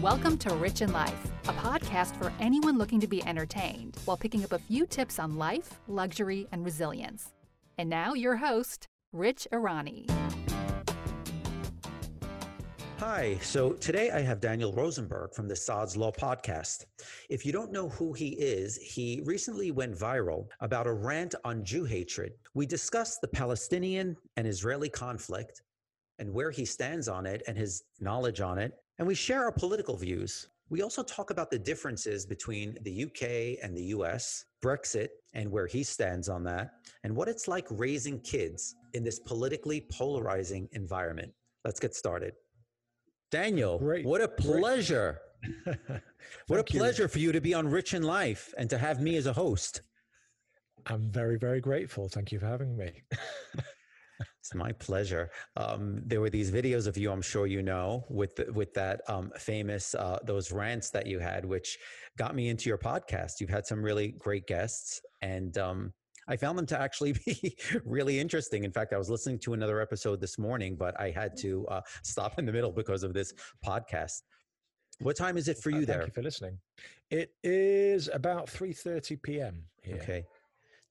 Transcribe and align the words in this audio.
Welcome 0.00 0.38
to 0.38 0.54
Rich 0.54 0.80
in 0.80 0.94
Life, 0.94 1.30
a 1.46 1.52
podcast 1.52 2.16
for 2.16 2.32
anyone 2.40 2.78
looking 2.78 3.00
to 3.00 3.06
be 3.06 3.22
entertained 3.26 3.98
while 4.06 4.16
picking 4.16 4.42
up 4.42 4.52
a 4.52 4.58
few 4.58 4.86
tips 4.86 5.18
on 5.18 5.36
life, 5.36 5.78
luxury, 5.88 6.48
and 6.52 6.64
resilience. 6.64 7.34
And 7.76 7.90
now, 7.90 8.14
your 8.14 8.36
host, 8.36 8.88
Rich 9.12 9.46
Irani. 9.52 10.10
Hi, 12.98 13.36
so 13.42 13.74
today 13.74 14.10
I 14.10 14.20
have 14.20 14.40
Daniel 14.40 14.72
Rosenberg 14.72 15.34
from 15.34 15.48
the 15.48 15.56
Sod's 15.56 15.98
Law 15.98 16.12
podcast. 16.12 16.86
If 17.28 17.44
you 17.44 17.52
don't 17.52 17.70
know 17.70 17.90
who 17.90 18.14
he 18.14 18.28
is, 18.38 18.78
he 18.78 19.20
recently 19.26 19.70
went 19.70 19.94
viral 19.94 20.46
about 20.60 20.86
a 20.86 20.94
rant 20.94 21.34
on 21.44 21.62
Jew 21.62 21.84
hatred. 21.84 22.32
We 22.54 22.64
discussed 22.64 23.20
the 23.20 23.28
Palestinian 23.28 24.16
and 24.38 24.46
Israeli 24.46 24.88
conflict 24.88 25.60
and 26.20 26.32
where 26.32 26.50
he 26.50 26.64
stands 26.64 27.08
on 27.08 27.26
it 27.26 27.42
and 27.46 27.56
his 27.56 27.82
knowledge 27.98 28.40
on 28.40 28.58
it, 28.58 28.72
and 29.00 29.06
we 29.08 29.14
share 29.14 29.42
our 29.42 29.50
political 29.50 29.96
views. 29.96 30.48
We 30.68 30.82
also 30.82 31.02
talk 31.02 31.30
about 31.30 31.50
the 31.50 31.58
differences 31.58 32.26
between 32.26 32.76
the 32.82 33.04
UK 33.04 33.58
and 33.64 33.74
the 33.74 33.84
US, 33.96 34.44
Brexit, 34.62 35.08
and 35.32 35.50
where 35.50 35.66
he 35.66 35.82
stands 35.82 36.28
on 36.28 36.44
that, 36.44 36.72
and 37.02 37.16
what 37.16 37.26
it's 37.26 37.48
like 37.48 37.66
raising 37.70 38.20
kids 38.20 38.76
in 38.92 39.02
this 39.02 39.18
politically 39.18 39.86
polarizing 39.90 40.68
environment. 40.72 41.32
Let's 41.64 41.80
get 41.80 41.94
started. 41.94 42.34
Daniel, 43.30 43.78
Great. 43.78 44.04
what 44.04 44.20
a 44.20 44.28
pleasure. 44.28 45.18
what 46.48 46.60
a 46.60 46.64
pleasure 46.64 47.04
you. 47.04 47.08
for 47.08 47.18
you 47.20 47.32
to 47.32 47.40
be 47.40 47.54
on 47.54 47.66
Rich 47.68 47.94
in 47.94 48.02
Life 48.02 48.52
and 48.58 48.68
to 48.68 48.76
have 48.76 49.00
me 49.00 49.16
as 49.16 49.26
a 49.26 49.32
host. 49.32 49.80
I'm 50.86 51.10
very, 51.10 51.38
very 51.38 51.62
grateful. 51.62 52.10
Thank 52.10 52.32
you 52.32 52.38
for 52.38 52.46
having 52.46 52.76
me. 52.76 53.02
it's 54.40 54.54
my 54.54 54.72
pleasure. 54.72 55.30
Um, 55.56 56.02
there 56.06 56.20
were 56.20 56.30
these 56.30 56.50
videos 56.50 56.86
of 56.86 56.96
you, 56.96 57.12
I'm 57.12 57.20
sure 57.22 57.46
you 57.46 57.62
know, 57.62 58.04
with 58.08 58.36
the, 58.36 58.50
with 58.52 58.72
that 58.74 59.02
um, 59.06 59.30
famous 59.38 59.94
uh, 59.94 60.18
those 60.24 60.50
rants 60.50 60.90
that 60.90 61.06
you 61.06 61.18
had, 61.18 61.44
which 61.44 61.78
got 62.16 62.34
me 62.34 62.48
into 62.48 62.68
your 62.68 62.78
podcast. 62.78 63.40
You've 63.40 63.50
had 63.50 63.66
some 63.66 63.82
really 63.82 64.08
great 64.18 64.46
guests, 64.46 65.02
and 65.20 65.56
um, 65.58 65.92
I 66.26 66.36
found 66.36 66.56
them 66.56 66.66
to 66.66 66.80
actually 66.80 67.12
be 67.26 67.56
really 67.84 68.18
interesting. 68.18 68.64
In 68.64 68.72
fact, 68.72 68.94
I 68.94 68.98
was 68.98 69.10
listening 69.10 69.38
to 69.40 69.52
another 69.52 69.80
episode 69.80 70.20
this 70.20 70.38
morning, 70.38 70.74
but 70.74 70.98
I 70.98 71.10
had 71.10 71.36
to 71.38 71.66
uh, 71.66 71.80
stop 72.02 72.38
in 72.38 72.46
the 72.46 72.52
middle 72.52 72.72
because 72.72 73.02
of 73.02 73.12
this 73.12 73.34
podcast. 73.64 74.22
What 75.00 75.16
time 75.16 75.36
is 75.36 75.48
it 75.48 75.58
for 75.58 75.70
uh, 75.70 75.76
you 75.76 75.82
uh, 75.82 75.86
there? 75.86 75.98
Thank 75.98 76.08
you 76.08 76.14
for 76.14 76.22
listening. 76.22 76.58
It 77.10 77.34
is 77.42 78.08
about 78.12 78.46
3.30 78.46 79.22
p.m. 79.22 79.64
Here. 79.82 79.98
Okay. 80.02 80.24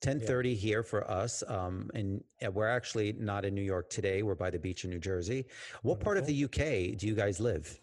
10:30 0.00 0.50
yeah. 0.50 0.54
here 0.54 0.82
for 0.82 1.08
us, 1.10 1.42
um, 1.48 1.90
and 1.94 2.22
we're 2.52 2.68
actually 2.68 3.12
not 3.12 3.44
in 3.44 3.54
New 3.54 3.62
York 3.62 3.90
today. 3.90 4.22
We're 4.22 4.34
by 4.34 4.50
the 4.50 4.58
beach 4.58 4.84
in 4.84 4.90
New 4.90 4.98
Jersey. 4.98 5.46
What 5.82 5.98
Wonderful. 5.98 6.04
part 6.04 6.18
of 6.18 6.26
the 6.26 6.44
UK 6.44 6.96
do 6.98 7.06
you 7.06 7.14
guys 7.14 7.40
live? 7.40 7.80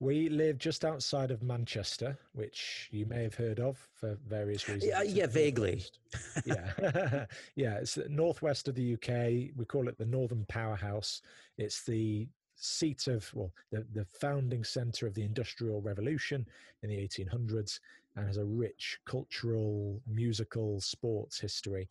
We 0.00 0.28
live 0.28 0.58
just 0.58 0.84
outside 0.84 1.30
of 1.30 1.44
Manchester, 1.44 2.18
which 2.32 2.88
you 2.90 3.06
may 3.06 3.22
have 3.22 3.36
heard 3.36 3.60
of 3.60 3.78
for 3.94 4.18
various 4.26 4.68
reasons. 4.68 4.90
Yeah, 4.90 5.02
yeah 5.02 5.28
vaguely. 5.28 5.84
yeah, 6.44 7.26
yeah. 7.54 7.74
It's 7.76 7.94
the 7.94 8.08
northwest 8.08 8.66
of 8.66 8.74
the 8.74 8.94
UK. 8.94 9.54
We 9.56 9.64
call 9.64 9.86
it 9.86 9.96
the 9.98 10.06
Northern 10.06 10.44
Powerhouse. 10.48 11.22
It's 11.56 11.84
the 11.84 12.26
seat 12.56 13.06
of 13.06 13.30
well, 13.32 13.52
the 13.70 13.86
the 13.92 14.04
founding 14.04 14.64
centre 14.64 15.06
of 15.06 15.14
the 15.14 15.22
Industrial 15.22 15.80
Revolution 15.80 16.46
in 16.82 16.90
the 16.90 16.96
1800s, 16.96 17.78
and 18.16 18.26
has 18.26 18.36
a 18.36 18.44
rich 18.44 18.98
cultural, 19.06 20.00
musical, 20.06 20.80
sports 20.80 21.40
history. 21.40 21.88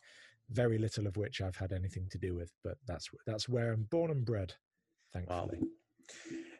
Very 0.50 0.78
little 0.78 1.06
of 1.06 1.16
which 1.16 1.40
I've 1.40 1.56
had 1.56 1.72
anything 1.72 2.08
to 2.10 2.18
do 2.18 2.34
with, 2.34 2.52
but 2.62 2.76
that's 2.86 3.08
that's 3.26 3.48
where 3.48 3.72
I'm 3.72 3.84
born 3.84 4.10
and 4.10 4.24
bred. 4.24 4.52
Thankfully. 5.12 5.58
Wow. 5.60 5.68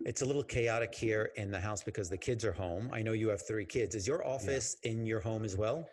It's 0.04 0.22
a 0.22 0.24
little 0.24 0.42
chaotic 0.42 0.94
here 0.94 1.30
in 1.36 1.50
the 1.50 1.60
house 1.60 1.82
because 1.82 2.08
the 2.08 2.16
kids 2.16 2.44
are 2.44 2.52
home. 2.52 2.90
I 2.92 3.02
know 3.02 3.12
you 3.12 3.28
have 3.28 3.46
three 3.46 3.64
kids. 3.64 3.94
Is 3.94 4.06
your 4.06 4.26
office 4.26 4.76
yeah. 4.82 4.92
in 4.92 5.06
your 5.06 5.20
home 5.20 5.44
as 5.44 5.56
well? 5.56 5.88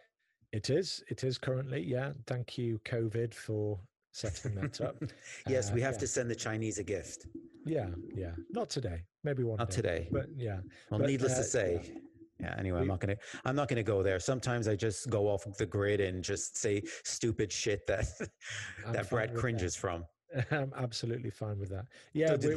It 0.52 0.70
is. 0.70 1.04
It 1.10 1.24
is 1.24 1.38
currently. 1.38 1.82
Yeah. 1.82 2.14
Thank 2.26 2.58
you, 2.58 2.80
COVID, 2.86 3.34
for 3.34 3.80
setting 4.14 4.56
that 4.56 4.82
up. 4.82 4.96
yes, 5.48 5.70
uh, 5.70 5.74
we 5.76 5.82
have 5.82 5.94
yeah. 5.96 6.00
to 6.00 6.08
send 6.08 6.30
the 6.30 6.36
Chinese 6.36 6.80
a 6.80 6.84
gift. 6.84 7.28
Yeah. 7.66 7.90
Yeah. 8.16 8.32
Not 8.50 8.70
today. 8.70 9.04
Maybe 9.24 9.44
one. 9.44 9.58
Not 9.58 9.70
day. 9.70 9.76
today. 9.76 10.08
But 10.12 10.28
yeah. 10.36 10.60
Well, 10.90 11.02
but, 11.02 11.10
needless 11.10 11.34
uh, 11.34 11.38
to 11.38 11.44
say. 11.44 11.82
Yeah. 11.84 12.00
Yeah. 12.40 12.56
Anyway, 12.58 12.80
I'm 12.80 12.88
not 12.88 13.00
gonna. 13.00 13.18
I'm 13.46 13.56
not 13.56 13.68
gonna 13.68 13.84
go 13.84 14.02
there. 14.02 14.20
Sometimes 14.20 14.68
I 14.68 14.76
just 14.76 15.10
go 15.10 15.28
off 15.28 15.46
the 15.58 15.66
grid 15.66 16.00
and 16.00 16.24
just 16.24 16.58
say 16.58 16.82
stupid 17.04 17.52
shit 17.52 17.86
that 17.88 18.06
that 18.92 19.10
Brad 19.10 19.36
cringes 19.36 19.76
that. 19.76 19.80
from. 19.80 20.06
I'm 20.52 20.74
absolutely 20.78 21.32
fine 21.32 21.60
with 21.60 21.70
that. 21.70 21.86
Yeah. 22.14 22.38
So 22.40 22.56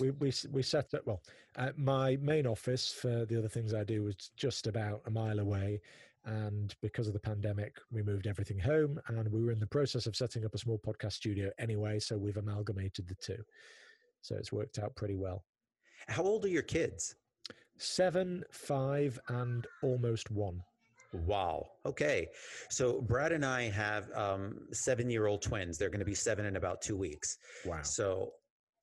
we 0.00 0.10
we 0.10 0.32
we 0.52 0.62
set 0.62 0.92
up 0.94 1.06
well 1.06 1.22
uh, 1.56 1.70
my 1.76 2.16
main 2.16 2.46
office 2.46 2.92
for 2.92 3.24
the 3.26 3.38
other 3.38 3.48
things 3.48 3.72
i 3.74 3.84
do 3.84 4.02
was 4.02 4.30
just 4.36 4.66
about 4.66 5.00
a 5.06 5.10
mile 5.10 5.38
away 5.38 5.80
and 6.24 6.74
because 6.82 7.06
of 7.06 7.12
the 7.12 7.20
pandemic 7.20 7.76
we 7.90 8.02
moved 8.02 8.26
everything 8.26 8.58
home 8.58 9.00
and 9.08 9.30
we 9.30 9.42
were 9.42 9.52
in 9.52 9.60
the 9.60 9.66
process 9.66 10.06
of 10.06 10.16
setting 10.16 10.44
up 10.44 10.54
a 10.54 10.58
small 10.58 10.78
podcast 10.78 11.12
studio 11.12 11.50
anyway 11.58 11.98
so 11.98 12.16
we've 12.16 12.36
amalgamated 12.36 13.06
the 13.06 13.14
two 13.14 13.42
so 14.20 14.34
it's 14.36 14.52
worked 14.52 14.78
out 14.78 14.94
pretty 14.96 15.16
well 15.16 15.44
how 16.08 16.22
old 16.22 16.44
are 16.44 16.48
your 16.48 16.62
kids 16.62 17.14
seven 17.78 18.44
five 18.50 19.18
and 19.28 19.66
almost 19.82 20.30
one. 20.30 20.62
Wow. 21.12 21.66
Okay. 21.84 22.28
So 22.68 23.00
Brad 23.00 23.32
and 23.32 23.44
I 23.44 23.68
have 23.70 24.10
um, 24.14 24.58
seven 24.72 25.08
year 25.08 25.26
old 25.26 25.42
twins. 25.42 25.78
They're 25.78 25.88
going 25.88 26.00
to 26.00 26.06
be 26.06 26.14
seven 26.14 26.46
in 26.46 26.56
about 26.56 26.82
two 26.82 26.96
weeks. 26.96 27.38
Wow. 27.64 27.82
So 27.82 28.32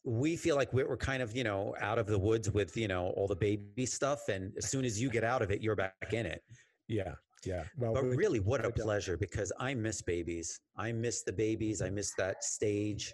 we 0.05 0.35
feel 0.35 0.55
like 0.55 0.71
we're, 0.73 0.97
kind 0.97 1.23
of 1.23 1.35
you 1.35 1.43
know 1.43 1.75
out 1.79 1.97
of 1.97 2.07
the 2.07 2.19
woods 2.19 2.51
with 2.51 2.75
you 2.75 2.87
know 2.87 3.13
all 3.15 3.27
the 3.27 3.35
baby 3.35 3.85
stuff 3.85 4.27
and 4.29 4.51
as 4.57 4.69
soon 4.69 4.85
as 4.85 5.01
you 5.01 5.09
get 5.09 5.23
out 5.23 5.41
of 5.41 5.51
it 5.51 5.61
you're 5.61 5.75
back 5.75 5.93
in 6.11 6.25
it. 6.25 6.41
Yeah. 6.87 7.13
Yeah. 7.45 7.63
Well 7.77 7.93
but 7.93 8.03
really 8.03 8.39
what 8.39 8.63
a 8.65 8.71
pleasure 8.71 9.17
because 9.17 9.51
i 9.59 9.73
miss 9.73 10.01
babies. 10.01 10.59
I 10.77 10.91
miss 10.91 11.23
the 11.23 11.33
babies. 11.33 11.81
I 11.81 11.89
miss 11.89 12.13
that 12.17 12.43
stage. 12.43 13.13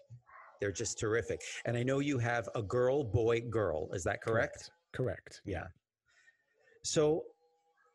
They're 0.59 0.71
just 0.71 0.99
terrific. 0.99 1.41
And 1.65 1.77
i 1.77 1.83
know 1.83 1.99
you 1.99 2.17
have 2.19 2.49
a 2.55 2.61
girl 2.61 3.03
boy 3.03 3.41
girl. 3.41 3.89
Is 3.93 4.03
that 4.03 4.21
correct? 4.21 4.55
Correct, 4.55 4.71
correct. 4.93 5.41
yeah 5.45 5.67
so 6.83 7.23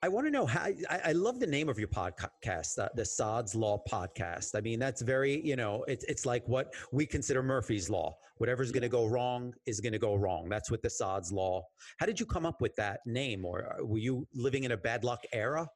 I 0.05 0.09
want 0.09 0.27
to 0.27 0.31
know 0.31 0.45
how. 0.45 0.67
I, 0.91 1.01
I, 1.07 1.13
love 1.13 1.41
the 1.41 1.47
name 1.47 1.71
of 1.71 1.79
your 1.79 1.89
podcast, 1.89 2.79
uh, 2.79 2.91
the 2.95 3.07
Sod's 3.07 3.55
Law 3.55 3.83
podcast. 3.91 4.55
I 4.55 4.61
mean, 4.61 4.79
that's 4.79 5.01
very, 5.01 5.41
you 5.43 5.57
know, 5.57 5.83
it's 5.89 6.05
it's 6.05 6.27
like 6.27 6.47
what 6.47 6.75
we 6.93 7.07
consider 7.07 7.43
Murphy's 7.43 7.89
Law. 7.89 8.15
Whatever's 8.37 8.71
going 8.71 8.83
to 8.83 8.91
go 8.91 9.07
wrong 9.07 9.55
is 9.65 9.81
going 9.81 9.95
to 9.95 9.99
go 9.99 10.15
wrong. 10.15 10.51
That's 10.51 10.71
what 10.71 10.83
the 10.83 10.91
Sod's 10.91 11.33
Law. 11.33 11.63
How 11.97 12.05
did 12.05 12.21
you 12.21 12.27
come 12.27 12.45
up 12.45 12.61
with 12.61 12.77
that 12.77 13.01
name, 13.07 13.47
or 13.47 13.65
uh, 13.65 13.83
were 13.83 13.97
you 13.97 14.29
living 14.35 14.65
in 14.65 14.73
a 14.73 14.77
bad 14.77 15.05
luck 15.05 15.21
era? 15.33 15.67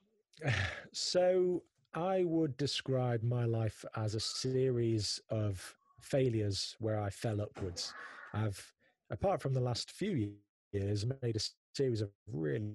So 0.92 1.62
I 1.94 2.24
would 2.24 2.54
describe 2.58 3.22
my 3.22 3.46
life 3.46 3.82
as 3.96 4.14
a 4.14 4.20
series 4.20 5.18
of 5.30 5.74
failures 6.02 6.76
where 6.80 7.00
I 7.00 7.08
fell 7.08 7.40
upwards. 7.40 7.94
I've, 8.34 8.62
apart 9.10 9.40
from 9.40 9.54
the 9.54 9.60
last 9.60 9.90
few 9.92 10.34
years, 10.72 11.06
made 11.22 11.36
a 11.36 11.40
series 11.74 12.00
of 12.00 12.10
really 12.32 12.74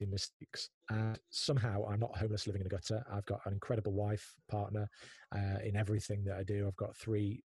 mistakes. 0.00 0.70
And 0.90 1.18
somehow 1.30 1.84
I'm 1.88 2.00
not 2.00 2.16
homeless 2.16 2.46
living 2.46 2.62
in 2.62 2.66
a 2.66 2.70
gutter. 2.70 3.04
I've 3.12 3.26
got 3.26 3.40
an 3.46 3.52
incredible 3.52 3.92
wife, 3.92 4.34
partner 4.50 4.88
uh, 5.34 5.58
in 5.64 5.76
everything 5.76 6.24
that 6.24 6.36
I 6.36 6.42
do. 6.42 6.66
I've 6.66 6.76
got 6.76 6.96
three 6.96 7.42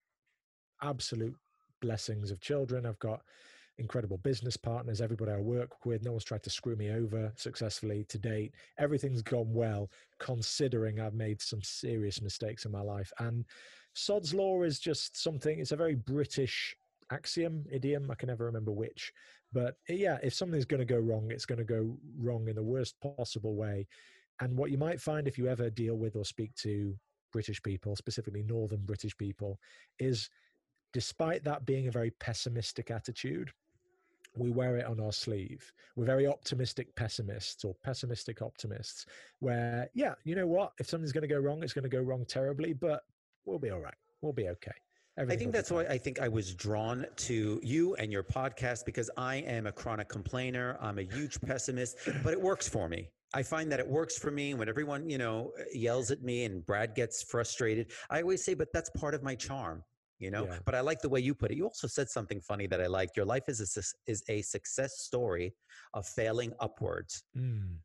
absolute 0.82 1.34
blessings 1.80 2.30
of 2.30 2.40
children. 2.40 2.86
I've 2.86 2.98
got 2.98 3.22
incredible 3.78 4.18
business 4.18 4.56
partners, 4.56 5.00
everybody 5.00 5.32
I 5.32 5.38
work 5.38 5.84
with. 5.86 6.04
No 6.04 6.12
one's 6.12 6.24
tried 6.24 6.42
to 6.44 6.50
screw 6.50 6.76
me 6.76 6.90
over 6.90 7.32
successfully 7.36 8.04
to 8.08 8.18
date. 8.18 8.52
Everything's 8.78 9.22
gone 9.22 9.52
well, 9.52 9.90
considering 10.18 11.00
I've 11.00 11.14
made 11.14 11.40
some 11.40 11.62
serious 11.62 12.20
mistakes 12.20 12.64
in 12.64 12.72
my 12.72 12.82
life. 12.82 13.12
And 13.18 13.44
Sod's 13.94 14.34
Law 14.34 14.62
is 14.62 14.78
just 14.78 15.20
something, 15.20 15.58
it's 15.58 15.72
a 15.72 15.76
very 15.76 15.94
British 15.94 16.76
axiom, 17.10 17.64
idiom, 17.70 18.10
I 18.10 18.14
can 18.14 18.28
never 18.28 18.46
remember 18.46 18.72
which. 18.72 19.12
But 19.52 19.76
eh, 19.88 19.94
yeah, 19.94 20.18
if 20.22 20.34
something's 20.34 20.64
going 20.64 20.80
to 20.80 20.84
go 20.84 20.98
wrong, 20.98 21.30
it's 21.30 21.46
going 21.46 21.58
to 21.58 21.64
go 21.64 21.96
wrong 22.18 22.48
in 22.48 22.56
the 22.56 22.62
worst 22.62 22.96
possible 23.16 23.54
way. 23.54 23.86
And 24.40 24.56
what 24.56 24.70
you 24.70 24.78
might 24.78 25.00
find 25.00 25.28
if 25.28 25.38
you 25.38 25.48
ever 25.48 25.70
deal 25.70 25.96
with 25.96 26.16
or 26.16 26.24
speak 26.24 26.54
to 26.56 26.96
British 27.32 27.62
people, 27.62 27.96
specifically 27.96 28.42
Northern 28.42 28.84
British 28.84 29.16
people, 29.16 29.58
is 29.98 30.28
despite 30.92 31.44
that 31.44 31.66
being 31.66 31.88
a 31.88 31.92
very 31.92 32.10
pessimistic 32.20 32.90
attitude, 32.90 33.50
we 34.36 34.50
wear 34.50 34.76
it 34.76 34.86
on 34.86 35.00
our 35.00 35.12
sleeve. 35.12 35.72
We're 35.96 36.06
very 36.06 36.26
optimistic 36.26 36.94
pessimists 36.96 37.64
or 37.64 37.74
pessimistic 37.82 38.40
optimists, 38.40 39.06
where, 39.40 39.90
yeah, 39.94 40.14
you 40.24 40.34
know 40.34 40.46
what? 40.46 40.72
If 40.78 40.88
something's 40.88 41.12
going 41.12 41.28
to 41.28 41.34
go 41.34 41.38
wrong, 41.38 41.62
it's 41.62 41.74
going 41.74 41.82
to 41.82 41.88
go 41.88 42.00
wrong 42.00 42.24
terribly, 42.26 42.72
but 42.72 43.02
we'll 43.44 43.58
be 43.58 43.70
all 43.70 43.80
right. 43.80 43.94
We'll 44.22 44.32
be 44.32 44.48
okay. 44.48 44.72
Everything 45.18 45.36
I 45.36 45.38
think 45.38 45.52
that's 45.54 45.70
why 45.70 45.84
I 45.84 45.98
think 45.98 46.20
I 46.20 46.28
was 46.28 46.54
drawn 46.54 47.04
to 47.16 47.60
you 47.62 47.94
and 47.96 48.10
your 48.10 48.22
podcast 48.22 48.84
because 48.86 49.10
I 49.16 49.36
am 49.36 49.66
a 49.66 49.72
chronic 49.72 50.08
complainer. 50.08 50.78
I'm 50.80 50.98
a 50.98 51.02
huge 51.02 51.40
pessimist, 51.42 51.98
but 52.24 52.32
it 52.32 52.40
works 52.40 52.66
for 52.68 52.88
me. 52.88 53.10
I 53.34 53.42
find 53.42 53.70
that 53.72 53.80
it 53.80 53.86
works 53.88 54.18
for 54.18 54.30
me 54.30 54.54
when 54.54 54.68
everyone, 54.68 55.08
you 55.08 55.18
know, 55.18 55.52
yells 55.72 56.10
at 56.10 56.22
me 56.22 56.44
and 56.44 56.64
Brad 56.64 56.94
gets 56.94 57.22
frustrated. 57.22 57.90
I 58.10 58.20
always 58.22 58.42
say, 58.44 58.54
but 58.54 58.68
that's 58.72 58.90
part 58.90 59.14
of 59.14 59.22
my 59.22 59.34
charm. 59.34 59.82
you 60.18 60.30
know 60.30 60.44
Yeah. 60.46 60.58
but 60.66 60.74
i 60.78 60.80
like 60.90 61.00
the 61.06 61.08
way 61.14 61.20
you 61.28 61.34
put 61.34 61.50
it 61.50 61.56
you 61.60 61.64
also 61.72 61.88
said 61.88 62.08
something 62.16 62.40
funny 62.50 62.66
that 62.72 62.80
i 62.86 62.88
liked 62.98 63.14
your 63.20 63.26
life 63.34 63.46
is 63.52 63.58
a, 63.60 63.82
is 64.12 64.20
a 64.36 64.38
success 64.56 64.92
story 65.08 65.46
of 65.98 66.02
failing 66.18 66.52
upwards 66.66 67.12
Mm, 67.36 67.78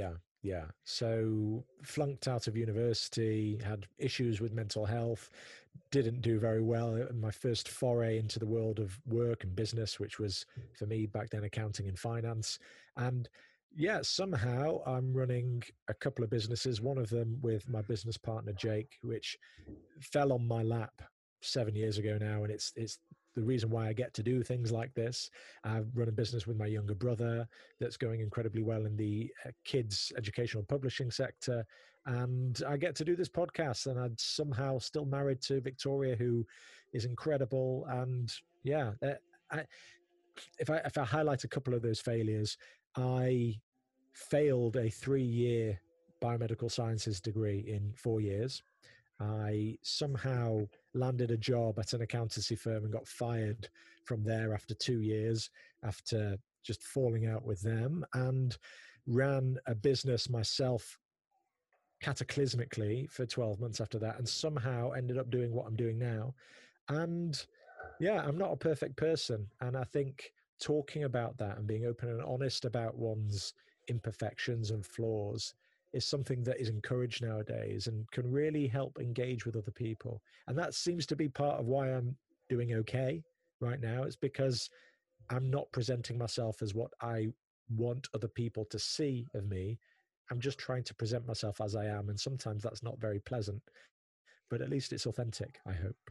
yeah, 0.00 0.14
yeah. 0.42 0.66
So 0.84 1.64
flunked 1.94 2.28
out 2.28 2.46
of 2.48 2.54
university, 2.66 3.58
had 3.70 3.86
issues 3.98 4.40
with 4.42 4.52
mental 4.62 4.84
health, 4.96 5.30
didn't 5.90 6.20
do 6.20 6.38
very 6.38 6.62
well. 6.62 6.94
in 6.94 7.20
My 7.20 7.30
first 7.30 7.68
foray 7.68 8.18
into 8.18 8.38
the 8.38 8.46
world 8.46 8.78
of 8.78 8.98
work 9.06 9.44
and 9.44 9.54
business, 9.54 9.98
which 9.98 10.18
was 10.18 10.46
for 10.78 10.86
me 10.86 11.06
back 11.06 11.30
then 11.30 11.44
accounting 11.44 11.88
and 11.88 11.98
finance. 11.98 12.58
And 12.96 13.28
yeah, 13.74 14.00
somehow 14.02 14.80
I'm 14.86 15.12
running 15.12 15.62
a 15.88 15.94
couple 15.94 16.24
of 16.24 16.30
businesses, 16.30 16.80
one 16.80 16.98
of 16.98 17.08
them 17.08 17.38
with 17.40 17.68
my 17.68 17.82
business 17.82 18.16
partner 18.16 18.52
Jake, 18.52 18.98
which 19.02 19.36
fell 20.00 20.32
on 20.32 20.46
my 20.46 20.62
lap 20.62 21.02
seven 21.42 21.74
years 21.74 21.98
ago 21.98 22.18
now. 22.20 22.42
And 22.42 22.52
it's 22.52 22.72
it's 22.76 22.98
the 23.36 23.42
reason 23.42 23.70
why 23.70 23.88
I 23.88 23.92
get 23.92 24.12
to 24.14 24.22
do 24.22 24.42
things 24.42 24.72
like 24.72 24.92
this. 24.94 25.30
I 25.64 25.82
run 25.94 26.08
a 26.08 26.12
business 26.12 26.46
with 26.46 26.56
my 26.56 26.66
younger 26.66 26.94
brother 26.94 27.46
that's 27.78 27.96
going 27.96 28.20
incredibly 28.20 28.62
well 28.62 28.86
in 28.86 28.96
the 28.96 29.30
uh, 29.46 29.50
kids 29.64 30.12
educational 30.16 30.64
publishing 30.64 31.10
sector 31.10 31.64
and 32.06 32.62
i 32.68 32.76
get 32.76 32.94
to 32.94 33.04
do 33.04 33.14
this 33.14 33.28
podcast 33.28 33.86
and 33.86 33.98
i'm 33.98 34.14
somehow 34.18 34.78
still 34.78 35.04
married 35.04 35.40
to 35.40 35.60
victoria 35.60 36.16
who 36.16 36.46
is 36.92 37.04
incredible. 37.04 37.86
And 37.88 38.32
yeah 38.64 38.92
uh, 39.02 39.14
I, 39.50 39.64
if 40.58 40.70
i 40.70 40.76
if 40.78 40.96
i 40.98 41.04
highlight 41.04 41.44
a 41.44 41.48
couple 41.48 41.74
of 41.74 41.82
those 41.82 42.00
failures 42.00 42.56
i 42.96 43.54
failed 44.14 44.76
a 44.76 44.90
3 44.90 45.22
year 45.22 45.80
biomedical 46.22 46.70
sciences 46.70 47.20
degree 47.20 47.64
in 47.66 47.92
4 47.96 48.20
years. 48.20 48.62
I 49.20 49.78
somehow 49.82 50.66
landed 50.94 51.30
a 51.30 51.36
job 51.36 51.78
at 51.78 51.92
an 51.92 52.02
accountancy 52.02 52.56
firm 52.56 52.84
and 52.84 52.92
got 52.92 53.06
fired 53.06 53.68
from 54.04 54.24
there 54.24 54.54
after 54.54 54.74
2 54.74 55.00
years 55.00 55.50
after 55.82 56.36
just 56.62 56.82
falling 56.82 57.26
out 57.26 57.44
with 57.44 57.60
them 57.62 58.04
and 58.14 58.56
ran 59.06 59.56
a 59.66 59.74
business 59.74 60.28
myself 60.28 60.98
cataclysmically 62.02 63.10
for 63.10 63.26
12 63.26 63.60
months 63.60 63.80
after 63.80 63.98
that 63.98 64.18
and 64.18 64.28
somehow 64.28 64.90
ended 64.92 65.18
up 65.18 65.30
doing 65.30 65.52
what 65.52 65.66
I'm 65.66 65.76
doing 65.76 65.98
now. 65.98 66.34
And 66.88 67.44
yeah, 68.00 68.22
I'm 68.26 68.38
not 68.38 68.52
a 68.52 68.56
perfect 68.56 68.96
person. 68.96 69.46
And 69.60 69.76
I 69.76 69.84
think 69.84 70.32
talking 70.60 71.04
about 71.04 71.36
that 71.38 71.58
and 71.58 71.66
being 71.66 71.86
open 71.86 72.08
and 72.08 72.22
honest 72.22 72.64
about 72.64 72.96
one's 72.96 73.54
imperfections 73.88 74.70
and 74.70 74.84
flaws 74.84 75.54
is 75.92 76.06
something 76.06 76.44
that 76.44 76.60
is 76.60 76.68
encouraged 76.68 77.22
nowadays 77.22 77.86
and 77.86 78.08
can 78.12 78.30
really 78.30 78.66
help 78.66 78.98
engage 79.00 79.44
with 79.44 79.56
other 79.56 79.72
people. 79.72 80.22
And 80.46 80.56
that 80.58 80.74
seems 80.74 81.04
to 81.06 81.16
be 81.16 81.28
part 81.28 81.58
of 81.58 81.66
why 81.66 81.88
I'm 81.88 82.16
doing 82.48 82.74
okay 82.74 83.22
right 83.60 83.80
now. 83.80 84.04
It's 84.04 84.16
because 84.16 84.70
I'm 85.30 85.50
not 85.50 85.70
presenting 85.72 86.16
myself 86.16 86.62
as 86.62 86.74
what 86.74 86.92
I 87.00 87.28
want 87.76 88.08
other 88.14 88.28
people 88.28 88.64
to 88.66 88.78
see 88.78 89.26
of 89.34 89.48
me. 89.48 89.78
I'm 90.30 90.40
just 90.40 90.58
trying 90.58 90.84
to 90.84 90.94
present 90.94 91.26
myself 91.26 91.60
as 91.60 91.74
I 91.74 91.86
am. 91.86 92.08
And 92.08 92.18
sometimes 92.18 92.62
that's 92.62 92.82
not 92.82 92.98
very 92.98 93.20
pleasant, 93.20 93.62
but 94.48 94.60
at 94.60 94.70
least 94.70 94.92
it's 94.92 95.06
authentic, 95.06 95.58
I 95.66 95.72
hope. 95.72 96.10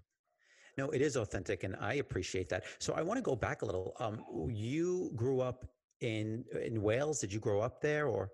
No, 0.77 0.89
it 0.91 1.01
is 1.01 1.17
authentic, 1.17 1.63
and 1.63 1.75
I 1.79 1.95
appreciate 1.95 2.47
that. 2.49 2.63
So 2.79 2.93
I 2.93 3.01
want 3.01 3.17
to 3.17 3.21
go 3.21 3.35
back 3.35 3.63
a 3.63 3.65
little. 3.65 3.95
Um, 3.99 4.23
you 4.49 5.11
grew 5.15 5.41
up 5.41 5.65
in 5.99 6.45
in 6.61 6.81
Wales. 6.81 7.19
Did 7.19 7.33
you 7.33 7.39
grow 7.39 7.59
up 7.59 7.81
there, 7.81 8.07
or? 8.07 8.31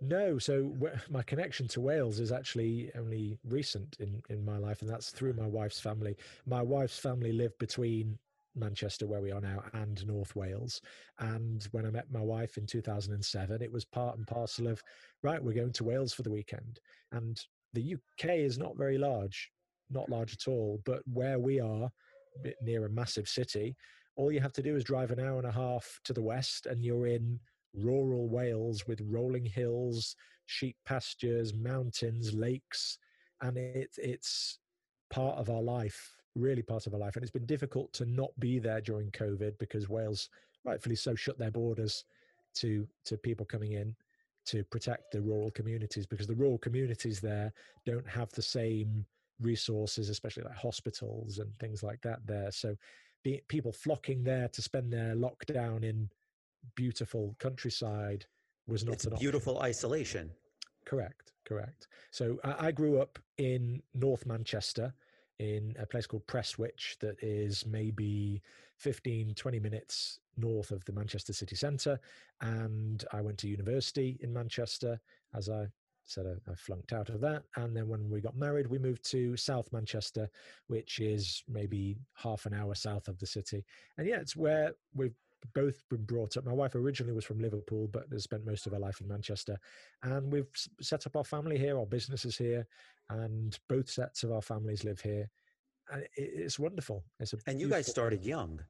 No, 0.00 0.38
so 0.38 0.74
my 1.08 1.22
connection 1.22 1.68
to 1.68 1.80
Wales 1.80 2.18
is 2.18 2.32
actually 2.32 2.90
only 2.96 3.38
recent 3.44 3.96
in 4.00 4.20
in 4.28 4.44
my 4.44 4.58
life, 4.58 4.82
and 4.82 4.90
that's 4.90 5.10
through 5.10 5.34
my 5.34 5.46
wife's 5.46 5.78
family. 5.78 6.16
My 6.46 6.62
wife's 6.62 6.98
family 6.98 7.32
lived 7.32 7.58
between 7.58 8.18
Manchester, 8.54 9.06
where 9.06 9.20
we 9.20 9.32
are 9.32 9.40
now, 9.40 9.62
and 9.72 10.06
North 10.06 10.34
Wales. 10.36 10.80
And 11.18 11.66
when 11.72 11.86
I 11.86 11.90
met 11.90 12.10
my 12.10 12.20
wife 12.20 12.56
in 12.56 12.66
2007, 12.66 13.62
it 13.62 13.72
was 13.72 13.84
part 13.84 14.16
and 14.16 14.26
parcel 14.26 14.66
of, 14.66 14.82
right, 15.22 15.42
we're 15.42 15.54
going 15.54 15.72
to 15.72 15.84
Wales 15.84 16.12
for 16.12 16.22
the 16.22 16.30
weekend. 16.30 16.80
And 17.12 17.40
the 17.72 17.94
UK 17.94 18.30
is 18.30 18.58
not 18.58 18.76
very 18.76 18.98
large, 18.98 19.50
not 19.90 20.08
large 20.08 20.32
at 20.32 20.48
all, 20.48 20.80
but 20.84 21.02
where 21.12 21.38
we 21.38 21.60
are, 21.60 21.90
near 22.62 22.84
a 22.86 22.90
massive 22.90 23.28
city, 23.28 23.76
all 24.16 24.32
you 24.32 24.40
have 24.40 24.52
to 24.52 24.62
do 24.62 24.76
is 24.76 24.84
drive 24.84 25.10
an 25.10 25.20
hour 25.20 25.38
and 25.38 25.46
a 25.46 25.52
half 25.52 26.00
to 26.04 26.12
the 26.12 26.22
west, 26.22 26.66
and 26.66 26.84
you're 26.84 27.06
in 27.06 27.38
rural 27.74 28.28
Wales 28.28 28.86
with 28.86 29.00
rolling 29.02 29.44
hills, 29.44 30.14
sheep 30.46 30.76
pastures, 30.86 31.52
mountains, 31.54 32.32
lakes, 32.32 32.98
and 33.40 33.56
it, 33.56 33.90
it's 33.96 34.58
part 35.10 35.38
of 35.38 35.50
our 35.50 35.62
life 35.62 36.16
really 36.34 36.62
part 36.62 36.86
of 36.86 36.94
our 36.94 37.00
life. 37.00 37.16
And 37.16 37.22
it's 37.22 37.30
been 37.30 37.46
difficult 37.46 37.92
to 37.94 38.06
not 38.06 38.30
be 38.38 38.58
there 38.58 38.80
during 38.80 39.10
COVID 39.10 39.58
because 39.58 39.88
Wales, 39.88 40.28
rightfully 40.64 40.96
so, 40.96 41.14
shut 41.14 41.38
their 41.38 41.50
borders 41.50 42.04
to 42.54 42.86
to 43.04 43.16
people 43.16 43.44
coming 43.44 43.72
in 43.72 43.94
to 44.46 44.62
protect 44.64 45.10
the 45.10 45.20
rural 45.20 45.50
communities 45.50 46.06
because 46.06 46.26
the 46.26 46.34
rural 46.34 46.58
communities 46.58 47.20
there 47.20 47.52
don't 47.86 48.08
have 48.08 48.30
the 48.32 48.42
same 48.42 49.04
resources, 49.40 50.10
especially 50.10 50.44
like 50.44 50.56
hospitals 50.56 51.38
and 51.38 51.56
things 51.58 51.82
like 51.82 52.00
that 52.02 52.26
there. 52.26 52.50
So 52.50 52.76
be, 53.22 53.40
people 53.48 53.72
flocking 53.72 54.22
there 54.22 54.48
to 54.48 54.62
spend 54.62 54.92
their 54.92 55.14
lockdown 55.14 55.82
in 55.82 56.08
beautiful 56.74 57.34
countryside 57.38 58.26
was 58.66 58.84
not 58.84 58.94
it's 58.94 59.04
an 59.06 59.12
option. 59.14 59.24
beautiful 59.24 59.60
isolation. 59.60 60.30
Correct, 60.84 61.32
correct. 61.44 61.88
So 62.10 62.38
I, 62.44 62.66
I 62.68 62.72
grew 62.72 63.00
up 63.00 63.18
in 63.38 63.82
North 63.94 64.26
Manchester 64.26 64.92
in 65.38 65.74
a 65.78 65.86
place 65.86 66.06
called 66.06 66.26
Prestwich 66.26 66.98
that 67.00 67.16
is 67.22 67.66
maybe 67.66 68.42
15, 68.78 69.34
20 69.34 69.60
minutes 69.60 70.20
north 70.36 70.70
of 70.70 70.84
the 70.84 70.92
Manchester 70.92 71.32
city 71.32 71.56
centre. 71.56 71.98
And 72.40 73.04
I 73.12 73.20
went 73.20 73.38
to 73.38 73.48
university 73.48 74.18
in 74.20 74.32
Manchester. 74.32 75.00
As 75.34 75.48
I 75.48 75.66
said, 76.04 76.26
I, 76.26 76.50
I 76.50 76.54
flunked 76.54 76.92
out 76.92 77.08
of 77.08 77.20
that. 77.22 77.44
And 77.56 77.76
then 77.76 77.88
when 77.88 78.10
we 78.10 78.20
got 78.20 78.36
married, 78.36 78.66
we 78.66 78.78
moved 78.78 79.08
to 79.10 79.36
South 79.36 79.72
Manchester, 79.72 80.28
which 80.66 81.00
is 81.00 81.42
maybe 81.48 81.96
half 82.14 82.46
an 82.46 82.54
hour 82.54 82.74
south 82.74 83.08
of 83.08 83.18
the 83.18 83.26
city. 83.26 83.64
And 83.98 84.06
yeah, 84.06 84.20
it's 84.20 84.36
where 84.36 84.72
we've 84.94 85.16
both 85.54 85.82
been 85.90 86.04
brought 86.04 86.36
up. 86.36 86.44
My 86.44 86.52
wife 86.52 86.74
originally 86.74 87.12
was 87.14 87.24
from 87.24 87.38
Liverpool, 87.38 87.88
but 87.88 88.06
has 88.12 88.24
spent 88.24 88.46
most 88.46 88.66
of 88.66 88.72
her 88.72 88.78
life 88.78 89.00
in 89.00 89.08
Manchester. 89.08 89.58
And 90.02 90.32
we've 90.32 90.48
set 90.80 91.06
up 91.06 91.16
our 91.16 91.24
family 91.24 91.58
here, 91.58 91.78
our 91.78 91.86
businesses 91.86 92.36
here, 92.36 92.66
and 93.10 93.58
both 93.68 93.90
sets 93.90 94.22
of 94.22 94.32
our 94.32 94.42
families 94.42 94.84
live 94.84 95.00
here. 95.00 95.30
And 95.92 96.06
it's 96.16 96.58
wonderful. 96.58 97.04
It's 97.20 97.34
a 97.34 97.38
and 97.46 97.60
you 97.60 97.68
guys 97.68 97.86
started 97.86 98.24
young. 98.24 98.60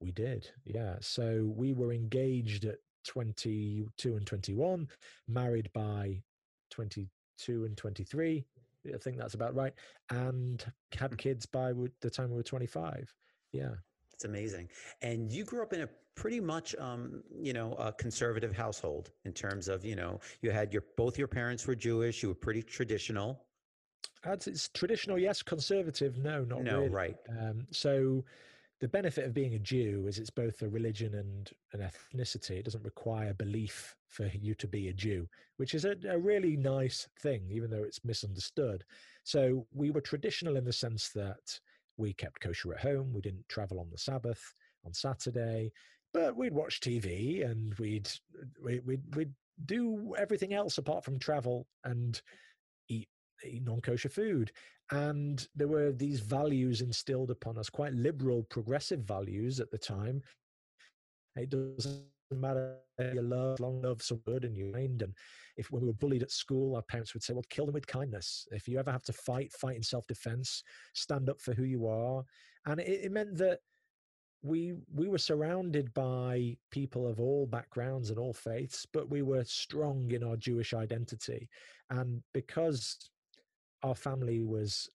We 0.00 0.10
did, 0.10 0.50
yeah. 0.64 0.96
So 1.00 1.52
we 1.56 1.72
were 1.72 1.92
engaged 1.92 2.64
at 2.64 2.78
22 3.06 4.16
and 4.16 4.26
21, 4.26 4.88
married 5.28 5.70
by 5.72 6.22
22 6.70 7.64
and 7.64 7.76
23. 7.76 8.44
I 8.92 8.98
think 8.98 9.16
that's 9.16 9.34
about 9.34 9.54
right. 9.54 9.72
And 10.10 10.64
had 10.92 11.12
Mm. 11.12 11.18
kids 11.18 11.46
by 11.46 11.72
the 12.00 12.10
time 12.10 12.30
we 12.30 12.36
were 12.36 12.42
25. 12.42 13.12
Yeah. 13.52 13.74
It's 14.16 14.24
amazing. 14.24 14.70
And 15.02 15.30
you 15.30 15.44
grew 15.44 15.62
up 15.62 15.74
in 15.74 15.82
a 15.82 15.88
pretty 16.14 16.40
much, 16.40 16.74
um, 16.76 17.22
you 17.38 17.52
know, 17.52 17.74
a 17.74 17.92
conservative 17.92 18.56
household 18.56 19.10
in 19.26 19.32
terms 19.34 19.68
of, 19.68 19.84
you 19.84 19.94
know, 19.94 20.20
you 20.40 20.50
had 20.50 20.72
your 20.72 20.84
both 20.96 21.18
your 21.18 21.28
parents 21.28 21.66
were 21.66 21.74
Jewish. 21.74 22.22
You 22.22 22.30
were 22.30 22.34
pretty 22.34 22.62
traditional. 22.62 23.42
It's 24.24 24.68
traditional, 24.70 25.18
yes. 25.18 25.42
Conservative, 25.42 26.16
no, 26.16 26.44
not 26.44 26.62
no, 26.62 26.78
really. 26.78 26.88
right. 26.88 27.16
Um, 27.38 27.66
so 27.70 28.24
the 28.80 28.88
benefit 28.88 29.26
of 29.26 29.34
being 29.34 29.54
a 29.54 29.58
Jew 29.58 30.06
is 30.08 30.18
it's 30.18 30.30
both 30.30 30.62
a 30.62 30.68
religion 30.68 31.14
and 31.14 31.50
an 31.74 31.80
ethnicity. 31.80 32.58
It 32.58 32.64
doesn't 32.64 32.84
require 32.84 33.34
belief 33.34 33.96
for 34.08 34.30
you 34.34 34.54
to 34.54 34.66
be 34.66 34.88
a 34.88 34.92
Jew, 34.92 35.28
which 35.58 35.74
is 35.74 35.84
a, 35.84 35.94
a 36.08 36.18
really 36.18 36.56
nice 36.56 37.08
thing, 37.20 37.42
even 37.50 37.70
though 37.70 37.84
it's 37.84 38.04
misunderstood. 38.04 38.84
So 39.24 39.66
we 39.74 39.90
were 39.90 40.00
traditional 40.00 40.56
in 40.56 40.64
the 40.64 40.72
sense 40.72 41.10
that 41.10 41.60
we 41.96 42.12
kept 42.12 42.40
kosher 42.40 42.74
at 42.74 42.80
home. 42.80 43.12
We 43.12 43.20
didn't 43.20 43.48
travel 43.48 43.80
on 43.80 43.90
the 43.90 43.98
Sabbath 43.98 44.42
on 44.84 44.92
Saturday, 44.92 45.72
but 46.12 46.36
we'd 46.36 46.52
watch 46.52 46.80
TV 46.80 47.48
and 47.48 47.74
we'd 47.74 48.08
we'd 48.62 49.02
we'd 49.14 49.32
do 49.64 50.14
everything 50.18 50.52
else 50.52 50.78
apart 50.78 51.04
from 51.04 51.18
travel 51.18 51.66
and 51.84 52.20
eat, 52.88 53.08
eat 53.44 53.64
non-kosher 53.64 54.10
food. 54.10 54.52
And 54.90 55.46
there 55.56 55.68
were 55.68 55.92
these 55.92 56.20
values 56.20 56.80
instilled 56.80 57.30
upon 57.30 57.58
us, 57.58 57.70
quite 57.70 57.92
liberal, 57.94 58.44
progressive 58.44 59.00
values 59.00 59.58
at 59.58 59.70
the 59.70 59.78
time. 59.78 60.22
It 61.34 61.50
doesn't 61.50 62.04
matter 62.34 62.76
your 62.98 63.22
love, 63.22 63.60
long 63.60 63.80
love, 63.82 64.02
so 64.02 64.16
good, 64.16 64.44
and 64.44 64.56
you 64.56 64.66
mind. 64.66 65.02
And 65.02 65.14
if 65.56 65.70
when 65.70 65.82
we 65.82 65.88
were 65.88 65.94
bullied 65.94 66.22
at 66.22 66.30
school, 66.30 66.76
our 66.76 66.82
parents 66.82 67.14
would 67.14 67.22
say, 67.22 67.32
"Well, 67.32 67.44
kill 67.48 67.66
them 67.66 67.74
with 67.74 67.86
kindness. 67.86 68.48
If 68.50 68.66
you 68.68 68.78
ever 68.78 68.90
have 68.90 69.04
to 69.04 69.12
fight, 69.12 69.52
fight 69.52 69.76
in 69.76 69.82
self-defense. 69.82 70.62
Stand 70.94 71.28
up 71.28 71.40
for 71.40 71.54
who 71.54 71.64
you 71.64 71.86
are." 71.86 72.24
And 72.66 72.80
it, 72.80 73.04
it 73.04 73.12
meant 73.12 73.36
that 73.36 73.60
we 74.42 74.74
we 74.92 75.08
were 75.08 75.18
surrounded 75.18 75.92
by 75.94 76.56
people 76.70 77.06
of 77.06 77.20
all 77.20 77.46
backgrounds 77.46 78.10
and 78.10 78.18
all 78.18 78.32
faiths, 78.32 78.86
but 78.92 79.10
we 79.10 79.22
were 79.22 79.44
strong 79.44 80.10
in 80.10 80.22
our 80.22 80.36
Jewish 80.36 80.74
identity. 80.74 81.48
And 81.90 82.22
because 82.32 83.10
our 83.82 83.94
family 83.94 84.42
was 84.42 84.88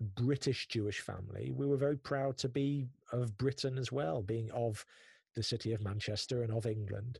a 0.00 0.04
British 0.04 0.68
Jewish 0.68 1.00
family, 1.00 1.50
we 1.50 1.66
were 1.66 1.76
very 1.76 1.96
proud 1.96 2.38
to 2.38 2.48
be 2.48 2.86
of 3.12 3.36
Britain 3.38 3.78
as 3.78 3.90
well, 3.90 4.22
being 4.22 4.50
of 4.50 4.84
the 5.34 5.42
city 5.42 5.72
of 5.72 5.82
Manchester 5.82 6.42
and 6.42 6.52
of 6.52 6.66
England. 6.66 7.18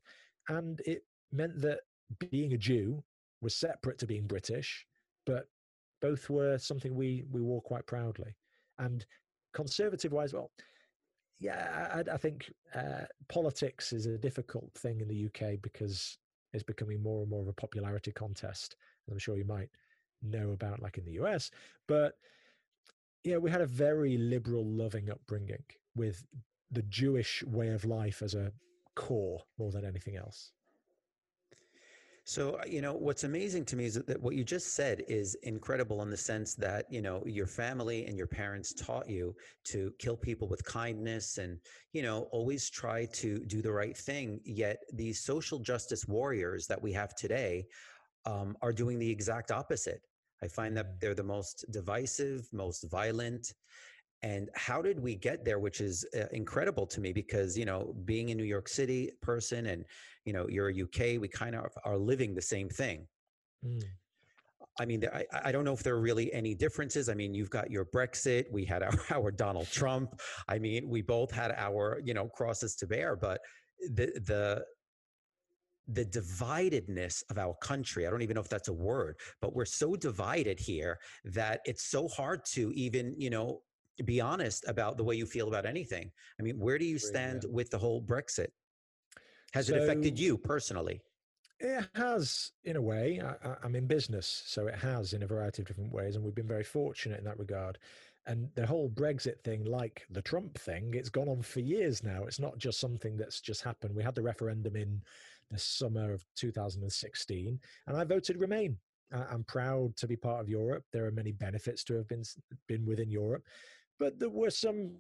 And 0.49 0.81
it 0.87 1.05
meant 1.33 1.61
that 1.61 1.81
being 2.31 2.55
a 2.55 2.59
Jew 2.59 3.03
was 3.41 3.55
separate 3.55 3.99
to 3.99 4.07
being 4.07 4.27
British, 4.27 4.87
but 5.27 5.49
both 6.01 6.31
were 6.31 6.59
something 6.59 6.95
we 6.95 7.25
we 7.31 7.43
wore 7.43 7.61
quite 7.61 7.87
proudly. 7.87 8.35
And 8.79 9.05
conservative 9.53 10.13
wise, 10.13 10.33
well, 10.33 10.51
yeah, 11.41 11.89
I, 11.95 12.15
I 12.15 12.17
think 12.17 12.53
uh, 12.75 13.05
politics 13.29 13.93
is 13.93 14.07
a 14.07 14.19
difficult 14.19 14.73
thing 14.75 15.01
in 15.01 15.09
the 15.09 15.27
UK 15.27 15.61
because 15.63 16.19
it's 16.53 16.65
becoming 16.65 17.03
more 17.03 17.21
and 17.23 17.31
more 17.31 17.43
of 17.43 17.49
a 17.49 17.53
popularity 17.53 18.13
contest. 18.13 18.77
And 19.07 19.13
I'm 19.13 19.19
sure 19.19 19.37
you 19.37 19.45
might 19.45 19.71
know 20.23 20.51
about, 20.51 20.83
like 20.83 20.99
in 20.99 21.05
the 21.05 21.21
US. 21.23 21.51
But 21.87 22.15
yeah, 23.25 23.37
we 23.37 23.51
had 23.51 23.61
a 23.61 23.67
very 23.67 24.17
liberal, 24.17 24.65
loving 24.65 25.11
upbringing 25.11 25.63
with 25.95 26.25
the 26.71 26.83
Jewish 26.83 27.43
way 27.45 27.69
of 27.69 27.85
life 27.85 28.23
as 28.23 28.35
a 28.35 28.53
core 28.95 29.41
more 29.59 29.71
than 29.71 29.85
anything 29.85 30.17
else. 30.17 30.53
So, 32.25 32.57
uh, 32.57 32.65
you 32.67 32.83
know, 32.83 32.93
what's 32.93 33.25
amazing 33.25 33.65
to 33.67 33.77
me 33.77 33.87
is 33.87 33.95
that 33.95 34.21
what 34.21 34.35
you 34.35 34.45
just 34.45 34.75
said 34.75 35.03
is 35.09 35.35
incredible 35.45 36.03
in 36.03 36.11
the 36.11 36.17
sense 36.17 36.55
that, 36.57 36.85
you 36.91 37.01
know, 37.01 37.23
your 37.25 37.47
family 37.47 38.05
and 38.05 38.19
your 38.19 38.27
parents 38.27 38.75
taught 38.75 39.09
you 39.09 39.35
to 39.65 39.91
kill 39.99 40.15
people 40.15 40.47
with 40.47 40.63
kindness 40.63 41.39
and, 41.39 41.59
you 41.95 42.03
know, 42.03 42.29
always 42.31 42.69
try 42.69 43.07
to 43.15 43.39
do 43.47 43.63
the 43.63 43.73
right 43.73 43.97
thing. 43.97 44.41
Yet 44.45 44.77
these 44.93 45.25
social 45.25 45.59
justice 45.59 46.07
warriors 46.07 46.67
that 46.67 46.83
we 46.83 46.93
have 46.93 47.15
today 47.15 47.65
um, 48.27 48.59
are 48.61 48.75
doing 48.75 48.99
the 48.99 49.11
exact 49.11 49.51
opposite. 49.51 50.03
I 50.43 50.49
find 50.49 50.77
that 50.77 50.87
mm. 50.87 51.01
they're 51.01 51.15
the 51.15 51.23
most 51.23 51.65
divisive, 51.71 52.47
most 52.53 52.85
violent, 52.91 53.55
and 54.23 54.49
how 54.55 54.83
did 54.83 54.99
we 54.99 55.15
get 55.15 55.45
there 55.45 55.59
which 55.59 55.81
is 55.81 56.05
uh, 56.19 56.25
incredible 56.33 56.87
to 56.87 57.01
me 57.01 57.13
because 57.13 57.57
you 57.57 57.65
know 57.65 57.95
being 58.05 58.31
a 58.31 58.35
new 58.35 58.45
york 58.45 58.69
city 58.69 59.11
person 59.23 59.67
and 59.67 59.85
you 60.25 60.33
know 60.33 60.49
you're 60.49 60.71
a 60.71 60.83
uk 60.83 61.21
we 61.21 61.29
kind 61.29 61.55
of 61.55 61.71
are 61.85 61.97
living 61.97 62.35
the 62.35 62.43
same 62.43 62.69
thing 62.69 63.07
mm. 63.65 63.83
I 64.81 64.85
mean, 64.85 65.05
I, 65.13 65.25
I 65.33 65.51
don't 65.51 65.65
know 65.65 65.73
if 65.73 65.83
there 65.83 65.95
are 65.95 66.01
really 66.01 66.33
any 66.33 66.55
differences. 66.55 67.09
I 67.09 67.15
mean, 67.15 67.35
you've 67.35 67.51
got 67.51 67.69
your 67.69 67.85
Brexit. 67.85 68.45
We 68.53 68.65
had 68.65 68.83
our, 68.85 68.93
our 69.11 69.31
Donald 69.31 69.69
Trump. 69.73 70.21
I 70.49 70.59
mean, 70.59 70.89
we 70.89 71.03
both 71.03 71.33
had 71.33 71.53
our, 71.57 72.01
you 72.05 72.15
know, 72.15 72.29
crosses 72.29 72.77
to 72.77 72.87
bear. 72.87 73.17
But 73.17 73.41
the 73.81 74.07
the 74.27 74.65
the 75.89 76.05
dividedness 76.05 77.23
of 77.31 77.39
our 77.39 77.55
country 77.63 78.07
i 78.07 78.11
don't 78.11 78.21
even 78.21 78.35
know 78.35 78.43
if 78.43 78.49
that's 78.49 78.69
a 78.69 78.73
word 78.73 79.17
but 79.41 79.55
we're 79.55 79.65
so 79.65 79.97
divided 79.97 80.61
here 80.61 80.99
that 81.25 81.61
it's 81.65 81.91
so 81.91 82.07
hard 82.09 82.45
to 82.45 82.71
even 82.75 83.15
you 83.17 83.31
know 83.31 83.61
be 84.05 84.21
honest 84.21 84.65
about 84.69 84.97
the 84.97 85.05
way 85.05 85.15
you 85.15 85.27
feel 85.27 85.49
about 85.49 85.67
anything. 85.67 86.11
I 86.39 86.43
mean, 86.43 86.59
where 86.59 86.79
do 86.79 86.85
you 86.85 86.99
stand 86.99 87.45
yeah. 87.45 87.51
with 87.53 87.71
the 87.71 87.79
whole 87.79 88.03
Brexit? 88.03 88.49
Has 89.53 89.69
so, 89.69 89.75
it 89.75 89.83
affected 89.83 90.19
you 90.19 90.37
personally? 90.39 91.01
It 91.61 91.89
has, 91.95 92.53
in 92.65 92.77
a 92.77 92.83
way. 92.83 93.21
I, 93.21 93.67
am 93.67 93.75
in 93.75 93.87
business, 93.87 94.45
so 94.47 94.69
it 94.69 94.77
has 94.77 95.13
in 95.13 95.23
a 95.23 95.27
variety 95.27 95.63
of 95.63 95.69
different 95.69 95.93
ways, 95.93 96.15
and 96.15 96.25
we've 96.25 96.35
been 96.35 96.47
very 96.47 96.65
fortunate 96.65 97.19
in 97.19 97.25
that 97.25 97.39
regard. 97.39 97.79
And 98.27 98.49
the 98.55 98.67
whole 98.67 98.91
Brexit 98.91 99.41
thing, 99.43 99.65
like 99.65 100.07
the 100.11 100.23
Trump 100.23 100.59
thing, 100.59 100.93
it's 100.95 101.09
gone 101.09 101.29
on 101.29 101.43
for 101.43 101.61
years 101.61 102.05
now. 102.05 102.25
It's 102.25 102.39
not 102.39 102.59
just 102.59 102.79
something 102.79 103.17
that's 103.17 103.41
just 103.41 103.65
happened. 103.65 103.95
We 103.95 104.05
had 104.05 104.15
the 104.15 104.23
referendum 104.23 104.77
in 104.77 105.03
the 105.51 105.59
summer 105.59 106.13
of 106.13 106.25
2016, 106.37 107.59
and 107.87 107.97
I 107.97 108.05
voted 108.05 108.39
Remain. 108.39 108.77
I'm 109.11 109.45
proud 109.45 109.97
to 109.97 110.07
be 110.07 110.17
part 110.17 110.43
of 110.43 110.51
Europe. 110.51 110.85
There 110.93 111.07
are 111.07 111.11
many 111.11 111.33
benefits 111.33 111.83
to 111.85 111.95
have 111.95 112.07
been 112.09 112.23
been 112.67 112.85
within 112.85 113.11
Europe, 113.11 113.43
but 113.99 114.19
there 114.19 114.31
were 114.31 114.51
some 114.51 114.93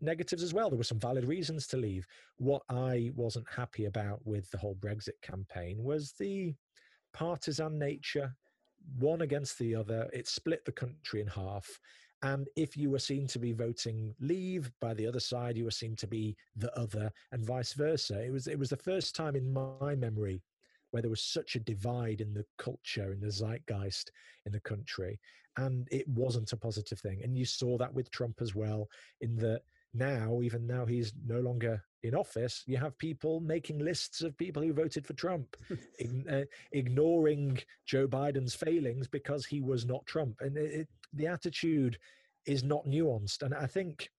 negatives 0.00 0.42
as 0.42 0.54
well. 0.54 0.68
There 0.68 0.78
were 0.78 0.84
some 0.84 1.00
valid 1.00 1.24
reasons 1.24 1.66
to 1.68 1.76
leave. 1.76 2.06
What 2.36 2.62
I 2.68 3.10
wasn't 3.14 3.46
happy 3.50 3.86
about 3.86 4.20
with 4.24 4.50
the 4.50 4.58
whole 4.58 4.76
Brexit 4.76 5.20
campaign 5.22 5.82
was 5.82 6.12
the 6.18 6.54
partisan 7.12 7.78
nature, 7.78 8.34
one 8.98 9.22
against 9.22 9.58
the 9.58 9.74
other. 9.74 10.08
It 10.12 10.28
split 10.28 10.64
the 10.64 10.72
country 10.72 11.20
in 11.20 11.26
half. 11.26 11.68
And 12.22 12.48
if 12.56 12.76
you 12.76 12.90
were 12.90 12.98
seen 12.98 13.26
to 13.28 13.38
be 13.38 13.52
voting 13.52 14.14
leave 14.18 14.70
by 14.80 14.94
the 14.94 15.06
other 15.06 15.20
side, 15.20 15.58
you 15.58 15.64
were 15.64 15.70
seen 15.70 15.94
to 15.96 16.06
be 16.06 16.36
the 16.56 16.76
other, 16.78 17.12
and 17.32 17.44
vice 17.44 17.74
versa. 17.74 18.22
It 18.24 18.30
was 18.30 18.46
it 18.46 18.58
was 18.58 18.70
the 18.70 18.76
first 18.78 19.14
time 19.14 19.36
in 19.36 19.52
my 19.52 19.94
memory 19.94 20.42
where 20.94 21.02
there 21.02 21.10
was 21.10 21.24
such 21.24 21.56
a 21.56 21.60
divide 21.60 22.20
in 22.20 22.32
the 22.32 22.46
culture, 22.56 23.12
in 23.12 23.18
the 23.18 23.26
zeitgeist 23.26 24.12
in 24.46 24.52
the 24.52 24.60
country. 24.60 25.18
And 25.56 25.88
it 25.90 26.06
wasn't 26.06 26.52
a 26.52 26.56
positive 26.56 27.00
thing. 27.00 27.20
And 27.24 27.36
you 27.36 27.44
saw 27.44 27.76
that 27.78 27.92
with 27.92 28.12
Trump 28.12 28.36
as 28.40 28.54
well, 28.54 28.88
in 29.20 29.34
that 29.38 29.62
now, 29.92 30.40
even 30.40 30.68
now 30.68 30.86
he's 30.86 31.12
no 31.26 31.40
longer 31.40 31.82
in 32.04 32.14
office, 32.14 32.62
you 32.66 32.76
have 32.76 32.96
people 32.98 33.40
making 33.40 33.80
lists 33.80 34.20
of 34.20 34.38
people 34.38 34.62
who 34.62 34.72
voted 34.72 35.04
for 35.04 35.14
Trump, 35.14 35.56
uh, 36.30 36.42
ignoring 36.70 37.58
Joe 37.86 38.06
Biden's 38.06 38.54
failings 38.54 39.08
because 39.08 39.44
he 39.44 39.60
was 39.60 39.84
not 39.84 40.06
Trump. 40.06 40.36
And 40.42 40.56
it, 40.56 40.82
it, 40.82 40.88
the 41.12 41.26
attitude 41.26 41.98
is 42.46 42.62
not 42.62 42.86
nuanced. 42.86 43.42
And 43.42 43.52
I 43.52 43.66
think 43.66 44.10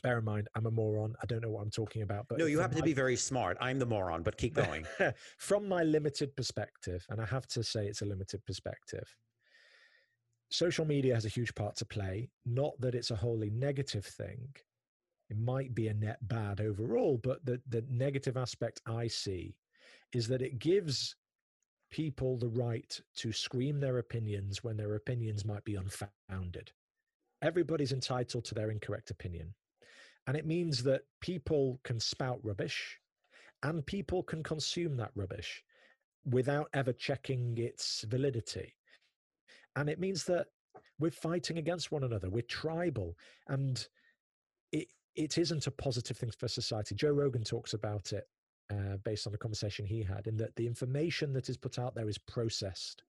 bear 0.00 0.18
in 0.18 0.24
mind, 0.24 0.48
I'm 0.54 0.66
a 0.66 0.70
moron. 0.70 1.14
I 1.22 1.26
don't 1.26 1.42
know 1.42 1.50
what 1.50 1.62
I'm 1.62 1.70
talking 1.70 2.02
about. 2.02 2.26
But 2.28 2.38
no, 2.38 2.46
you 2.46 2.58
happen 2.58 2.76
my, 2.76 2.80
to 2.80 2.84
be 2.84 2.92
very 2.92 3.16
smart. 3.16 3.56
I'm 3.60 3.78
the 3.78 3.86
moron, 3.86 4.22
but 4.22 4.36
keep 4.36 4.54
going. 4.54 4.86
from 5.38 5.68
my 5.68 5.82
limited 5.82 6.34
perspective, 6.36 7.06
and 7.10 7.20
I 7.20 7.26
have 7.26 7.46
to 7.48 7.62
say 7.62 7.86
it's 7.86 8.02
a 8.02 8.06
limited 8.06 8.44
perspective, 8.46 9.04
social 10.50 10.84
media 10.84 11.14
has 11.14 11.24
a 11.24 11.30
huge 11.30 11.54
part 11.54 11.76
to 11.76 11.84
play. 11.84 12.28
Not 12.44 12.72
that 12.80 12.94
it's 12.94 13.10
a 13.10 13.16
wholly 13.16 13.50
negative 13.50 14.04
thing. 14.04 14.48
It 15.28 15.38
might 15.38 15.74
be 15.74 15.88
a 15.88 15.94
net 15.94 16.18
bad 16.28 16.60
overall, 16.60 17.18
but 17.22 17.44
the, 17.44 17.60
the 17.68 17.84
negative 17.88 18.36
aspect 18.36 18.80
I 18.86 19.06
see 19.06 19.54
is 20.12 20.26
that 20.28 20.42
it 20.42 20.58
gives 20.58 21.14
people 21.90 22.36
the 22.36 22.48
right 22.48 23.00
to 23.16 23.32
scream 23.32 23.80
their 23.80 23.98
opinions 23.98 24.62
when 24.62 24.76
their 24.76 24.96
opinions 24.96 25.44
might 25.44 25.64
be 25.64 25.76
unfounded. 25.76 26.72
Everybody's 27.42 27.92
entitled 27.92 28.44
to 28.46 28.54
their 28.54 28.70
incorrect 28.70 29.10
opinion. 29.10 29.54
And 30.30 30.36
it 30.36 30.46
means 30.46 30.84
that 30.84 31.02
people 31.20 31.80
can 31.82 31.98
spout 31.98 32.38
rubbish 32.44 33.00
and 33.64 33.84
people 33.84 34.22
can 34.22 34.44
consume 34.44 34.96
that 34.96 35.10
rubbish 35.16 35.60
without 36.24 36.68
ever 36.72 36.92
checking 36.92 37.58
its 37.58 38.04
validity. 38.08 38.76
And 39.74 39.90
it 39.90 39.98
means 39.98 40.22
that 40.26 40.46
we're 41.00 41.10
fighting 41.10 41.58
against 41.58 41.90
one 41.90 42.04
another, 42.04 42.30
we're 42.30 42.42
tribal, 42.42 43.16
and 43.48 43.84
it, 44.70 44.86
it 45.16 45.36
isn't 45.36 45.66
a 45.66 45.72
positive 45.72 46.16
thing 46.16 46.30
for 46.38 46.46
society. 46.46 46.94
Joe 46.94 47.10
Rogan 47.10 47.42
talks 47.42 47.74
about 47.74 48.12
it 48.12 48.28
uh, 48.72 48.98
based 49.04 49.26
on 49.26 49.32
the 49.32 49.38
conversation 49.38 49.84
he 49.84 50.00
had, 50.00 50.28
in 50.28 50.36
that 50.36 50.54
the 50.54 50.64
information 50.68 51.32
that 51.32 51.48
is 51.48 51.56
put 51.56 51.76
out 51.76 51.96
there 51.96 52.08
is 52.08 52.18
processed 52.18 53.02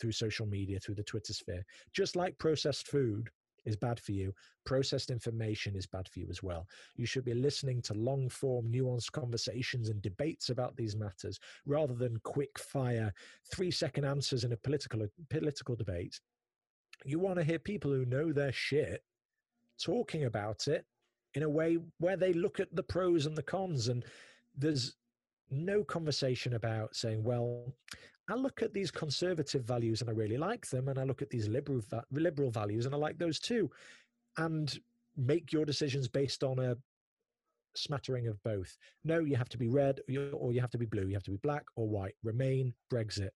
through 0.00 0.12
social 0.12 0.46
media, 0.46 0.80
through 0.80 0.94
the 0.94 1.02
Twitter 1.02 1.34
sphere, 1.34 1.62
just 1.92 2.16
like 2.16 2.38
processed 2.38 2.88
food 2.88 3.28
is 3.64 3.76
bad 3.76 4.00
for 4.00 4.12
you. 4.12 4.32
Processed 4.64 5.10
information 5.10 5.76
is 5.76 5.86
bad 5.86 6.08
for 6.08 6.20
you 6.20 6.26
as 6.30 6.42
well. 6.42 6.66
You 6.96 7.06
should 7.06 7.24
be 7.24 7.34
listening 7.34 7.82
to 7.82 7.94
long 7.94 8.28
form, 8.28 8.70
nuanced 8.70 9.12
conversations 9.12 9.88
and 9.88 10.00
debates 10.02 10.50
about 10.50 10.76
these 10.76 10.96
matters 10.96 11.38
rather 11.66 11.94
than 11.94 12.20
quick 12.24 12.58
fire, 12.58 13.12
three 13.52 13.70
second 13.70 14.04
answers 14.04 14.44
in 14.44 14.52
a 14.52 14.56
political, 14.56 15.06
political 15.30 15.76
debate. 15.76 16.20
You 17.04 17.18
want 17.18 17.36
to 17.36 17.44
hear 17.44 17.58
people 17.58 17.90
who 17.90 18.04
know 18.04 18.32
their 18.32 18.52
shit 18.52 19.02
talking 19.82 20.24
about 20.24 20.68
it 20.68 20.84
in 21.34 21.42
a 21.42 21.48
way 21.48 21.78
where 21.98 22.16
they 22.16 22.32
look 22.32 22.60
at 22.60 22.74
the 22.74 22.82
pros 22.82 23.26
and 23.26 23.36
the 23.36 23.42
cons. 23.42 23.88
And 23.88 24.04
there's 24.56 24.94
no 25.50 25.84
conversation 25.84 26.54
about 26.54 26.94
saying, 26.94 27.22
well, 27.22 27.74
I 28.28 28.34
look 28.34 28.62
at 28.62 28.72
these 28.72 28.90
conservative 28.90 29.64
values 29.64 30.00
and 30.00 30.08
I 30.08 30.14
really 30.14 30.38
like 30.38 30.66
them, 30.68 30.88
and 30.88 30.98
I 30.98 31.04
look 31.04 31.22
at 31.22 31.30
these 31.30 31.48
liberal 31.48 31.82
liberal 32.10 32.50
values 32.50 32.86
and 32.86 32.94
I 32.94 32.98
like 32.98 33.18
those 33.18 33.38
too, 33.38 33.70
and 34.38 34.78
make 35.16 35.52
your 35.52 35.64
decisions 35.64 36.08
based 36.08 36.42
on 36.42 36.58
a 36.58 36.76
smattering 37.76 38.28
of 38.28 38.42
both. 38.42 38.76
No, 39.04 39.20
you 39.20 39.36
have 39.36 39.48
to 39.50 39.58
be 39.58 39.68
red 39.68 40.00
or 40.32 40.52
you 40.52 40.60
have 40.60 40.70
to 40.70 40.78
be 40.78 40.86
blue. 40.86 41.06
You 41.06 41.14
have 41.14 41.24
to 41.24 41.30
be 41.30 41.38
black 41.38 41.64
or 41.76 41.88
white. 41.88 42.14
Remain, 42.22 42.72
Brexit. 42.92 43.30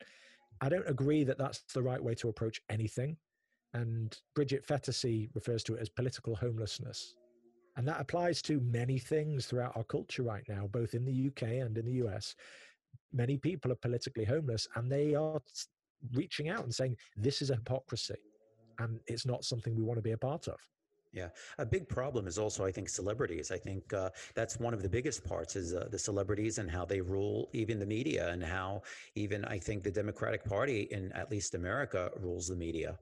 I 0.60 0.68
don't 0.68 0.88
agree 0.88 1.24
that 1.24 1.38
that's 1.38 1.62
the 1.74 1.82
right 1.82 2.02
way 2.02 2.14
to 2.16 2.28
approach 2.28 2.60
anything. 2.70 3.16
And 3.74 4.16
Bridget 4.34 4.66
Phetasy 4.66 5.28
refers 5.34 5.62
to 5.64 5.74
it 5.74 5.80
as 5.80 5.88
political 5.88 6.34
homelessness. 6.34 7.14
And 7.76 7.86
that 7.86 8.00
applies 8.00 8.42
to 8.42 8.60
many 8.60 8.98
things 8.98 9.46
throughout 9.46 9.76
our 9.76 9.84
culture 9.84 10.22
right 10.22 10.42
now, 10.48 10.66
both 10.66 10.94
in 10.94 11.04
the 11.04 11.28
UK 11.28 11.64
and 11.64 11.76
in 11.78 11.84
the 11.84 12.04
US 12.04 12.34
many 13.12 13.36
people 13.36 13.72
are 13.72 13.76
politically 13.76 14.24
homeless 14.24 14.68
and 14.76 14.90
they 14.90 15.14
are 15.14 15.40
reaching 16.14 16.48
out 16.48 16.64
and 16.64 16.74
saying 16.74 16.96
this 17.16 17.42
is 17.42 17.50
a 17.50 17.56
hypocrisy 17.56 18.14
and 18.78 19.00
it's 19.06 19.26
not 19.26 19.44
something 19.44 19.74
we 19.74 19.82
want 19.82 19.98
to 19.98 20.02
be 20.02 20.12
a 20.12 20.18
part 20.18 20.46
of 20.48 20.58
yeah, 21.12 21.28
a 21.58 21.64
big 21.64 21.88
problem 21.88 22.26
is 22.26 22.38
also, 22.38 22.64
I 22.64 22.72
think, 22.72 22.88
celebrities. 22.88 23.50
I 23.50 23.56
think 23.56 23.92
uh, 23.92 24.10
that's 24.34 24.60
one 24.60 24.74
of 24.74 24.82
the 24.82 24.88
biggest 24.88 25.24
parts 25.24 25.56
is 25.56 25.74
uh, 25.74 25.88
the 25.90 25.98
celebrities 25.98 26.58
and 26.58 26.70
how 26.70 26.84
they 26.84 27.00
rule 27.00 27.48
even 27.54 27.78
the 27.78 27.86
media, 27.86 28.28
and 28.28 28.42
how 28.42 28.82
even 29.14 29.44
I 29.46 29.58
think 29.58 29.82
the 29.82 29.90
Democratic 29.90 30.44
Party 30.44 30.82
in 30.90 31.10
at 31.12 31.30
least 31.30 31.54
America 31.54 32.10
rules 32.20 32.48
the 32.48 32.56
media. 32.56 32.98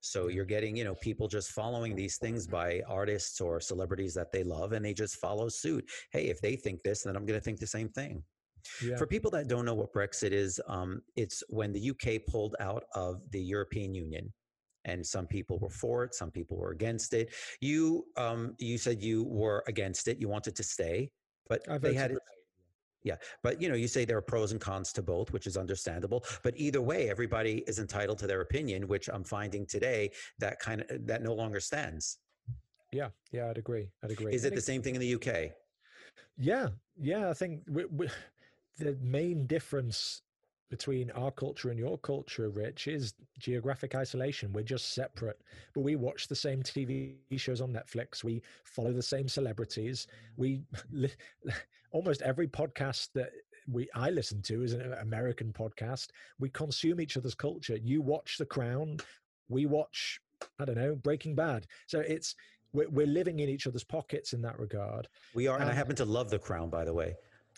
So 0.00 0.28
you're 0.28 0.44
getting, 0.44 0.76
you 0.76 0.84
know, 0.84 0.94
people 0.96 1.28
just 1.28 1.50
following 1.50 1.94
these 1.94 2.16
things 2.16 2.46
by 2.46 2.82
artists 2.88 3.40
or 3.40 3.60
celebrities 3.60 4.14
that 4.14 4.32
they 4.32 4.42
love 4.42 4.72
and 4.72 4.84
they 4.84 4.94
just 4.94 5.16
follow 5.16 5.48
suit. 5.48 5.88
Hey, 6.12 6.26
if 6.26 6.40
they 6.40 6.56
think 6.56 6.82
this, 6.82 7.02
then 7.02 7.16
I'm 7.16 7.26
going 7.26 7.38
to 7.38 7.44
think 7.44 7.58
the 7.58 7.66
same 7.66 7.88
thing. 7.88 8.22
Yeah. 8.82 8.96
For 8.96 9.06
people 9.06 9.30
that 9.32 9.48
don't 9.48 9.64
know 9.64 9.74
what 9.74 9.92
Brexit 9.92 10.32
is, 10.32 10.60
um, 10.68 11.02
it's 11.16 11.42
when 11.48 11.72
the 11.72 11.90
UK 11.90 12.26
pulled 12.26 12.56
out 12.60 12.84
of 12.94 13.22
the 13.30 13.40
European 13.40 13.94
Union 13.94 14.32
and 14.84 15.06
some 15.06 15.26
people 15.26 15.58
were 15.58 15.70
for 15.70 16.04
it 16.04 16.14
some 16.14 16.30
people 16.30 16.56
were 16.56 16.70
against 16.70 17.12
it. 17.12 17.32
You 17.60 18.04
um, 18.16 18.54
you 18.58 18.78
said 18.78 19.02
you 19.02 19.24
were 19.24 19.62
against 19.66 20.08
it 20.08 20.18
you 20.18 20.28
wanted 20.28 20.56
to 20.56 20.62
stay 20.62 21.10
but 21.48 21.62
they 21.80 21.94
had 21.94 22.12
it 22.12 22.18
yeah. 23.04 23.14
But 23.42 23.62
you 23.62 23.68
know 23.68 23.74
you 23.74 23.88
say 23.88 24.04
there 24.04 24.18
are 24.18 24.22
pros 24.22 24.52
and 24.52 24.60
cons 24.60 24.92
to 24.94 25.02
both 25.02 25.32
which 25.32 25.46
is 25.46 25.56
understandable 25.56 26.24
but 26.42 26.54
either 26.56 26.82
way 26.82 27.08
everybody 27.08 27.64
is 27.66 27.78
entitled 27.78 28.18
to 28.18 28.26
their 28.26 28.40
opinion 28.40 28.88
which 28.88 29.08
i'm 29.08 29.24
finding 29.24 29.64
today 29.66 30.10
that 30.38 30.58
kind 30.58 30.82
of 30.82 31.06
that 31.06 31.22
no 31.22 31.34
longer 31.34 31.60
stands. 31.60 32.18
Yeah 32.92 33.08
yeah 33.32 33.48
i'd 33.50 33.58
agree 33.58 33.88
i'd 34.02 34.10
agree. 34.10 34.34
Is 34.34 34.44
it 34.44 34.54
the 34.54 34.60
same 34.60 34.82
thing 34.82 34.94
in 34.94 35.00
the 35.00 35.14
uk 35.14 35.52
yeah 36.36 36.68
yeah 37.00 37.28
i 37.28 37.34
think 37.34 37.62
we, 37.68 37.84
we, 37.86 38.08
the 38.78 38.96
main 39.00 39.46
difference 39.46 40.22
between 40.70 41.10
our 41.12 41.30
culture 41.30 41.70
and 41.70 41.78
your 41.78 41.98
culture, 41.98 42.50
Rich, 42.50 42.88
is 42.88 43.14
geographic 43.38 43.94
isolation. 43.94 44.52
We're 44.52 44.62
just 44.62 44.94
separate, 44.94 45.40
but 45.74 45.80
we 45.80 45.96
watch 45.96 46.28
the 46.28 46.36
same 46.36 46.62
TV 46.62 47.16
shows 47.36 47.60
on 47.60 47.72
Netflix. 47.72 48.22
We 48.22 48.42
follow 48.64 48.92
the 48.92 49.02
same 49.02 49.28
celebrities. 49.28 50.06
We 50.36 50.62
almost 51.90 52.22
every 52.22 52.48
podcast 52.48 53.08
that 53.14 53.30
we 53.70 53.88
I 53.94 54.10
listen 54.10 54.42
to 54.42 54.62
is 54.62 54.72
an 54.72 54.94
American 55.00 55.52
podcast. 55.52 56.08
We 56.38 56.50
consume 56.50 57.00
each 57.00 57.16
other's 57.16 57.34
culture. 57.34 57.78
You 57.82 58.02
watch 58.02 58.36
The 58.38 58.46
Crown. 58.46 58.98
We 59.48 59.66
watch 59.66 60.20
I 60.58 60.64
don't 60.64 60.76
know 60.76 60.94
Breaking 60.94 61.34
Bad. 61.34 61.66
So 61.86 62.00
it's 62.00 62.34
we're, 62.72 62.88
we're 62.90 63.06
living 63.06 63.40
in 63.40 63.48
each 63.48 63.66
other's 63.66 63.84
pockets 63.84 64.34
in 64.34 64.42
that 64.42 64.58
regard. 64.58 65.08
We 65.34 65.46
are, 65.46 65.54
and, 65.54 65.62
and 65.62 65.70
I 65.70 65.72
um, 65.72 65.76
happen 65.78 65.96
to 65.96 66.04
love 66.04 66.28
The 66.30 66.38
Crown, 66.38 66.68
by 66.68 66.84
the 66.84 66.92
way. 66.92 67.14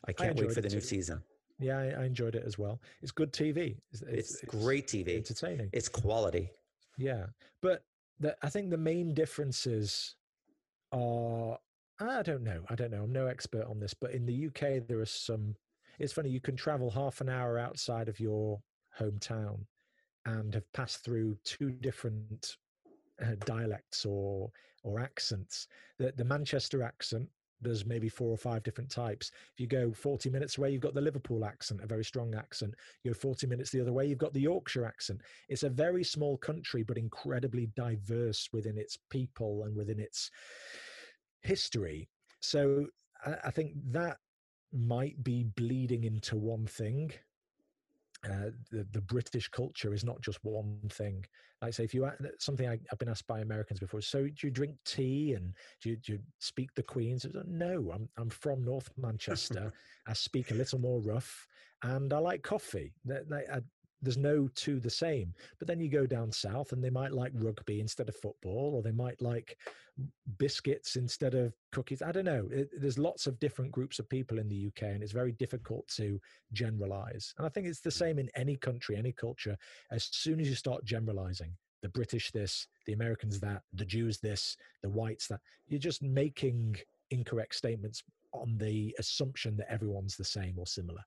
I 0.06 0.12
can't 0.12 0.38
I 0.38 0.42
wait 0.42 0.52
for 0.52 0.60
the 0.60 0.68
new 0.68 0.80
season. 0.80 1.22
Yeah, 1.58 1.78
I, 1.78 2.02
I, 2.02 2.04
enjoyed 2.04 2.34
it 2.34 2.44
as 2.46 2.58
well. 2.58 2.80
It's 3.02 3.12
good 3.12 3.32
TV. 3.34 3.76
It's, 3.92 4.00
it's, 4.02 4.42
it's 4.42 4.44
great 4.46 4.86
TV. 4.86 5.16
Entertaining. 5.16 5.68
It's 5.74 5.90
quality. 5.90 6.50
Yeah, 6.96 7.26
but 7.60 7.84
the, 8.18 8.34
I 8.42 8.48
think 8.48 8.70
the 8.70 8.78
main 8.78 9.12
differences 9.12 10.14
are 10.92 11.58
I 12.00 12.22
don't 12.22 12.42
know. 12.42 12.62
I 12.70 12.74
don't 12.74 12.90
know. 12.90 13.02
I'm 13.02 13.12
no 13.12 13.26
expert 13.26 13.66
on 13.66 13.78
this, 13.78 13.92
but 13.92 14.12
in 14.12 14.24
the 14.24 14.46
UK 14.46 14.86
there 14.86 15.00
are 15.00 15.06
some. 15.06 15.54
It's 15.98 16.14
funny. 16.14 16.30
You 16.30 16.40
can 16.40 16.56
travel 16.56 16.90
half 16.90 17.20
an 17.20 17.28
hour 17.28 17.58
outside 17.58 18.08
of 18.08 18.18
your 18.18 18.58
hometown 18.98 19.58
and 20.24 20.54
have 20.54 20.72
passed 20.72 21.04
through 21.04 21.36
two 21.44 21.70
different 21.70 22.56
uh, 23.22 23.34
dialects 23.44 24.06
or 24.06 24.50
or 24.82 24.98
accents. 24.98 25.68
The 25.98 26.12
the 26.16 26.24
Manchester 26.24 26.82
accent 26.82 27.28
there's 27.60 27.86
maybe 27.86 28.08
four 28.08 28.30
or 28.30 28.36
five 28.36 28.62
different 28.62 28.90
types. 28.90 29.30
If 29.52 29.60
you 29.60 29.66
go 29.66 29.92
40 29.92 30.30
minutes 30.30 30.58
away, 30.58 30.70
you've 30.70 30.80
got 30.80 30.94
the 30.94 31.00
Liverpool 31.00 31.44
accent, 31.44 31.80
a 31.82 31.86
very 31.86 32.04
strong 32.04 32.34
accent. 32.34 32.74
You 33.04 33.12
go 33.12 33.18
40 33.18 33.46
minutes 33.46 33.70
the 33.70 33.80
other 33.80 33.92
way, 33.92 34.06
you've 34.06 34.18
got 34.18 34.32
the 34.32 34.40
Yorkshire 34.40 34.84
accent. 34.84 35.20
It's 35.48 35.62
a 35.62 35.70
very 35.70 36.04
small 36.04 36.36
country, 36.36 36.82
but 36.82 36.98
incredibly 36.98 37.70
diverse 37.76 38.48
within 38.52 38.78
its 38.78 38.98
people 39.10 39.64
and 39.64 39.76
within 39.76 40.00
its 40.00 40.30
history. 41.42 42.08
So 42.40 42.86
I 43.24 43.50
think 43.50 43.72
that 43.90 44.16
might 44.72 45.22
be 45.22 45.44
bleeding 45.56 46.04
into 46.04 46.36
one 46.36 46.66
thing 46.66 47.12
uh, 48.28 48.50
the, 48.70 48.86
the 48.92 49.00
British 49.00 49.48
culture 49.48 49.94
is 49.94 50.04
not 50.04 50.20
just 50.20 50.38
one 50.42 50.78
thing. 50.90 51.24
Like 51.62 51.68
I 51.68 51.70
say, 51.70 51.84
if 51.84 51.94
you 51.94 52.08
something 52.38 52.68
I, 52.68 52.78
have 52.88 52.98
been 52.98 53.08
asked 53.08 53.26
by 53.26 53.40
Americans 53.40 53.80
before, 53.80 54.00
so 54.02 54.24
do 54.24 54.32
you 54.42 54.50
drink 54.50 54.76
tea 54.84 55.34
and 55.34 55.54
do 55.82 55.90
you, 55.90 55.96
do 55.96 56.12
you 56.12 56.18
speak 56.38 56.74
the 56.74 56.82
Queen's? 56.82 57.26
No, 57.46 57.90
I'm 57.94 58.08
I'm 58.18 58.30
from 58.30 58.64
North 58.64 58.90
Manchester. 58.96 59.72
I 60.06 60.12
speak 60.12 60.50
a 60.50 60.54
little 60.54 60.78
more 60.78 61.00
rough, 61.00 61.46
and 61.82 62.12
I 62.12 62.18
like 62.18 62.42
coffee. 62.42 62.92
I, 63.10 63.60
there's 64.02 64.16
no 64.16 64.48
two 64.54 64.80
the 64.80 64.90
same. 64.90 65.34
But 65.58 65.68
then 65.68 65.80
you 65.80 65.88
go 65.88 66.06
down 66.06 66.32
south 66.32 66.72
and 66.72 66.82
they 66.82 66.90
might 66.90 67.12
like 67.12 67.32
rugby 67.34 67.80
instead 67.80 68.08
of 68.08 68.16
football, 68.16 68.74
or 68.74 68.82
they 68.82 68.92
might 68.92 69.20
like 69.20 69.58
biscuits 70.38 70.96
instead 70.96 71.34
of 71.34 71.54
cookies. 71.72 72.02
I 72.02 72.12
don't 72.12 72.24
know. 72.24 72.48
It, 72.50 72.70
there's 72.80 72.98
lots 72.98 73.26
of 73.26 73.38
different 73.40 73.72
groups 73.72 73.98
of 73.98 74.08
people 74.08 74.38
in 74.38 74.48
the 74.48 74.66
UK, 74.68 74.82
and 74.84 75.02
it's 75.02 75.12
very 75.12 75.32
difficult 75.32 75.86
to 75.96 76.20
generalize. 76.52 77.34
And 77.38 77.46
I 77.46 77.50
think 77.50 77.66
it's 77.66 77.80
the 77.80 77.90
mm. 77.90 77.98
same 77.98 78.18
in 78.18 78.30
any 78.34 78.56
country, 78.56 78.96
any 78.96 79.12
culture. 79.12 79.56
As 79.90 80.08
soon 80.10 80.40
as 80.40 80.48
you 80.48 80.54
start 80.54 80.84
generalizing, 80.84 81.52
the 81.82 81.88
British 81.88 82.30
this, 82.30 82.66
the 82.86 82.92
Americans 82.92 83.40
that, 83.40 83.62
the 83.72 83.84
Jews 83.84 84.18
this, 84.18 84.56
the 84.82 84.90
whites 84.90 85.26
that, 85.28 85.40
you're 85.68 85.80
just 85.80 86.02
making 86.02 86.76
incorrect 87.10 87.54
statements 87.54 88.02
on 88.32 88.56
the 88.58 88.94
assumption 88.98 89.56
that 89.56 89.70
everyone's 89.72 90.16
the 90.16 90.24
same 90.24 90.54
or 90.58 90.66
similar. 90.66 91.02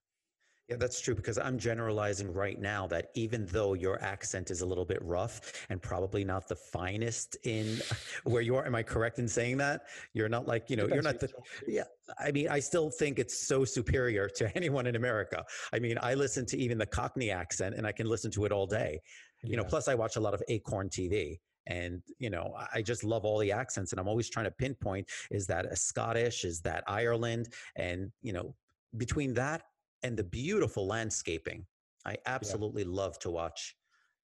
Yeah, 0.68 0.76
that's 0.76 0.98
true 0.98 1.14
because 1.14 1.36
I'm 1.36 1.58
generalizing 1.58 2.32
right 2.32 2.58
now 2.58 2.86
that 2.86 3.10
even 3.14 3.44
though 3.46 3.74
your 3.74 4.02
accent 4.02 4.50
is 4.50 4.62
a 4.62 4.66
little 4.66 4.86
bit 4.86 4.98
rough 5.02 5.66
and 5.68 5.80
probably 5.82 6.24
not 6.24 6.48
the 6.48 6.56
finest 6.56 7.36
in 7.44 7.80
where 8.24 8.40
you 8.40 8.56
are, 8.56 8.64
am 8.64 8.74
I 8.74 8.82
correct 8.82 9.18
in 9.18 9.28
saying 9.28 9.58
that? 9.58 9.82
You're 10.14 10.30
not 10.30 10.48
like, 10.48 10.70
you 10.70 10.76
know, 10.76 10.88
you're 10.88 11.02
not 11.02 11.20
the, 11.20 11.28
yeah. 11.66 11.82
I 12.18 12.30
mean, 12.32 12.48
I 12.48 12.60
still 12.60 12.88
think 12.88 13.18
it's 13.18 13.46
so 13.46 13.66
superior 13.66 14.26
to 14.36 14.50
anyone 14.56 14.86
in 14.86 14.96
America. 14.96 15.44
I 15.74 15.80
mean, 15.80 15.98
I 16.00 16.14
listen 16.14 16.46
to 16.46 16.56
even 16.56 16.78
the 16.78 16.86
Cockney 16.86 17.30
accent 17.30 17.74
and 17.74 17.86
I 17.86 17.92
can 17.92 18.08
listen 18.08 18.30
to 18.30 18.46
it 18.46 18.52
all 18.52 18.66
day. 18.66 19.00
You 19.42 19.50
yeah. 19.50 19.56
know, 19.58 19.64
plus 19.64 19.86
I 19.86 19.94
watch 19.94 20.16
a 20.16 20.20
lot 20.20 20.32
of 20.32 20.42
Acorn 20.48 20.88
TV 20.88 21.38
and 21.66 22.02
you 22.18 22.28
know 22.28 22.54
i 22.74 22.82
just 22.82 23.04
love 23.04 23.24
all 23.24 23.38
the 23.38 23.50
accents 23.50 23.92
and 23.92 23.98
i'm 23.98 24.06
always 24.06 24.28
trying 24.28 24.44
to 24.44 24.50
pinpoint 24.50 25.08
is 25.30 25.46
that 25.46 25.64
a 25.64 25.74
scottish 25.74 26.44
is 26.44 26.60
that 26.60 26.84
ireland 26.86 27.48
and 27.76 28.12
you 28.20 28.34
know 28.34 28.54
between 28.98 29.32
that 29.32 29.62
and 30.04 30.16
the 30.16 30.24
beautiful 30.24 30.86
landscaping. 30.86 31.66
I 32.06 32.16
absolutely 32.26 32.82
yeah. 32.82 32.90
love 32.90 33.18
to 33.20 33.30
watch, 33.30 33.74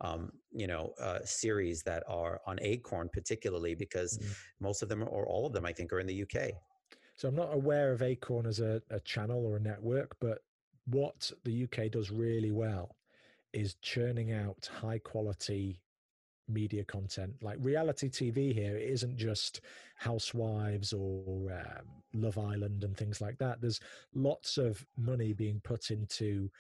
um, 0.03 0.31
you 0.53 0.67
know, 0.67 0.93
uh, 1.01 1.21
series 1.25 1.83
that 1.85 2.05
are 2.07 2.41
on 2.47 2.59
Acorn, 2.61 3.09
particularly 3.13 3.75
because 3.75 4.19
mm-hmm. 4.19 4.33
most 4.61 4.83
of 4.83 4.89
them 4.89 5.03
or 5.03 5.27
all 5.27 5.47
of 5.47 5.55
them, 5.55 5.65
I 5.65 5.73
think, 5.73 5.93
are 5.93 5.99
in 5.99 6.07
the 6.07 6.23
UK. 6.23 6.51
So 7.17 7.29
I'm 7.29 7.35
not 7.35 7.55
aware 7.55 7.93
of 7.93 8.03
Acorn 8.03 8.47
as 8.47 8.61
a, 8.61 8.83
a 8.91 9.01
channel 9.01 9.45
or 9.45 9.57
a 9.57 9.61
network, 9.61 10.17
but 10.21 10.39
what 10.87 11.31
the 11.45 11.65
UK 11.65 11.91
does 11.91 12.11
really 12.11 12.51
well 12.51 12.97
is 13.53 13.75
churning 13.83 14.33
out 14.33 14.69
high 14.81 14.99
quality 14.99 15.81
media 16.51 16.85
content. 16.85 17.33
Like 17.43 17.59
reality 17.61 18.09
tv 18.09 18.53
here 18.53 18.77
it 18.77 18.91
isn't 18.91 19.17
just 19.17 19.61
housewives 19.97 20.93
or 20.93 21.53
um, 21.53 21.87
love 22.15 22.39
island 22.39 22.85
and 22.85 22.97
things 22.97 23.21
like 23.21 23.39
that. 23.39 23.61
There's 23.61 23.81
lots 24.15 24.59
of 24.59 24.85
money 24.97 25.33
being 25.33 25.61
put 25.65 25.91
into 25.91 26.51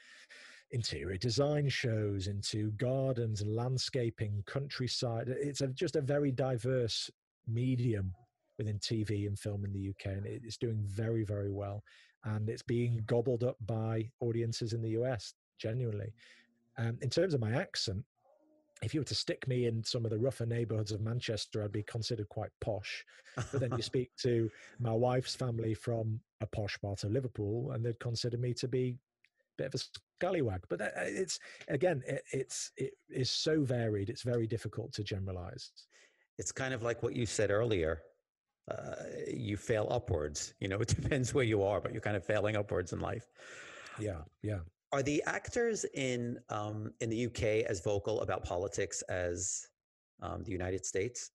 interior 0.73 1.17
design 1.17 1.69
shows 1.69 2.29
into 2.29 2.71
gardens 2.73 3.41
and 3.41 3.55
landscaping 3.57 4.43
countryside. 4.47 5.29
It's 5.29 5.63
a, 5.63 5.69
just 5.69 5.97
a 5.97 6.01
very 6.01 6.31
diverse 6.31 7.11
medium 7.49 8.15
within 8.59 8.79
tv 8.79 9.27
and 9.27 9.39
film 9.39 9.65
in 9.65 9.73
the 9.73 9.89
uk 9.89 10.05
and 10.05 10.27
it's 10.27 10.59
doing 10.59 10.79
very 10.85 11.25
very 11.25 11.51
well. 11.51 11.83
And 12.25 12.49
it's 12.51 12.63
being 12.63 13.03
gobbled 13.07 13.43
up 13.43 13.57
by 13.67 14.11
audiences 14.21 14.75
in 14.75 14.83
the 14.83 14.91
us 14.91 15.35
genuinely. 15.59 16.13
Um, 16.79 16.99
in 17.03 17.11
terms 17.11 17.35
of 17.35 17.41
my 17.41 17.53
accent 17.53 18.05
if 18.83 18.95
you 18.95 19.01
were 19.01 19.05
to 19.07 19.15
stick 19.15 19.47
me 19.47 19.67
in 19.67 19.85
some 19.85 20.05
of 20.05 20.11
the 20.11 20.19
rougher 20.19 20.47
neighborhoods 20.47 20.93
of 20.93 21.01
Manchester, 21.01 21.63
I'd 21.63 21.73
be 21.73 21.83
considered 21.83 22.29
quite 22.29 22.51
posh. 22.61 23.05
But 23.37 23.61
then 23.61 23.73
you 23.77 23.83
speak 23.83 24.11
to 24.23 24.51
my 24.79 24.93
wife's 24.93 25.35
family 25.35 25.75
from 25.75 26.21
a 26.41 26.47
posh 26.47 26.81
part 26.81 27.05
of 27.05 27.13
Liverpool, 27.13 27.73
and 27.73 27.85
they'd 27.85 28.01
consider 28.01 28.39
me 28.39 28.55
to 28.55 28.69
be 28.69 28.97
a 29.59 29.63
bit 29.63 29.67
of 29.67 29.75
a 29.75 29.85
scallywag. 30.19 30.63
But 30.69 30.81
it's 30.97 31.39
again, 31.69 32.03
it, 32.07 32.23
it's 32.33 32.73
it 32.77 32.95
is 33.11 33.31
so 33.31 33.63
varied. 33.63 34.09
It's 34.09 34.23
very 34.23 34.47
difficult 34.47 34.93
to 34.95 35.05
generalize. 35.05 35.73
It's 36.39 36.53
kind 36.53 36.73
of 36.73 36.83
like 36.83 37.03
what 37.03 37.15
you 37.15 37.27
said 37.27 37.51
earlier. 37.51 38.03
Uh, 38.71 38.95
you 39.27 39.57
fail 39.57 39.89
upwards. 39.91 40.55
You 40.61 40.69
know, 40.69 40.77
it 40.81 40.89
depends 40.89 41.35
where 41.35 41.45
you 41.45 41.63
are, 41.63 41.81
but 41.81 41.93
you're 41.93 42.01
kind 42.01 42.17
of 42.17 42.25
failing 42.25 42.57
upwards 42.57 42.95
in 42.95 43.01
life. 43.01 43.27
Yeah, 43.99 44.23
yeah. 44.43 44.61
Are 44.93 45.03
the 45.03 45.23
actors 45.27 45.85
in 45.95 46.39
um, 46.49 46.93
in 47.01 47.11
the 47.11 47.27
UK 47.27 47.65
as 47.69 47.81
vocal 47.81 48.21
about 48.23 48.45
politics 48.45 49.03
as 49.03 49.69
um, 50.21 50.43
the 50.43 50.51
United 50.51 50.85
States? 50.85 51.31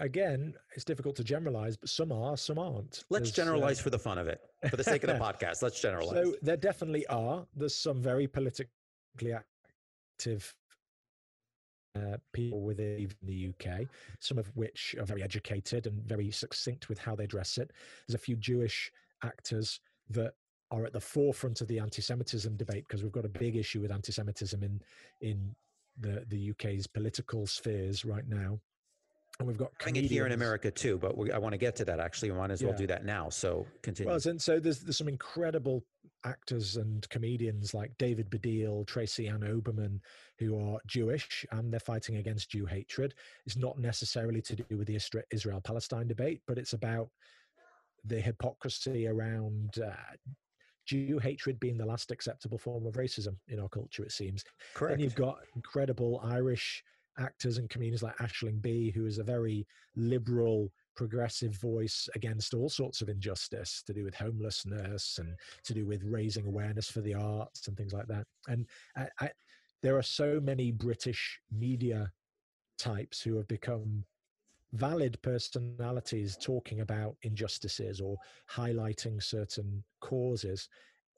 Again, 0.00 0.54
it's 0.74 0.84
difficult 0.84 1.14
to 1.16 1.24
generalize, 1.24 1.76
but 1.76 1.90
some 1.90 2.10
are, 2.10 2.36
some 2.36 2.58
aren't. 2.58 3.04
Let's 3.10 3.24
There's, 3.24 3.32
generalize 3.32 3.80
uh, 3.80 3.82
for 3.82 3.90
the 3.90 3.98
fun 3.98 4.16
of 4.16 4.28
it, 4.28 4.40
for 4.70 4.76
the 4.76 4.84
sake 4.84 5.04
of 5.04 5.08
the 5.10 5.14
podcast. 5.24 5.62
Let's 5.62 5.80
generalize. 5.80 6.24
So 6.24 6.34
there 6.40 6.56
definitely 6.56 7.06
are. 7.08 7.46
There's 7.54 7.76
some 7.76 8.00
very 8.00 8.26
politically 8.26 9.34
active 9.34 10.54
uh, 11.96 12.16
people 12.32 12.62
within 12.62 13.10
the 13.22 13.48
UK, 13.50 13.86
some 14.20 14.38
of 14.38 14.50
which 14.56 14.96
are 14.98 15.04
very 15.04 15.22
educated 15.22 15.86
and 15.86 16.02
very 16.04 16.30
succinct 16.30 16.88
with 16.88 16.98
how 16.98 17.14
they 17.14 17.26
dress 17.26 17.58
it. 17.58 17.70
There's 18.06 18.14
a 18.14 18.18
few 18.18 18.36
Jewish 18.36 18.90
actors 19.22 19.80
that 20.08 20.32
are 20.70 20.84
at 20.84 20.92
the 20.92 21.00
forefront 21.00 21.60
of 21.60 21.68
the 21.68 21.78
anti-Semitism 21.78 22.56
debate 22.56 22.84
because 22.86 23.02
we've 23.02 23.12
got 23.12 23.24
a 23.24 23.28
big 23.28 23.56
issue 23.56 23.80
with 23.80 23.90
anti-Semitism 23.90 24.62
in 24.62 24.80
in 25.20 25.54
the 25.98 26.24
the 26.28 26.50
UK's 26.50 26.86
political 26.86 27.46
spheres 27.46 28.04
right 28.04 28.26
now. 28.28 28.60
And 29.38 29.48
we've 29.48 29.56
got 29.56 29.76
coming 29.78 30.04
here 30.04 30.26
in 30.26 30.32
America 30.32 30.70
too, 30.70 30.98
but 30.98 31.16
we, 31.16 31.32
I 31.32 31.38
want 31.38 31.54
to 31.54 31.58
get 31.58 31.74
to 31.76 31.84
that. 31.86 31.98
Actually, 31.98 32.30
we 32.30 32.38
might 32.38 32.50
as 32.50 32.62
well 32.62 32.72
yeah. 32.72 32.78
do 32.78 32.86
that 32.88 33.04
now. 33.04 33.30
So 33.30 33.66
continue. 33.82 34.10
Well, 34.10 34.20
and 34.24 34.40
so 34.40 34.60
there's 34.60 34.80
there's 34.80 34.98
some 34.98 35.08
incredible 35.08 35.82
actors 36.24 36.76
and 36.76 37.08
comedians 37.08 37.72
like 37.72 37.96
David 37.98 38.30
Baddiel, 38.30 38.86
Tracy 38.86 39.28
Ann 39.28 39.40
Oberman, 39.40 40.00
who 40.38 40.60
are 40.60 40.78
Jewish 40.86 41.46
and 41.52 41.72
they're 41.72 41.80
fighting 41.80 42.16
against 42.16 42.50
Jew 42.50 42.66
hatred. 42.66 43.14
It's 43.46 43.56
not 43.56 43.78
necessarily 43.78 44.42
to 44.42 44.56
do 44.56 44.76
with 44.76 44.86
the 44.86 44.98
Israel 45.30 45.60
Palestine 45.62 46.06
debate, 46.06 46.42
but 46.46 46.58
it's 46.58 46.74
about 46.74 47.08
the 48.04 48.20
hypocrisy 48.20 49.06
around 49.06 49.78
uh, 49.78 49.92
Jew 50.90 51.20
hatred 51.20 51.60
being 51.60 51.78
the 51.78 51.86
last 51.86 52.10
acceptable 52.10 52.58
form 52.58 52.84
of 52.84 52.94
racism 52.94 53.36
in 53.46 53.60
our 53.60 53.68
culture, 53.68 54.02
it 54.02 54.10
seems. 54.10 54.42
Correct. 54.74 54.94
And 54.94 55.02
you've 55.02 55.14
got 55.14 55.38
incredible 55.54 56.20
Irish 56.24 56.82
actors 57.16 57.58
and 57.58 57.70
comedians 57.70 58.02
like 58.02 58.16
Aisling 58.16 58.60
Bea, 58.60 58.90
who 58.90 59.06
is 59.06 59.18
a 59.18 59.22
very 59.22 59.68
liberal, 59.94 60.72
progressive 60.96 61.54
voice 61.60 62.08
against 62.16 62.54
all 62.54 62.68
sorts 62.68 63.02
of 63.02 63.08
injustice 63.08 63.84
to 63.86 63.92
do 63.92 64.02
with 64.02 64.16
homelessness 64.16 65.18
and 65.18 65.36
to 65.62 65.74
do 65.74 65.86
with 65.86 66.02
raising 66.02 66.46
awareness 66.46 66.90
for 66.90 67.02
the 67.02 67.14
arts 67.14 67.68
and 67.68 67.76
things 67.76 67.92
like 67.92 68.08
that. 68.08 68.26
And 68.48 68.66
I, 68.96 69.06
I, 69.20 69.30
there 69.82 69.96
are 69.96 70.02
so 70.02 70.40
many 70.42 70.72
British 70.72 71.38
media 71.56 72.10
types 72.78 73.22
who 73.22 73.36
have 73.36 73.46
become 73.46 74.04
valid 74.72 75.20
personalities 75.22 76.36
talking 76.40 76.80
about 76.80 77.16
injustices 77.22 78.00
or 78.00 78.16
highlighting 78.50 79.22
certain 79.22 79.82
causes 80.00 80.68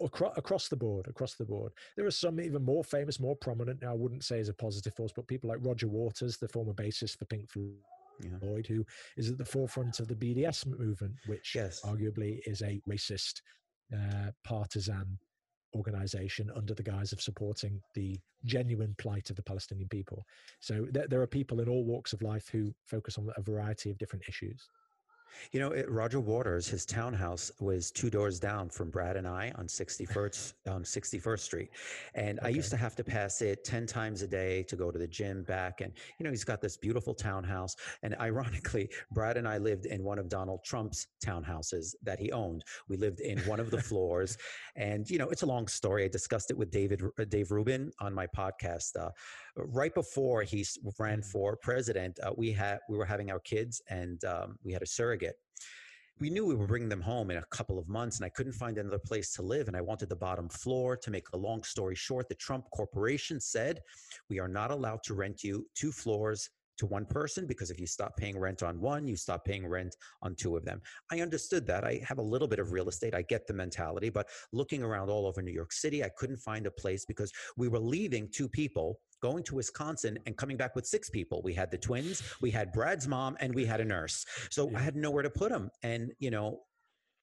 across, 0.00 0.36
across 0.36 0.68
the 0.68 0.76
board 0.76 1.06
across 1.06 1.34
the 1.34 1.44
board 1.44 1.72
there 1.96 2.06
are 2.06 2.10
some 2.10 2.40
even 2.40 2.64
more 2.64 2.82
famous 2.82 3.20
more 3.20 3.36
prominent 3.36 3.82
now 3.82 3.90
i 3.90 3.96
wouldn't 3.96 4.24
say 4.24 4.40
as 4.40 4.48
a 4.48 4.54
positive 4.54 4.94
force 4.94 5.12
but 5.14 5.26
people 5.26 5.48
like 5.50 5.58
roger 5.60 5.88
waters 5.88 6.36
the 6.38 6.48
former 6.48 6.72
bassist 6.72 7.18
for 7.18 7.26
pink 7.26 7.50
floyd 7.50 7.74
yeah. 8.22 8.62
who 8.68 8.84
is 9.16 9.30
at 9.30 9.38
the 9.38 9.44
forefront 9.44 10.00
of 10.00 10.08
the 10.08 10.14
bds 10.14 10.66
movement 10.66 11.14
which 11.26 11.54
yes. 11.54 11.80
arguably 11.84 12.40
is 12.46 12.62
a 12.62 12.80
racist 12.88 13.42
uh, 13.94 14.30
partisan 14.44 15.18
organization 15.74 16.50
under 16.54 16.74
the 16.74 16.82
guise 16.82 17.12
of 17.12 17.20
supporting 17.20 17.80
the 17.94 18.18
genuine 18.44 18.94
plight 18.98 19.30
of 19.30 19.36
the 19.36 19.42
Palestinian 19.42 19.88
people. 19.88 20.24
So 20.60 20.86
there, 20.90 21.06
there, 21.08 21.22
are 21.22 21.26
people 21.26 21.60
in 21.60 21.68
all 21.68 21.84
walks 21.84 22.12
of 22.12 22.22
life 22.22 22.48
who 22.48 22.72
focus 22.86 23.18
on 23.18 23.30
a 23.36 23.42
variety 23.42 23.90
of 23.90 23.98
different 23.98 24.24
issues. 24.28 24.68
You 25.52 25.60
know, 25.60 25.70
it, 25.70 25.90
Roger 25.90 26.20
Waters, 26.20 26.68
his 26.68 26.84
townhouse 26.86 27.50
was 27.60 27.90
two 27.90 28.10
doors 28.10 28.38
down 28.38 28.68
from 28.68 28.90
Brad 28.90 29.16
and 29.16 29.26
I 29.26 29.52
on 29.56 29.66
61st 29.66 30.54
on 30.68 30.82
61st 30.84 31.40
Street, 31.40 31.70
and 32.14 32.38
okay. 32.38 32.48
I 32.48 32.50
used 32.50 32.70
to 32.70 32.76
have 32.76 32.94
to 32.96 33.04
pass 33.04 33.42
it 33.42 33.64
ten 33.64 33.86
times 33.86 34.22
a 34.22 34.26
day 34.26 34.62
to 34.64 34.76
go 34.76 34.90
to 34.90 34.98
the 34.98 35.06
gym 35.06 35.42
back. 35.42 35.80
And 35.80 35.92
you 36.18 36.24
know, 36.24 36.30
he's 36.30 36.44
got 36.44 36.60
this 36.60 36.76
beautiful 36.76 37.14
townhouse. 37.14 37.76
And 38.02 38.16
ironically, 38.20 38.88
Brad 39.10 39.36
and 39.36 39.48
I 39.48 39.58
lived 39.58 39.86
in 39.86 40.02
one 40.02 40.18
of 40.18 40.28
Donald 40.28 40.64
Trump's 40.64 41.06
townhouses 41.24 41.94
that 42.02 42.18
he 42.18 42.32
owned. 42.32 42.64
We 42.88 42.96
lived 42.96 43.20
in 43.20 43.38
one 43.40 43.60
of 43.60 43.70
the 43.70 43.80
floors, 43.80 44.36
and 44.76 45.08
you 45.08 45.18
know, 45.18 45.28
it's 45.28 45.42
a 45.42 45.46
long 45.46 45.68
story. 45.68 46.04
I 46.04 46.08
discussed 46.08 46.50
it 46.50 46.56
with 46.56 46.70
David 46.70 47.02
uh, 47.18 47.24
Dave 47.24 47.50
Rubin 47.50 47.90
on 48.00 48.14
my 48.14 48.26
podcast. 48.26 48.96
Uh, 48.98 49.10
right 49.56 49.94
before 49.94 50.42
he 50.42 50.64
ran 50.98 51.20
mm. 51.20 51.24
for 51.24 51.56
president, 51.56 52.18
uh, 52.22 52.32
we 52.36 52.52
had 52.52 52.78
we 52.88 52.96
were 52.96 53.04
having 53.04 53.30
our 53.30 53.40
kids, 53.40 53.82
and 53.88 54.24
um, 54.24 54.56
we 54.64 54.72
had 54.72 54.82
a 54.82 54.86
surrogate. 54.86 55.36
We 56.20 56.30
knew 56.30 56.46
we 56.46 56.54
were 56.54 56.66
bringing 56.66 56.88
them 56.88 57.00
home 57.00 57.30
in 57.30 57.38
a 57.38 57.44
couple 57.50 57.78
of 57.78 57.88
months, 57.88 58.18
and 58.18 58.24
I 58.24 58.28
couldn't 58.28 58.52
find 58.52 58.78
another 58.78 58.98
place 58.98 59.32
to 59.34 59.42
live. 59.42 59.66
And 59.66 59.76
I 59.76 59.80
wanted 59.80 60.08
the 60.08 60.16
bottom 60.16 60.48
floor. 60.48 60.96
To 60.96 61.10
make 61.10 61.26
a 61.32 61.38
long 61.38 61.62
story 61.64 61.94
short, 61.94 62.28
the 62.28 62.34
Trump 62.36 62.66
Corporation 62.70 63.40
said, 63.40 63.80
"We 64.28 64.38
are 64.38 64.48
not 64.48 64.70
allowed 64.70 65.02
to 65.04 65.14
rent 65.14 65.42
you 65.42 65.66
two 65.74 65.92
floors." 65.92 66.48
To 66.82 66.86
one 66.86 67.06
person 67.06 67.46
because 67.46 67.70
if 67.70 67.78
you 67.78 67.86
stop 67.86 68.16
paying 68.16 68.36
rent 68.36 68.64
on 68.64 68.80
one, 68.80 69.06
you 69.06 69.14
stop 69.14 69.44
paying 69.44 69.64
rent 69.64 69.94
on 70.20 70.34
two 70.34 70.56
of 70.56 70.64
them. 70.64 70.82
I 71.12 71.20
understood 71.20 71.64
that. 71.68 71.84
I 71.84 72.00
have 72.04 72.18
a 72.18 72.22
little 72.22 72.48
bit 72.48 72.58
of 72.58 72.72
real 72.72 72.88
estate. 72.88 73.14
I 73.14 73.22
get 73.22 73.46
the 73.46 73.54
mentality, 73.54 74.10
but 74.10 74.28
looking 74.52 74.82
around 74.82 75.08
all 75.08 75.26
over 75.28 75.42
New 75.42 75.52
York 75.52 75.72
City, 75.72 76.02
I 76.02 76.10
couldn't 76.16 76.38
find 76.38 76.66
a 76.66 76.72
place 76.72 77.04
because 77.04 77.32
we 77.56 77.68
were 77.68 77.78
leaving 77.78 78.28
two 78.28 78.48
people 78.48 78.98
going 79.22 79.44
to 79.44 79.54
Wisconsin 79.54 80.18
and 80.26 80.36
coming 80.36 80.56
back 80.56 80.74
with 80.74 80.84
six 80.84 81.08
people. 81.08 81.40
We 81.44 81.54
had 81.54 81.70
the 81.70 81.78
twins, 81.78 82.20
we 82.40 82.50
had 82.50 82.72
Brad's 82.72 83.06
mom, 83.06 83.36
and 83.38 83.54
we 83.54 83.64
had 83.64 83.80
a 83.80 83.84
nurse. 83.84 84.26
So 84.50 84.68
yeah. 84.68 84.78
I 84.78 84.82
had 84.82 84.96
nowhere 84.96 85.22
to 85.22 85.30
put 85.30 85.52
them. 85.52 85.70
And, 85.84 86.10
you 86.18 86.32
know, 86.32 86.62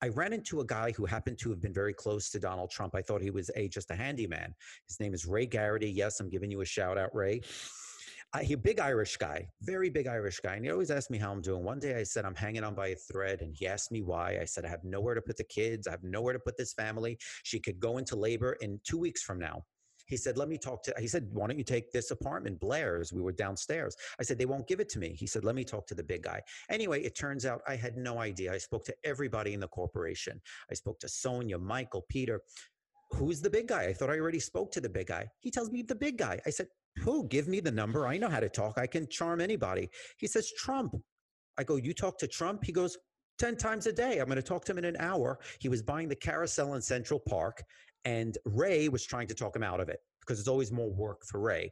I 0.01 0.07
ran 0.07 0.31
into 0.31 0.61
a 0.61 0.65
guy 0.65 0.93
who 0.93 1.05
happened 1.05 1.37
to 1.39 1.49
have 1.49 1.61
been 1.61 1.73
very 1.73 1.93
close 1.93 2.29
to 2.29 2.39
Donald 2.39 2.71
Trump. 2.71 2.95
I 2.95 3.01
thought 3.01 3.21
he 3.21 3.31
was 3.31 3.51
a 3.57 3.67
just 3.67 3.91
a 3.91 3.95
handyman. 3.95 4.55
His 4.87 5.01
name 5.01 5.13
is 5.13 5.25
Ray 5.25 5.45
Garrity. 5.45 5.91
Yes, 5.91 6.21
I'm 6.21 6.29
giving 6.29 6.49
you 6.49 6.61
a 6.61 6.65
shout 6.65 6.97
out, 6.97 7.13
Ray. 7.13 7.41
I, 8.33 8.43
he 8.43 8.53
a 8.53 8.57
big 8.57 8.79
Irish 8.79 9.17
guy, 9.17 9.49
very 9.63 9.89
big 9.89 10.07
Irish 10.07 10.39
guy, 10.39 10.55
and 10.55 10.63
he 10.63 10.71
always 10.71 10.91
asked 10.91 11.09
me 11.09 11.17
how 11.17 11.31
I'm 11.31 11.41
doing. 11.41 11.63
One 11.63 11.79
day 11.79 11.95
I 11.95 12.03
said 12.03 12.25
I'm 12.25 12.35
hanging 12.35 12.63
on 12.63 12.75
by 12.75 12.89
a 12.89 12.95
thread, 12.95 13.41
and 13.41 13.55
he 13.55 13.65
asked 13.65 13.91
me 13.91 14.03
why. 14.03 14.37
I 14.39 14.45
said 14.45 14.65
I 14.65 14.69
have 14.69 14.83
nowhere 14.83 15.15
to 15.15 15.21
put 15.21 15.37
the 15.37 15.43
kids. 15.43 15.87
I 15.87 15.91
have 15.91 16.03
nowhere 16.03 16.33
to 16.33 16.39
put 16.39 16.55
this 16.55 16.73
family. 16.73 17.17
She 17.43 17.59
could 17.59 17.79
go 17.79 17.97
into 17.97 18.15
labor 18.15 18.57
in 18.61 18.79
two 18.83 18.99
weeks 18.99 19.23
from 19.23 19.39
now. 19.39 19.63
He 20.05 20.17
said, 20.17 20.37
let 20.37 20.49
me 20.49 20.57
talk 20.57 20.81
to, 20.83 20.93
he 20.97 21.07
said, 21.07 21.27
why 21.31 21.45
don't 21.45 21.57
you 21.59 21.63
take 21.63 21.91
this 21.91 22.09
apartment, 22.09 22.59
Blair's? 22.59 23.13
We 23.13 23.21
were 23.21 23.31
downstairs. 23.31 23.95
I 24.19 24.23
said, 24.23 24.39
they 24.39 24.47
won't 24.47 24.67
give 24.67 24.79
it 24.79 24.89
to 24.89 24.99
me. 24.99 25.09
He 25.09 25.27
said, 25.27 25.45
let 25.45 25.53
me 25.53 25.63
talk 25.63 25.85
to 25.85 25.93
the 25.93 26.03
big 26.03 26.23
guy. 26.23 26.41
Anyway, 26.69 27.03
it 27.03 27.15
turns 27.15 27.45
out 27.45 27.61
I 27.67 27.75
had 27.75 27.95
no 27.95 28.19
idea. 28.19 28.51
I 28.51 28.57
spoke 28.57 28.85
to 28.85 28.95
everybody 29.03 29.53
in 29.53 29.59
the 29.59 29.67
corporation. 29.67 30.41
I 30.71 30.73
spoke 30.73 30.99
to 31.01 31.07
Sonia, 31.07 31.59
Michael, 31.59 32.05
Peter. 32.09 32.41
Who's 33.11 33.39
the 33.39 33.51
big 33.51 33.67
guy? 33.67 33.83
I 33.83 33.93
thought 33.93 34.09
I 34.09 34.17
already 34.17 34.39
spoke 34.39 34.71
to 34.71 34.81
the 34.81 34.89
big 34.89 35.07
guy. 35.07 35.29
He 35.41 35.51
tells 35.51 35.69
me 35.69 35.83
the 35.83 35.95
big 35.95 36.17
guy. 36.17 36.41
I 36.43 36.49
said, 36.49 36.67
who? 36.99 37.27
Give 37.27 37.47
me 37.47 37.59
the 37.59 37.71
number. 37.71 38.07
I 38.07 38.17
know 38.17 38.29
how 38.29 38.39
to 38.39 38.49
talk. 38.49 38.77
I 38.77 38.87
can 38.87 39.07
charm 39.07 39.41
anybody. 39.41 39.89
He 40.17 40.27
says, 40.27 40.51
Trump. 40.57 40.95
I 41.57 41.63
go, 41.63 41.75
you 41.75 41.93
talk 41.93 42.17
to 42.19 42.27
Trump? 42.27 42.63
He 42.63 42.71
goes, 42.71 42.97
10 43.39 43.57
times 43.57 43.87
a 43.87 43.93
day. 43.93 44.19
I'm 44.19 44.27
going 44.27 44.35
to 44.35 44.41
talk 44.41 44.65
to 44.65 44.71
him 44.71 44.77
in 44.77 44.85
an 44.85 44.97
hour. 44.99 45.39
He 45.59 45.69
was 45.69 45.81
buying 45.81 46.09
the 46.09 46.15
carousel 46.15 46.75
in 46.75 46.81
Central 46.81 47.19
Park. 47.19 47.63
And 48.05 48.37
Ray 48.45 48.89
was 48.89 49.05
trying 49.05 49.27
to 49.27 49.35
talk 49.35 49.55
him 49.55 49.63
out 49.63 49.79
of 49.79 49.89
it 49.89 49.99
because 50.21 50.39
it's 50.39 50.47
always 50.47 50.71
more 50.71 50.89
work 50.89 51.25
for 51.25 51.39
Ray. 51.39 51.71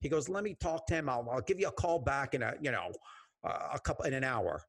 He 0.00 0.08
goes, 0.08 0.28
"Let 0.28 0.44
me 0.44 0.56
talk 0.60 0.86
to 0.86 0.94
him. 0.94 1.08
I'll, 1.08 1.28
I'll 1.30 1.40
give 1.40 1.60
you 1.60 1.68
a 1.68 1.72
call 1.72 1.98
back 1.98 2.34
in 2.34 2.42
a 2.42 2.54
you 2.60 2.70
know 2.70 2.90
a 3.44 3.78
couple 3.78 4.04
in 4.04 4.14
an 4.14 4.24
hour." 4.24 4.62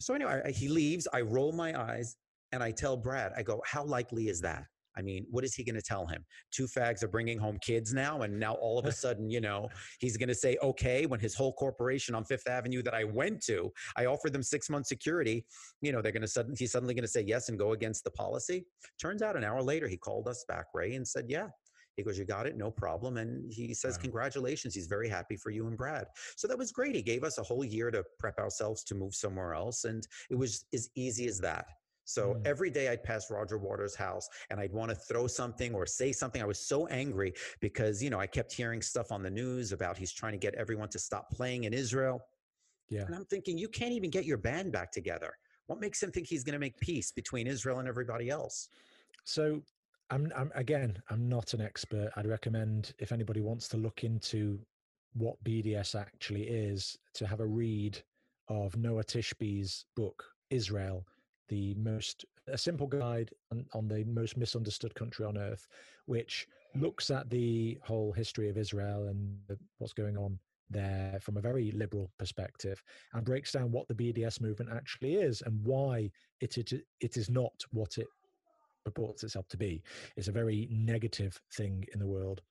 So 0.00 0.14
anyway, 0.14 0.52
he 0.52 0.68
leaves. 0.68 1.08
I 1.12 1.22
roll 1.22 1.52
my 1.52 1.78
eyes 1.78 2.16
and 2.52 2.62
I 2.62 2.70
tell 2.70 2.96
Brad, 2.96 3.32
I 3.36 3.42
go, 3.42 3.60
"How 3.66 3.84
likely 3.84 4.28
is 4.28 4.40
that?" 4.42 4.64
I 4.98 5.02
mean, 5.02 5.26
what 5.30 5.44
is 5.44 5.54
he 5.54 5.64
going 5.64 5.76
to 5.76 5.82
tell 5.82 6.06
him? 6.06 6.24
Two 6.50 6.66
fags 6.66 7.02
are 7.02 7.08
bringing 7.08 7.38
home 7.38 7.58
kids 7.60 7.92
now, 7.92 8.22
and 8.22 8.38
now 8.38 8.54
all 8.54 8.78
of 8.78 8.86
a 8.86 8.92
sudden, 9.04 9.30
you 9.30 9.40
know, 9.40 9.68
he's 10.00 10.16
going 10.16 10.28
to 10.28 10.34
say 10.34 10.56
okay 10.62 11.06
when 11.06 11.20
his 11.20 11.34
whole 11.34 11.52
corporation 11.52 12.14
on 12.14 12.24
Fifth 12.24 12.48
Avenue 12.48 12.82
that 12.82 12.94
I 12.94 13.04
went 13.04 13.42
to, 13.44 13.72
I 13.96 14.06
offered 14.06 14.32
them 14.32 14.42
six 14.42 14.70
months 14.70 14.88
security. 14.88 15.44
You 15.80 15.92
know, 15.92 16.00
they're 16.00 16.12
going 16.12 16.22
to 16.22 16.28
suddenly 16.28 16.56
he's 16.58 16.72
suddenly 16.72 16.94
going 16.94 17.04
to 17.04 17.08
say 17.08 17.22
yes 17.22 17.48
and 17.48 17.58
go 17.58 17.72
against 17.72 18.04
the 18.04 18.10
policy. 18.10 18.66
Turns 19.00 19.22
out, 19.22 19.36
an 19.36 19.44
hour 19.44 19.62
later, 19.62 19.88
he 19.88 19.96
called 19.96 20.28
us 20.28 20.44
back, 20.48 20.66
Ray, 20.74 20.94
and 20.94 21.06
said, 21.06 21.26
"Yeah, 21.28 21.48
he 21.96 22.02
goes, 22.02 22.18
You 22.18 22.24
got 22.24 22.46
it, 22.46 22.56
no 22.56 22.70
problem. 22.70 23.16
And 23.16 23.50
he 23.52 23.72
says, 23.74 23.96
wow. 23.96 24.02
Congratulations. 24.02 24.74
He's 24.74 24.86
very 24.86 25.08
happy 25.08 25.36
for 25.36 25.50
you 25.50 25.66
and 25.66 25.76
Brad. 25.76 26.06
So 26.36 26.46
that 26.46 26.58
was 26.58 26.70
great. 26.70 26.94
He 26.94 27.02
gave 27.02 27.24
us 27.24 27.38
a 27.38 27.42
whole 27.42 27.64
year 27.64 27.90
to 27.90 28.04
prep 28.18 28.38
ourselves 28.38 28.84
to 28.84 28.94
move 28.94 29.14
somewhere 29.14 29.54
else. 29.54 29.84
And 29.84 30.06
it 30.30 30.36
was 30.36 30.66
as 30.74 30.90
easy 30.94 31.26
as 31.26 31.40
that. 31.40 31.66
So 32.06 32.34
mm. 32.34 32.46
every 32.46 32.70
day 32.70 32.88
I'd 32.88 33.02
pass 33.02 33.30
Roger 33.30 33.58
Waters' 33.58 33.94
house 33.94 34.28
and 34.50 34.58
I'd 34.58 34.72
want 34.72 34.90
to 34.90 34.94
throw 34.94 35.26
something 35.26 35.74
or 35.74 35.84
say 35.84 36.12
something. 36.12 36.40
I 36.40 36.46
was 36.46 36.58
so 36.58 36.86
angry 36.86 37.34
because, 37.60 38.02
you 38.02 38.10
know, 38.10 38.20
I 38.20 38.26
kept 38.26 38.52
hearing 38.52 38.80
stuff 38.80 39.12
on 39.12 39.22
the 39.22 39.30
news 39.30 39.72
about 39.72 39.98
he's 39.98 40.12
trying 40.12 40.32
to 40.32 40.38
get 40.38 40.54
everyone 40.54 40.88
to 40.90 40.98
stop 40.98 41.30
playing 41.30 41.64
in 41.64 41.74
Israel. 41.74 42.20
Yeah. 42.88 43.02
And 43.02 43.14
I'm 43.14 43.24
thinking, 43.24 43.58
you 43.58 43.68
can't 43.68 43.92
even 43.92 44.10
get 44.10 44.24
your 44.24 44.38
band 44.38 44.72
back 44.72 44.92
together. 44.92 45.32
What 45.66 45.80
makes 45.80 46.00
him 46.00 46.12
think 46.12 46.28
he's 46.28 46.44
going 46.44 46.52
to 46.52 46.60
make 46.60 46.78
peace 46.78 47.10
between 47.10 47.48
Israel 47.48 47.80
and 47.80 47.88
everybody 47.88 48.30
else? 48.30 48.68
So 49.24 49.60
I'm, 50.10 50.32
I'm 50.36 50.52
again, 50.54 51.02
I'm 51.10 51.28
not 51.28 51.54
an 51.54 51.60
expert. 51.60 52.10
I'd 52.16 52.26
recommend 52.26 52.94
if 53.00 53.10
anybody 53.10 53.40
wants 53.40 53.66
to 53.68 53.76
look 53.76 54.04
into 54.04 54.60
what 55.14 55.42
BDS 55.42 55.98
actually 56.00 56.44
is, 56.44 56.96
to 57.14 57.26
have 57.26 57.40
a 57.40 57.46
read 57.46 58.00
of 58.48 58.76
Noa 58.76 59.02
Tishby's 59.02 59.86
book 59.96 60.22
Israel 60.50 61.04
the 61.48 61.74
most 61.74 62.24
a 62.48 62.58
simple 62.58 62.86
guide 62.86 63.30
on, 63.50 63.66
on, 63.74 63.88
the 63.88 64.04
most 64.04 64.36
misunderstood 64.36 64.94
country 64.94 65.24
on 65.24 65.36
earth, 65.36 65.66
which 66.06 66.46
looks 66.76 67.10
at 67.10 67.28
the 67.28 67.76
whole 67.82 68.12
history 68.12 68.48
of 68.48 68.56
Israel 68.56 69.08
and 69.08 69.36
what's 69.78 69.92
going 69.92 70.16
on 70.16 70.38
there 70.70 71.18
from 71.20 71.36
a 71.36 71.40
very 71.40 71.70
liberal 71.72 72.10
perspective, 72.18 72.82
and 73.14 73.24
breaks 73.24 73.52
down 73.52 73.72
what 73.72 73.88
the 73.88 73.94
BDS 73.94 74.40
movement 74.40 74.70
actually 74.72 75.14
is 75.14 75.42
and 75.42 75.64
why 75.64 76.10
it 76.40 76.58
it, 76.58 76.72
it 77.00 77.16
is 77.16 77.28
not 77.28 77.52
what 77.72 77.98
it 77.98 78.06
purports 78.84 79.24
itself 79.24 79.48
to 79.48 79.56
be. 79.56 79.82
It's 80.16 80.28
a 80.28 80.32
very 80.32 80.68
negative 80.70 81.40
thing 81.52 81.84
in 81.92 81.98
the 81.98 82.06
world. 82.06 82.42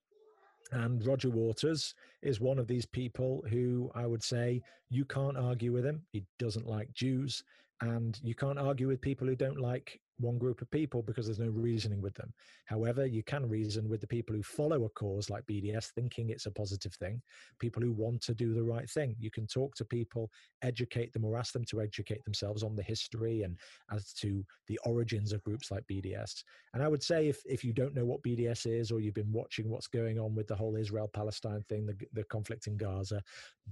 And 0.72 1.06
Roger 1.06 1.30
Waters 1.30 1.94
is 2.22 2.42
one 2.42 2.58
of 2.60 2.68
these 2.68 2.86
people 2.86 3.44
who 3.50 3.92
I 3.96 4.06
would 4.06 4.24
say 4.24 4.62
you 4.90 5.06
can't 5.06 5.38
argue 5.38 5.72
with 5.72 5.86
him. 5.86 6.02
He 6.12 6.24
doesn't 6.40 6.68
like 6.68 6.92
Jews. 6.94 7.44
And 7.82 8.20
you 8.24 8.36
can't 8.36 8.60
argue 8.60 8.88
with 8.88 9.02
people 9.02 9.28
who 9.28 9.36
don't 9.36 9.60
like 9.60 10.00
one 10.18 10.38
group 10.38 10.62
of 10.62 10.72
people 10.72 11.02
because 11.02 11.26
there's 11.26 11.40
no 11.40 11.50
reasoning 11.50 12.02
with 12.02 12.14
them. 12.16 12.34
However, 12.66 13.06
you 13.06 13.22
can 13.24 13.48
reason 13.50 13.90
with 13.90 14.02
the 14.02 14.08
people 14.08 14.36
who 14.36 14.44
follow 14.44 14.86
a 14.86 14.90
cause 14.90 15.30
like 15.30 15.46
BDS, 15.46 15.88
thinking 15.92 16.30
it's 16.30 16.46
a 16.46 16.52
positive 16.52 16.94
thing, 16.94 17.22
people 17.60 17.82
who 17.82 17.92
want 17.92 18.22
to 18.22 18.34
do 18.34 18.54
the 18.54 18.64
right 18.64 18.90
thing. 18.90 19.16
You 19.20 19.30
can 19.30 19.46
talk 19.46 19.76
to 19.76 19.86
people, 19.86 20.32
educate 20.62 21.12
them, 21.12 21.26
or 21.26 21.38
ask 21.38 21.52
them 21.52 21.66
to 21.66 21.82
educate 21.82 22.24
themselves 22.24 22.64
on 22.64 22.76
the 22.76 22.84
history 22.84 23.44
and 23.44 23.58
as 23.92 24.14
to 24.14 24.46
the 24.68 24.80
origins 24.86 25.34
of 25.34 25.44
groups 25.44 25.70
like 25.70 25.84
BDS. 25.92 26.44
And 26.74 26.82
I 26.82 26.88
would 26.88 27.04
say 27.04 27.28
if, 27.28 27.42
if 27.46 27.64
you 27.64 27.74
don't 27.74 27.96
know 27.96 28.06
what 28.06 28.24
BDS 28.24 28.68
is, 28.68 28.92
or 28.92 29.02
you've 29.02 29.14
been 29.14 29.34
watching 29.34 29.70
what's 29.70 29.88
going 29.88 30.18
on 30.18 30.34
with 30.34 30.48
the 30.48 30.56
whole 30.56 30.78
Israel 30.78 31.10
Palestine 31.14 31.62
thing, 31.68 31.86
the, 31.86 31.96
the 32.14 32.24
conflict 32.26 32.68
in 32.68 32.78
Gaza, 32.78 33.22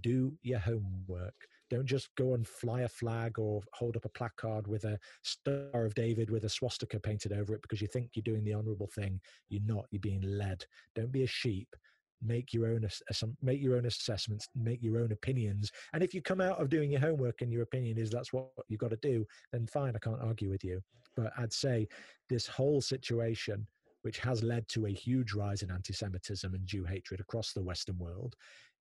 do 0.02 0.34
your 0.42 0.60
homework 0.60 1.48
don't 1.74 1.86
just 1.88 2.10
go 2.16 2.36
and 2.36 2.48
fly 2.48 2.82
a 2.82 2.88
flag 2.88 3.40
or 3.40 3.60
hold 3.74 3.98
up 3.98 4.06
a 4.06 4.10
placard 4.10 4.68
with 4.68 4.84
a 4.84 5.00
Star 5.24 5.86
of 5.86 5.96
David 5.96 6.30
with 6.30 6.44
a 6.44 6.50
swastika 6.50 7.00
painted 7.00 7.34
over 7.34 7.56
it 7.56 7.64
because 7.64 7.82
you 7.82 7.88
think 7.88 8.12
you're 8.14 8.22
doing 8.22 8.44
the 8.44 8.54
honorable 8.54 8.90
thing. 8.94 9.20
You're 9.50 9.64
not. 9.66 9.88
You're 9.90 10.00
being 10.00 10.22
led. 10.22 10.64
Don't 10.94 11.12
be 11.12 11.24
a 11.24 11.28
sheep. 11.28 11.76
Make 12.22 12.54
your 12.54 12.68
own 12.68 12.88
make 13.42 13.60
your 13.60 13.76
own 13.76 13.88
assessments. 13.88 14.48
Make 14.56 14.84
your 14.84 15.00
own 15.00 15.12
opinions. 15.14 15.72
And 15.94 16.04
if 16.04 16.14
you 16.14 16.22
come 16.22 16.42
out 16.42 16.62
of 16.62 16.70
doing 16.70 16.92
your 16.92 17.02
homework 17.02 17.42
and 17.42 17.52
your 17.52 17.64
opinion 17.64 17.98
is 17.98 18.12
that's 18.12 18.32
what 18.32 18.50
you've 18.68 18.80
got 18.80 18.92
to 18.92 18.98
do, 18.98 19.26
then 19.52 19.66
fine. 19.66 19.96
I 19.96 20.00
can't 20.00 20.22
argue 20.22 20.52
with 20.52 20.64
you. 20.64 20.80
But 21.18 21.34
I'd 21.40 21.54
say 21.54 21.88
this 22.30 22.46
whole 22.46 22.82
situation 22.82 23.66
which 24.04 24.20
has 24.20 24.44
led 24.44 24.68
to 24.68 24.86
a 24.86 24.92
huge 24.92 25.34
rise 25.34 25.64
in 25.64 25.72
anti 25.72 25.94
Semitism 25.94 26.54
and 26.54 26.68
Jew 26.68 26.84
hatred 26.84 27.20
across 27.20 27.52
the 27.52 27.64
Western 27.64 27.98
world, 27.98 28.36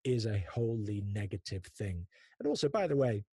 is 0.04 0.26
a 0.26 0.44
wholly 0.50 1.02
negative 1.06 1.64
thing. 1.76 2.06
And 2.38 2.48
also, 2.48 2.68
by 2.68 2.86
the 2.86 2.96
way, 2.96 3.24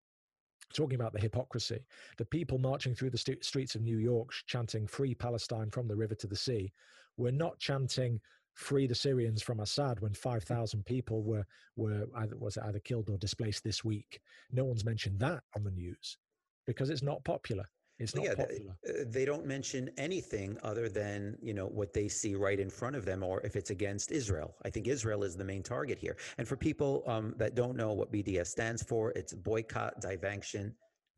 talking 0.74 0.96
about 0.96 1.14
the 1.14 1.20
hypocrisy, 1.20 1.80
the 2.18 2.26
people 2.26 2.58
marching 2.58 2.94
through 2.94 3.10
the 3.10 3.18
st- 3.18 3.44
streets 3.44 3.76
of 3.76 3.82
New 3.82 3.98
York 3.98 4.30
chanting 4.46 4.88
"Free 4.88 5.16
Palestine 5.16 5.70
from 5.72 5.88
the 5.88 5.96
river 5.96 6.16
to 6.16 6.28
the 6.28 6.36
sea," 6.36 6.72
were 7.18 7.32
not 7.32 7.60
chanting 7.60 8.20
"Free 8.54 8.88
the 8.88 8.96
Syrians 8.96 9.42
from 9.42 9.62
Assad" 9.62 10.00
when 10.00 10.14
five 10.14 10.44
mm. 10.44 10.48
thousand 10.48 10.86
people 10.86 11.24
were 11.24 11.46
were 11.76 12.06
either 12.18 12.38
was 12.38 12.58
either 12.58 12.80
killed 12.80 13.10
or 13.10 13.18
displaced 13.18 13.64
this 13.64 13.84
week. 13.84 14.22
No 14.52 14.66
one's 14.66 14.86
mentioned 14.86 15.20
that 15.20 15.44
on 15.56 15.64
the 15.64 15.72
news 15.72 16.18
because 16.66 16.90
it's 16.90 17.04
not 17.04 17.24
popular. 17.24 17.66
It's 18.00 18.16
not 18.16 18.26
yeah, 18.26 18.36
popular. 18.36 18.78
Uh, 18.88 18.92
they 19.08 19.26
don't 19.26 19.46
mention 19.46 19.90
anything 19.98 20.58
other 20.64 20.88
than 20.88 21.38
you 21.42 21.54
know 21.54 21.68
what 21.68 21.94
they 21.94 22.08
see 22.08 22.36
right 22.36 22.60
in 22.60 22.70
front 22.70 22.96
of 22.96 23.06
them, 23.06 23.24
or 23.24 23.42
if 23.42 23.56
it's 23.56 23.72
against 23.72 24.12
Israel. 24.12 24.56
I 24.64 24.70
think 24.70 24.88
Israel 24.88 25.24
is 25.24 25.36
the 25.36 25.44
main 25.44 25.64
target 25.64 26.00
here. 26.00 26.16
And 26.38 26.48
for 26.48 26.56
people 26.56 27.04
um, 27.08 27.34
that 27.38 27.56
don't 27.56 27.76
know 27.76 27.92
what 27.92 28.12
BDS 28.12 28.48
stands 28.48 28.82
for, 28.82 29.12
it's 29.12 29.34
boycott, 29.34 30.02
divestment, 30.02 30.72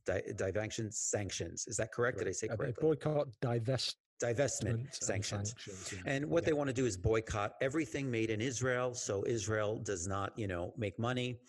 di- 0.05 0.89
sanctions. 0.91 1.67
Is 1.67 1.77
that 1.77 1.91
correct? 1.91 2.17
Right. 2.17 2.25
Did 2.25 2.29
I 2.29 2.33
say 2.33 2.47
correctly? 2.47 2.81
Boycott, 2.81 3.27
divest, 3.41 3.97
divestment 4.21 4.93
sanctions. 4.93 5.53
sanctions 5.55 5.93
yeah. 5.93 6.11
And 6.11 6.25
what 6.25 6.43
yeah. 6.43 6.47
they 6.47 6.53
want 6.53 6.67
to 6.67 6.73
do 6.73 6.85
is 6.85 6.97
boycott 6.97 7.53
everything 7.61 8.09
made 8.09 8.29
in 8.31 8.41
Israel, 8.41 8.93
so 8.93 9.23
Israel 9.27 9.77
does 9.77 10.07
not, 10.07 10.31
you 10.37 10.47
know, 10.47 10.73
make 10.77 10.97
money 10.97 11.39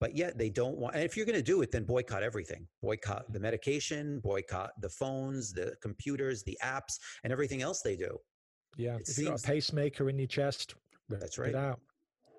but 0.00 0.16
yet 0.16 0.38
they 0.38 0.48
don't 0.48 0.78
want 0.78 0.94
and 0.94 1.04
if 1.04 1.16
you're 1.16 1.26
going 1.26 1.36
to 1.36 1.42
do 1.42 1.62
it 1.62 1.70
then 1.70 1.84
boycott 1.84 2.22
everything. 2.22 2.66
Boycott 2.82 3.26
the 3.28 3.34
mm-hmm. 3.34 3.42
medication 3.42 4.20
boycott 4.20 4.72
the 4.80 4.88
phones 4.88 5.52
the 5.52 5.74
computers 5.82 6.42
the 6.42 6.58
apps 6.64 6.98
and 7.24 7.32
everything 7.32 7.62
else 7.62 7.82
they 7.82 7.96
do. 7.96 8.18
Yeah 8.76 8.96
it 8.96 9.08
if 9.08 9.18
you've 9.18 9.28
got 9.28 9.40
a 9.40 9.46
pacemaker 9.46 10.08
in 10.08 10.18
your 10.18 10.28
chest 10.28 10.74
that's 11.08 11.38
right. 11.38 11.54
out. 11.54 11.80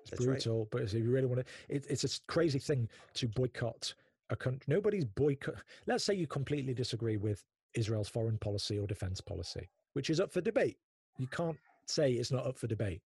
It's 0.00 0.10
that's 0.10 0.24
brutal 0.24 0.60
right. 0.60 0.68
but 0.70 0.82
if 0.82 0.92
you 0.92 1.10
really 1.10 1.26
want 1.26 1.40
to 1.40 1.74
it, 1.74 1.86
it's 1.88 2.04
a 2.04 2.08
crazy 2.28 2.58
thing 2.58 2.88
to 3.14 3.28
boycott 3.28 3.94
a 4.30 4.36
country 4.36 4.64
nobody's 4.66 5.04
boycott 5.04 5.62
let's 5.86 6.04
say 6.04 6.14
you 6.14 6.26
completely 6.26 6.74
disagree 6.74 7.16
with 7.16 7.44
israel's 7.74 8.08
foreign 8.08 8.38
policy 8.38 8.78
or 8.78 8.86
defense 8.86 9.20
policy 9.20 9.68
which 9.94 10.10
is 10.10 10.20
up 10.20 10.32
for 10.32 10.40
debate. 10.40 10.76
You 11.18 11.26
can't 11.26 11.56
say 11.86 12.12
it's 12.12 12.32
not 12.32 12.46
up 12.46 12.58
for 12.58 12.66
debate. 12.66 13.02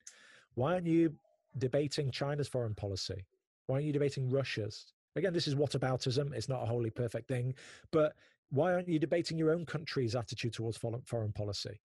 Why 0.55 0.75
aren't 0.75 0.87
you 0.87 1.13
debating 1.59 2.11
china's 2.11 2.49
foreign 2.49 2.75
policy 2.75 3.25
why 3.67 3.77
aren't 3.77 3.87
you 3.87 3.93
debating 3.93 4.31
Russia's? 4.31 4.93
Again, 5.17 5.33
this 5.33 5.49
is 5.49 5.55
whataboutism. 5.55 6.33
It's 6.35 6.49
not 6.49 6.63
a 6.63 6.67
wholly 6.67 6.91
perfect 6.91 7.29
thing, 7.29 7.55
but 7.91 8.15
why 8.51 8.73
aren't 8.73 8.89
you 8.89 8.99
debating 8.99 9.39
your 9.39 9.51
own 9.51 9.65
country's 9.65 10.15
attitude 10.15 10.53
towards 10.53 10.77
foreign 10.77 11.33
policy? 11.33 11.81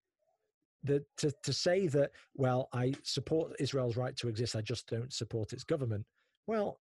The, 0.83 1.03
to, 1.17 1.31
to 1.43 1.53
say 1.53 1.87
that, 1.87 2.11
well, 2.35 2.67
I 2.73 2.93
support 3.03 3.53
Israel's 3.59 3.97
right 3.97 4.15
to 4.17 4.27
exist, 4.27 4.55
I 4.55 4.61
just 4.61 4.87
don't 4.87 5.13
support 5.13 5.53
its 5.53 5.63
government. 5.63 6.05
Well, 6.47 6.79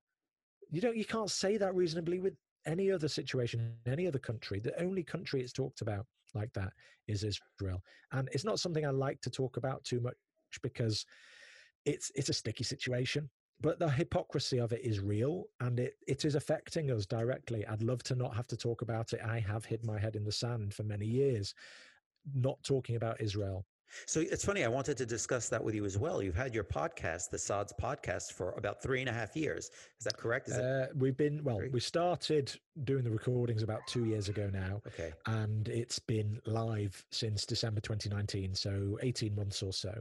you 0.69 0.81
don't, 0.81 0.95
you 0.95 1.05
can't 1.05 1.31
say 1.31 1.57
that 1.57 1.75
reasonably 1.75 2.19
with 2.19 2.35
any 2.65 2.91
other 2.91 3.07
situation, 3.07 3.73
in 3.85 3.91
any 3.91 4.07
other 4.07 4.19
country. 4.19 4.59
The 4.59 4.79
only 4.81 5.03
country 5.03 5.41
it's 5.41 5.53
talked 5.53 5.81
about 5.81 6.05
like 6.33 6.53
that 6.53 6.73
is 7.07 7.23
Israel, 7.23 7.81
and 8.11 8.29
it's 8.33 8.43
not 8.43 8.59
something 8.59 8.85
I 8.85 8.89
like 8.89 9.21
to 9.21 9.29
talk 9.29 9.57
about 9.57 9.83
too 9.83 9.99
much 10.01 10.15
because 10.61 11.05
it's 11.85 12.11
it's 12.15 12.29
a 12.29 12.33
sticky 12.33 12.65
situation 12.65 13.29
but 13.61 13.79
the 13.79 13.89
hypocrisy 13.89 14.59
of 14.59 14.71
it 14.71 14.81
is 14.83 14.99
real 14.99 15.45
and 15.59 15.79
it, 15.79 15.95
it 16.07 16.25
is 16.25 16.35
affecting 16.35 16.91
us 16.91 17.05
directly. 17.05 17.65
I'd 17.65 17.81
love 17.81 18.03
to 18.03 18.15
not 18.15 18.35
have 18.35 18.47
to 18.47 18.57
talk 18.57 18.81
about 18.81 19.13
it. 19.13 19.21
I 19.25 19.39
have 19.39 19.65
hid 19.65 19.85
my 19.85 19.99
head 19.99 20.15
in 20.15 20.23
the 20.23 20.31
sand 20.31 20.73
for 20.73 20.83
many 20.83 21.07
years, 21.07 21.55
not 22.35 22.61
talking 22.63 22.95
about 22.95 23.19
Israel. 23.19 23.65
So 24.05 24.19
it's 24.19 24.45
funny. 24.45 24.63
I 24.63 24.67
wanted 24.67 24.97
to 24.97 25.05
discuss 25.05 25.49
that 25.49 25.63
with 25.63 25.75
you 25.75 25.85
as 25.85 25.97
well. 25.97 26.21
You've 26.21 26.35
had 26.35 26.53
your 26.53 26.63
podcast, 26.63 27.29
the 27.29 27.37
Sods 27.37 27.73
podcast, 27.81 28.33
for 28.33 28.51
about 28.57 28.81
three 28.81 28.99
and 28.99 29.09
a 29.09 29.13
half 29.13 29.35
years. 29.35 29.71
Is 29.99 30.03
that 30.03 30.17
correct? 30.17 30.49
Is 30.49 30.57
uh, 30.57 30.87
we've 30.95 31.17
been 31.17 31.43
well. 31.43 31.57
Three? 31.57 31.69
We 31.69 31.79
started 31.79 32.53
doing 32.83 33.03
the 33.03 33.11
recordings 33.11 33.63
about 33.63 33.81
two 33.87 34.05
years 34.05 34.29
ago 34.29 34.49
now. 34.51 34.81
Okay. 34.87 35.11
And 35.25 35.67
it's 35.67 35.99
been 35.99 36.39
live 36.45 37.03
since 37.11 37.45
December 37.45 37.81
2019, 37.81 38.53
so 38.55 38.97
18 39.01 39.35
months 39.35 39.63
or 39.63 39.73
so. 39.73 39.93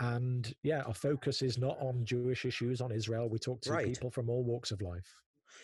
And 0.00 0.54
yeah, 0.62 0.82
our 0.82 0.94
focus 0.94 1.42
is 1.42 1.58
not 1.58 1.76
on 1.80 2.04
Jewish 2.04 2.44
issues, 2.44 2.80
on 2.80 2.92
Israel. 2.92 3.28
We 3.28 3.38
talk 3.38 3.60
to 3.62 3.72
right. 3.72 3.86
people 3.86 4.10
from 4.10 4.28
all 4.28 4.42
walks 4.44 4.70
of 4.70 4.82
life 4.82 5.14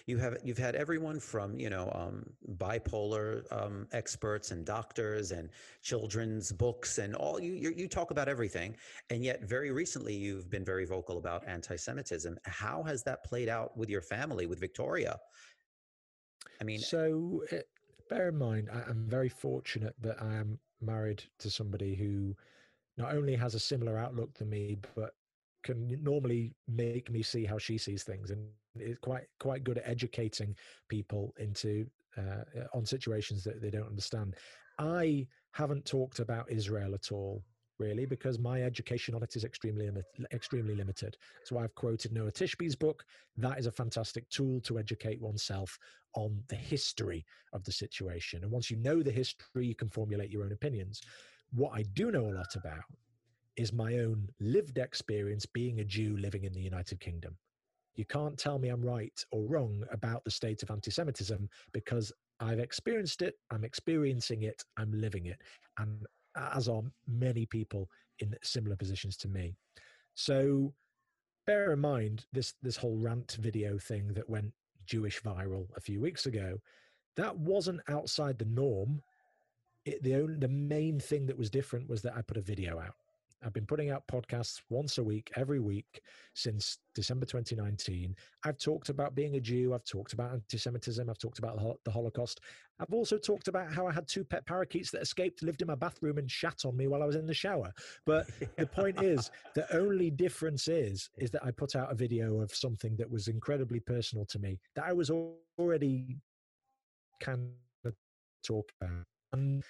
you 0.07 0.19
have 0.19 0.37
you've 0.43 0.59
had 0.59 0.75
everyone 0.75 1.21
from 1.21 1.59
you 1.59 1.71
know 1.71 1.91
um, 1.95 2.25
bipolar 2.57 3.45
um, 3.53 3.87
experts 3.93 4.51
and 4.51 4.65
doctors 4.65 5.33
and 5.33 5.51
children's 5.83 6.53
books 6.53 6.99
and 6.99 7.15
all 7.15 7.41
you, 7.41 7.53
you, 7.53 7.73
you 7.77 7.89
talk 7.89 8.11
about 8.11 8.29
everything. 8.29 8.77
And 9.11 9.25
yet 9.25 9.43
very 9.43 9.71
recently 9.71 10.15
you've 10.15 10.51
been 10.51 10.65
very 10.65 10.85
vocal 10.85 11.19
about 11.19 11.47
anti-semitism. 11.47 12.39
How 12.45 12.83
has 12.85 13.03
that 13.05 13.25
played 13.25 13.49
out 13.49 13.77
with 13.77 13.89
your 13.89 14.03
family 14.03 14.47
with 14.47 14.61
victoria? 14.61 15.19
I 16.61 16.65
mean 16.65 16.81
so 16.81 17.43
uh, 17.53 17.57
bear 18.09 18.29
in 18.29 18.39
mind 18.39 18.69
I, 18.73 18.89
i'm 18.89 19.05
very 19.07 19.29
fortunate 19.29 19.95
that 20.01 20.17
i 20.23 20.35
am 20.35 20.59
married 20.81 21.23
to 21.41 21.51
somebody 21.51 21.95
who 21.95 22.35
not 22.97 23.15
only 23.15 23.37
has 23.37 23.55
a 23.55 23.61
similar 23.61 23.99
outlook 23.99 24.33
to 24.35 24.45
me 24.45 24.79
but 24.95 25.13
can 25.63 26.03
normally 26.03 26.55
make 26.67 27.11
me 27.11 27.23
see 27.23 27.45
how 27.45 27.59
she 27.59 27.79
sees 27.79 28.03
things. 28.03 28.31
And 28.31 28.49
is 28.81 28.97
quite 29.01 29.25
quite 29.39 29.65
good 29.65 29.79
at 29.79 29.89
educating 29.89 30.55
people 30.89 31.35
into 31.39 31.87
uh, 32.17 32.43
on 32.75 32.85
situations 32.85 33.45
that 33.45 33.61
they 33.61 33.71
don't 33.71 33.89
understand. 33.89 34.35
I 34.79 35.27
haven't 35.53 35.85
talked 35.85 36.19
about 36.19 36.51
Israel 36.51 36.95
at 36.95 37.11
all 37.13 37.43
really 37.79 38.07
because 38.07 38.39
my 38.39 38.63
education 38.63 39.15
on 39.15 39.23
it 39.23 39.37
is 39.37 39.45
extremely 39.45 39.91
extremely 40.33 40.75
limited. 40.75 41.17
So 41.45 41.59
I've 41.59 41.75
quoted 41.75 42.13
Noa 42.13 42.33
Tishby's 42.33 42.77
book. 42.77 43.05
That 43.37 43.59
is 43.59 43.67
a 43.67 43.73
fantastic 43.73 44.29
tool 44.31 44.61
to 44.63 44.79
educate 44.79 45.21
oneself 45.21 45.79
on 46.15 46.43
the 46.49 46.57
history 46.57 47.25
of 47.53 47.65
the 47.65 47.73
situation. 47.73 48.43
And 48.43 48.51
once 48.51 48.71
you 48.71 48.77
know 48.77 49.03
the 49.03 49.11
history, 49.11 49.67
you 49.67 49.75
can 49.75 49.89
formulate 49.89 50.31
your 50.31 50.45
own 50.45 50.53
opinions. 50.53 51.01
What 51.53 51.73
I 51.75 51.83
do 51.95 52.11
know 52.11 52.27
a 52.27 52.35
lot 52.35 52.57
about 52.57 52.85
is 53.57 53.73
my 53.73 53.99
own 53.99 54.29
lived 54.41 54.79
experience 54.79 55.47
being 55.47 55.81
a 55.81 55.85
Jew 55.85 56.17
living 56.17 56.45
in 56.45 56.53
the 56.53 56.61
United 56.61 57.01
Kingdom. 57.01 57.37
You 57.99 58.05
can't 58.05 58.39
tell 58.39 58.61
me 58.61 58.69
I'm 58.69 58.81
right 58.81 59.25
or 59.33 59.43
wrong 59.43 59.83
about 59.91 60.23
the 60.23 60.31
state 60.31 60.63
of 60.63 60.71
anti 60.71 60.89
Semitism 60.91 61.49
because 61.73 62.13
I've 62.39 62.61
experienced 62.61 63.23
it, 63.23 63.35
I'm 63.51 63.65
experiencing 63.65 64.43
it, 64.45 64.63
I'm 64.77 64.93
living 64.93 65.27
it, 65.27 65.43
and 65.79 66.07
as 66.37 66.69
are 66.69 66.83
many 67.09 67.45
people 67.45 67.91
in 68.21 68.37
similar 68.45 68.77
positions 68.77 69.17
to 69.19 69.29
me. 69.29 69.57
So 70.15 70.73
bear 71.45 71.73
in 71.73 71.81
mind 71.81 72.25
this 72.33 72.55
this 72.63 72.77
whole 72.77 72.97
rant 72.97 73.37
video 73.41 73.79
thing 73.79 74.15
that 74.15 74.31
went 74.31 74.53
Jewish 74.87 75.21
viral 75.21 75.67
a 75.77 75.81
few 75.81 76.01
weeks 76.01 76.27
ago. 76.27 76.59
That 77.17 77.37
wasn't 77.37 77.81
outside 77.89 78.39
the 78.39 78.45
norm. 78.45 79.03
It, 79.85 80.01
the 80.05 80.15
only 80.15 80.37
the 80.37 80.47
main 80.47 81.01
thing 81.01 81.27
that 81.27 81.39
was 81.39 81.51
different 81.51 81.89
was 81.89 82.03
that 82.03 82.17
I 82.17 82.23
put 82.23 82.37
a 82.37 82.43
video 82.43 82.79
out. 82.79 82.95
I've 83.45 83.53
been 83.53 83.67
putting 83.67 83.91
out 83.91 84.07
podcasts 84.09 84.61
once 84.69 84.99
a 84.99 85.03
week, 85.03 85.31
every 85.37 85.61
week 85.61 86.01
since 86.35 86.79
December 86.95 87.25
2019. 87.25 88.15
I've 88.45 88.59
talked 88.59 88.89
about 88.89 89.15
being 89.15 89.37
a 89.37 89.41
Jew. 89.41 89.75
I've 89.75 89.85
talked 89.85 90.13
about 90.13 90.33
anti 90.33 90.59
Semitism. 90.59 91.09
I've 91.09 91.19
talked 91.19 91.39
about 91.39 91.59
the 91.85 91.91
Holocaust. 91.91 92.41
I've 92.81 92.93
also 92.93 93.17
talked 93.17 93.49
about 93.49 93.73
how 93.73 93.87
I 93.87 93.93
had 93.93 94.09
two 94.09 94.25
pet 94.25 94.45
parakeets 94.47 94.91
that 94.91 95.03
escaped, 95.03 95.43
lived 95.43 95.63
in 95.63 95.69
my 95.69 95.77
bathroom, 95.77 96.19
and 96.19 96.31
shat 96.31 96.65
on 96.65 96.77
me 96.77 96.89
while 96.89 97.03
I 97.03 97.07
was 97.07 97.17
in 97.17 97.27
the 97.27 97.35
shower. 97.35 97.73
But 98.07 98.29
the 98.57 98.67
point 98.67 99.03
is, 99.03 99.31
the 99.55 99.73
only 99.77 100.11
difference 100.11 100.67
is, 100.67 101.11
is 101.17 101.31
that 101.31 101.45
I 101.45 101.53
put 101.53 101.77
out 101.77 101.93
a 101.93 101.95
video 101.95 102.41
of 102.41 102.53
something 102.53 102.97
that 102.97 103.11
was 103.11 103.29
incredibly 103.29 103.81
personal 103.81 104.25
to 104.27 104.39
me 104.39 104.59
that 104.75 104.85
I 104.85 104.93
was 104.93 105.11
already 105.59 106.19
kind 107.21 107.51
of 107.85 107.95
talking 108.45 108.75
about. 108.81 109.05
And 109.33 109.63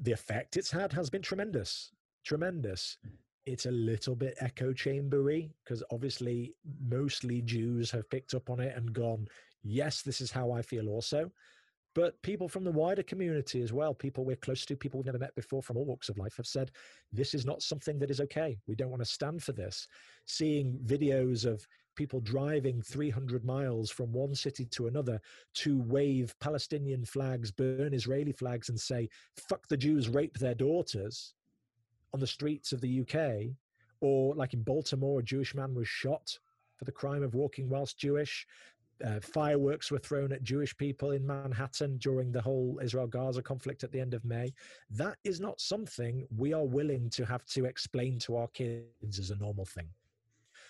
the 0.00 0.12
effect 0.12 0.56
it's 0.56 0.70
had 0.70 0.92
has 0.92 1.08
been 1.08 1.22
tremendous, 1.22 1.92
tremendous. 2.26 2.98
It's 3.46 3.66
a 3.66 3.70
little 3.70 4.16
bit 4.16 4.36
echo 4.40 4.72
chambery 4.72 5.50
because 5.62 5.82
obviously 5.90 6.54
mostly 6.84 7.40
Jews 7.42 7.90
have 7.92 8.10
picked 8.10 8.34
up 8.34 8.50
on 8.50 8.60
it 8.60 8.76
and 8.76 8.92
gone, 8.92 9.28
yes, 9.62 10.02
this 10.02 10.20
is 10.20 10.32
how 10.32 10.50
I 10.50 10.62
feel 10.62 10.88
also. 10.88 11.30
But 11.94 12.20
people 12.20 12.46
from 12.46 12.64
the 12.64 12.72
wider 12.72 13.02
community 13.02 13.62
as 13.62 13.72
well, 13.72 13.94
people 13.94 14.24
we're 14.24 14.36
close 14.36 14.66
to, 14.66 14.76
people 14.76 14.98
we've 14.98 15.06
never 15.06 15.18
met 15.18 15.34
before 15.34 15.62
from 15.62 15.78
all 15.78 15.86
walks 15.86 16.10
of 16.10 16.18
life, 16.18 16.36
have 16.36 16.46
said 16.46 16.70
this 17.10 17.32
is 17.32 17.46
not 17.46 17.62
something 17.62 17.98
that 18.00 18.10
is 18.10 18.20
okay. 18.20 18.58
We 18.66 18.74
don't 18.74 18.90
want 18.90 19.00
to 19.00 19.08
stand 19.08 19.42
for 19.42 19.52
this. 19.52 19.88
Seeing 20.26 20.78
videos 20.84 21.46
of 21.46 21.66
people 21.94 22.20
driving 22.20 22.82
300 22.82 23.46
miles 23.46 23.90
from 23.90 24.12
one 24.12 24.34
city 24.34 24.66
to 24.66 24.88
another 24.88 25.18
to 25.54 25.80
wave 25.84 26.34
Palestinian 26.38 27.04
flags, 27.06 27.50
burn 27.50 27.94
Israeli 27.94 28.32
flags, 28.32 28.68
and 28.68 28.78
say, 28.78 29.08
fuck 29.48 29.66
the 29.68 29.76
Jews, 29.76 30.10
rape 30.10 30.36
their 30.36 30.54
daughters 30.54 31.32
on 32.14 32.20
the 32.20 32.26
streets 32.26 32.72
of 32.72 32.80
the 32.80 33.00
UK. 33.00 33.54
Or, 34.00 34.34
like 34.34 34.54
in 34.54 34.62
Baltimore, 34.62 35.20
a 35.20 35.22
Jewish 35.22 35.54
man 35.54 35.74
was 35.74 35.88
shot 35.88 36.38
for 36.76 36.84
the 36.84 36.92
crime 36.92 37.22
of 37.22 37.34
walking 37.34 37.68
whilst 37.68 37.98
Jewish. 37.98 38.46
Uh, 39.04 39.20
fireworks 39.20 39.90
were 39.90 39.98
thrown 39.98 40.32
at 40.32 40.42
Jewish 40.42 40.74
people 40.76 41.10
in 41.10 41.26
Manhattan 41.26 41.98
during 41.98 42.32
the 42.32 42.40
whole 42.40 42.80
Israel 42.82 43.06
Gaza 43.06 43.42
conflict 43.42 43.84
at 43.84 43.92
the 43.92 44.00
end 44.00 44.14
of 44.14 44.24
May. 44.24 44.54
That 44.90 45.16
is 45.24 45.38
not 45.38 45.60
something 45.60 46.26
we 46.34 46.54
are 46.54 46.64
willing 46.64 47.10
to 47.10 47.26
have 47.26 47.44
to 47.46 47.66
explain 47.66 48.18
to 48.20 48.36
our 48.36 48.48
kids 48.48 49.18
as 49.18 49.30
a 49.30 49.36
normal 49.36 49.66
thing. 49.66 49.88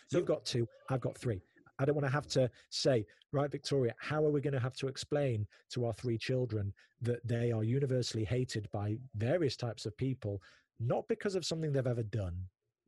So 0.09 0.19
you've 0.19 0.27
got 0.27 0.45
two, 0.45 0.69
I've 0.89 1.01
got 1.01 1.17
three. 1.17 1.41
I 1.79 1.85
don't 1.85 1.95
want 1.95 2.07
to 2.07 2.13
have 2.13 2.27
to 2.29 2.51
say, 2.71 3.07
right, 3.33 3.51
Victoria, 3.51 3.95
how 3.99 4.25
are 4.25 4.31
we 4.31 4.41
going 4.41 4.55
to 4.55 4.61
have 4.61 4.77
to 4.77 4.89
explain 4.89 5.47
to 5.71 5.87
our 5.87 5.93
three 5.93 6.19
children 6.19 6.73
that 7.03 7.27
they 7.27 7.53
are 7.53 7.65
universally 7.65 8.25
hated 8.25 8.69
by 8.73 8.97
various 9.17 9.57
types 9.57 9.85
of 9.85 9.97
people, 9.97 10.41
not 10.81 11.07
because 11.09 11.35
of 11.35 11.45
something 11.45 11.73
they've 11.73 11.87
ever 11.87 12.03
done, 12.03 12.37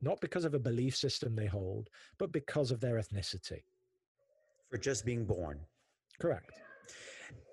not 0.01 0.19
because 0.21 0.45
of 0.45 0.53
a 0.53 0.59
belief 0.59 0.95
system 0.95 1.35
they 1.35 1.45
hold, 1.45 1.89
but 2.17 2.31
because 2.31 2.71
of 2.71 2.79
their 2.79 2.95
ethnicity? 2.95 3.61
For 4.69 4.77
just 4.77 5.05
being 5.05 5.25
born. 5.25 5.59
Correct. 6.19 6.51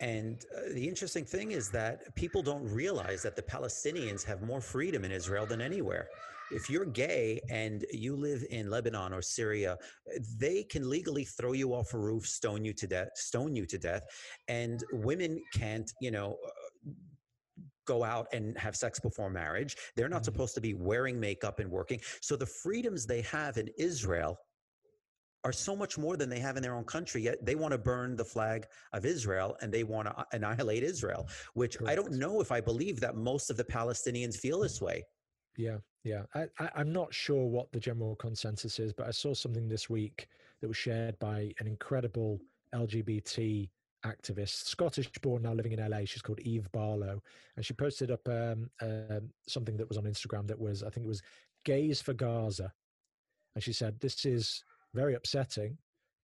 And 0.01 0.45
uh, 0.57 0.73
the 0.75 0.89
interesting 0.89 1.25
thing 1.25 1.53
is 1.53 1.71
that 1.71 2.15
people 2.15 2.43
don't 2.43 2.65
realize 2.65 3.23
that 3.23 3.37
the 3.37 3.43
Palestinians 3.43 4.25
have 4.25 4.43
more 4.43 4.61
freedom 4.61 5.05
in 5.05 5.13
Israel 5.13 5.47
than 5.47 5.61
anywhere 5.61 6.09
if 6.51 6.71
you're 6.71 6.85
gay 6.85 7.41
and 7.51 7.85
you 7.93 8.17
live 8.17 8.45
in 8.51 8.71
Lebanon 8.71 9.13
or 9.13 9.23
Syria, 9.23 9.77
they 10.39 10.63
can 10.63 10.89
legally 10.89 11.25
throw 11.25 11.53
you 11.53 11.75
off 11.75 11.95
a 11.95 11.99
roof, 11.99 12.27
stone 12.27 12.65
you 12.65 12.73
to 12.75 12.87
death, 12.87 13.09
stone 13.15 13.57
you 13.57 13.67
to 13.67 13.79
death, 13.79 14.05
and 14.49 14.85
women 14.93 15.43
can't, 15.53 15.93
you 16.01 16.11
know, 16.11 16.37
go 17.87 18.05
out 18.05 18.27
and 18.33 18.57
have 18.59 18.77
sex 18.77 18.99
before 19.01 19.31
marriage. 19.31 19.77
They're 19.95 20.09
not 20.09 20.19
mm-hmm. 20.19 20.25
supposed 20.25 20.55
to 20.57 20.61
be 20.61 20.75
wearing 20.75 21.19
makeup 21.19 21.59
and 21.61 21.71
working. 21.71 22.01
So 22.21 22.37
the 22.37 22.47
freedoms 22.47 23.07
they 23.07 23.23
have 23.23 23.57
in 23.57 23.69
Israel 23.79 24.39
are 25.45 25.53
so 25.53 25.77
much 25.77 25.97
more 25.97 26.17
than 26.17 26.29
they 26.29 26.41
have 26.41 26.57
in 26.57 26.63
their 26.63 26.75
own 26.75 26.85
country. 26.85 27.23
Yet 27.23 27.45
they 27.45 27.55
want 27.55 27.71
to 27.71 27.79
burn 27.79 28.17
the 28.17 28.25
flag 28.25 28.67
of 28.93 29.07
Israel 29.07 29.57
and 29.61 29.73
they 29.73 29.85
want 29.85 30.09
to 30.09 30.27
annihilate 30.33 30.83
Israel, 30.83 31.29
which 31.55 31.79
Correct. 31.79 31.93
I 31.93 31.95
don't 31.95 32.15
know 32.15 32.41
if 32.41 32.51
I 32.51 32.61
believe 32.61 32.99
that 33.01 33.15
most 33.15 33.49
of 33.49 33.57
the 33.57 33.65
Palestinians 33.65 34.37
feel 34.37 34.61
this 34.61 34.83
way. 34.83 35.05
Yeah, 35.57 35.79
yeah. 36.05 36.23
I, 36.35 36.47
I, 36.59 36.81
am 36.81 36.93
not 36.93 37.15
sure 37.15 37.47
what 37.47 37.71
the 37.73 37.81
general 37.81 38.17
consensus 38.17 38.79
is, 38.79 38.93
but 38.93 39.07
I 39.07 39.11
saw 39.11 39.33
something 39.33 39.69
this 39.69 39.89
week 39.89 40.27
that 40.61 40.69
was 40.69 40.77
shared 40.77 41.19
by 41.19 41.53
an 41.61 41.67
incredible 41.67 42.41
LGBT 42.75 43.71
activist, 44.05 44.67
Scottish 44.67 45.11
born, 45.23 45.43
now 45.43 45.53
living 45.53 45.73
in 45.73 45.91
LA. 45.91 46.01
She's 46.05 46.23
called 46.23 46.41
Eve 46.41 46.71
Barlow. 46.73 47.23
And 47.57 47.65
she 47.65 47.75
posted 47.75 48.11
up 48.11 48.27
um, 48.29 48.71
uh, 48.81 49.21
something 49.49 49.77
that 49.77 49.89
was 49.89 49.99
on 49.99 50.05
Instagram 50.05 50.47
that 50.49 50.59
was, 50.59 50.83
I 50.83 50.91
think 50.91 51.05
it 51.05 51.09
was 51.09 51.23
Gays 51.65 52.01
for 52.01 52.13
Gaza. 52.13 52.73
And 53.55 53.65
she 53.65 53.73
said, 53.73 53.99
This 54.01 54.25
is 54.25 54.63
very 54.95 55.15
upsetting 55.15 55.77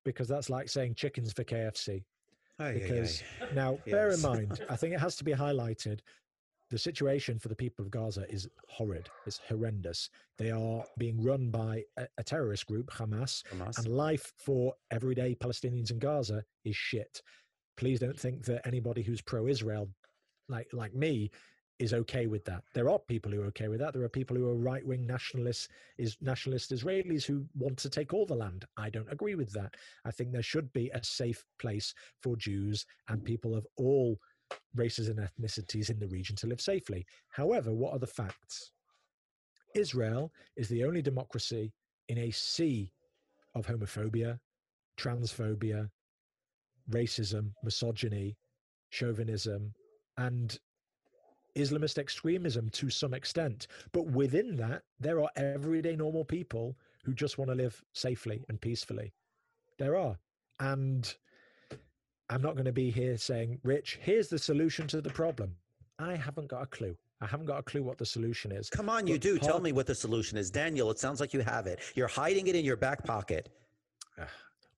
because 0.05 0.29
that's 0.29 0.51
like 0.51 0.69
saying 0.69 0.95
chickens 0.95 1.33
for 1.33 1.45
KFC. 1.45 2.05
Aye, 2.59 2.73
because 2.75 3.23
aye, 3.41 3.45
aye. 3.45 3.55
now, 3.55 3.79
yes. 3.87 3.93
bear 3.93 4.11
in 4.11 4.21
mind, 4.21 4.61
I 4.71 4.77
think 4.77 4.95
it 4.95 5.01
has 5.01 5.17
to 5.17 5.25
be 5.25 5.33
highlighted 5.33 6.01
the 6.73 6.79
situation 6.79 7.39
for 7.39 7.49
the 7.49 7.55
people 7.55 7.85
of 7.85 7.91
Gaza 7.91 8.25
is 8.31 8.49
horrid. 8.67 9.11
It's 9.27 9.39
horrendous. 9.47 10.09
They 10.39 10.51
are 10.51 10.83
being 10.97 11.23
run 11.23 11.51
by 11.51 11.85
a, 11.99 12.07
a 12.17 12.25
terrorist 12.25 12.65
group, 12.65 12.91
Hamas, 12.91 13.43
Hamas, 13.55 13.77
and 13.77 13.89
life 13.89 14.33
for 14.39 14.73
everyday 14.91 15.35
Palestinians 15.35 15.91
in 15.91 15.99
Gaza 15.99 16.43
is 16.65 16.75
shit. 16.75 17.21
Please 17.77 18.01
don't 18.01 18.19
think 18.19 18.45
that 18.45 18.67
anybody 18.67 19.03
who's 19.03 19.21
pro-Israel, 19.21 19.89
like 20.49 20.69
like 20.73 20.95
me, 20.95 21.31
is 21.79 21.93
okay 21.93 22.27
with 22.27 22.45
that. 22.45 22.63
There 22.75 22.89
are 22.89 22.99
people 22.99 23.33
who 23.33 23.43
are 23.43 23.47
okay 23.47 23.69
with 23.69 23.81
that. 23.81 23.93
There 23.93 24.05
are 24.05 24.09
people 24.09 24.37
who 24.37 24.49
are 24.49 24.55
right-wing 24.55 25.05
nationalists, 25.05 25.69
is 25.99 26.17
nationalist 26.21 26.71
Israelis 26.71 27.25
who 27.25 27.45
want 27.57 27.77
to 27.79 27.91
take 27.91 28.15
all 28.15 28.25
the 28.25 28.37
land. 28.37 28.65
I 28.77 28.89
don't 28.89 29.11
agree 29.11 29.35
with 29.35 29.53
that. 29.55 29.75
I 30.05 30.13
think 30.13 30.31
there 30.31 30.43
should 30.43 30.73
be 30.73 30.91
a 30.91 31.03
safe 31.03 31.45
place 31.59 31.93
for 32.23 32.37
Jews 32.37 32.87
and 33.09 33.25
people 33.25 33.57
of 33.57 33.67
all 33.77 34.17
races 34.77 35.09
and 35.09 35.19
ethnicities 35.19 35.91
in 35.91 35.99
the 35.99 36.09
region 36.09 36.37
to 36.37 36.47
live 36.47 36.61
safely. 36.61 37.05
However, 37.31 37.73
what 37.73 37.95
are 37.95 37.99
the 37.99 38.07
facts? 38.07 38.71
Israel 39.75 40.31
is 40.57 40.69
the 40.69 40.85
only 40.85 41.03
democracy 41.03 41.73
in 42.09 42.19
a 42.19 42.31
sea 42.31 42.93
of 43.55 43.67
homophobia, 43.67 44.39
transphobia, 44.99 45.89
racism, 46.91 47.53
misogyny, 47.63 48.37
chauvinism, 48.91 49.73
and 50.17 50.59
Islamist 51.57 51.99
extremism 51.99 52.71
to 52.71 52.89
some 52.91 53.15
extent. 53.15 53.67
But 53.93 54.07
within 54.07 54.57
that, 54.57 54.83
there 55.01 55.21
are 55.23 55.31
everyday 55.37 55.97
normal 55.97 56.25
people 56.25 56.77
who 57.05 57.13
just 57.15 57.39
want 57.39 57.51
to 57.51 57.55
live 57.57 57.83
safely 57.93 58.45
and 58.49 58.61
peacefully. 58.61 59.13
There 59.79 59.97
are. 59.97 60.17
And 60.61 61.13
I'm 62.31 62.43
not 62.43 62.55
going 62.55 62.67
to 62.67 62.73
be 62.73 62.91
here 62.91 63.17
saying, 63.19 63.59
Rich, 63.65 63.99
here's 64.01 64.29
the 64.29 64.39
solution 64.39 64.87
to 64.89 65.01
the 65.01 65.11
problem. 65.11 65.55
I 65.99 66.15
haven't 66.17 66.49
got 66.49 66.63
a 66.63 66.67
clue. 66.67 66.97
I 67.21 67.27
haven't 67.27 67.47
got 67.47 67.59
a 67.59 67.63
clue 67.63 67.83
what 67.83 67.99
the 67.99 68.07
solution 68.07 68.51
is. 68.51 68.69
Come 68.71 68.89
on, 68.89 69.07
you 69.07 69.19
do. 69.19 69.39
Part- 69.39 69.51
Tell 69.51 69.61
me 69.61 69.73
what 69.73 69.87
the 69.87 69.95
solution 69.95 70.39
is. 70.39 70.51
Daniel, 70.51 70.91
it 70.91 70.99
sounds 70.99 71.21
like 71.21 71.33
you 71.33 71.41
have 71.41 71.67
it. 71.67 71.81
You're 71.95 72.09
hiding 72.09 72.47
it 72.49 72.57
in 72.57 72.65
your 72.65 72.77
back 72.77 73.05
pocket. 73.05 73.49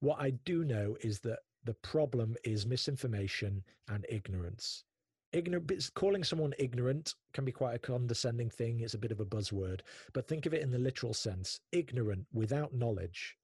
What 0.01 0.21
I 0.21 0.31
do 0.45 0.65
know 0.65 0.97
is 1.01 1.21
that 1.21 1.39
the 1.65 1.75
problem 1.75 2.37
is 2.45 2.67
misinformation 2.67 3.63
and 3.89 4.05
ignorance. 4.09 4.85
Ignorant, 5.33 5.91
calling 5.95 6.23
someone 6.23 6.55
ignorant 6.59 7.15
can 7.33 7.45
be 7.45 7.53
quite 7.53 7.75
a 7.75 7.79
condescending 7.79 8.51
thing. 8.51 8.81
It's 8.81 8.95
a 8.95 8.99
bit 8.99 9.11
of 9.11 9.21
a 9.21 9.25
buzzword, 9.25 9.81
but 10.13 10.29
think 10.29 10.47
of 10.47 10.55
it 10.55 10.63
in 10.63 10.71
the 10.71 10.79
literal 10.79 11.13
sense 11.15 11.59
ignorant 11.73 12.27
without 12.33 12.73
knowledge, 12.73 13.37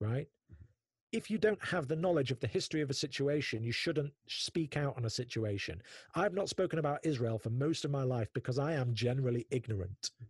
right? 0.00 0.26
Mm-hmm. 0.52 0.64
if 1.12 1.30
you 1.30 1.38
don't 1.38 1.62
have 1.64 1.88
the 1.88 1.96
knowledge 1.96 2.30
of 2.30 2.40
the 2.40 2.46
history 2.46 2.80
of 2.80 2.90
a 2.90 2.94
situation, 2.94 3.62
you 3.62 3.72
shouldn't 3.72 4.12
speak 4.28 4.76
out 4.76 4.96
on 4.96 5.04
a 5.04 5.10
situation. 5.10 5.82
I've 6.14 6.34
not 6.34 6.48
spoken 6.48 6.78
about 6.78 7.04
Israel 7.04 7.38
for 7.38 7.50
most 7.50 7.84
of 7.84 7.90
my 7.90 8.02
life 8.02 8.28
because 8.34 8.58
I 8.58 8.72
am 8.72 8.94
generally 8.94 9.46
ignorant. 9.50 10.10
Mm-hmm. 10.22 10.24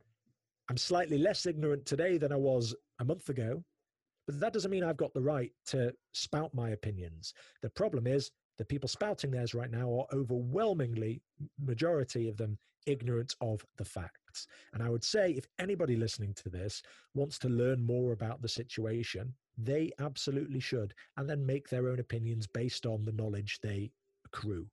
I'm 0.69 0.77
slightly 0.77 1.19
less 1.19 1.47
ignorant 1.47 1.87
today 1.87 2.19
than 2.19 2.33
I 2.33 2.37
was 2.37 2.75
a 2.99 3.05
month 3.05 3.29
ago, 3.29 3.63
but 4.27 4.41
that 4.41 4.53
doesn't 4.53 4.71
mean 4.71 4.85
I've 4.85 4.97
got 4.97 5.15
the 5.15 5.23
right 5.23 5.53
to 5.67 5.95
spout 6.13 6.53
my 6.55 6.71
opinions. 6.71 7.33
The 7.63 7.71
problem 7.71 8.07
is 8.07 8.31
the 8.59 8.65
people 8.65 8.89
spouting 8.89 9.31
theirs 9.31 9.55
right 9.55 9.71
now 9.71 9.91
are 10.01 10.17
overwhelmingly, 10.17 11.21
majority 11.59 12.29
of 12.29 12.37
them, 12.37 12.59
ignorant 12.87 13.35
of 13.41 13.65
the 13.77 13.85
facts. 13.85 14.47
And 14.73 14.83
I 14.83 14.89
would 14.89 15.05
say 15.05 15.33
if 15.33 15.47
anybody 15.59 15.97
listening 15.97 16.35
to 16.35 16.49
this 16.49 16.83
wants 17.15 17.39
to 17.41 17.49
learn 17.49 17.85
more 17.85 18.13
about 18.13 18.43
the 18.43 18.49
situation, 18.49 19.35
they 19.59 19.91
absolutely 19.99 20.61
should, 20.61 20.95
and 21.17 21.29
then 21.29 21.45
make 21.45 21.69
their 21.69 21.89
own 21.89 21.99
opinions 21.99 22.47
based 22.47 22.87
on 22.87 23.05
the 23.05 23.13
knowledge 23.13 23.59
they 23.63 23.91
accrue. 24.25 24.67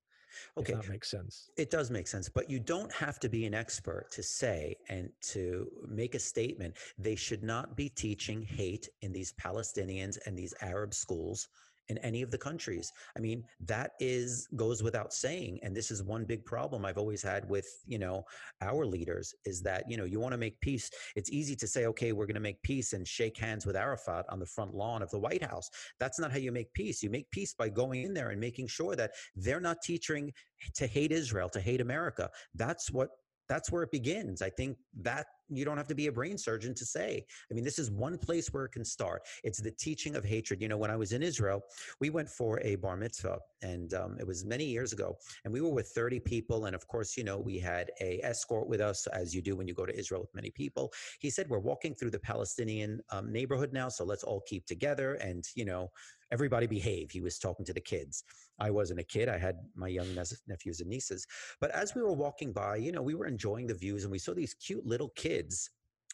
Okay, 0.57 0.73
that 0.73 0.89
makes 0.89 1.09
sense. 1.09 1.49
It 1.57 1.69
does 1.69 1.89
make 1.89 2.07
sense, 2.07 2.29
but 2.29 2.49
you 2.49 2.59
don't 2.59 2.91
have 2.91 3.19
to 3.21 3.29
be 3.29 3.45
an 3.45 3.53
expert 3.53 4.11
to 4.11 4.23
say 4.23 4.77
and 4.89 5.09
to 5.21 5.69
make 5.87 6.15
a 6.15 6.19
statement. 6.19 6.75
They 6.97 7.15
should 7.15 7.43
not 7.43 7.75
be 7.75 7.89
teaching 7.89 8.41
hate 8.41 8.89
in 9.01 9.11
these 9.11 9.33
Palestinians 9.33 10.17
and 10.25 10.37
these 10.37 10.53
Arab 10.61 10.93
schools 10.93 11.47
in 11.93 11.99
any 11.99 12.21
of 12.21 12.31
the 12.31 12.37
countries. 12.37 12.91
I 13.15 13.19
mean, 13.19 13.43
that 13.65 13.91
is 13.99 14.47
goes 14.55 14.81
without 14.81 15.13
saying. 15.13 15.59
And 15.63 15.75
this 15.75 15.91
is 15.91 16.03
one 16.03 16.25
big 16.25 16.43
problem 16.43 16.85
I've 16.85 16.97
always 16.97 17.21
had 17.21 17.47
with, 17.47 17.67
you 17.85 17.99
know, 17.99 18.25
our 18.61 18.85
leaders 18.85 19.33
is 19.45 19.61
that, 19.61 19.89
you 19.89 19.97
know, 19.97 20.05
you 20.05 20.19
want 20.19 20.33
to 20.33 20.37
make 20.37 20.59
peace. 20.61 20.89
It's 21.15 21.31
easy 21.31 21.55
to 21.57 21.67
say, 21.67 21.85
okay, 21.85 22.11
we're 22.11 22.25
going 22.25 22.33
to 22.35 22.49
make 22.49 22.61
peace 22.63 22.93
and 22.93 23.07
shake 23.07 23.37
hands 23.37 23.65
with 23.65 23.75
Arafat 23.75 24.25
on 24.29 24.39
the 24.39 24.45
front 24.45 24.73
lawn 24.73 25.03
of 25.03 25.11
the 25.11 25.19
White 25.19 25.43
House. 25.43 25.69
That's 25.99 26.19
not 26.19 26.31
how 26.31 26.37
you 26.37 26.51
make 26.51 26.73
peace. 26.73 27.03
You 27.03 27.09
make 27.09 27.29
peace 27.31 27.53
by 27.53 27.69
going 27.69 28.03
in 28.03 28.13
there 28.13 28.29
and 28.31 28.41
making 28.41 28.67
sure 28.67 28.95
that 28.95 29.11
they're 29.35 29.59
not 29.59 29.81
teaching 29.83 30.33
to 30.75 30.87
hate 30.87 31.11
Israel, 31.11 31.49
to 31.49 31.61
hate 31.61 31.81
America. 31.81 32.29
That's 32.55 32.91
what 32.91 33.09
that's 33.49 33.71
where 33.71 33.83
it 33.83 33.91
begins. 33.91 34.41
I 34.41 34.49
think 34.49 34.77
that 35.01 35.25
you 35.49 35.65
don't 35.65 35.77
have 35.77 35.87
to 35.87 35.95
be 35.95 36.07
a 36.07 36.11
brain 36.11 36.37
surgeon 36.37 36.73
to 36.75 36.85
say. 36.85 37.25
I 37.49 37.53
mean, 37.53 37.63
this 37.63 37.77
is 37.77 37.91
one 37.91 38.17
place 38.17 38.47
where 38.53 38.65
it 38.65 38.71
can 38.71 38.85
start. 38.85 39.23
It's 39.43 39.61
the 39.61 39.71
teaching 39.71 40.15
of 40.15 40.23
hatred. 40.23 40.61
You 40.61 40.67
know, 40.67 40.77
when 40.77 40.89
I 40.89 40.95
was 40.95 41.11
in 41.11 41.21
Israel, 41.21 41.61
we 41.99 42.09
went 42.09 42.29
for 42.29 42.59
a 42.61 42.75
bar 42.75 42.97
mitzvah, 42.97 43.39
and 43.61 43.93
um, 43.93 44.17
it 44.19 44.25
was 44.25 44.45
many 44.45 44.65
years 44.65 44.93
ago, 44.93 45.17
and 45.43 45.53
we 45.53 45.61
were 45.61 45.69
with 45.69 45.87
30 45.87 46.19
people. 46.21 46.65
And 46.65 46.75
of 46.75 46.87
course, 46.87 47.17
you 47.17 47.23
know, 47.23 47.37
we 47.37 47.59
had 47.59 47.91
a 48.01 48.19
escort 48.23 48.67
with 48.67 48.81
us, 48.81 49.07
as 49.07 49.33
you 49.35 49.41
do 49.41 49.55
when 49.55 49.67
you 49.67 49.73
go 49.73 49.85
to 49.85 49.97
Israel 49.97 50.21
with 50.21 50.33
many 50.33 50.49
people. 50.49 50.91
He 51.19 51.29
said, 51.29 51.49
We're 51.49 51.59
walking 51.59 51.93
through 51.93 52.11
the 52.11 52.19
Palestinian 52.19 53.01
um, 53.11 53.31
neighborhood 53.31 53.73
now, 53.73 53.89
so 53.89 54.03
let's 54.03 54.23
all 54.23 54.41
keep 54.47 54.65
together 54.65 55.15
and, 55.15 55.43
you 55.55 55.65
know, 55.65 55.91
everybody 56.31 56.67
behave. 56.67 57.11
He 57.11 57.21
was 57.21 57.37
talking 57.37 57.65
to 57.65 57.73
the 57.73 57.81
kids. 57.81 58.23
I 58.59 58.69
wasn't 58.69 58.99
a 58.99 59.03
kid. 59.03 59.29
I 59.29 59.37
had 59.37 59.57
my 59.75 59.87
young 59.87 60.13
nephews 60.47 60.79
and 60.79 60.89
nieces. 60.89 61.25
But 61.59 61.71
as 61.71 61.95
we 61.95 62.01
were 62.01 62.13
walking 62.13 62.53
by, 62.53 62.77
you 62.77 62.91
know, 62.91 63.01
we 63.01 63.15
were 63.15 63.27
enjoying 63.27 63.67
the 63.67 63.73
views 63.73 64.03
and 64.03 64.11
we 64.11 64.19
saw 64.19 64.33
these 64.33 64.53
cute 64.53 64.85
little 64.85 65.09
kids 65.15 65.69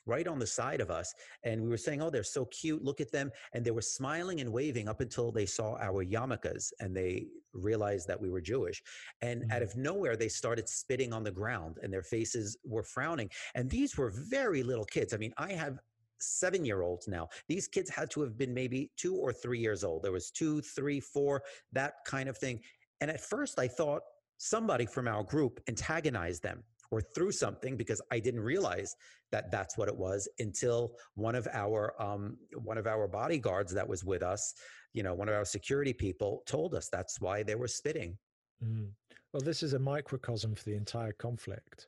right 0.05 0.27
on 0.27 0.39
the 0.39 0.47
side 0.47 0.81
of 0.81 0.89
us. 0.89 1.13
And 1.43 1.61
we 1.61 1.69
were 1.69 1.77
saying, 1.77 2.01
oh, 2.01 2.09
they're 2.09 2.23
so 2.23 2.45
cute. 2.45 2.83
Look 2.83 3.01
at 3.01 3.11
them. 3.11 3.31
And 3.53 3.63
they 3.63 3.71
were 3.71 3.81
smiling 3.81 4.41
and 4.41 4.51
waving 4.51 4.87
up 4.89 5.01
until 5.01 5.31
they 5.31 5.45
saw 5.45 5.77
our 5.77 6.03
yarmulkes 6.03 6.71
and 6.79 6.95
they 6.95 7.27
realized 7.53 8.07
that 8.07 8.19
we 8.19 8.29
were 8.29 8.41
Jewish. 8.41 8.81
And 9.21 9.41
mm-hmm. 9.41 9.51
out 9.51 9.61
of 9.61 9.75
nowhere, 9.75 10.15
they 10.15 10.29
started 10.29 10.67
spitting 10.67 11.13
on 11.13 11.23
the 11.23 11.31
ground 11.31 11.77
and 11.83 11.91
their 11.91 12.03
faces 12.03 12.57
were 12.65 12.83
frowning. 12.83 13.29
And 13.55 13.69
these 13.69 13.97
were 13.97 14.11
very 14.11 14.63
little 14.63 14.85
kids. 14.85 15.13
I 15.13 15.17
mean, 15.17 15.33
I 15.37 15.53
have 15.53 15.79
seven 16.21 16.65
year 16.65 16.81
olds 16.81 17.07
now. 17.07 17.29
These 17.47 17.67
kids 17.67 17.89
had 17.89 18.09
to 18.11 18.21
have 18.21 18.37
been 18.37 18.53
maybe 18.53 18.91
two 18.97 19.15
or 19.15 19.33
three 19.33 19.59
years 19.59 19.83
old. 19.83 20.03
There 20.03 20.11
was 20.11 20.31
two, 20.31 20.61
three, 20.61 20.99
four, 20.99 21.43
that 21.73 21.93
kind 22.05 22.29
of 22.29 22.37
thing. 22.37 22.59
And 23.01 23.09
at 23.09 23.21
first, 23.21 23.59
I 23.59 23.67
thought 23.67 24.01
somebody 24.37 24.85
from 24.85 25.07
our 25.07 25.23
group 25.23 25.59
antagonized 25.67 26.43
them 26.43 26.63
or 26.91 27.01
threw 27.01 27.31
something 27.31 27.77
because 27.77 28.01
I 28.11 28.19
didn't 28.19 28.41
realize 28.41 28.95
that 29.31 29.51
that's 29.51 29.77
what 29.77 29.87
it 29.87 29.95
was 29.95 30.27
until 30.39 30.95
one 31.15 31.35
of 31.35 31.47
our 31.53 31.93
um, 32.01 32.37
one 32.55 32.77
of 32.77 32.87
our 32.87 33.07
bodyguards 33.07 33.73
that 33.73 33.87
was 33.87 34.03
with 34.03 34.23
us, 34.23 34.55
you 34.93 35.03
know, 35.03 35.13
one 35.13 35.29
of 35.29 35.35
our 35.35 35.45
security 35.45 35.93
people 35.93 36.41
told 36.47 36.73
us 36.73 36.89
that's 36.89 37.21
why 37.21 37.43
they 37.43 37.55
were 37.55 37.67
spitting. 37.67 38.17
Mm. 38.63 38.89
Well, 39.33 39.41
this 39.41 39.61
is 39.61 39.73
a 39.73 39.79
microcosm 39.79 40.55
for 40.55 40.63
the 40.63 40.75
entire 40.75 41.13
conflict, 41.13 41.87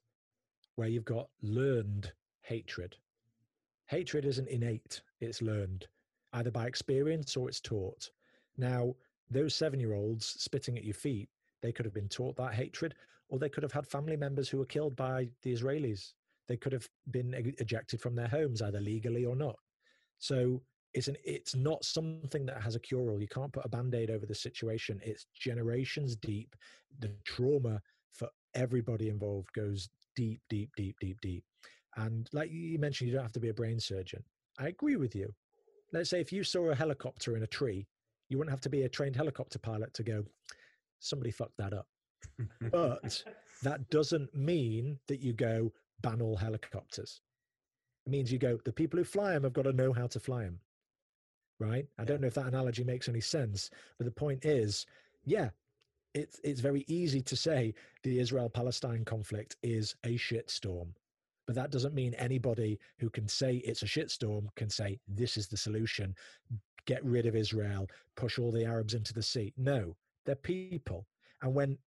where 0.76 0.88
you've 0.88 1.06
got 1.06 1.28
learned 1.42 2.12
hatred 2.44 2.96
Hatred 3.92 4.24
isn't 4.24 4.48
innate, 4.48 5.02
it's 5.20 5.42
learned, 5.42 5.86
either 6.32 6.50
by 6.50 6.66
experience 6.66 7.36
or 7.36 7.50
it's 7.50 7.60
taught. 7.60 8.10
Now, 8.58 8.96
those 9.30 9.54
seven 9.54 9.82
year 9.82 9.96
olds 9.96 10.26
spitting 10.26 10.78
at 10.78 10.86
your 10.86 10.94
feet, 10.94 11.28
they 11.62 11.74
could 11.74 11.84
have 11.84 11.94
been 11.94 12.08
taught 12.08 12.38
that 12.38 12.54
hatred, 12.54 12.96
or 13.28 13.38
they 13.38 13.50
could 13.50 13.64
have 13.64 13.74
had 13.74 13.86
family 13.86 14.16
members 14.16 14.48
who 14.48 14.60
were 14.60 14.66
killed 14.66 14.96
by 14.96 15.28
the 15.44 15.54
Israelis. 15.54 16.14
They 16.48 16.56
could 16.56 16.72
have 16.72 16.88
been 17.12 17.34
ejected 17.60 18.00
from 18.00 18.16
their 18.16 18.30
homes, 18.30 18.62
either 18.62 18.80
legally 18.80 19.26
or 19.26 19.36
not. 19.36 19.58
So 20.20 20.62
it's 20.94 21.10
an 21.10 21.18
it's 21.26 21.54
not 21.54 21.84
something 21.84 22.46
that 22.46 22.62
has 22.62 22.76
a 22.76 22.80
cure 22.80 23.12
all. 23.12 23.20
You 23.20 23.28
can't 23.28 23.52
put 23.52 23.66
a 23.66 23.70
band-aid 23.70 24.10
over 24.10 24.26
the 24.26 24.34
situation. 24.34 25.02
It's 25.04 25.26
generations 25.38 26.16
deep. 26.16 26.56
The 27.00 27.12
trauma 27.26 27.82
for 28.14 28.30
everybody 28.56 29.10
involved 29.10 29.50
goes 29.54 29.90
deep, 30.16 30.40
deep, 30.50 30.70
deep, 30.78 30.96
deep, 31.02 31.20
deep. 31.20 31.44
And 31.98 32.30
like 32.32 32.52
you 32.52 32.80
mentioned, 32.80 33.10
you 33.10 33.16
don't 33.16 33.24
have 33.24 33.34
to 33.34 33.40
be 33.40 33.50
a 33.50 33.54
brain 33.54 33.80
surgeon. 33.80 34.24
I 34.60 34.68
agree 34.68 34.96
with 34.96 35.16
you. 35.16 35.34
Let's 35.94 36.10
say 36.10 36.22
if 36.22 36.32
you 36.32 36.44
saw 36.44 36.70
a 36.70 36.76
helicopter 36.76 37.36
in 37.36 37.44
a 37.44 37.48
tree, 37.48 37.88
you 38.30 38.38
wouldn't 38.38 38.52
have 38.52 38.62
to 38.62 38.70
be 38.70 38.84
a 38.84 38.90
trained 38.90 39.16
helicopter 39.16 39.60
pilot 39.60 39.94
to 39.96 40.04
go, 40.04 40.24
somebody 41.00 41.32
fucked 41.32 41.58
that 41.58 41.74
up. 41.74 41.88
but 42.72 43.24
that 43.64 43.90
doesn't 43.90 44.34
mean 44.34 44.98
that 45.08 45.20
you 45.20 45.34
go 45.34 45.72
ban 46.02 46.22
all 46.22 46.38
helicopters. 46.38 47.22
It 48.06 48.10
means 48.10 48.32
you 48.32 48.40
go, 48.40 48.58
the 48.64 48.72
people 48.72 48.98
who 48.98 49.04
fly 49.04 49.34
them 49.34 49.44
have 49.44 49.54
got 49.54 49.64
to 49.64 49.74
know 49.74 49.92
how 49.92 50.08
to 50.08 50.20
fly 50.20 50.44
them. 50.44 50.60
Right? 51.60 51.86
I 52.00 52.06
don't 52.06 52.22
know 52.22 52.28
if 52.28 52.34
that 52.36 52.48
analogy 52.48 52.84
makes 52.84 53.10
any 53.10 53.22
sense, 53.22 53.70
but 53.98 54.06
the 54.06 54.12
point 54.12 54.46
is, 54.46 54.88
yeah, 55.26 55.50
it's 56.14 56.40
it's 56.44 56.60
very 56.60 56.84
easy 56.88 57.22
to 57.22 57.36
say 57.36 57.74
the 58.04 58.20
Israel 58.20 58.50
Palestine 58.50 59.06
conflict 59.06 59.56
is 59.62 59.96
a 60.04 60.18
shitstorm. 60.18 60.88
But 61.48 61.56
that 61.56 61.72
doesn't 61.72 61.96
mean 61.96 62.14
anybody 62.16 62.80
who 63.00 63.10
can 63.10 63.28
say 63.28 63.56
it's 63.58 63.84
a 63.84 63.88
shitstorm 63.88 64.48
can 64.56 64.70
say 64.70 65.00
this 65.08 65.38
is 65.38 65.48
the 65.48 65.58
solution, 65.58 66.16
get 66.86 67.04
rid 67.04 67.26
of 67.26 67.36
Israel, 67.36 67.88
push 68.16 68.40
all 68.40 68.52
the 68.52 68.66
Arabs 68.66 68.94
into 68.94 69.14
the 69.14 69.24
sea. 69.24 69.54
No, 69.58 69.96
they're 70.26 70.36
people. 70.36 71.08
And 71.42 71.54
when 71.54 71.78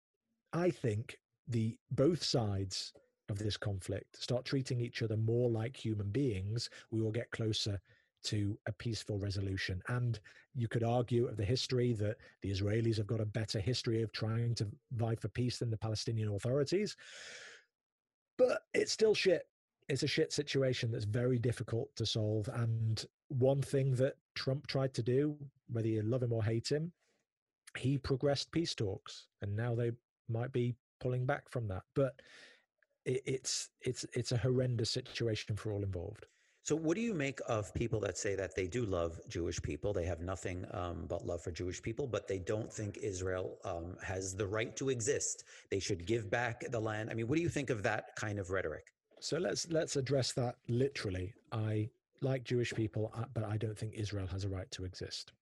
I 0.53 0.71
think 0.71 1.19
the 1.49 1.77
both 1.93 2.23
sides 2.23 2.93
of 3.29 3.39
this 3.39 3.57
conflict 3.57 4.23
start 4.23 4.45
treating 4.45 4.81
each 4.81 5.03
other 5.03 5.17
more 5.17 5.51
like 5.51 5.77
human 5.77 6.11
beings, 6.11 6.69
we 6.91 7.01
will 7.01 7.13
get 7.13 7.31
closer 7.31 7.81
to 8.25 8.59
a 8.67 8.73
peaceful 8.73 9.19
resolution. 9.19 9.83
And 9.89 10.19
you 10.55 10.69
could 10.69 10.83
argue 10.83 11.27
of 11.27 11.37
the 11.37 11.45
history 11.45 11.93
that 11.95 12.17
the 12.43 12.51
Israelis 12.51 12.97
have 12.97 13.07
got 13.07 13.21
a 13.21 13.27
better 13.27 13.61
history 13.61 14.03
of 14.03 14.13
trying 14.13 14.55
to 14.57 14.67
vie 14.93 15.17
for 15.17 15.29
peace 15.29 15.59
than 15.59 15.71
the 15.71 15.77
Palestinian 15.77 16.31
authorities 16.35 16.97
but 18.39 18.63
it's 18.75 18.93
still 18.93 19.15
shit. 19.15 19.47
It's 19.89 20.03
a 20.03 20.09
shit 20.09 20.33
situation 20.33 20.91
that's 20.91 21.05
very 21.05 21.39
difficult 21.39 21.95
to 21.97 22.07
solve. 22.07 22.49
And 22.49 23.05
one 23.29 23.61
thing 23.61 23.95
that 23.97 24.15
Trump 24.35 24.67
tried 24.67 24.95
to 24.95 25.03
do, 25.03 25.37
whether 25.71 25.89
you 25.89 26.03
love 26.03 26.23
him 26.23 26.33
or 26.33 26.43
hate 26.43 26.71
him, 26.71 26.93
he 27.77 27.99
progressed 27.99 28.53
peace 28.53 28.75
talks, 28.75 29.27
and 29.43 29.55
now 29.55 29.75
they 29.75 29.93
might 30.29 30.53
be 30.53 30.75
pulling 31.01 31.27
back 31.27 31.49
from 31.51 31.69
that. 31.69 31.83
But 31.95 32.21
it, 33.05 33.23
it's 33.27 33.71
it's 33.83 34.07
it's 34.15 34.33
a 34.33 34.39
horrendous 34.39 34.91
situation 34.91 35.57
for 35.57 35.73
all 35.73 35.83
involved. 35.83 36.27
So, 36.65 36.75
what 36.75 36.95
do 36.95 37.03
you 37.03 37.13
make 37.13 37.41
of 37.47 37.75
people 37.75 38.01
that 38.01 38.17
say 38.17 38.35
that 38.37 38.55
they 38.57 38.67
do 38.67 38.87
love 38.87 39.21
Jewish 39.29 39.61
people? 39.61 39.93
They 39.93 40.07
have 40.07 40.21
nothing 40.21 40.65
um, 40.71 41.05
but 41.07 41.27
love 41.27 41.43
for 41.43 41.51
Jewish 41.51 41.83
people, 41.83 42.07
but 42.07 42.27
they 42.27 42.39
don't 42.39 42.73
think 42.73 42.97
Israel 43.03 43.59
um, 43.67 43.99
has 44.03 44.35
the 44.35 44.47
right 44.47 44.75
to 44.77 44.89
exist. 44.89 45.45
They 45.71 45.79
should 45.79 46.07
give 46.07 46.31
back 46.31 46.65
the 46.71 46.81
land. 46.81 47.11
I 47.11 47.15
mean, 47.15 47.29
what 47.29 47.37
do 47.37 47.43
you 47.43 47.51
think 47.51 47.69
of 47.69 47.83
that 47.83 48.17
kind 48.17 48.39
of 48.39 48.49
rhetoric? 48.49 48.95
So 49.21 49.37
let's 49.37 49.69
let's 49.69 49.97
address 49.97 50.33
that 50.33 50.57
literally. 50.67 51.35
I 51.53 51.91
like 52.23 52.45
Jewish 52.45 52.73
people, 52.73 53.13
uh, 53.15 53.25
but 53.35 53.45
I 53.45 53.59
don't 53.59 53.79
think 53.79 53.93
Israel 53.93 54.27
has 54.29 54.45
a 54.45 54.49
right 54.49 54.71
to 54.71 54.87
exist. 54.87 55.33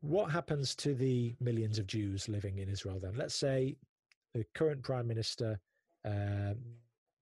What 0.00 0.30
happens 0.30 0.74
to 0.76 0.94
the 0.94 1.34
millions 1.38 1.78
of 1.78 1.86
Jews 1.86 2.30
living 2.30 2.60
in 2.60 2.70
Israel 2.70 2.98
then? 2.98 3.12
Let's 3.14 3.34
say 3.34 3.76
the 4.32 4.46
current 4.54 4.82
Prime 4.82 5.06
Minister, 5.06 5.60
uh, 6.06 6.54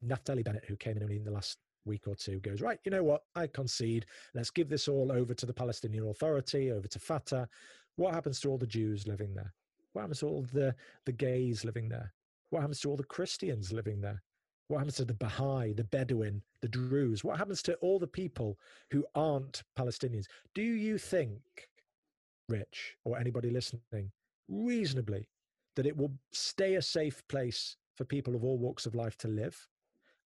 Naftali 0.06 0.44
Bennett, 0.44 0.66
who 0.66 0.76
came 0.76 0.96
in 0.96 1.02
only 1.02 1.16
in 1.16 1.24
the 1.24 1.32
last 1.32 1.58
week 1.84 2.06
or 2.06 2.14
two 2.14 2.40
goes, 2.40 2.60
right, 2.60 2.78
you 2.84 2.90
know 2.90 3.04
what, 3.04 3.22
I 3.34 3.46
concede. 3.46 4.06
Let's 4.34 4.50
give 4.50 4.68
this 4.68 4.88
all 4.88 5.12
over 5.12 5.34
to 5.34 5.46
the 5.46 5.52
Palestinian 5.54 6.08
Authority, 6.08 6.70
over 6.72 6.88
to 6.88 6.98
Fatah. 6.98 7.48
What 7.96 8.14
happens 8.14 8.40
to 8.40 8.50
all 8.50 8.58
the 8.58 8.66
Jews 8.66 9.06
living 9.06 9.34
there? 9.34 9.52
What 9.92 10.02
happens 10.02 10.20
to 10.20 10.26
all 10.26 10.46
the, 10.52 10.74
the 11.04 11.12
gays 11.12 11.64
living 11.64 11.88
there? 11.88 12.12
What 12.50 12.60
happens 12.60 12.80
to 12.80 12.90
all 12.90 12.96
the 12.96 13.04
Christians 13.04 13.72
living 13.72 14.00
there? 14.00 14.22
What 14.68 14.78
happens 14.78 14.96
to 14.96 15.04
the 15.04 15.14
Baha'i, 15.14 15.74
the 15.74 15.84
Bedouin, 15.84 16.42
the 16.62 16.68
Druze? 16.68 17.24
What 17.24 17.36
happens 17.36 17.62
to 17.62 17.74
all 17.76 17.98
the 17.98 18.06
people 18.06 18.58
who 18.90 19.04
aren't 19.14 19.62
Palestinians? 19.78 20.26
Do 20.54 20.62
you 20.62 20.96
think, 20.96 21.40
Rich, 22.48 22.96
or 23.04 23.18
anybody 23.18 23.50
listening, 23.50 24.10
reasonably, 24.48 25.28
that 25.76 25.86
it 25.86 25.96
will 25.96 26.12
stay 26.32 26.76
a 26.76 26.82
safe 26.82 27.22
place 27.28 27.76
for 27.96 28.04
people 28.04 28.34
of 28.34 28.44
all 28.44 28.56
walks 28.58 28.86
of 28.86 28.94
life 28.94 29.18
to 29.18 29.28
live? 29.28 29.68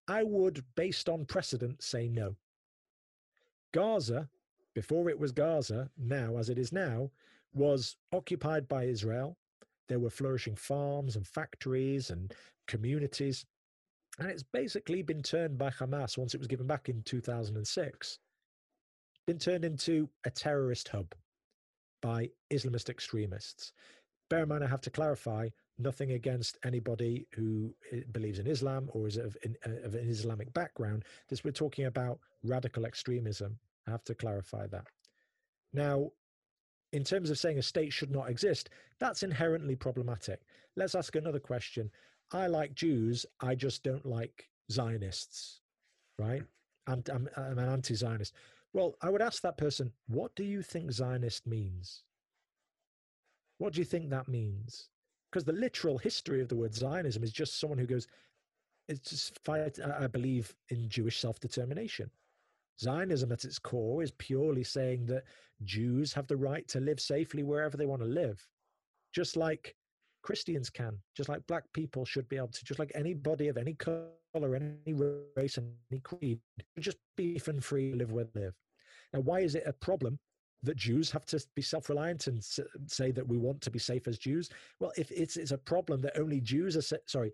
I 0.08 0.22
would, 0.22 0.64
based 0.76 1.08
on 1.08 1.24
precedent, 1.24 1.82
say 1.82 2.08
no. 2.08 2.36
Gaza, 3.72 4.28
before 4.74 5.08
it 5.10 5.18
was 5.18 5.32
Gaza, 5.32 5.90
now 5.98 6.36
as 6.36 6.48
it 6.48 6.58
is 6.58 6.72
now, 6.72 7.10
was 7.52 7.96
occupied 8.12 8.68
by 8.68 8.84
Israel. 8.84 9.36
There 9.88 9.98
were 9.98 10.10
flourishing 10.10 10.56
farms 10.56 11.16
and 11.16 11.26
factories 11.26 12.10
and 12.10 12.32
communities. 12.66 13.44
And 14.18 14.30
it's 14.30 14.42
basically 14.42 15.02
been 15.02 15.22
turned 15.22 15.58
by 15.58 15.70
Hamas 15.70 16.16
once 16.16 16.34
it 16.34 16.38
was 16.38 16.48
given 16.48 16.66
back 16.66 16.88
in 16.88 17.02
2006, 17.02 18.18
been 19.26 19.38
turned 19.38 19.64
into 19.64 20.08
a 20.24 20.30
terrorist 20.30 20.88
hub 20.88 21.14
by 22.00 22.30
Islamist 22.50 22.88
extremists. 22.88 23.72
Bear 24.30 24.44
in 24.44 24.48
mind, 24.48 24.64
I 24.64 24.68
have 24.68 24.80
to 24.82 24.90
clarify 24.90 25.48
nothing 25.78 26.12
against 26.12 26.58
anybody 26.64 27.26
who 27.32 27.74
eh, 27.92 28.00
believes 28.12 28.38
in 28.38 28.46
Islam 28.46 28.88
or 28.92 29.06
is 29.06 29.16
of, 29.16 29.36
in, 29.42 29.56
uh, 29.66 29.86
of 29.86 29.94
an 29.94 30.08
Islamic 30.08 30.52
background. 30.54 31.04
This 31.28 31.44
we're 31.44 31.50
talking 31.50 31.86
about 31.86 32.18
radical 32.42 32.86
extremism. 32.86 33.58
I 33.86 33.90
have 33.90 34.04
to 34.04 34.14
clarify 34.14 34.66
that. 34.68 34.86
Now, 35.72 36.10
in 36.92 37.04
terms 37.04 37.30
of 37.30 37.38
saying 37.38 37.58
a 37.58 37.62
state 37.62 37.92
should 37.92 38.10
not 38.10 38.30
exist, 38.30 38.70
that's 38.98 39.22
inherently 39.22 39.76
problematic. 39.76 40.40
Let's 40.76 40.94
ask 40.94 41.14
another 41.16 41.40
question. 41.40 41.90
I 42.32 42.46
like 42.46 42.74
Jews, 42.74 43.26
I 43.40 43.54
just 43.54 43.82
don't 43.82 44.06
like 44.06 44.48
Zionists, 44.70 45.60
right? 46.18 46.42
I'm, 46.86 47.02
I'm, 47.12 47.28
I'm 47.36 47.58
an 47.58 47.68
anti 47.68 47.94
Zionist. 47.94 48.34
Well, 48.72 48.96
I 49.02 49.10
would 49.10 49.22
ask 49.22 49.42
that 49.42 49.58
person, 49.58 49.92
what 50.08 50.34
do 50.34 50.44
you 50.44 50.62
think 50.62 50.92
Zionist 50.92 51.46
means? 51.46 52.02
What 53.58 53.72
do 53.72 53.80
you 53.80 53.84
think 53.84 54.10
that 54.10 54.28
means? 54.28 54.88
Because 55.36 55.44
the 55.44 55.52
literal 55.52 55.98
history 55.98 56.40
of 56.40 56.48
the 56.48 56.56
word 56.56 56.74
Zionism 56.74 57.22
is 57.22 57.30
just 57.30 57.60
someone 57.60 57.78
who 57.78 57.84
goes, 57.84 58.06
it's 58.88 59.10
just 59.10 59.38
fight. 59.44 59.78
Uh, 59.78 59.92
I 60.00 60.06
believe 60.06 60.54
in 60.70 60.88
Jewish 60.88 61.20
self 61.20 61.38
determination. 61.40 62.10
Zionism 62.80 63.30
at 63.32 63.44
its 63.44 63.58
core 63.58 64.02
is 64.02 64.12
purely 64.12 64.64
saying 64.64 65.04
that 65.06 65.24
Jews 65.62 66.14
have 66.14 66.26
the 66.26 66.38
right 66.38 66.66
to 66.68 66.80
live 66.80 66.98
safely 66.98 67.42
wherever 67.42 67.76
they 67.76 67.84
want 67.84 68.00
to 68.00 68.08
live, 68.08 68.42
just 69.14 69.36
like 69.36 69.76
Christians 70.22 70.70
can, 70.70 70.96
just 71.14 71.28
like 71.28 71.46
black 71.46 71.64
people 71.74 72.06
should 72.06 72.30
be 72.30 72.38
able 72.38 72.48
to, 72.48 72.64
just 72.64 72.78
like 72.80 72.92
anybody 72.94 73.48
of 73.48 73.58
any 73.58 73.74
color, 73.74 74.08
any 74.34 74.94
race, 75.36 75.58
any 75.58 76.00
creed, 76.00 76.40
just 76.78 76.96
be 77.14 77.38
free 77.38 77.52
and 77.52 77.62
free, 77.62 77.92
live 77.92 78.10
where 78.10 78.24
they 78.32 78.40
live. 78.40 78.54
Now, 79.12 79.20
why 79.20 79.40
is 79.40 79.54
it 79.54 79.64
a 79.66 79.74
problem 79.74 80.18
that 80.62 80.76
Jews 80.76 81.10
have 81.10 81.26
to 81.26 81.44
be 81.54 81.62
self-reliant 81.62 82.26
and 82.26 82.42
say 82.86 83.10
that 83.12 83.26
we 83.26 83.38
want 83.38 83.60
to 83.62 83.70
be 83.70 83.78
safe 83.78 84.08
as 84.08 84.18
Jews? 84.18 84.50
Well, 84.80 84.92
if 84.96 85.10
it's, 85.10 85.36
it's 85.36 85.52
a 85.52 85.58
problem 85.58 86.00
that 86.02 86.18
only 86.18 86.40
Jews 86.40 86.76
are, 86.76 86.98
sorry, 87.06 87.32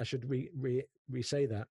I 0.00 0.04
should 0.04 0.28
re, 0.28 0.50
re, 0.56 0.82
re-say 1.10 1.46
that. 1.46 1.68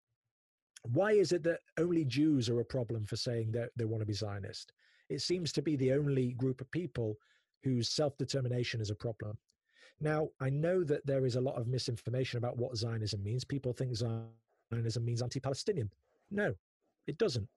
Why 0.92 1.12
is 1.12 1.32
it 1.32 1.42
that 1.44 1.60
only 1.78 2.04
Jews 2.04 2.48
are 2.48 2.60
a 2.60 2.64
problem 2.64 3.04
for 3.04 3.16
saying 3.16 3.52
that 3.52 3.70
they 3.76 3.84
want 3.84 4.00
to 4.00 4.06
be 4.06 4.12
Zionist? 4.12 4.72
It 5.08 5.20
seems 5.20 5.52
to 5.52 5.62
be 5.62 5.76
the 5.76 5.92
only 5.92 6.32
group 6.32 6.60
of 6.60 6.70
people 6.70 7.18
whose 7.62 7.88
self-determination 7.88 8.80
is 8.80 8.90
a 8.90 8.94
problem. 8.94 9.36
Now, 10.00 10.28
I 10.40 10.48
know 10.48 10.82
that 10.84 11.04
there 11.04 11.26
is 11.26 11.36
a 11.36 11.40
lot 11.40 11.56
of 11.56 11.66
misinformation 11.66 12.38
about 12.38 12.56
what 12.56 12.76
Zionism 12.76 13.22
means. 13.22 13.44
People 13.44 13.72
think 13.72 13.94
Zionism 13.94 15.04
means 15.04 15.20
anti-Palestinian. 15.20 15.90
No, 16.30 16.54
it 17.06 17.18
doesn't. 17.18 17.48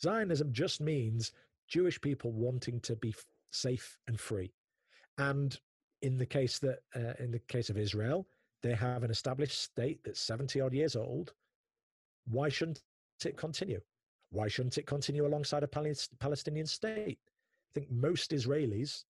Zionism 0.00 0.52
just 0.52 0.80
means 0.80 1.32
Jewish 1.68 2.00
people 2.00 2.32
wanting 2.32 2.80
to 2.80 2.96
be 2.96 3.14
safe 3.50 3.98
and 4.06 4.18
free. 4.18 4.52
And 5.18 5.58
in 6.02 6.18
the 6.18 6.26
case 6.26 6.58
that 6.58 6.80
uh, 6.94 7.14
in 7.18 7.30
the 7.30 7.38
case 7.38 7.70
of 7.70 7.78
Israel, 7.78 8.26
they 8.62 8.74
have 8.74 9.02
an 9.02 9.10
established 9.10 9.60
state 9.60 10.00
that's 10.04 10.20
70 10.20 10.60
odd 10.60 10.72
years 10.72 10.96
old. 10.96 11.32
Why 12.26 12.48
shouldn't 12.48 12.82
it 13.24 13.36
continue? 13.36 13.80
Why 14.30 14.48
shouldn't 14.48 14.78
it 14.78 14.86
continue 14.86 15.26
alongside 15.26 15.62
a 15.62 15.98
Palestinian 16.18 16.66
state? 16.66 17.18
I 17.24 17.70
think 17.78 17.90
most 17.90 18.32
Israelis 18.32 19.04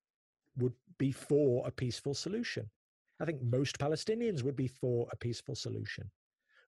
would 0.58 0.74
be 0.98 1.12
for 1.12 1.66
a 1.66 1.70
peaceful 1.70 2.14
solution. 2.14 2.68
I 3.20 3.24
think 3.24 3.42
most 3.42 3.78
Palestinians 3.78 4.42
would 4.42 4.56
be 4.56 4.68
for 4.68 5.08
a 5.12 5.16
peaceful 5.16 5.54
solution. 5.54 6.10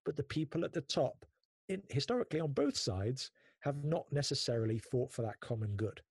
But 0.05 0.15
the 0.15 0.23
people 0.23 0.63
at 0.63 0.73
the 0.73 0.81
top, 0.81 1.25
in, 1.69 1.83
historically 1.89 2.39
on 2.39 2.53
both 2.53 2.77
sides, 2.77 3.31
have 3.67 3.83
not 3.83 4.05
necessarily 4.11 4.79
fought 4.79 5.11
for 5.11 5.23
that 5.23 5.39
common 5.41 5.75
good. 5.75 6.01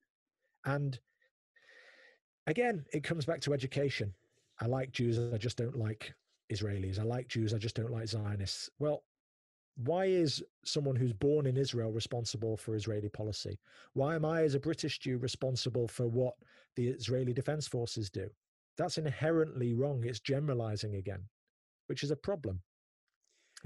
And 0.67 0.99
again, 2.47 2.85
it 2.93 3.03
comes 3.03 3.25
back 3.25 3.41
to 3.43 3.55
education. 3.55 4.13
I 4.61 4.67
like 4.67 4.93
Jews, 4.93 5.19
I 5.33 5.39
just 5.39 5.57
don't 5.57 5.79
like 5.79 6.15
Israelis. 6.53 6.99
I 6.99 7.03
like 7.03 7.29
Jews, 7.29 7.55
I 7.55 7.59
just 7.59 7.75
don't 7.75 7.91
like 7.91 8.09
Zionists. 8.09 8.69
Well, 8.79 9.05
why 9.77 10.07
is 10.07 10.43
someone 10.65 10.97
who's 10.97 11.13
born 11.13 11.47
in 11.47 11.57
Israel 11.57 11.93
responsible 11.93 12.57
for 12.57 12.75
Israeli 12.75 13.09
policy? 13.09 13.59
Why 13.95 14.15
am 14.15 14.25
I, 14.25 14.43
as 14.43 14.55
a 14.55 14.61
British 14.61 14.99
Jew, 14.99 15.19
responsible 15.19 15.89
for 15.89 16.07
what 16.07 16.35
the 16.77 16.89
Israeli 16.89 17.33
Defense 17.33 17.67
Forces 17.67 18.11
do? 18.11 18.29
That's 18.77 18.99
inherently 18.99 19.73
wrong. 19.75 20.05
It's 20.05 20.21
generalizing 20.21 20.97
again, 20.97 21.23
which 21.87 22.03
is 22.03 22.11
a 22.11 22.17
problem. 22.17 22.61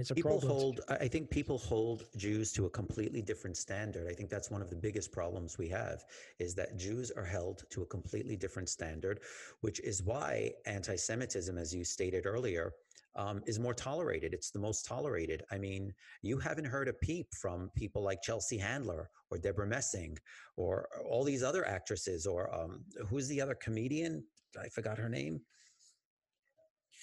It's 0.01 0.11
a 0.11 0.15
people 0.15 0.39
problem. 0.39 0.53
hold. 0.53 0.81
I 0.89 1.09
think 1.09 1.31
people 1.31 1.59
hold 1.59 2.05
Jews 2.17 2.53
to 2.53 2.67
a 2.67 2.71
completely 2.71 3.21
different 3.21 3.57
standard. 3.57 4.11
I 4.11 4.15
think 4.15 4.31
that's 4.31 4.51
one 4.51 4.63
of 4.63 4.71
the 4.71 4.77
biggest 4.77 5.13
problems 5.13 5.59
we 5.59 5.69
have 5.69 6.05
is 6.39 6.55
that 6.55 6.79
Jews 6.79 7.11
are 7.11 7.25
held 7.25 7.65
to 7.71 7.83
a 7.83 7.87
completely 7.87 8.37
different 8.37 8.69
standard, 8.69 9.21
which 9.61 9.79
is 9.81 10.03
why 10.03 10.53
anti-Semitism, 10.67 11.57
as 11.59 11.75
you 11.75 11.85
stated 11.85 12.25
earlier, 12.25 12.73
um, 13.17 13.43
is 13.47 13.59
more 13.59 13.75
tolerated. 13.75 14.33
It's 14.33 14.51
the 14.51 14.59
most 14.59 14.87
tolerated. 14.87 15.43
I 15.51 15.59
mean, 15.59 15.93
you 16.23 16.39
haven't 16.39 16.65
heard 16.65 16.89
a 16.89 16.93
peep 16.93 17.27
from 17.35 17.71
people 17.75 18.03
like 18.03 18.23
Chelsea 18.23 18.57
Handler 18.57 19.11
or 19.31 19.39
Deborah 19.39 19.67
Messing 19.67 20.17
or 20.57 20.89
all 21.09 21.25
these 21.25 21.43
other 21.43 21.67
actresses 21.67 22.27
or 22.27 22.55
um, 22.55 22.85
who's 23.09 23.29
the 23.29 23.41
other 23.41 23.55
comedian? 23.55 24.25
I 24.59 24.69
forgot 24.69 24.97
her 24.99 25.09
name. 25.09 25.41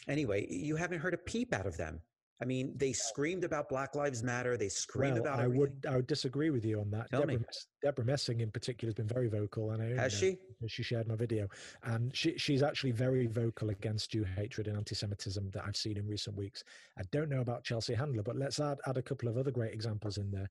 Anyway, 0.08 0.48
you 0.50 0.76
haven't 0.78 1.00
heard 1.00 1.14
a 1.14 1.18
peep 1.18 1.54
out 1.54 1.66
of 1.66 1.78
them. 1.78 2.00
I 2.40 2.46
mean, 2.46 2.74
they 2.76 2.94
screamed 2.94 3.44
about 3.44 3.68
Black 3.68 3.96
Lives 3.96 4.22
Matter. 4.22 4.58
They 4.58 4.70
screamed 4.70 5.20
well, 5.20 5.24
about. 5.24 5.40
I 5.40 5.48
would 5.48 5.86
I 5.90 5.96
would 5.96 6.06
disagree 6.06 6.52
with 6.52 6.64
you 6.64 6.80
on 6.80 6.92
that. 6.92 7.10
Tell 7.10 7.22
Debra, 7.22 7.40
me. 7.40 7.46
Debra 7.84 8.06
Messing 8.06 8.42
in 8.42 8.52
particular 8.52 8.90
has 8.90 8.94
been 8.94 9.08
very 9.08 9.28
vocal, 9.28 9.72
and 9.72 9.82
I 9.82 10.02
has 10.02 10.14
she? 10.14 10.38
She 10.68 10.84
shared 10.84 11.08
my 11.08 11.16
video, 11.16 11.48
and 11.84 12.16
she 12.16 12.38
she's 12.38 12.62
actually 12.62 12.92
very 12.92 13.26
vocal 13.26 13.70
against 13.70 14.12
Jew 14.12 14.24
hatred 14.24 14.68
and 14.68 14.78
anti-Semitism 14.78 15.50
that 15.52 15.64
I've 15.66 15.76
seen 15.76 15.98
in 15.98 16.08
recent 16.08 16.36
weeks. 16.38 16.64
I 16.98 17.02
don't 17.12 17.30
know 17.30 17.42
about 17.42 17.64
Chelsea 17.64 17.96
Handler, 17.96 18.22
but 18.22 18.36
let's 18.36 18.60
add 18.60 18.78
add 18.86 18.98
a 18.98 19.02
couple 19.02 19.30
of 19.30 19.38
other 19.38 19.52
great 19.52 19.74
examples 19.74 20.18
in 20.18 20.30
there. 20.30 20.50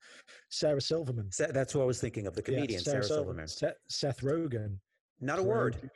Sarah 0.49 0.81
Silverman. 0.81 1.31
That's 1.39 1.75
what 1.75 1.83
I 1.83 1.87
was 1.87 2.01
thinking 2.01 2.27
of. 2.27 2.35
The 2.35 2.43
comedian 2.43 2.71
yeah, 2.71 2.79
Sarah, 2.79 3.05
Sarah, 3.05 3.19
Silverman. 3.19 3.49
Seth, 3.49 3.75
Seth 3.89 4.23
Rogen. 4.23 4.79
Not 5.21 5.39
a 5.39 5.43
word. 5.43 5.91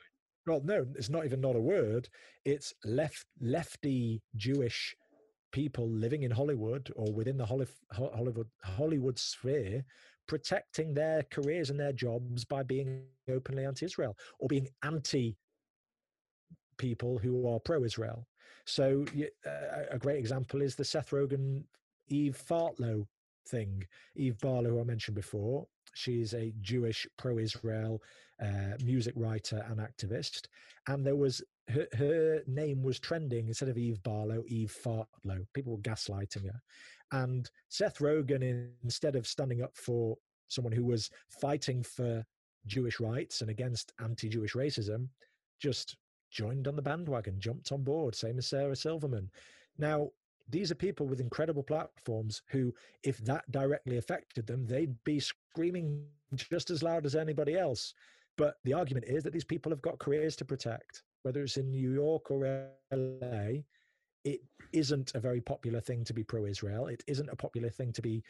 Well, 0.47 0.61
no, 0.63 0.87
it's 0.95 1.09
not 1.09 1.25
even 1.25 1.41
not 1.41 1.55
a 1.55 1.61
word. 1.61 2.09
It's 2.45 2.73
left 2.83 3.25
lefty 3.39 4.21
Jewish 4.35 4.95
people 5.51 5.89
living 5.89 6.23
in 6.23 6.31
Hollywood 6.31 6.91
or 6.95 7.11
within 7.11 7.37
the 7.37 7.45
Hollywood 7.45 8.47
Hollywood 8.63 9.19
sphere 9.19 9.83
protecting 10.27 10.93
their 10.93 11.23
careers 11.31 11.69
and 11.69 11.79
their 11.79 11.91
jobs 11.91 12.45
by 12.45 12.63
being 12.63 13.03
openly 13.29 13.65
anti-Israel 13.65 14.15
or 14.39 14.47
being 14.47 14.67
anti 14.83 15.35
people 16.77 17.17
who 17.17 17.47
are 17.47 17.59
pro-Israel. 17.59 18.25
So 18.65 19.05
a 19.91 19.99
great 19.99 20.19
example 20.19 20.61
is 20.61 20.75
the 20.75 20.85
Seth 20.85 21.11
Rogen 21.11 21.63
Eve 22.07 22.41
Fartlow 22.49 23.05
thing. 23.47 23.83
Eve 24.15 24.37
Barlow, 24.39 24.69
who 24.71 24.79
I 24.79 24.83
mentioned 24.83 25.15
before, 25.15 25.67
she's 25.93 26.33
a 26.33 26.53
Jewish 26.61 27.07
pro-Israel 27.17 28.01
uh, 28.41 28.75
music 28.83 29.13
writer 29.15 29.65
and 29.69 29.79
activist, 29.79 30.47
and 30.87 31.05
there 31.05 31.15
was 31.15 31.43
her, 31.71 31.87
her 31.93 32.41
name 32.47 32.83
was 32.83 32.99
trending 32.99 33.47
instead 33.47 33.69
of 33.69 33.77
Eve 33.77 34.01
Barlow, 34.03 34.43
Eve 34.47 34.75
Fartlow. 34.83 35.45
People 35.53 35.73
were 35.73 35.81
gaslighting 35.81 36.45
her. 36.45 36.61
And 37.11 37.49
Seth 37.69 37.99
Rogen, 37.99 38.69
instead 38.83 39.15
of 39.15 39.27
standing 39.27 39.61
up 39.61 39.75
for 39.75 40.17
someone 40.47 40.73
who 40.73 40.85
was 40.85 41.09
fighting 41.29 41.83
for 41.83 42.25
Jewish 42.67 42.99
rights 42.99 43.41
and 43.41 43.49
against 43.49 43.93
anti 43.99 44.29
Jewish 44.29 44.53
racism, 44.53 45.07
just 45.59 45.97
joined 46.29 46.67
on 46.67 46.75
the 46.75 46.81
bandwagon, 46.81 47.39
jumped 47.39 47.71
on 47.71 47.83
board, 47.83 48.15
same 48.15 48.37
as 48.37 48.47
Sarah 48.47 48.75
Silverman. 48.75 49.29
Now, 49.77 50.09
these 50.49 50.71
are 50.71 50.75
people 50.75 51.05
with 51.05 51.19
incredible 51.19 51.63
platforms 51.63 52.41
who, 52.47 52.73
if 53.03 53.17
that 53.19 53.49
directly 53.51 53.97
affected 53.97 54.47
them, 54.47 54.65
they'd 54.65 54.95
be 55.03 55.19
screaming 55.19 56.05
just 56.35 56.69
as 56.69 56.83
loud 56.83 57.05
as 57.05 57.15
anybody 57.15 57.57
else. 57.57 57.93
But 58.37 58.55
the 58.63 58.73
argument 58.73 59.05
is 59.07 59.23
that 59.23 59.33
these 59.33 59.43
people 59.43 59.71
have 59.71 59.81
got 59.81 59.99
careers 59.99 60.35
to 60.37 60.45
protect 60.45 61.03
whether 61.23 61.43
it's 61.43 61.57
in 61.57 61.69
New 61.69 61.91
York 61.91 62.31
or 62.31 62.69
LA, 62.91 63.61
it 64.23 64.41
isn't 64.73 65.13
a 65.15 65.19
very 65.19 65.41
popular 65.41 65.79
thing 65.79 66.03
to 66.05 66.13
be 66.13 66.23
pro-Israel. 66.23 66.87
It 66.87 67.03
isn't 67.07 67.29
a 67.29 67.35
popular 67.35 67.69
thing 67.69 67.91
to 67.93 68.01
be 68.01 68.23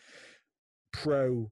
pro, 0.93 1.51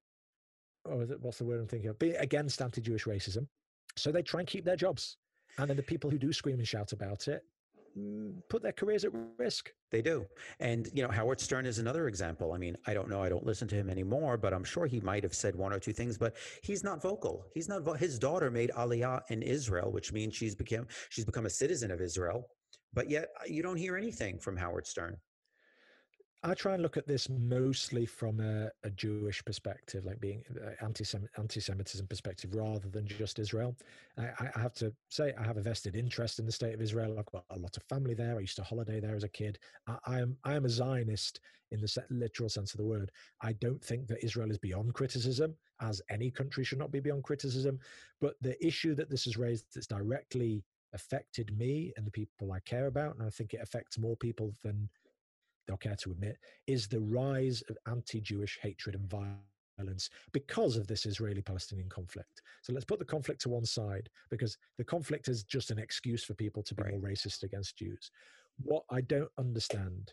oh, 0.86 0.92
or 0.92 1.06
what's 1.22 1.38
the 1.38 1.46
word 1.46 1.60
I'm 1.60 1.68
thinking 1.68 1.90
of? 1.90 2.00
Be 2.00 2.12
against 2.12 2.62
anti-Jewish 2.62 3.06
racism. 3.06 3.48
So 3.96 4.12
they 4.12 4.22
try 4.22 4.42
and 4.42 4.48
keep 4.48 4.66
their 4.66 4.76
jobs. 4.76 5.18
And 5.58 5.70
then 5.70 5.78
the 5.78 5.84
people 5.84 6.10
who 6.10 6.18
do 6.18 6.32
scream 6.32 6.60
and 6.60 6.68
shout 6.68 6.94
about 6.94 7.28
it 7.28 7.44
put 8.50 8.62
their 8.62 8.72
careers 8.72 9.06
at 9.06 9.12
risk. 9.38 9.72
They 9.92 10.02
do. 10.02 10.26
And, 10.60 10.90
you 10.94 11.04
know, 11.04 11.10
Howard 11.10 11.40
Stern 11.40 11.66
is 11.66 11.80
another 11.80 12.08
example. 12.08 12.54
I 12.54 12.58
mean, 12.58 12.76
I 12.86 12.94
don't 12.94 13.10
know. 13.10 13.22
I 13.22 13.30
don't 13.30 13.46
listen 13.46 13.68
to 13.70 13.76
him 13.76 13.90
anymore, 13.90 14.38
but 14.38 14.54
I'm 14.54 14.64
sure 14.64 14.86
he 14.86 15.00
might 15.02 15.24
have 15.24 15.34
said 15.34 15.56
one 15.56 15.74
or 15.74 15.80
two 15.80 15.94
things, 15.94 16.18
but 16.18 16.36
he's 16.64 16.84
not 16.84 17.02
vocal. 17.02 17.46
He's 17.54 17.70
not, 17.70 17.84
vo- 17.84 17.94
his 17.94 18.20
daughter 18.20 18.52
made 18.52 18.72
Aliyah 18.72 19.22
in 19.30 19.42
Israel, 19.42 19.92
which 19.92 20.14
means 20.14 20.36
she's 20.36 20.56
become, 20.56 20.88
she's 21.10 21.26
become 21.26 21.46
a 21.46 21.50
citizen 21.50 21.92
of 21.92 22.02
Israel. 22.02 22.48
But 22.94 23.10
yet 23.10 23.30
uh, 23.40 23.46
you 23.48 23.62
don't 23.62 23.78
hear 23.78 23.98
anything 23.98 24.40
from 24.40 24.58
Howard 24.58 24.88
Stern. 24.88 25.18
I 26.42 26.54
try 26.54 26.74
and 26.74 26.82
look 26.82 26.96
at 26.96 27.06
this 27.06 27.28
mostly 27.28 28.06
from 28.06 28.40
a, 28.40 28.70
a 28.84 28.90
Jewish 28.92 29.44
perspective, 29.44 30.06
like 30.06 30.22
being 30.22 30.42
uh, 30.56 30.86
anti-Semitism 30.86 32.08
perspective, 32.08 32.56
rather 32.56 32.88
than 32.88 33.06
just 33.06 33.40
Israel. 33.40 33.76
I, 34.18 34.30
I, 34.56 34.60
have 34.60 34.74
to 34.76 34.94
say, 35.10 35.34
I 35.38 35.44
have 35.44 35.58
a 35.58 35.62
vested 35.62 35.98
interest 35.98 36.40
in 36.40 36.46
the 36.46 36.52
state 36.52 36.74
of 36.74 36.82
Israel. 36.82 37.18
I've 37.20 37.26
got 37.26 37.44
a 37.50 37.60
lot 37.60 37.76
of 37.76 37.84
family 37.84 38.14
there. 38.14 38.38
I 38.38 38.42
used 38.42 38.56
to 38.56 38.64
holiday 38.64 39.02
there 39.02 39.18
as 39.18 39.26
a 39.26 39.30
kid. 39.30 39.60
I, 39.88 39.98
I 40.06 40.20
am 40.20 40.38
I 40.46 40.56
am 40.56 40.64
a 40.64 40.70
Zionist 40.70 41.42
in 41.72 41.82
the 41.82 42.04
literal 42.10 42.48
sense 42.48 42.74
of 42.74 42.78
the 42.78 42.86
word. 42.86 43.12
I 43.42 43.54
don't 43.54 43.84
think 43.84 44.08
that 44.08 44.24
Israel 44.24 44.50
is 44.50 44.58
beyond 44.58 44.94
criticism, 44.94 45.56
as 45.82 46.02
any 46.10 46.32
country 46.32 46.64
should 46.64 46.80
not 46.80 46.92
be 46.92 47.02
beyond 47.02 47.26
criticism. 47.26 47.80
But 48.22 48.36
the 48.40 48.66
issue 48.66 48.96
that 48.96 49.10
this 49.10 49.26
has 49.26 49.36
raised 49.36 49.66
that's 49.76 49.88
directly 49.88 50.64
affected 50.94 51.56
me 51.58 51.94
and 51.98 52.08
the 52.08 52.12
people 52.12 52.54
I 52.54 52.60
care 52.62 52.88
about, 52.88 53.16
and 53.16 53.26
I 53.26 53.30
think 53.30 53.54
it 53.54 53.62
affects 53.62 53.98
more 53.98 54.16
people 54.16 54.54
than 54.64 54.90
they'll 55.70 55.78
care 55.78 55.96
to 55.96 56.12
admit, 56.12 56.38
is 56.68 56.88
the 56.88 57.00
rise 57.00 57.62
of 57.70 57.78
anti 57.88 58.20
Jewish 58.20 58.58
hatred 58.62 58.96
and 58.96 59.08
violence 59.08 60.10
because 60.34 60.76
of 60.76 60.88
this 60.88 61.06
Israeli 61.06 61.42
Palestinian 61.42 61.88
conflict. 61.88 62.42
So 62.64 62.74
let's 62.74 62.86
put 62.86 63.00
the 63.00 63.06
conflict 63.06 63.40
to 63.42 63.50
one 63.50 63.66
side 63.66 64.10
because 64.30 64.58
the 64.78 64.84
conflict 64.84 65.28
is 65.28 65.44
just 65.44 65.72
an 65.72 65.80
excuse 65.80 66.24
for 66.24 66.34
people 66.34 66.64
to 66.64 66.76
be 66.76 66.84
right. 66.84 66.92
more 66.94 67.10
racist 67.10 67.44
against 67.44 67.78
Jews. 67.78 68.12
What 68.62 68.84
I 68.90 69.02
don't 69.02 69.32
understand 69.38 70.12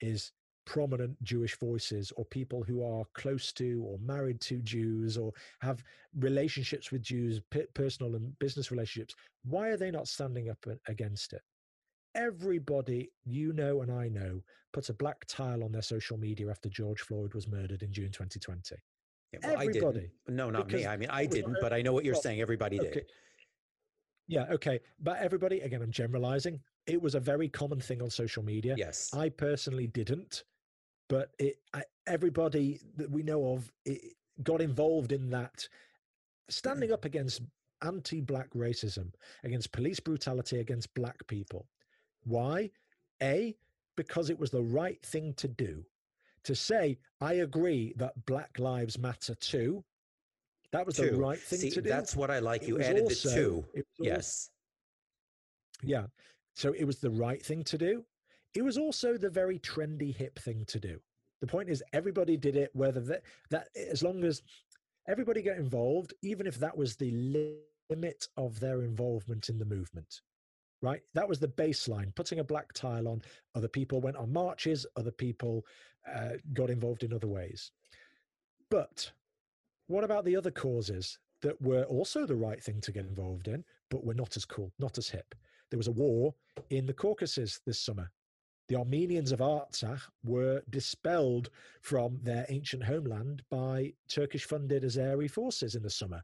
is 0.00 0.32
prominent 0.64 1.20
Jewish 1.24 1.58
voices 1.58 2.12
or 2.16 2.24
people 2.26 2.62
who 2.62 2.84
are 2.84 3.04
close 3.14 3.52
to 3.54 3.84
or 3.84 3.98
married 3.98 4.40
to 4.42 4.62
Jews 4.62 5.18
or 5.18 5.32
have 5.60 5.82
relationships 6.18 6.92
with 6.92 7.02
Jews, 7.02 7.40
personal 7.74 8.14
and 8.14 8.38
business 8.38 8.70
relationships, 8.70 9.14
why 9.44 9.68
are 9.68 9.76
they 9.76 9.90
not 9.90 10.06
standing 10.06 10.48
up 10.48 10.64
against 10.86 11.32
it? 11.32 11.42
Everybody 12.14 13.10
you 13.24 13.52
know 13.52 13.82
and 13.82 13.90
I 13.90 14.08
know 14.08 14.42
put 14.72 14.88
a 14.88 14.94
black 14.94 15.24
tile 15.26 15.64
on 15.64 15.72
their 15.72 15.82
social 15.82 16.16
media 16.16 16.50
after 16.50 16.68
George 16.68 17.00
Floyd 17.00 17.34
was 17.34 17.48
murdered 17.48 17.82
in 17.82 17.92
June 17.92 18.10
2020. 18.10 18.74
Yeah, 19.32 19.38
well, 19.42 19.52
Everybody. 19.52 19.98
I 19.98 20.02
didn't. 20.02 20.10
No, 20.28 20.50
not 20.50 20.70
me. 20.70 20.86
I 20.86 20.96
mean, 20.96 21.08
I 21.10 21.26
didn't, 21.26 21.56
but 21.60 21.72
I 21.72 21.82
know 21.82 21.92
what 21.92 22.04
you're 22.04 22.14
well, 22.14 22.22
saying. 22.22 22.40
Everybody 22.40 22.78
did. 22.78 23.06
Yeah, 24.28 24.44
okay. 24.50 24.80
But 25.00 25.18
everybody, 25.18 25.60
again, 25.60 25.82
I'm 25.82 25.90
generalizing. 25.90 26.60
It 26.86 27.00
was 27.00 27.14
a 27.14 27.20
very 27.20 27.48
common 27.48 27.80
thing 27.80 28.02
on 28.02 28.10
social 28.10 28.42
media. 28.42 28.74
Yes. 28.76 29.10
I 29.14 29.28
personally 29.28 29.86
didn't 29.86 30.44
but 31.12 31.28
it 31.38 31.58
I, 31.74 31.82
everybody 32.06 32.80
that 32.96 33.10
we 33.10 33.22
know 33.22 33.52
of 33.52 33.70
got 34.42 34.62
involved 34.62 35.12
in 35.12 35.28
that 35.28 35.68
standing 36.48 36.90
up 36.90 37.04
against 37.04 37.42
anti-black 37.82 38.48
racism 38.54 39.12
against 39.44 39.72
police 39.72 40.00
brutality 40.00 40.60
against 40.60 40.94
black 40.94 41.18
people 41.26 41.66
why? 42.24 42.70
A 43.22 43.56
because 43.96 44.30
it 44.30 44.38
was 44.38 44.50
the 44.50 44.62
right 44.62 45.00
thing 45.04 45.34
to 45.34 45.48
do. 45.48 45.84
To 46.44 46.54
say 46.56 46.98
i 47.20 47.34
agree 47.34 47.92
that 47.96 48.26
black 48.26 48.58
lives 48.58 48.98
matter 48.98 49.36
too 49.36 49.84
that 50.72 50.84
was 50.84 50.96
two. 50.96 51.10
the 51.10 51.16
right 51.16 51.38
thing 51.38 51.60
See, 51.60 51.70
to 51.70 51.80
do 51.80 51.88
that's 51.88 52.16
what 52.16 52.32
i 52.32 52.40
like. 52.40 52.62
it 52.62 52.68
you 52.68 52.80
added 52.80 53.02
also, 53.02 53.28
the 53.28 53.34
two 53.34 53.64
yes. 54.00 54.50
Yeah. 55.82 56.06
So 56.54 56.72
it 56.72 56.84
was 56.84 56.98
the 56.98 57.10
right 57.10 57.42
thing 57.44 57.64
to 57.64 57.78
do. 57.78 58.04
It 58.54 58.62
was 58.62 58.78
also 58.78 59.16
the 59.16 59.30
very 59.30 59.58
trendy 59.58 60.14
hip 60.14 60.38
thing 60.38 60.64
to 60.66 60.78
do. 60.78 61.00
The 61.40 61.46
point 61.46 61.68
is 61.68 61.82
everybody 61.92 62.36
did 62.36 62.56
it 62.56 62.70
whether 62.74 63.00
that, 63.00 63.22
that 63.50 63.68
as 63.90 64.02
long 64.02 64.22
as 64.24 64.42
everybody 65.08 65.42
got 65.42 65.56
involved 65.56 66.14
even 66.22 66.46
if 66.46 66.56
that 66.56 66.76
was 66.76 66.96
the 66.96 67.10
limit 67.90 68.28
of 68.36 68.60
their 68.60 68.82
involvement 68.82 69.48
in 69.48 69.58
the 69.58 69.64
movement 69.64 70.20
right? 70.82 71.00
That 71.14 71.28
was 71.28 71.38
the 71.38 71.48
baseline 71.48 72.14
putting 72.14 72.40
a 72.40 72.44
black 72.44 72.72
tile 72.72 73.08
on. 73.08 73.22
Other 73.54 73.68
people 73.68 74.00
went 74.00 74.16
on 74.16 74.32
marches. 74.32 74.84
Other 74.96 75.12
people 75.12 75.64
uh, 76.12 76.32
got 76.52 76.70
involved 76.70 77.04
in 77.04 77.12
other 77.12 77.28
ways. 77.28 77.70
But 78.68 79.10
what 79.86 80.04
about 80.04 80.24
the 80.24 80.36
other 80.36 80.50
causes 80.50 81.18
that 81.40 81.60
were 81.62 81.84
also 81.84 82.26
the 82.26 82.34
right 82.34 82.62
thing 82.62 82.80
to 82.82 82.92
get 82.92 83.06
involved 83.06 83.48
in 83.48 83.64
but 83.90 84.04
were 84.04 84.14
not 84.14 84.36
as 84.36 84.44
cool 84.44 84.72
not 84.78 84.98
as 84.98 85.08
hip? 85.08 85.34
There 85.70 85.78
was 85.78 85.88
a 85.88 85.92
war 85.92 86.34
in 86.70 86.84
the 86.84 86.92
caucasus 86.92 87.60
this 87.64 87.80
summer. 87.80 88.10
The 88.68 88.76
Armenians 88.76 89.32
of 89.32 89.40
Artsakh 89.40 90.00
were 90.24 90.62
dispelled 90.70 91.50
from 91.82 92.18
their 92.22 92.46
ancient 92.48 92.82
homeland 92.82 93.42
by 93.50 93.92
Turkish 94.08 94.44
funded 94.44 94.82
Azeri 94.82 95.30
forces 95.30 95.74
in 95.74 95.82
the 95.82 95.90
summer. 95.90 96.22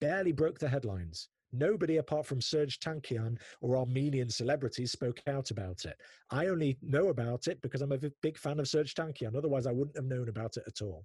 Barely 0.00 0.32
broke 0.32 0.58
the 0.58 0.68
headlines. 0.68 1.28
Nobody 1.54 1.98
apart 1.98 2.26
from 2.26 2.40
Serge 2.40 2.80
Tankian 2.80 3.38
or 3.60 3.76
Armenian 3.76 4.28
celebrities 4.28 4.92
spoke 4.92 5.20
out 5.26 5.50
about 5.50 5.84
it. 5.84 5.96
I 6.30 6.46
only 6.46 6.76
know 6.82 7.08
about 7.08 7.46
it 7.46 7.60
because 7.62 7.80
I'm 7.80 7.92
a 7.92 7.98
big 8.22 8.36
fan 8.36 8.58
of 8.58 8.68
Serge 8.68 8.94
Tankian. 8.94 9.36
Otherwise, 9.36 9.66
I 9.66 9.72
wouldn't 9.72 9.96
have 9.96 10.06
known 10.06 10.28
about 10.28 10.56
it 10.56 10.64
at 10.66 10.82
all. 10.82 11.04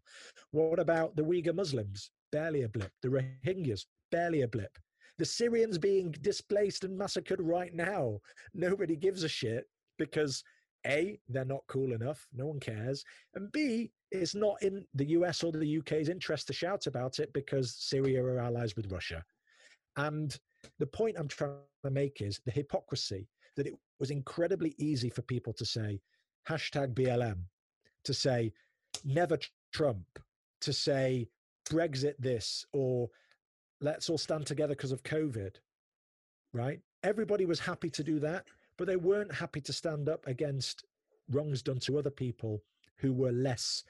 What 0.51 0.79
about 0.79 1.15
the 1.15 1.23
Uyghur 1.23 1.53
Muslims? 1.53 2.11
Barely 2.31 2.63
a 2.63 2.69
blip. 2.69 2.91
The 3.01 3.09
Rohingyas? 3.09 3.85
Barely 4.11 4.41
a 4.41 4.47
blip. 4.47 4.77
The 5.19 5.25
Syrians 5.25 5.77
being 5.77 6.11
displaced 6.21 6.83
and 6.83 6.97
massacred 6.97 7.41
right 7.41 7.73
now. 7.73 8.19
Nobody 8.53 8.95
gives 8.95 9.23
a 9.23 9.29
shit 9.29 9.65
because 9.97 10.43
a, 10.87 11.19
they're 11.27 11.45
not 11.45 11.63
cool 11.67 11.93
enough. 11.93 12.25
No 12.33 12.47
one 12.47 12.59
cares. 12.59 13.03
And 13.35 13.51
B, 13.51 13.91
it's 14.11 14.33
not 14.33 14.61
in 14.63 14.85
the 14.93 15.07
US 15.07 15.43
or 15.43 15.51
the 15.51 15.79
UK's 15.79 16.09
interest 16.09 16.47
to 16.47 16.53
shout 16.53 16.87
about 16.87 17.19
it 17.19 17.31
because 17.33 17.75
Syria 17.77 18.23
are 18.23 18.39
allies 18.39 18.75
with 18.75 18.91
Russia. 18.91 19.23
And 20.07 20.37
the 20.79 20.87
point 20.87 21.15
I'm 21.17 21.27
trying 21.27 21.55
to 21.83 21.91
make 21.91 22.21
is 22.21 22.39
the 22.45 22.51
hypocrisy 22.51 23.27
that 23.55 23.67
it 23.67 23.73
was 23.99 24.11
incredibly 24.11 24.75
easy 24.77 25.09
for 25.09 25.21
people 25.21 25.53
to 25.53 25.65
say 25.65 25.99
hashtag 26.47 26.93
BLM, 26.93 27.39
to 28.03 28.13
say 28.13 28.53
never 29.03 29.37
Trump, 29.73 30.19
to 30.61 30.73
say 30.73 31.27
Brexit 31.69 32.15
this, 32.17 32.65
or 32.73 33.09
let's 33.81 34.09
all 34.09 34.17
stand 34.17 34.45
together 34.45 34.75
because 34.75 34.91
of 34.91 35.03
COVID, 35.03 35.55
right? 36.53 36.79
Everybody 37.03 37.45
was 37.45 37.59
happy 37.59 37.89
to 37.91 38.03
do 38.03 38.19
that 38.19 38.45
but 38.79 38.87
they 38.87 38.95
weren't 38.95 39.31
happy 39.31 39.59
to 39.59 39.73
stand 39.73 40.07
up 40.07 40.25
against 40.25 40.85
wrongs 41.29 41.61
done 41.61 41.79
to 41.79 41.99
other 41.99 42.09
people 42.09 42.63
who 42.95 43.11
were 43.11 43.33
less 43.33 43.83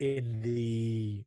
in 0.00 0.42
the 0.42 1.24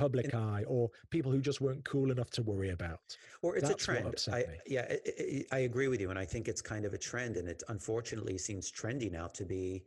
public 0.00 0.34
eye 0.34 0.64
or 0.66 0.88
people 1.10 1.30
who 1.30 1.40
just 1.40 1.60
weren't 1.60 1.84
cool 1.84 2.10
enough 2.10 2.30
to 2.30 2.42
worry 2.42 2.70
about. 2.70 3.16
Or 3.42 3.56
it's 3.56 3.68
That's 3.68 3.82
a 3.82 3.86
trend. 3.86 4.14
I, 4.32 4.44
yeah, 4.66 4.86
it, 4.88 5.46
I 5.52 5.60
agree 5.70 5.88
with 5.88 6.00
you. 6.00 6.08
And 6.08 6.18
I 6.18 6.24
think 6.24 6.48
it's 6.48 6.62
kind 6.62 6.84
of 6.86 6.94
a 6.94 6.98
trend. 6.98 7.36
And 7.36 7.46
it 7.46 7.62
unfortunately 7.68 8.38
seems 8.38 8.72
trendy 8.72 9.10
now 9.12 9.26
to 9.28 9.44
be 9.44 9.84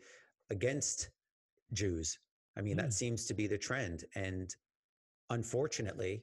against 0.52 1.10
Jews. 1.74 2.20
I 2.58 2.62
mean, 2.62 2.76
mm. 2.76 2.82
that 2.82 2.94
seems 2.94 3.26
to 3.26 3.34
be 3.34 3.48
the 3.48 3.58
trend. 3.58 4.04
And 4.16 4.56
unfortunately, 5.32 6.22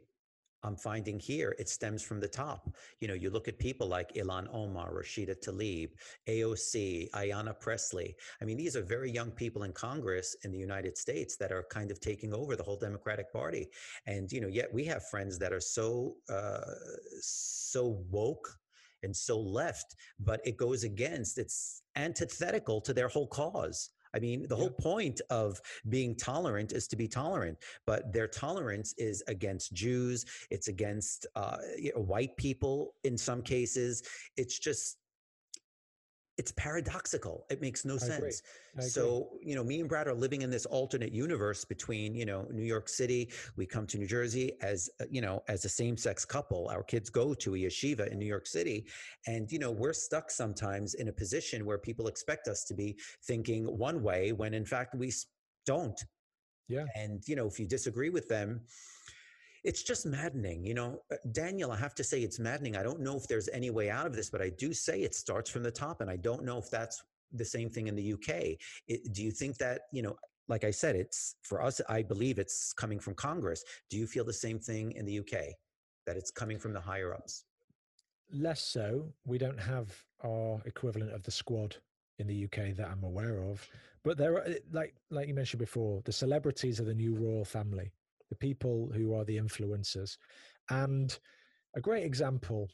I'm 0.63 0.77
finding 0.77 1.19
here 1.19 1.55
it 1.59 1.69
stems 1.69 2.03
from 2.03 2.21
the 2.21 2.29
top. 2.29 2.69
You 3.01 3.09
know, 3.09 3.15
you 3.15 3.31
look 3.31 3.49
at 3.49 3.59
people 3.59 3.87
like 3.87 4.15
Ilhan 4.15 4.47
Omar, 4.53 4.93
Rashida 4.93 5.37
Tlaib, 5.43 5.91
AOC, 6.29 7.11
Ayanna 7.11 7.59
Pressley. 7.59 8.15
I 8.41 8.45
mean, 8.45 8.57
these 8.57 8.77
are 8.77 8.83
very 8.83 9.11
young 9.11 9.31
people 9.31 9.63
in 9.63 9.73
Congress 9.73 10.37
in 10.45 10.53
the 10.53 10.59
United 10.59 10.99
States 10.99 11.37
that 11.37 11.53
are 11.53 11.65
kind 11.71 11.91
of 11.91 12.01
taking 12.01 12.35
over 12.35 12.57
the 12.57 12.63
whole 12.63 12.77
Democratic 12.77 13.33
Party. 13.33 13.69
And, 14.07 14.31
you 14.31 14.41
know, 14.41 14.49
yet 14.49 14.73
we 14.73 14.85
have 14.87 15.09
friends 15.09 15.39
that 15.39 15.53
are 15.53 15.61
so, 15.61 16.15
uh, 16.29 16.61
so 17.21 18.05
woke 18.11 18.49
and 19.03 19.17
so 19.17 19.39
left, 19.39 19.97
but 20.19 20.41
it 20.45 20.57
goes 20.57 20.85
against, 20.85 21.39
it's 21.39 21.83
antithetical 21.97 22.81
to 22.83 22.93
their 22.93 23.09
whole 23.09 23.29
cause. 23.29 23.91
I 24.15 24.19
mean, 24.19 24.47
the 24.49 24.57
yeah. 24.57 24.61
whole 24.61 24.71
point 24.71 25.21
of 25.31 25.61
being 25.89 26.15
tolerant 26.15 26.73
is 26.73 26.87
to 26.89 26.97
be 26.97 27.09
tolerant, 27.09 27.59
but 27.87 28.13
their 28.13 28.29
tolerance 28.29 28.95
is 28.99 29.23
against 29.29 29.73
Jews. 29.73 30.25
It's 30.51 30.69
against 30.69 31.27
uh, 31.37 31.59
white 31.95 32.37
people 32.37 32.95
in 33.05 33.17
some 33.17 33.43
cases. 33.43 34.03
It's 34.37 34.59
just 34.59 34.99
it's 36.41 36.53
paradoxical. 36.53 37.45
It 37.51 37.61
makes 37.61 37.85
no 37.85 37.97
I 37.97 37.99
sense. 37.99 38.43
So, 38.79 39.29
you 39.43 39.55
know, 39.55 39.63
me 39.63 39.79
and 39.81 39.87
Brad 39.91 40.09
are 40.09 40.15
living 40.15 40.41
in 40.41 40.49
this 40.49 40.65
alternate 40.65 41.13
universe 41.13 41.67
between, 41.67 42.15
you 42.15 42.25
know, 42.25 42.47
New 42.51 42.65
York 42.65 42.89
City. 42.89 43.31
We 43.59 43.67
come 43.67 43.87
to 43.89 43.99
New 43.99 44.07
Jersey 44.07 44.53
as, 44.63 44.89
uh, 45.03 45.05
you 45.11 45.21
know, 45.21 45.43
as 45.49 45.67
a 45.67 45.69
same 45.69 45.99
sex 45.99 46.25
couple. 46.25 46.71
Our 46.71 46.83
kids 46.83 47.11
go 47.11 47.35
to 47.35 47.57
a 47.57 47.59
yeshiva 47.59 48.11
in 48.11 48.19
New 48.19 48.25
York 48.25 48.47
City. 48.47 48.87
And, 49.27 49.53
you 49.53 49.59
know, 49.59 49.71
we're 49.71 49.93
stuck 49.93 50.31
sometimes 50.31 50.95
in 50.95 51.09
a 51.09 51.13
position 51.13 51.67
where 51.67 51.77
people 51.77 52.07
expect 52.07 52.49
us 52.49 52.65
to 52.65 52.75
be 52.75 52.97
thinking 53.27 53.67
one 53.67 54.03
way 54.03 54.33
when 54.33 54.55
in 54.55 54.65
fact 54.65 54.95
we 54.95 55.13
don't. 55.67 56.03
Yeah. 56.69 56.87
And, 56.97 57.23
you 57.27 57.37
know, 57.37 57.49
if 57.49 57.61
you 57.61 57.67
disagree 57.67 58.09
with 58.09 58.29
them, 58.29 58.63
it's 59.65 59.83
just 59.83 60.07
maddening. 60.07 60.65
You 60.65 60.75
know, 60.75 61.03
uh, 61.13 61.17
Daniel, 61.33 61.73
I 61.73 61.77
have 61.77 61.95
to 61.97 62.05
say 62.05 62.23
it's 62.23 62.39
maddening. 62.39 62.77
I 62.77 62.83
don't 62.83 63.01
know 63.01 63.17
if 63.17 63.27
there's 63.29 63.49
any 63.49 63.71
way 63.71 63.91
out 63.91 64.07
of 64.07 64.15
this, 64.15 64.31
but 64.31 64.41
I 64.41 64.51
do 64.51 64.73
say 64.73 65.03
it 65.03 65.15
starts 65.15 65.51
from 65.51 65.63
the 65.63 65.71
top. 65.71 66.01
And 66.01 66.11
I 66.11 66.17
don't 66.17 66.45
know 66.45 66.59
if 66.59 66.71
that's 66.71 67.03
the 67.33 67.45
same 67.45 67.69
thing 67.69 67.87
in 67.87 67.95
the 67.95 68.13
UK. 68.15 68.57
It, 68.89 69.13
do 69.13 69.23
you 69.23 69.31
think 69.31 69.59
that, 69.59 69.83
you 69.93 70.03
know, 70.03 70.17
like 70.49 70.65
I 70.65 70.71
said, 70.71 70.97
it's 70.97 71.37
for 71.43 71.63
us, 71.63 71.81
I 71.89 72.03
believe 72.03 72.39
it's 72.39 72.73
coming 72.73 72.99
from 72.99 73.15
Congress. 73.15 73.63
Do 73.89 73.97
you 73.97 74.07
feel 74.07 74.25
the 74.25 74.33
same 74.33 74.59
thing 74.59 74.93
in 74.93 75.05
the 75.05 75.21
UK, 75.21 75.55
that 76.07 76.17
it's 76.17 76.31
coming 76.31 76.59
from 76.59 76.73
the 76.73 76.81
higher 76.81 77.15
ups? 77.15 77.45
Less 78.33 78.63
so. 78.63 79.13
We 79.25 79.39
don't 79.39 79.61
have 79.61 79.95
our 80.25 80.61
equivalent 80.65 81.13
of 81.13 81.23
the 81.23 81.31
squad 81.31 81.77
in 82.19 82.27
the 82.27 82.45
UK 82.45 82.75
that 82.77 82.89
I'm 82.91 83.05
aware 83.05 83.43
of. 83.43 83.67
But 84.03 84.17
there 84.17 84.35
are, 84.35 84.49
like, 84.73 84.95
like 85.11 85.29
you 85.29 85.35
mentioned 85.35 85.61
before, 85.61 86.03
the 86.05 86.13
celebrities 86.13 86.81
are 86.81 86.85
the 86.85 86.95
new 86.95 87.15
royal 87.15 87.45
family 87.45 87.91
the 88.31 88.37
people 88.37 88.91
who 88.95 89.15
are 89.15 89.25
the 89.25 89.37
influencers. 89.37 90.17
And 90.71 91.17
a 91.77 91.81
great 91.81 92.05
example, 92.05 92.69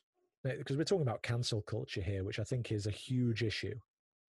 because 0.44 0.76
we're 0.76 0.84
talking 0.84 1.06
about 1.06 1.22
cancel 1.22 1.62
culture 1.62 2.02
here, 2.02 2.22
which 2.22 2.38
I 2.38 2.44
think 2.44 2.70
is 2.70 2.86
a 2.86 2.90
huge 2.90 3.42
issue, 3.42 3.74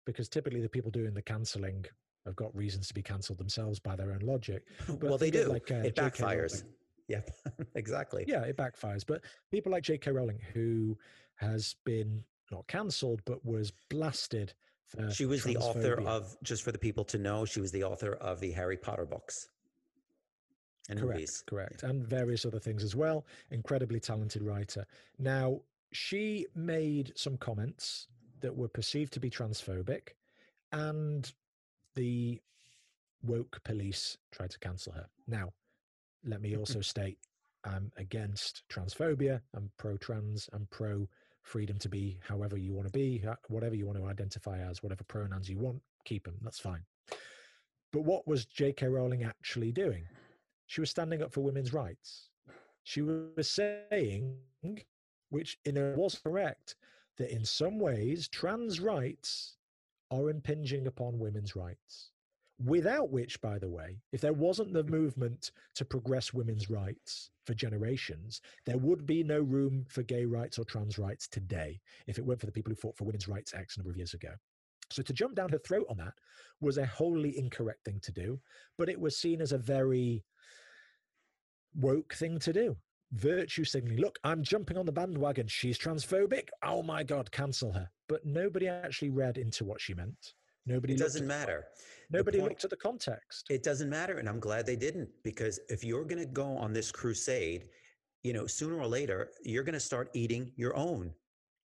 because 0.06 0.30
typically 0.30 0.62
the 0.62 0.70
people 0.70 0.92
doing 0.92 1.14
the 1.14 1.22
canceling 1.22 1.86
have 2.26 2.36
got 2.36 2.56
reasons 2.56 2.88
to 2.88 2.94
be 2.94 3.02
cancelled 3.02 3.40
themselves 3.40 3.80
by 3.80 3.96
their 3.96 4.12
own 4.12 4.22
logic. 4.22 4.64
But 4.88 5.04
well, 5.04 5.18
they 5.18 5.32
do. 5.32 5.46
Like, 5.50 5.72
uh, 5.72 5.76
it 5.76 5.96
backfires. 5.96 6.64
Yeah, 7.10 7.22
exactly. 7.76 8.26
Yeah, 8.28 8.42
it 8.42 8.58
backfires. 8.58 9.06
But 9.08 9.22
people 9.50 9.72
like 9.72 9.84
J.K. 9.84 10.12
Rowling, 10.12 10.42
who 10.54 10.98
has 11.38 11.78
been 11.86 12.22
not 12.52 12.68
cancelled, 12.68 13.22
but 13.24 13.46
was 13.46 13.72
blasted. 13.90 14.54
she 15.14 15.26
was 15.26 15.42
the 15.46 15.56
author 15.56 16.02
of, 16.02 16.36
just 16.44 16.64
for 16.64 16.74
the 16.74 16.78
people 16.78 17.06
to 17.06 17.18
know, 17.18 17.46
she 17.46 17.62
was 17.62 17.72
the 17.72 17.86
author 17.86 18.16
of 18.16 18.42
the 18.42 18.52
Harry 18.52 18.76
Potter 18.76 19.06
books 19.06 19.48
and 20.90 21.00
correct, 21.00 21.20
movies. 21.20 21.44
Correct. 21.48 21.84
And 21.84 22.06
various 22.06 22.46
other 22.46 22.60
things 22.60 22.84
as 22.84 22.96
well. 22.96 23.26
Incredibly 23.52 24.00
talented 24.00 24.42
writer. 24.42 24.86
Now, 25.20 25.62
she 25.92 26.46
made 26.56 27.14
some 27.16 27.38
comments 27.38 28.08
that 28.42 28.56
were 28.56 28.68
perceived 28.68 29.14
to 29.14 29.20
be 29.20 29.30
transphobic. 29.30 30.10
And 30.72 31.32
the 31.96 32.40
woke 33.24 33.60
police 33.64 34.18
tried 34.32 34.52
to 34.52 34.60
cancel 34.60 34.94
her. 34.94 35.08
Now, 35.28 35.54
let 36.24 36.42
me 36.42 36.56
also 36.56 36.82
state 36.82 37.18
I'm 37.64 37.92
against 37.98 38.64
transphobia. 38.70 39.42
I'm 39.56 39.70
pro 39.78 39.98
trans. 39.98 40.50
I'm 40.54 40.68
pro 40.72 41.08
freedom 41.42 41.78
to 41.80 41.90
be 41.90 42.20
however 42.22 42.58
you 42.58 42.74
want 42.74 42.88
to 42.88 42.92
be, 42.92 43.24
whatever 43.48 43.76
you 43.76 43.86
want 43.86 43.98
to 43.98 44.06
identify 44.06 44.60
as, 44.60 44.84
whatever 44.84 45.04
pronouns 45.06 45.50
you 45.50 45.58
want, 45.58 45.82
keep 46.04 46.26
them. 46.26 46.36
That's 46.42 46.60
fine. 46.60 46.82
But 47.94 48.02
what 48.02 48.28
was 48.28 48.46
J.K. 48.46 48.88
Rowling 48.88 49.24
actually 49.24 49.72
doing? 49.72 50.04
She 50.68 50.82
was 50.82 50.90
standing 50.90 51.22
up 51.22 51.34
for 51.34 51.42
women's 51.42 51.74
rights. 51.74 52.30
She 52.84 53.02
was 53.02 53.50
saying, 53.50 54.36
which 55.30 55.58
in 55.66 55.78
a, 55.78 55.94
was 55.98 56.20
correct, 56.20 56.76
that 57.18 57.34
in 57.34 57.44
some 57.44 57.80
ways 57.80 58.28
trans 58.28 58.80
rights 58.80 59.58
are 60.12 60.30
impinging 60.30 60.88
upon 60.88 61.20
women's 61.20 61.56
rights. 61.56 62.12
Without 62.64 63.12
which, 63.12 63.40
by 63.40 63.60
the 63.60 63.70
way, 63.70 64.00
if 64.12 64.22
there 64.22 64.34
wasn't 64.34 64.74
the 64.74 64.84
movement 64.84 65.52
to 65.76 65.86
progress 65.86 66.34
women's 66.34 66.70
rights 66.70 67.30
for 67.46 67.54
generations, 67.54 68.42
there 68.66 68.80
would 68.80 69.06
be 69.06 69.24
no 69.24 69.40
room 69.40 69.86
for 69.88 70.02
gay 70.02 70.26
rights 70.26 70.58
or 70.58 70.66
trans 70.66 70.98
rights 70.98 71.28
today 71.28 71.80
if 72.08 72.18
it 72.18 72.26
weren't 72.26 72.40
for 72.40 72.48
the 72.48 72.52
people 72.52 72.72
who 72.72 72.76
fought 72.76 72.98
for 72.98 73.04
women's 73.04 73.28
rights 73.28 73.54
X 73.54 73.78
number 73.78 73.92
of 73.92 73.98
years 73.98 74.14
ago. 74.16 74.32
So 74.90 75.04
to 75.04 75.14
jump 75.14 75.36
down 75.36 75.50
her 75.50 75.60
throat 75.60 75.86
on 75.90 75.98
that 75.98 76.14
was 76.62 76.78
a 76.78 76.86
wholly 76.86 77.38
incorrect 77.38 77.86
thing 77.86 78.00
to 78.04 78.12
do, 78.12 78.40
but 78.78 78.90
it 78.90 79.00
was 79.00 79.18
seen 79.18 79.42
as 79.42 79.52
a 79.52 79.58
very 79.58 80.24
woke 81.76 82.14
thing 82.14 82.40
to 82.40 82.54
do. 82.54 82.76
Virtue 83.14 83.64
signaling. 83.64 84.02
Look, 84.02 84.20
I'm 84.24 84.44
jumping 84.44 84.78
on 84.78 84.86
the 84.86 84.92
bandwagon. 84.92 85.48
She's 85.48 85.78
transphobic. 85.78 86.50
Oh 86.64 86.84
my 86.84 87.04
God, 87.04 87.32
cancel 87.32 87.72
her. 87.72 87.90
But 88.10 88.26
nobody 88.26 88.68
actually 88.68 89.12
read 89.12 89.38
into 89.38 89.64
what 89.64 89.80
she 89.80 89.94
meant. 89.94 90.34
Nobody. 90.66 90.94
It 90.94 91.00
doesn't 91.00 91.26
matter. 91.26 91.68
Nobody 92.10 92.40
point, 92.40 92.52
looked 92.52 92.64
at 92.66 92.70
the 92.70 92.76
context. 92.76 93.46
It 93.50 93.64
doesn't 93.64 93.90
matter, 93.90 94.18
and 94.18 94.28
I'm 94.28 94.40
glad 94.40 94.66
they 94.66 94.76
didn't 94.76 95.10
because 95.24 95.60
if 95.70 95.84
you're 95.84 96.04
going 96.04 96.20
to 96.20 96.26
go 96.26 96.58
on 96.58 96.74
this 96.74 96.92
crusade, 96.92 97.66
you 98.24 98.34
know, 98.34 98.48
sooner 98.48 98.78
or 98.78 98.88
later 98.88 99.30
you're 99.44 99.64
going 99.64 99.74
to 99.74 99.80
start 99.80 100.10
eating 100.14 100.52
your 100.58 100.76
own, 100.76 101.14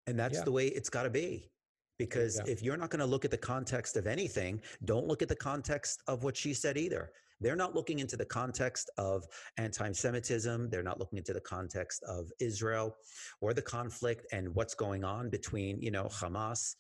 and 0.07 0.19
that's 0.19 0.39
yeah. 0.39 0.45
the 0.45 0.53
way 0.53 0.69
it's 0.69 0.89
got 0.89 1.03
to 1.03 1.11
be. 1.11 1.51
Because 1.99 2.41
yeah. 2.45 2.53
if 2.53 2.63
you're 2.63 2.77
not 2.77 2.91
going 2.91 3.01
to 3.01 3.07
look 3.07 3.25
at 3.25 3.31
the 3.31 3.39
context 3.39 3.97
of 3.97 4.07
anything, 4.07 4.61
don't 4.85 5.07
look 5.07 5.23
at 5.23 5.29
the 5.29 5.37
context 5.37 6.03
of 6.07 6.25
what 6.25 6.37
she 6.37 6.53
said 6.53 6.77
either. 6.77 7.11
They're 7.41 7.57
not 7.57 7.75
looking 7.75 7.99
into 7.99 8.17
the 8.17 8.25
context 8.25 8.91
of 8.99 9.25
anti 9.59 9.93
Semitism. 9.93 10.71
They're 10.71 10.83
not 10.83 10.99
looking 10.99 11.19
into 11.19 11.33
the 11.33 11.41
context 11.41 12.03
of 12.05 12.31
Israel 12.41 12.97
or 13.41 13.53
the 13.53 13.63
conflict 13.63 14.27
and 14.33 14.55
what's 14.55 14.75
going 14.75 15.05
on 15.05 15.29
between, 15.29 15.81
you 15.81 15.91
know, 15.91 16.05
Hamas, 16.05 16.77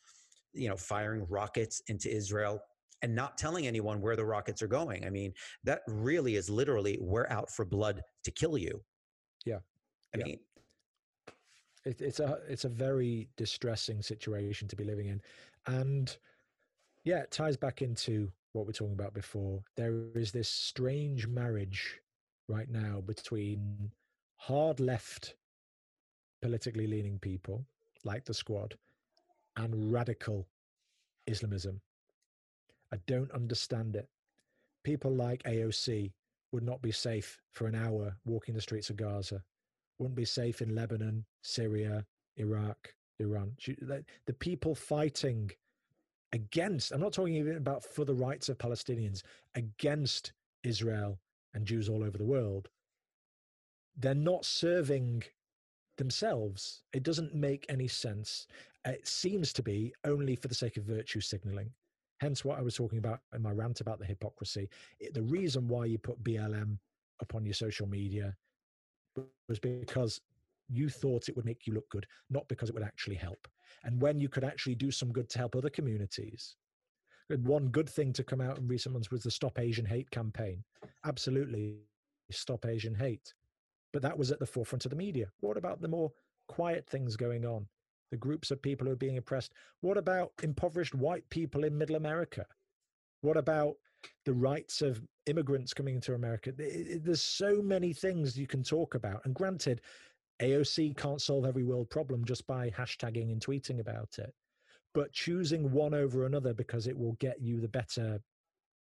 you 0.52 0.68
know, 0.68 0.76
firing 0.76 1.26
rockets 1.28 1.82
into 1.88 2.14
Israel 2.14 2.60
and 3.02 3.14
not 3.14 3.36
telling 3.36 3.66
anyone 3.66 4.00
where 4.00 4.16
the 4.16 4.24
rockets 4.24 4.62
are 4.62 4.66
going. 4.66 5.04
I 5.04 5.10
mean, 5.10 5.32
that 5.64 5.82
really 5.86 6.36
is 6.36 6.48
literally 6.48 6.98
we're 7.00 7.28
out 7.28 7.50
for 7.50 7.64
blood 7.64 8.00
to 8.24 8.30
kill 8.30 8.56
you. 8.56 8.82
Yeah. 9.44 9.58
I 10.14 10.18
mean, 10.18 10.38
it, 11.86 12.02
it's 12.02 12.20
a 12.20 12.40
it's 12.48 12.64
a 12.64 12.68
very 12.68 13.28
distressing 13.36 14.02
situation 14.02 14.68
to 14.68 14.76
be 14.76 14.84
living 14.84 15.06
in, 15.06 15.22
and 15.66 16.16
yeah, 17.04 17.20
it 17.20 17.30
ties 17.30 17.56
back 17.56 17.80
into 17.80 18.30
what 18.52 18.66
we're 18.66 18.72
talking 18.72 18.94
about 18.94 19.14
before. 19.14 19.62
There 19.76 19.94
is 20.14 20.32
this 20.32 20.48
strange 20.48 21.28
marriage 21.28 22.00
right 22.48 22.68
now 22.68 23.00
between 23.06 23.92
hard 24.36 24.80
left, 24.80 25.36
politically 26.42 26.88
leaning 26.88 27.18
people 27.20 27.64
like 28.04 28.24
the 28.24 28.34
Squad 28.34 28.74
and 29.56 29.92
radical 29.92 30.48
Islamism. 31.26 31.80
I 32.92 32.96
don't 33.06 33.30
understand 33.30 33.94
it. 33.94 34.08
People 34.82 35.12
like 35.14 35.42
AOC 35.44 36.12
would 36.52 36.62
not 36.62 36.82
be 36.82 36.92
safe 36.92 37.40
for 37.52 37.66
an 37.66 37.74
hour 37.74 38.16
walking 38.24 38.54
the 38.54 38.60
streets 38.60 38.90
of 38.90 38.96
Gaza, 38.96 39.42
wouldn't 39.98 40.16
be 40.16 40.24
safe 40.24 40.62
in 40.62 40.74
Lebanon, 40.74 41.24
Syria, 41.42 42.04
Iraq, 42.36 42.94
Iran. 43.18 43.52
The 44.26 44.32
people 44.32 44.74
fighting 44.74 45.50
against, 46.32 46.92
I'm 46.92 47.00
not 47.00 47.12
talking 47.12 47.34
even 47.34 47.56
about 47.56 47.84
for 47.84 48.04
the 48.04 48.14
rights 48.14 48.48
of 48.48 48.58
Palestinians, 48.58 49.22
against 49.54 50.32
Israel 50.62 51.18
and 51.54 51.66
Jews 51.66 51.88
all 51.88 52.04
over 52.04 52.18
the 52.18 52.24
world, 52.24 52.68
they're 53.96 54.14
not 54.14 54.44
serving 54.44 55.22
themselves. 55.96 56.82
It 56.92 57.02
doesn't 57.02 57.34
make 57.34 57.64
any 57.68 57.88
sense. 57.88 58.46
It 58.84 59.06
seems 59.08 59.52
to 59.54 59.62
be 59.62 59.94
only 60.04 60.36
for 60.36 60.48
the 60.48 60.54
sake 60.54 60.76
of 60.76 60.84
virtue 60.84 61.20
signaling. 61.20 61.70
Hence, 62.20 62.44
what 62.44 62.58
I 62.58 62.62
was 62.62 62.74
talking 62.74 62.98
about 62.98 63.20
in 63.34 63.42
my 63.42 63.52
rant 63.52 63.80
about 63.80 63.98
the 63.98 64.04
hypocrisy. 64.04 64.68
It, 65.00 65.14
the 65.14 65.22
reason 65.22 65.68
why 65.68 65.86
you 65.86 65.98
put 65.98 66.22
BLM 66.22 66.78
upon 67.20 67.44
your 67.44 67.54
social 67.54 67.86
media 67.86 68.34
was 69.48 69.58
because 69.58 70.20
you 70.68 70.88
thought 70.88 71.28
it 71.28 71.36
would 71.36 71.44
make 71.44 71.66
you 71.66 71.74
look 71.74 71.88
good, 71.90 72.06
not 72.30 72.48
because 72.48 72.68
it 72.68 72.74
would 72.74 72.82
actually 72.84 73.16
help. 73.16 73.48
And 73.84 74.00
when 74.00 74.18
you 74.18 74.28
could 74.28 74.44
actually 74.44 74.74
do 74.74 74.90
some 74.90 75.12
good 75.12 75.28
to 75.30 75.38
help 75.38 75.54
other 75.54 75.70
communities. 75.70 76.56
One 77.28 77.68
good 77.68 77.88
thing 77.88 78.12
to 78.14 78.24
come 78.24 78.40
out 78.40 78.58
in 78.58 78.68
recent 78.68 78.92
months 78.92 79.10
was 79.10 79.22
the 79.22 79.30
Stop 79.30 79.58
Asian 79.58 79.84
Hate 79.84 80.10
campaign. 80.10 80.62
Absolutely, 81.04 81.78
stop 82.30 82.66
Asian 82.66 82.94
hate. 82.94 83.34
But 83.92 84.02
that 84.02 84.18
was 84.18 84.30
at 84.30 84.38
the 84.38 84.46
forefront 84.46 84.84
of 84.84 84.90
the 84.90 84.96
media. 84.96 85.26
What 85.40 85.56
about 85.56 85.80
the 85.80 85.88
more 85.88 86.12
quiet 86.48 86.86
things 86.86 87.16
going 87.16 87.44
on? 87.44 87.66
The 88.10 88.16
groups 88.16 88.50
of 88.50 88.62
people 88.62 88.86
who 88.86 88.92
are 88.92 88.96
being 88.96 89.18
oppressed? 89.18 89.52
What 89.80 89.96
about 89.96 90.32
impoverished 90.42 90.94
white 90.94 91.28
people 91.30 91.64
in 91.64 91.76
middle 91.76 91.96
America? 91.96 92.46
What 93.22 93.36
about 93.36 93.74
the 94.24 94.32
rights 94.32 94.82
of 94.82 95.02
immigrants 95.26 95.74
coming 95.74 95.96
into 95.96 96.14
America? 96.14 96.52
There's 96.52 97.22
so 97.22 97.62
many 97.62 97.92
things 97.92 98.38
you 98.38 98.46
can 98.46 98.62
talk 98.62 98.94
about. 98.94 99.24
And 99.24 99.34
granted, 99.34 99.80
AOC 100.40 100.96
can't 100.96 101.22
solve 101.22 101.46
every 101.46 101.64
world 101.64 101.88
problem 101.90 102.24
just 102.24 102.46
by 102.46 102.70
hashtagging 102.70 103.32
and 103.32 103.40
tweeting 103.40 103.80
about 103.80 104.18
it. 104.18 104.34
But 104.94 105.12
choosing 105.12 105.70
one 105.70 105.94
over 105.94 106.24
another 106.24 106.54
because 106.54 106.86
it 106.86 106.96
will 106.96 107.12
get 107.14 107.40
you 107.40 107.60
the 107.60 107.68
better 107.68 108.18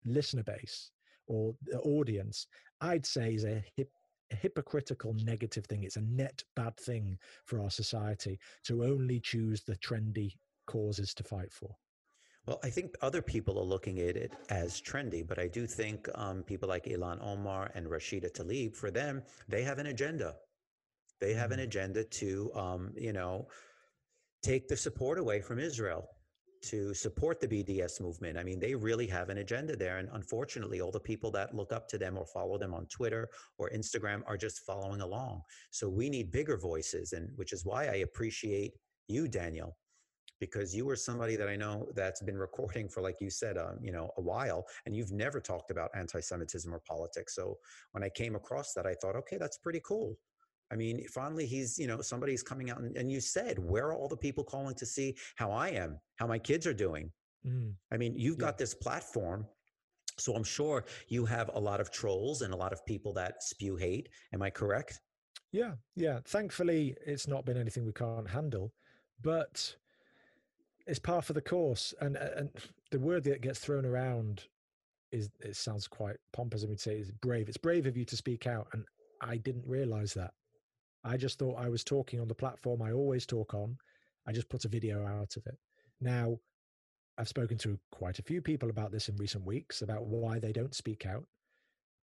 listener 0.04 0.42
base 0.42 0.90
or 1.26 1.54
the 1.62 1.80
audience, 1.80 2.46
I'd 2.80 3.06
say 3.06 3.34
is 3.34 3.44
a, 3.44 3.62
hip, 3.76 3.90
a 4.30 4.36
hypocritical 4.36 5.14
negative 5.24 5.66
thing. 5.66 5.84
It's 5.84 5.96
a 5.96 6.02
net 6.02 6.42
bad 6.54 6.76
thing 6.78 7.18
for 7.44 7.60
our 7.60 7.70
society 7.70 8.38
to 8.64 8.84
only 8.84 9.20
choose 9.20 9.62
the 9.62 9.76
trendy 9.76 10.32
causes 10.66 11.14
to 11.14 11.22
fight 11.22 11.52
for. 11.52 11.74
Well, 12.46 12.60
I 12.62 12.70
think 12.70 12.94
other 13.02 13.22
people 13.22 13.58
are 13.58 13.64
looking 13.64 13.98
at 13.98 14.16
it 14.16 14.32
as 14.50 14.80
trendy, 14.80 15.26
but 15.26 15.38
I 15.38 15.48
do 15.48 15.66
think 15.66 16.08
um, 16.14 16.44
people 16.44 16.68
like 16.68 16.84
Ilhan 16.84 17.18
Omar 17.20 17.72
and 17.74 17.86
Rashida 17.86 18.30
Tlaib, 18.32 18.76
for 18.76 18.92
them, 18.92 19.22
they 19.48 19.64
have 19.64 19.78
an 19.78 19.86
agenda. 19.86 20.36
They 21.20 21.34
have 21.34 21.50
an 21.50 21.58
mm-hmm. 21.58 21.64
agenda 21.64 22.04
to, 22.04 22.50
um, 22.54 22.92
you 22.96 23.12
know, 23.12 23.48
take 24.42 24.68
the 24.68 24.76
support 24.76 25.18
away 25.18 25.40
from 25.40 25.58
Israel 25.58 26.08
to 26.62 26.94
support 26.94 27.40
the 27.40 27.48
BDS 27.48 28.00
movement. 28.00 28.38
I 28.38 28.44
mean, 28.44 28.60
they 28.60 28.74
really 28.74 29.06
have 29.08 29.28
an 29.28 29.38
agenda 29.38 29.76
there. 29.76 29.98
And 29.98 30.08
unfortunately, 30.12 30.80
all 30.80 30.90
the 30.90 31.00
people 31.00 31.30
that 31.32 31.54
look 31.54 31.72
up 31.72 31.88
to 31.88 31.98
them 31.98 32.16
or 32.16 32.26
follow 32.26 32.58
them 32.58 32.74
on 32.74 32.86
Twitter 32.86 33.28
or 33.58 33.70
Instagram 33.70 34.22
are 34.26 34.36
just 34.36 34.60
following 34.60 35.00
along. 35.00 35.42
So 35.70 35.88
we 35.88 36.08
need 36.08 36.30
bigger 36.30 36.56
voices, 36.56 37.12
and 37.12 37.28
which 37.36 37.52
is 37.52 37.64
why 37.64 37.86
I 37.86 37.96
appreciate 37.96 38.72
you, 39.08 39.28
Daniel, 39.28 39.76
because 40.40 40.74
you 40.74 40.84
were 40.84 40.96
somebody 40.96 41.36
that 41.36 41.48
I 41.48 41.56
know 41.56 41.88
that's 41.94 42.22
been 42.22 42.36
recording 42.36 42.88
for, 42.88 43.02
like 43.02 43.20
you 43.20 43.30
said, 43.30 43.56
um, 43.56 43.78
you 43.80 43.92
know, 43.92 44.10
a 44.18 44.20
while, 44.20 44.66
and 44.84 44.94
you've 44.94 45.12
never 45.12 45.40
talked 45.40 45.70
about 45.70 45.90
anti-Semitism 45.94 46.72
or 46.72 46.82
politics. 46.86 47.34
So 47.34 47.58
when 47.92 48.04
I 48.04 48.10
came 48.10 48.34
across 48.36 48.72
that, 48.74 48.86
I 48.86 48.94
thought, 48.94 49.16
okay, 49.16 49.38
that's 49.38 49.58
pretty 49.58 49.80
cool. 49.84 50.16
I 50.70 50.76
mean, 50.76 51.06
finally, 51.08 51.46
he's, 51.46 51.78
you 51.78 51.86
know, 51.86 52.00
somebody's 52.00 52.42
coming 52.42 52.70
out 52.70 52.80
and, 52.80 52.96
and, 52.96 53.10
you 53.10 53.20
said, 53.20 53.58
where 53.58 53.86
are 53.86 53.94
all 53.94 54.08
the 54.08 54.16
people 54.16 54.42
calling 54.42 54.74
to 54.76 54.86
see 54.86 55.16
how 55.36 55.52
I 55.52 55.68
am, 55.68 55.98
how 56.16 56.26
my 56.26 56.38
kids 56.38 56.66
are 56.66 56.74
doing? 56.74 57.12
Mm. 57.46 57.74
I 57.92 57.96
mean, 57.96 58.14
you've 58.16 58.38
yeah. 58.38 58.46
got 58.46 58.58
this 58.58 58.74
platform. 58.74 59.46
So 60.18 60.34
I'm 60.34 60.44
sure 60.44 60.84
you 61.08 61.24
have 61.26 61.50
a 61.54 61.60
lot 61.60 61.80
of 61.80 61.90
trolls 61.90 62.42
and 62.42 62.52
a 62.52 62.56
lot 62.56 62.72
of 62.72 62.84
people 62.84 63.12
that 63.14 63.42
spew 63.42 63.76
hate. 63.76 64.08
Am 64.32 64.42
I 64.42 64.50
correct? 64.50 65.00
Yeah. 65.52 65.74
Yeah. 65.94 66.20
Thankfully, 66.24 66.96
it's 67.06 67.28
not 67.28 67.44
been 67.44 67.56
anything 67.56 67.84
we 67.84 67.92
can't 67.92 68.28
handle, 68.28 68.72
but 69.22 69.76
it's 70.86 70.98
part 70.98 71.28
of 71.28 71.34
the 71.34 71.42
course. 71.42 71.94
And, 72.00 72.16
uh, 72.16 72.28
and 72.36 72.50
the 72.90 72.98
word 72.98 73.24
that 73.24 73.42
gets 73.42 73.58
thrown 73.58 73.84
around 73.84 74.44
is, 75.12 75.30
it 75.40 75.56
sounds 75.56 75.88
quite 75.88 76.16
pompous. 76.32 76.64
I 76.64 76.68
would 76.68 76.80
say 76.80 76.98
is 76.98 77.10
brave. 77.10 77.48
It's 77.48 77.56
brave 77.56 77.86
of 77.86 77.96
you 77.96 78.04
to 78.04 78.16
speak 78.16 78.46
out. 78.46 78.68
And 78.72 78.84
I 79.20 79.36
didn't 79.36 79.66
realize 79.66 80.14
that. 80.14 80.32
I 81.04 81.16
just 81.16 81.38
thought 81.38 81.58
I 81.58 81.68
was 81.68 81.84
talking 81.84 82.20
on 82.20 82.28
the 82.28 82.34
platform 82.34 82.82
I 82.82 82.92
always 82.92 83.26
talk 83.26 83.54
on. 83.54 83.76
I 84.26 84.32
just 84.32 84.48
put 84.48 84.64
a 84.64 84.68
video 84.68 85.06
out 85.06 85.36
of 85.36 85.46
it. 85.46 85.56
Now, 86.00 86.38
I've 87.18 87.28
spoken 87.28 87.56
to 87.58 87.78
quite 87.92 88.18
a 88.18 88.24
few 88.24 88.42
people 88.42 88.70
about 88.70 88.92
this 88.92 89.08
in 89.08 89.16
recent 89.16 89.46
weeks 89.46 89.82
about 89.82 90.06
why 90.06 90.38
they 90.38 90.52
don't 90.52 90.74
speak 90.74 91.06
out. 91.06 91.24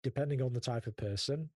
Depending 0.03 0.43
on 0.43 0.53
the 0.53 0.61
type 0.61 0.87
of 0.87 0.97
person, 0.97 1.49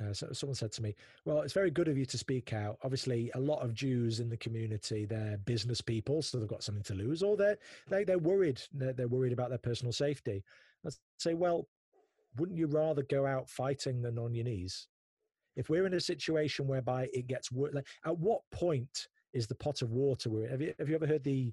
Uh, 0.00 0.12
so 0.12 0.32
someone 0.32 0.54
said 0.54 0.72
to 0.72 0.82
me, 0.82 0.94
"Well, 1.24 1.42
it's 1.42 1.52
very 1.52 1.70
good 1.70 1.88
of 1.88 1.98
you 1.98 2.06
to 2.06 2.18
speak 2.18 2.52
out. 2.52 2.78
Obviously, 2.82 3.30
a 3.34 3.40
lot 3.40 3.60
of 3.60 3.74
Jews 3.74 4.20
in 4.20 4.28
the 4.28 4.36
community 4.36 5.04
they're 5.04 5.38
business 5.44 5.80
people, 5.80 6.22
so 6.22 6.38
they've 6.38 6.48
got 6.48 6.62
something 6.62 6.84
to 6.84 6.94
lose, 6.94 7.22
or 7.22 7.36
they're 7.36 7.58
they, 7.88 8.04
they're 8.04 8.18
worried. 8.18 8.60
They're, 8.72 8.92
they're 8.92 9.08
worried 9.08 9.32
about 9.32 9.50
their 9.50 9.58
personal 9.58 9.92
safety." 9.92 10.42
I 10.86 10.90
say, 11.18 11.34
"Well, 11.34 11.68
wouldn't 12.36 12.58
you 12.58 12.66
rather 12.66 13.02
go 13.02 13.26
out 13.26 13.48
fighting 13.48 14.02
than 14.02 14.18
on 14.18 14.34
your 14.34 14.44
knees? 14.44 14.88
If 15.56 15.68
we're 15.68 15.86
in 15.86 15.94
a 15.94 16.00
situation 16.00 16.66
whereby 16.66 17.08
it 17.12 17.26
gets 17.26 17.50
worse, 17.50 17.74
like, 17.74 17.86
at 18.06 18.18
what 18.18 18.42
point 18.52 19.08
is 19.32 19.46
the 19.46 19.54
pot 19.54 19.82
of 19.82 19.90
water 19.90 20.30
we're? 20.30 20.48
Have 20.48 20.60
you, 20.60 20.72
have 20.78 20.88
you 20.88 20.94
ever 20.94 21.06
heard 21.06 21.24
the, 21.24 21.52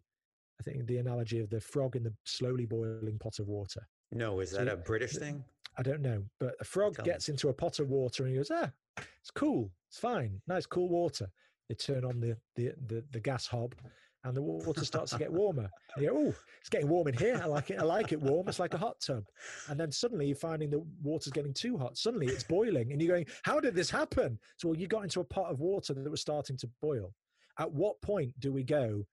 I 0.59 0.63
think 0.63 0.85
the 0.85 0.97
analogy 0.97 1.39
of 1.39 1.49
the 1.49 1.59
frog 1.59 1.95
in 1.95 2.03
the 2.03 2.13
slowly 2.23 2.65
boiling 2.65 3.17
pot 3.19 3.39
of 3.39 3.47
water? 3.47 3.81
No, 4.11 4.39
is 4.39 4.51
that 4.51 4.67
so, 4.67 4.73
a 4.73 4.77
British 4.77 5.13
thing? 5.13 5.43
I 5.77 5.83
don't 5.83 6.01
know, 6.01 6.23
but 6.39 6.55
a 6.59 6.63
frog 6.63 7.03
gets 7.03 7.29
into 7.29 7.49
a 7.49 7.53
pot 7.53 7.79
of 7.79 7.89
water 7.89 8.23
and 8.23 8.31
he 8.31 8.37
goes, 8.37 8.51
ah, 8.51 8.71
it's 8.97 9.31
cool, 9.31 9.71
it's 9.89 9.99
fine, 9.99 10.41
nice 10.47 10.65
cool 10.65 10.89
water. 10.89 11.29
They 11.69 11.75
turn 11.75 12.03
on 12.05 12.19
the 12.19 12.37
the 12.55 12.73
the, 12.87 13.03
the 13.11 13.19
gas 13.19 13.45
hob, 13.45 13.75
and 14.23 14.35
the 14.35 14.41
water 14.41 14.83
starts 14.83 15.11
to 15.11 15.17
get 15.17 15.31
warmer. 15.31 15.69
And 15.95 16.03
you 16.03 16.11
go, 16.11 16.17
oh, 16.17 16.33
it's 16.59 16.69
getting 16.69 16.89
warm 16.89 17.07
in 17.07 17.13
here. 17.13 17.39
I 17.41 17.45
like 17.45 17.69
it. 17.69 17.79
I 17.79 17.83
like 17.83 18.11
it 18.11 18.21
warm. 18.21 18.47
It's 18.47 18.59
like 18.59 18.73
a 18.73 18.77
hot 18.77 18.99
tub. 18.99 19.25
And 19.69 19.79
then 19.79 19.91
suddenly 19.91 20.27
you're 20.27 20.35
finding 20.35 20.69
the 20.69 20.83
water's 21.03 21.33
getting 21.33 21.53
too 21.53 21.77
hot. 21.77 21.97
Suddenly 21.97 22.27
it's 22.27 22.43
boiling, 22.43 22.91
and 22.91 23.01
you're 23.01 23.13
going, 23.13 23.27
how 23.43 23.59
did 23.59 23.75
this 23.75 23.89
happen? 23.89 24.39
So 24.57 24.69
well, 24.69 24.77
you 24.77 24.87
got 24.87 25.03
into 25.03 25.19
a 25.19 25.25
pot 25.25 25.51
of 25.51 25.59
water 25.59 25.93
that 25.93 26.09
was 26.09 26.21
starting 26.21 26.57
to 26.57 26.69
boil. 26.81 27.13
At 27.59 27.71
what 27.71 28.01
point 28.01 28.33
do 28.39 28.51
we 28.51 28.63
go? 28.63 29.05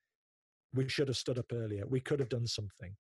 We 0.75 0.89
should 0.89 1.09
have 1.09 1.17
stood 1.17 1.39
up 1.39 1.53
earlier. 1.53 1.87
We 1.87 2.01
could 2.01 2.21
have 2.21 2.29
done 2.29 2.47
something. 2.47 2.97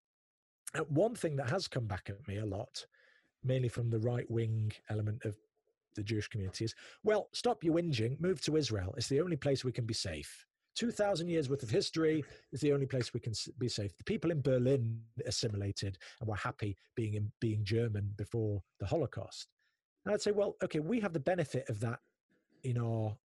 And 0.75 0.87
one 0.89 1.15
thing 1.15 1.37
that 1.37 1.51
has 1.51 1.69
come 1.69 1.87
back 1.87 2.09
at 2.09 2.27
me 2.27 2.39
a 2.39 2.47
lot, 2.47 2.87
mainly 3.45 3.68
from 3.68 3.90
the 3.90 3.99
right 3.99 4.28
wing 4.30 4.72
element 4.90 5.24
of 5.24 5.36
the 5.95 6.03
Jewish 6.03 6.28
community, 6.28 6.64
is 6.64 6.74
well, 7.03 7.28
stop 7.32 7.62
your 7.62 7.74
whinging, 7.74 8.20
move 8.20 8.40
to 8.42 8.57
Israel. 8.57 8.95
It's 8.97 9.09
the 9.09 9.20
only 9.20 9.36
place 9.36 9.64
we 9.64 9.72
can 9.72 9.86
be 9.86 9.95
safe. 9.95 10.45
2,000 10.74 11.28
years 11.28 11.49
worth 11.49 11.62
of 11.62 11.70
history 11.70 12.24
is 12.53 12.61
the 12.61 12.72
only 12.72 12.86
place 12.86 13.14
we 13.14 13.20
can 13.20 13.32
be 13.59 13.68
safe. 13.68 13.97
The 13.97 14.05
people 14.05 14.30
in 14.30 14.42
Berlin 14.42 15.01
assimilated 15.24 15.99
and 16.20 16.28
were 16.28 16.34
happy 16.34 16.76
being, 16.97 17.14
in, 17.14 17.30
being 17.40 17.64
German 17.64 18.12
before 18.16 18.61
the 18.80 18.86
Holocaust. 18.86 19.49
And 20.05 20.12
I'd 20.12 20.22
say, 20.22 20.32
well, 20.32 20.57
okay, 20.62 20.80
we 20.80 21.01
have 21.01 21.12
the 21.12 21.20
benefit 21.20 21.68
of 21.68 21.80
that 21.80 22.01
in 22.64 22.78
our 22.78 23.16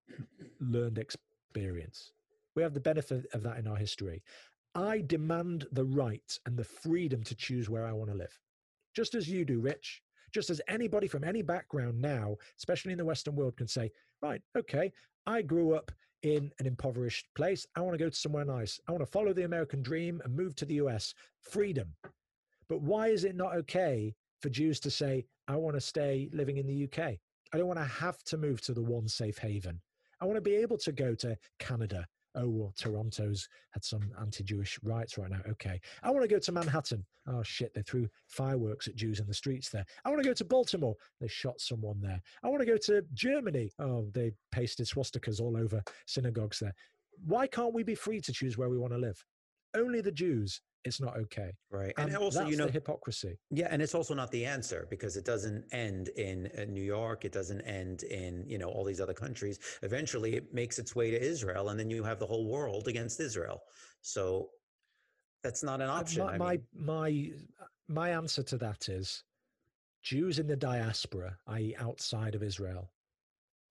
learned 0.60 1.00
experience. 1.00 2.12
We 2.56 2.62
have 2.62 2.74
the 2.74 2.80
benefit 2.80 3.26
of 3.34 3.44
that 3.44 3.58
in 3.58 3.68
our 3.68 3.78
history. 3.78 4.22
I 4.76 5.02
demand 5.02 5.66
the 5.72 5.86
right 5.86 6.38
and 6.46 6.56
the 6.56 6.64
freedom 6.64 7.24
to 7.24 7.36
choose 7.36 7.70
where 7.70 7.86
I 7.86 7.94
want 7.94 8.12
to 8.12 8.18
live, 8.18 8.38
just 8.94 9.16
as 9.16 9.28
you 9.28 9.44
do, 9.44 9.60
Rich. 9.60 10.04
Just 10.32 10.50
as 10.50 10.62
anybody 10.68 11.08
from 11.08 11.24
any 11.24 11.42
background 11.42 12.00
now, 12.00 12.36
especially 12.58 12.92
in 12.92 12.98
the 12.98 13.06
Western 13.06 13.36
world, 13.36 13.58
can 13.58 13.68
say, 13.68 13.92
right, 14.22 14.42
okay, 14.58 14.92
I 15.26 15.42
grew 15.42 15.74
up 15.74 15.92
in 16.24 16.52
an 16.60 16.66
impoverished 16.66 17.28
place. 17.36 17.66
I 17.76 17.82
want 17.82 17.94
to 17.94 18.04
go 18.04 18.10
to 18.10 18.16
somewhere 18.16 18.46
nice. 18.46 18.80
I 18.88 18.92
want 18.92 19.04
to 19.04 19.12
follow 19.12 19.34
the 19.34 19.46
American 19.46 19.82
dream 19.82 20.22
and 20.24 20.36
move 20.36 20.56
to 20.56 20.66
the 20.66 20.76
US. 20.76 21.14
Freedom. 21.42 21.94
But 22.68 22.82
why 22.82 23.08
is 23.08 23.24
it 23.24 23.36
not 23.36 23.56
okay 23.56 24.14
for 24.42 24.50
Jews 24.50 24.80
to 24.82 24.92
say, 24.92 25.26
I 25.48 25.56
want 25.56 25.76
to 25.76 25.82
stay 25.82 26.30
living 26.34 26.58
in 26.58 26.68
the 26.68 26.84
UK? 26.84 27.18
I 27.52 27.58
don't 27.58 27.68
want 27.68 27.80
to 27.80 27.86
have 27.86 28.22
to 28.26 28.38
move 28.38 28.62
to 28.62 28.74
the 28.74 28.82
one 28.82 29.08
safe 29.08 29.38
haven. 29.38 29.82
I 30.22 30.26
want 30.26 30.38
to 30.38 30.42
be 30.42 30.56
able 30.56 30.78
to 30.80 30.92
go 30.92 31.16
to 31.16 31.38
Canada 31.58 32.06
oh 32.36 32.48
well 32.48 32.74
toronto's 32.78 33.48
had 33.72 33.84
some 33.84 34.12
anti-jewish 34.22 34.80
riots 34.84 35.18
right 35.18 35.30
now. 35.30 35.42
Okay. 35.50 35.80
I 36.04 36.12
want 36.12 36.24
to 36.24 36.28
go 36.28 36.40
to 36.40 36.52
manhattan. 36.52 37.06
Oh 37.28 37.44
shit 37.44 37.74
they 37.74 37.82
threw 37.82 38.08
fireworks 38.28 38.88
at 38.88 38.96
jews 38.96 39.20
in 39.20 39.28
the 39.28 39.34
streets 39.34 39.70
there. 39.70 39.86
I 40.06 40.10
want 40.10 40.22
to 40.22 40.28
go 40.28 40.34
to 40.34 40.46
baltimore. 40.46 40.96
They 41.20 41.28
shot 41.28 41.60
someone 41.60 42.02
there. 42.02 42.22
I 42.44 42.50
want 42.50 42.62
to 42.62 42.66
go 42.66 42.78
to 42.78 43.04
germany. 43.14 43.72
Oh 43.80 44.08
they 44.14 44.32
pasted 44.52 44.88
swastikas 44.88 45.42
all 45.42 45.58
over 45.58 45.84
synagogues 46.06 46.60
there. 46.60 46.74
Why 47.26 47.48
can't 47.48 47.74
we 47.74 47.84
be 47.84 47.96
free 47.96 48.22
to 48.22 48.32
choose 48.32 48.58
where 48.58 48.70
we 48.70 48.78
want 48.78 48.94
to 48.94 49.00
live 49.00 49.24
only 49.76 50.02
the 50.02 50.12
jews 50.12 50.62
it's 50.86 51.02
not 51.02 51.18
okay. 51.18 51.52
Right. 51.70 51.94
And, 51.98 52.10
and 52.10 52.18
also, 52.18 52.46
you 52.46 52.56
know, 52.56 52.68
hypocrisy. 52.68 53.38
Yeah. 53.52 53.68
And 53.70 53.82
it's 53.82 53.94
also 53.94 54.14
not 54.14 54.32
the 54.32 54.46
answer 54.46 54.88
because 54.90 55.18
it 55.18 55.26
doesn't 55.26 55.66
end 55.72 56.10
in 56.10 56.50
uh, 56.58 56.66
New 56.66 56.84
York. 56.84 57.26
It 57.26 57.32
doesn't 57.32 57.62
end 57.62 58.04
in, 58.04 58.46
you 58.48 58.58
know, 58.58 58.70
all 58.70 58.86
these 58.86 59.02
other 59.02 59.14
countries. 59.14 59.60
Eventually 59.84 60.36
it 60.36 60.54
makes 60.54 60.80
its 60.80 60.96
way 60.96 61.12
to 61.12 61.22
Israel 61.22 61.70
and 61.70 61.80
then 61.80 61.90
you 61.90 62.04
have 62.04 62.20
the 62.20 62.26
whole 62.26 62.48
world 62.50 62.88
against 62.88 63.20
Israel. 63.20 63.62
So 64.02 64.50
that's 65.44 65.64
not 65.64 65.82
an 65.82 65.90
uh, 65.90 65.94
option. 65.94 66.26
My, 66.26 66.38
my, 66.38 66.60
my, 66.74 67.32
my 67.88 68.10
answer 68.12 68.44
to 68.44 68.58
that 68.58 68.88
is 68.88 69.24
Jews 70.04 70.40
in 70.40 70.48
the 70.48 70.56
diaspora, 70.56 71.38
i.e., 71.48 71.76
outside 71.78 72.36
of 72.36 72.44
Israel, 72.44 72.90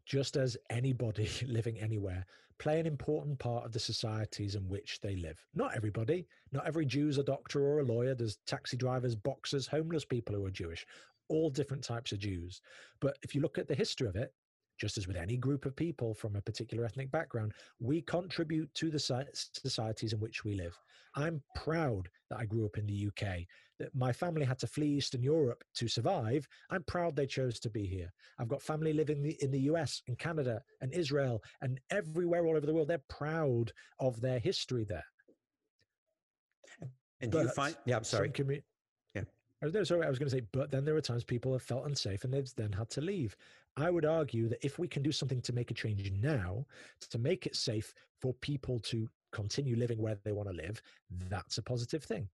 just 0.05 0.36
as 0.36 0.59
anybody 0.68 1.30
living 1.46 1.78
anywhere, 1.78 2.26
play 2.59 2.80
an 2.80 2.86
important 2.86 3.38
part 3.38 3.64
of 3.64 3.72
the 3.72 3.78
societies 3.78 4.54
in 4.54 4.68
which 4.68 5.00
they 5.00 5.16
live. 5.16 5.38
Not 5.54 5.76
everybody, 5.76 6.26
not 6.52 6.66
every 6.66 6.86
Jew 6.86 7.09
is 7.09 7.18
a 7.18 7.22
doctor 7.22 7.62
or 7.62 7.80
a 7.80 7.84
lawyer. 7.84 8.14
There's 8.14 8.38
taxi 8.46 8.76
drivers, 8.76 9.14
boxers, 9.14 9.66
homeless 9.66 10.04
people 10.04 10.34
who 10.34 10.44
are 10.46 10.50
Jewish, 10.50 10.86
all 11.28 11.50
different 11.50 11.84
types 11.84 12.12
of 12.12 12.18
Jews. 12.18 12.61
But 13.00 13.16
if 13.22 13.34
you 13.34 13.40
look 13.40 13.59
at 13.59 13.68
the 13.68 13.74
history 13.74 14.09
of 14.09 14.16
it, 14.16 14.32
just 14.79 14.97
as 14.97 15.07
with 15.07 15.16
any 15.16 15.37
group 15.37 15.66
of 15.66 15.76
people 15.76 16.14
from 16.14 16.37
a 16.37 16.41
particular 16.41 16.85
ethnic 16.85 17.11
background, 17.11 17.53
we 17.81 18.01
contribute 18.01 18.72
to 18.74 18.91
the 18.91 18.99
societies 18.99 20.12
in 20.12 20.20
which 20.20 20.45
we 20.45 20.55
live. 20.55 20.79
I'm 21.14 21.43
proud 21.55 22.09
that 22.31 22.39
I 22.39 22.45
grew 22.45 22.64
up 22.64 22.79
in 22.79 22.87
the 22.87 23.09
UK, 23.09 23.41
that 23.79 23.95
my 23.95 24.12
family 24.12 24.45
had 24.45 24.59
to 24.61 24.66
flee 24.66 24.89
Eastern 24.89 25.22
Europe 25.22 25.64
to 25.74 25.89
survive. 25.89 26.47
I'm 26.70 26.85
proud 26.85 27.16
they 27.16 27.26
chose 27.26 27.59
to 27.61 27.70
be 27.70 27.87
here. 27.87 28.12
I've 28.39 28.49
got 28.49 28.62
family 28.62 28.93
living 28.93 29.35
in 29.41 29.51
the 29.51 29.61
US 29.72 30.03
and 30.07 30.18
Canada 30.18 30.62
and 30.81 30.93
Israel 30.93 31.43
and 31.61 31.81
everywhere 31.91 32.47
all 32.47 32.57
over 32.57 32.66
the 32.66 32.74
world. 32.74 32.89
They're 32.89 33.03
proud 33.09 33.72
of 33.99 34.20
their 34.20 34.39
history 34.39 34.85
there. 34.85 35.05
And 37.20 37.33
do 37.33 37.39
but 37.39 37.45
you 37.45 37.51
find, 37.51 37.76
yeah, 37.85 37.97
I'm 37.97 38.05
sorry. 38.05 38.31
Commu- 38.31 38.62
yeah. 39.62 39.68
No, 39.72 39.84
sorry, 39.84 40.06
I 40.06 40.09
was 40.09 40.18
going 40.18 40.30
to 40.30 40.36
say, 40.36 40.42
but 40.52 40.70
then 40.70 40.84
there 40.84 40.96
are 40.96 41.00
times 41.00 41.24
people 41.24 41.52
have 41.52 41.62
felt 41.62 41.86
unsafe 41.86 42.24
and 42.24 42.32
they've 42.32 42.52
then 42.56 42.72
had 42.72 42.90
to 42.90 43.00
leave. 43.00 43.36
I 43.76 43.90
would 43.90 44.04
argue 44.04 44.48
that 44.48 44.64
if 44.64 44.78
we 44.78 44.88
can 44.88 45.02
do 45.02 45.12
something 45.12 45.40
to 45.42 45.52
make 45.52 45.70
a 45.70 45.74
change 45.74 46.11
now, 46.12 46.64
to 47.11 47.18
make 47.18 47.46
it 47.46 47.56
safe 47.56 47.94
for 48.20 48.32
people 48.34 48.78
to 48.80 49.09
continue 49.32 49.76
living 49.76 49.98
where 50.00 50.16
they 50.24 50.32
want 50.32 50.48
to 50.48 50.54
live, 50.54 50.82
that's 51.28 51.59
a 51.59 51.62
positive 51.62 52.02
thing. 52.02 52.28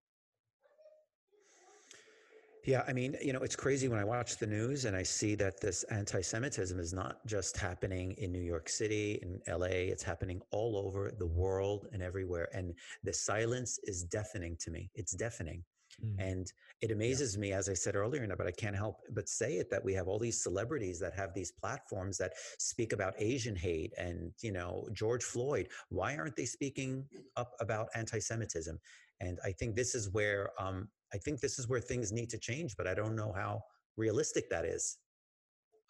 Yeah, 2.65 2.83
I 2.89 2.95
mean, 2.95 3.15
you 3.23 3.35
know, 3.35 3.41
it's 3.41 3.57
crazy 3.57 3.89
when 3.89 3.99
I 3.99 4.05
watch 4.05 4.39
the 4.39 4.47
news 4.47 4.87
and 4.87 4.97
I 4.97 5.03
see 5.03 5.35
that 5.35 5.61
this 5.61 5.83
anti 5.85 6.23
Semitism 6.23 6.79
is 6.81 6.95
not 6.95 7.19
just 7.27 7.59
happening 7.59 8.13
in 8.13 8.33
New 8.33 8.41
York 8.41 8.71
City, 8.71 9.19
in 9.21 9.39
LA, 9.47 9.67
it's 9.67 10.03
happening 10.03 10.41
all 10.51 10.79
over 10.79 11.13
the 11.19 11.27
world 11.27 11.89
and 11.93 12.03
everywhere. 12.03 12.49
And 12.55 12.75
the 13.03 13.13
silence 13.13 13.79
is 13.85 14.03
deafening 14.03 14.57
to 14.61 14.71
me. 14.71 14.91
It's 14.95 15.13
deafening. 15.13 15.63
Mm. 16.03 16.15
And 16.19 16.53
it 16.81 16.91
amazes 16.91 17.35
yeah. 17.35 17.41
me, 17.41 17.53
as 17.53 17.69
I 17.69 17.75
said 17.75 17.97
earlier, 17.97 18.27
but 18.37 18.47
I 18.47 18.51
can't 18.51 18.77
help 18.77 19.01
but 19.11 19.29
say 19.29 19.55
it 19.55 19.71
that 19.71 19.85
we 19.85 19.93
have 19.95 20.09
all 20.09 20.19
these 20.19 20.43
celebrities 20.43 20.99
that 21.01 21.15
have 21.15 21.35
these 21.35 21.53
platforms 21.53 22.19
that 22.19 22.33
speak 22.59 22.93
about 22.93 23.15
Asian 23.19 23.57
hate 23.57 23.93
and, 23.99 24.33
you 24.43 24.53
know, 24.53 24.89
George 24.93 25.25
Floyd. 25.25 25.69
Why 25.89 26.17
aren't 26.17 26.37
they 26.37 26.47
speaking 26.47 27.05
up 27.37 27.53
about 27.61 27.89
anti 27.95 28.19
Semitism? 28.19 28.79
And 29.21 29.39
I 29.45 29.53
think 29.53 29.75
this 29.75 29.95
is 29.95 30.11
where 30.11 30.51
um, 30.59 30.89
I 31.13 31.19
think 31.19 31.41
this 31.41 31.59
is 31.59 31.69
where 31.69 31.81
things 31.81 32.13
need 32.13 32.31
to 32.31 32.39
change, 32.39 32.77
but 32.77 32.87
I 32.87 32.95
don't 32.95 33.17
know 33.17 33.33
how 33.35 33.63
realistic 33.97 34.51
that 34.51 34.65
is. 34.65 34.99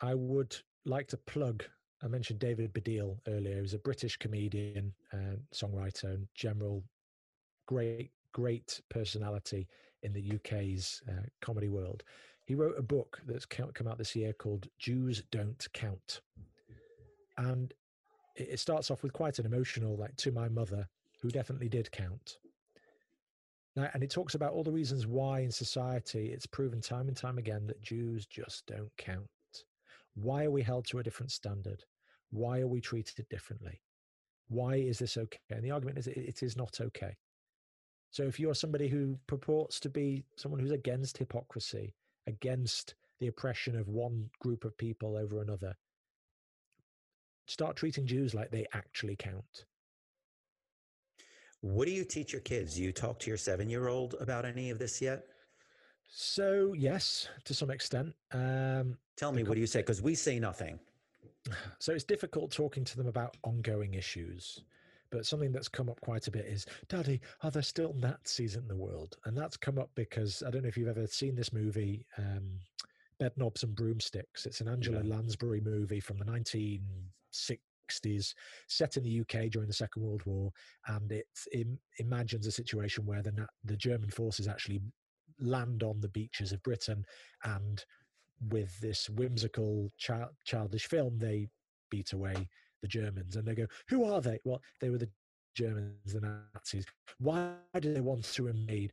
I 0.00 0.14
would 0.14 0.56
like 0.84 1.08
to 1.08 1.16
plug. 1.16 1.64
I 2.02 2.08
mentioned 2.08 2.40
David 2.40 2.74
Baddiel 2.74 3.16
earlier. 3.26 3.62
He's 3.62 3.72
a 3.72 3.78
British 3.78 4.16
comedian, 4.18 4.92
and 5.12 5.38
songwriter, 5.54 6.14
and 6.14 6.26
general 6.34 6.84
great, 7.66 8.10
great 8.32 8.80
personality 8.90 9.66
in 10.04 10.12
the 10.12 10.32
UK's 10.36 11.02
uh, 11.08 11.26
comedy 11.40 11.68
world. 11.68 12.04
He 12.44 12.54
wrote 12.54 12.78
a 12.78 12.82
book 12.82 13.20
that's 13.26 13.46
come 13.46 13.88
out 13.88 13.98
this 13.98 14.14
year 14.14 14.32
called 14.32 14.68
Jews 14.78 15.22
Don't 15.30 15.66
Count. 15.72 16.20
And 17.38 17.72
it 18.36 18.60
starts 18.60 18.90
off 18.90 19.02
with 19.02 19.12
quite 19.12 19.38
an 19.38 19.46
emotional, 19.46 19.96
like, 19.96 20.16
to 20.16 20.30
my 20.30 20.48
mother, 20.48 20.86
who 21.20 21.30
definitely 21.30 21.68
did 21.68 21.90
count. 21.90 22.36
Now, 23.76 23.88
and 23.92 24.02
it 24.02 24.10
talks 24.10 24.34
about 24.34 24.52
all 24.52 24.62
the 24.62 24.70
reasons 24.70 25.06
why 25.06 25.40
in 25.40 25.50
society 25.50 26.28
it's 26.28 26.46
proven 26.46 26.80
time 26.80 27.08
and 27.08 27.16
time 27.16 27.38
again 27.38 27.66
that 27.66 27.82
Jews 27.82 28.26
just 28.26 28.66
don't 28.66 28.92
count. 28.98 29.26
Why 30.14 30.44
are 30.44 30.50
we 30.50 30.62
held 30.62 30.86
to 30.86 30.98
a 30.98 31.02
different 31.02 31.32
standard? 31.32 31.82
Why 32.30 32.60
are 32.60 32.68
we 32.68 32.80
treated 32.80 33.28
differently? 33.28 33.80
Why 34.48 34.76
is 34.76 34.98
this 34.98 35.16
okay? 35.16 35.38
And 35.50 35.64
the 35.64 35.72
argument 35.72 35.98
is 35.98 36.06
it 36.06 36.42
is 36.42 36.56
not 36.56 36.80
okay. 36.80 37.16
So 38.14 38.22
if 38.22 38.38
you're 38.38 38.54
somebody 38.54 38.86
who 38.86 39.18
purports 39.26 39.80
to 39.80 39.90
be 39.90 40.22
someone 40.36 40.60
who's 40.60 40.70
against 40.70 41.18
hypocrisy, 41.18 41.92
against 42.28 42.94
the 43.18 43.26
oppression 43.26 43.76
of 43.76 43.88
one 43.88 44.30
group 44.38 44.64
of 44.64 44.78
people 44.78 45.16
over 45.16 45.42
another, 45.42 45.74
start 47.48 47.74
treating 47.74 48.06
Jews 48.06 48.32
like 48.32 48.52
they 48.52 48.66
actually 48.72 49.16
count. 49.16 49.64
What 51.60 51.88
do 51.88 51.92
you 51.92 52.04
teach 52.04 52.32
your 52.32 52.42
kids? 52.42 52.76
Do 52.76 52.84
you 52.84 52.92
talk 52.92 53.18
to 53.18 53.30
your 53.30 53.36
seven 53.36 53.68
year 53.68 53.88
old 53.88 54.14
about 54.20 54.44
any 54.44 54.70
of 54.70 54.78
this 54.78 55.02
yet? 55.02 55.24
So, 56.08 56.72
yes, 56.78 57.28
to 57.46 57.52
some 57.52 57.72
extent. 57.72 58.14
Um, 58.30 58.96
Tell 59.16 59.32
me, 59.32 59.42
what 59.42 59.54
do 59.54 59.60
you 59.60 59.66
say? 59.66 59.80
Because 59.80 60.02
we 60.02 60.14
say 60.14 60.38
nothing. 60.38 60.78
so 61.80 61.92
it's 61.92 62.04
difficult 62.04 62.52
talking 62.52 62.84
to 62.84 62.96
them 62.96 63.08
about 63.08 63.36
ongoing 63.42 63.94
issues. 63.94 64.62
But 65.10 65.26
something 65.26 65.52
that's 65.52 65.68
come 65.68 65.88
up 65.88 66.00
quite 66.00 66.26
a 66.26 66.30
bit 66.30 66.46
is, 66.46 66.66
Daddy, 66.88 67.20
are 67.42 67.50
there 67.50 67.62
still 67.62 67.94
Nazis 67.94 68.56
in 68.56 68.66
the 68.66 68.76
world? 68.76 69.16
And 69.24 69.36
that's 69.36 69.56
come 69.56 69.78
up 69.78 69.90
because 69.94 70.42
I 70.46 70.50
don't 70.50 70.62
know 70.62 70.68
if 70.68 70.76
you've 70.76 70.88
ever 70.88 71.06
seen 71.06 71.34
this 71.34 71.52
movie, 71.52 72.06
um, 72.18 72.58
Bedknobs 73.20 73.62
and 73.62 73.74
Broomsticks. 73.74 74.46
It's 74.46 74.60
an 74.60 74.68
Angela 74.68 75.02
yeah. 75.02 75.14
Lansbury 75.14 75.60
movie 75.60 76.00
from 76.00 76.18
the 76.18 76.24
1960s, 76.24 78.34
set 78.68 78.96
in 78.96 79.04
the 79.04 79.20
UK 79.20 79.50
during 79.50 79.68
the 79.68 79.74
Second 79.74 80.02
World 80.02 80.24
War, 80.26 80.52
and 80.88 81.10
it 81.12 81.26
Im- 81.52 81.78
imagines 81.98 82.46
a 82.46 82.52
situation 82.52 83.06
where 83.06 83.22
the 83.22 83.46
the 83.64 83.76
German 83.76 84.10
forces 84.10 84.48
actually 84.48 84.80
land 85.40 85.82
on 85.82 86.00
the 86.00 86.08
beaches 86.08 86.52
of 86.52 86.62
Britain, 86.62 87.04
and 87.44 87.84
with 88.48 88.78
this 88.80 89.08
whimsical 89.10 89.90
childish 89.96 90.86
film, 90.86 91.18
they 91.18 91.48
beat 91.90 92.12
away 92.12 92.48
the 92.84 92.88
Germans, 92.88 93.36
and 93.36 93.46
they 93.48 93.54
go, 93.54 93.66
"Who 93.88 94.04
are 94.04 94.20
they?" 94.20 94.38
Well, 94.44 94.60
they 94.80 94.90
were 94.90 94.98
the 94.98 95.10
Germans, 95.54 96.12
the 96.12 96.20
Nazis. 96.20 96.84
Why 97.18 97.54
do 97.80 97.94
they 97.94 98.00
want 98.00 98.24
to 98.34 98.48
invade? 98.48 98.92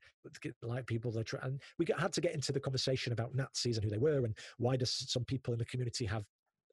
Like 0.62 0.88
people 0.88 1.12
that 1.12 1.26
try, 1.26 1.40
and 1.44 1.62
we 1.78 1.86
got, 1.86 2.00
had 2.00 2.14
to 2.14 2.22
get 2.22 2.34
into 2.34 2.52
the 2.52 2.60
conversation 2.60 3.12
about 3.12 3.36
Nazis 3.36 3.78
and 3.78 3.84
who 3.84 3.90
they 3.90 3.98
were, 3.98 4.24
and 4.26 4.38
why 4.58 4.78
does 4.78 4.94
some 5.12 5.26
people 5.26 5.54
in 5.54 5.60
the 5.60 5.66
community 5.66 6.06
have 6.06 6.24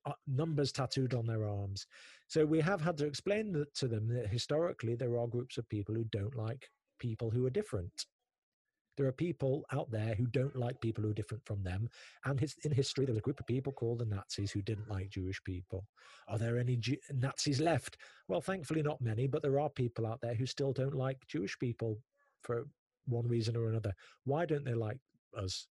uh, 0.06 0.12
numbers 0.26 0.72
tattooed 0.72 1.14
on 1.14 1.26
their 1.26 1.44
arms? 1.48 1.86
So 2.28 2.46
we 2.46 2.60
have 2.60 2.80
had 2.80 2.96
to 2.98 3.06
explain 3.06 3.64
to 3.74 3.88
them 3.88 4.08
that 4.14 4.28
historically 4.28 4.94
there 4.94 5.18
are 5.18 5.26
groups 5.26 5.58
of 5.58 5.68
people 5.68 5.94
who 5.94 6.04
don't 6.04 6.36
like 6.36 6.68
people 7.00 7.30
who 7.30 7.46
are 7.46 7.50
different. 7.50 8.06
There 8.98 9.06
are 9.06 9.12
people 9.12 9.64
out 9.72 9.90
there 9.90 10.14
who 10.14 10.26
don't 10.26 10.56
like 10.56 10.80
people 10.80 11.04
who 11.04 11.10
are 11.10 11.14
different 11.14 11.46
from 11.46 11.62
them. 11.62 11.88
And 12.24 12.38
his, 12.38 12.56
in 12.64 12.72
history, 12.72 13.06
there 13.06 13.14
was 13.14 13.20
a 13.20 13.22
group 13.22 13.38
of 13.38 13.46
people 13.46 13.72
called 13.72 14.00
the 14.00 14.04
Nazis 14.04 14.50
who 14.50 14.60
didn't 14.60 14.90
like 14.90 15.08
Jewish 15.08 15.42
people. 15.44 15.86
Are 16.26 16.36
there 16.36 16.58
any 16.58 16.76
G- 16.76 17.00
Nazis 17.14 17.60
left? 17.60 17.96
Well, 18.26 18.40
thankfully, 18.40 18.82
not 18.82 19.00
many, 19.00 19.28
but 19.28 19.40
there 19.40 19.60
are 19.60 19.70
people 19.70 20.04
out 20.04 20.20
there 20.20 20.34
who 20.34 20.46
still 20.46 20.72
don't 20.72 20.96
like 20.96 21.26
Jewish 21.28 21.56
people 21.58 22.00
for 22.42 22.66
one 23.06 23.28
reason 23.28 23.56
or 23.56 23.68
another. 23.68 23.94
Why 24.24 24.44
don't 24.44 24.64
they 24.64 24.74
like 24.74 24.98
us? 25.36 25.68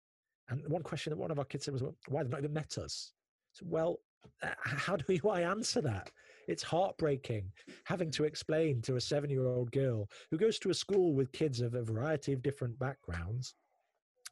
And 0.49 0.65
one 0.69 0.83
question 0.83 1.11
that 1.11 1.17
one 1.17 1.29
of 1.31 1.39
our 1.39 1.45
kids 1.45 1.65
said 1.65 1.73
was, 1.73 1.83
well, 1.83 1.97
why 2.07 2.23
they've 2.23 2.31
not 2.31 2.39
even 2.39 2.53
met 2.53 2.77
us? 2.77 3.11
So, 3.51 3.65
well, 3.67 3.99
how 4.41 4.95
do 4.95 5.19
I 5.29 5.41
answer 5.41 5.81
that? 5.81 6.11
It's 6.47 6.63
heartbreaking 6.63 7.51
having 7.83 8.09
to 8.11 8.23
explain 8.23 8.81
to 8.83 8.95
a 8.95 9.01
seven 9.01 9.29
year 9.29 9.47
old 9.47 9.71
girl 9.71 10.09
who 10.31 10.37
goes 10.37 10.59
to 10.59 10.69
a 10.69 10.73
school 10.73 11.13
with 11.13 11.31
kids 11.31 11.61
of 11.61 11.73
a 11.73 11.83
variety 11.83 12.33
of 12.33 12.41
different 12.41 12.77
backgrounds. 12.79 13.55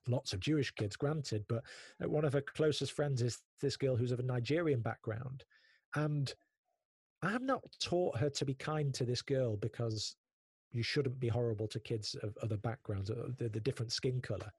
Lots 0.07 0.33
of 0.33 0.39
Jewish 0.39 0.71
kids, 0.71 0.95
granted, 0.95 1.43
but 1.49 1.63
uh, 2.03 2.07
one 2.07 2.25
of 2.25 2.33
her 2.33 2.41
closest 2.41 2.93
friends 2.93 3.21
is 3.21 3.39
this 3.61 3.75
girl 3.75 3.95
who's 3.95 4.11
of 4.11 4.19
a 4.19 4.23
Nigerian 4.23 4.81
background. 4.81 5.43
And 5.95 6.33
I 7.23 7.31
have 7.31 7.41
not 7.41 7.63
taught 7.81 8.17
her 8.17 8.29
to 8.29 8.45
be 8.45 8.53
kind 8.53 8.93
to 8.93 9.03
this 9.03 9.23
girl 9.23 9.57
because 9.57 10.15
you 10.71 10.83
shouldn't 10.83 11.19
be 11.19 11.27
horrible 11.27 11.67
to 11.69 11.79
kids 11.79 12.15
of 12.21 12.37
other 12.43 12.57
backgrounds, 12.57 13.09
uh, 13.09 13.29
the, 13.37 13.49
the 13.49 13.59
different 13.59 13.91
skin 13.91 14.21
color. 14.21 14.51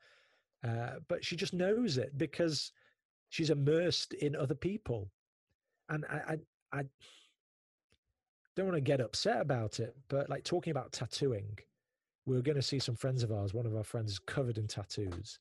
Uh, 0.66 0.94
but 1.08 1.24
she 1.24 1.36
just 1.36 1.54
knows 1.54 1.96
it 1.96 2.16
because 2.18 2.72
she's 3.28 3.50
immersed 3.50 4.14
in 4.14 4.34
other 4.34 4.54
people. 4.54 5.10
And 5.88 6.04
I, 6.10 6.34
I, 6.72 6.78
I 6.80 6.82
don't 8.56 8.66
want 8.66 8.76
to 8.76 8.80
get 8.80 9.00
upset 9.00 9.40
about 9.40 9.80
it, 9.80 9.94
but 10.08 10.28
like 10.28 10.44
talking 10.44 10.70
about 10.70 10.92
tattooing, 10.92 11.58
we 12.24 12.34
were 12.34 12.42
going 12.42 12.56
to 12.56 12.62
see 12.62 12.78
some 12.78 12.96
friends 12.96 13.22
of 13.22 13.30
ours. 13.30 13.54
One 13.54 13.66
of 13.66 13.76
our 13.76 13.84
friends 13.84 14.12
is 14.12 14.18
covered 14.18 14.58
in 14.58 14.66
tattoos. 14.66 15.38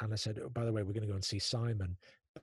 And 0.00 0.12
I 0.12 0.16
said, 0.16 0.38
oh, 0.44 0.48
by 0.50 0.64
the 0.64 0.72
way, 0.72 0.82
we're 0.82 0.92
going 0.92 1.02
to 1.02 1.08
go 1.08 1.14
and 1.14 1.24
see 1.24 1.38
Simon. 1.38 1.96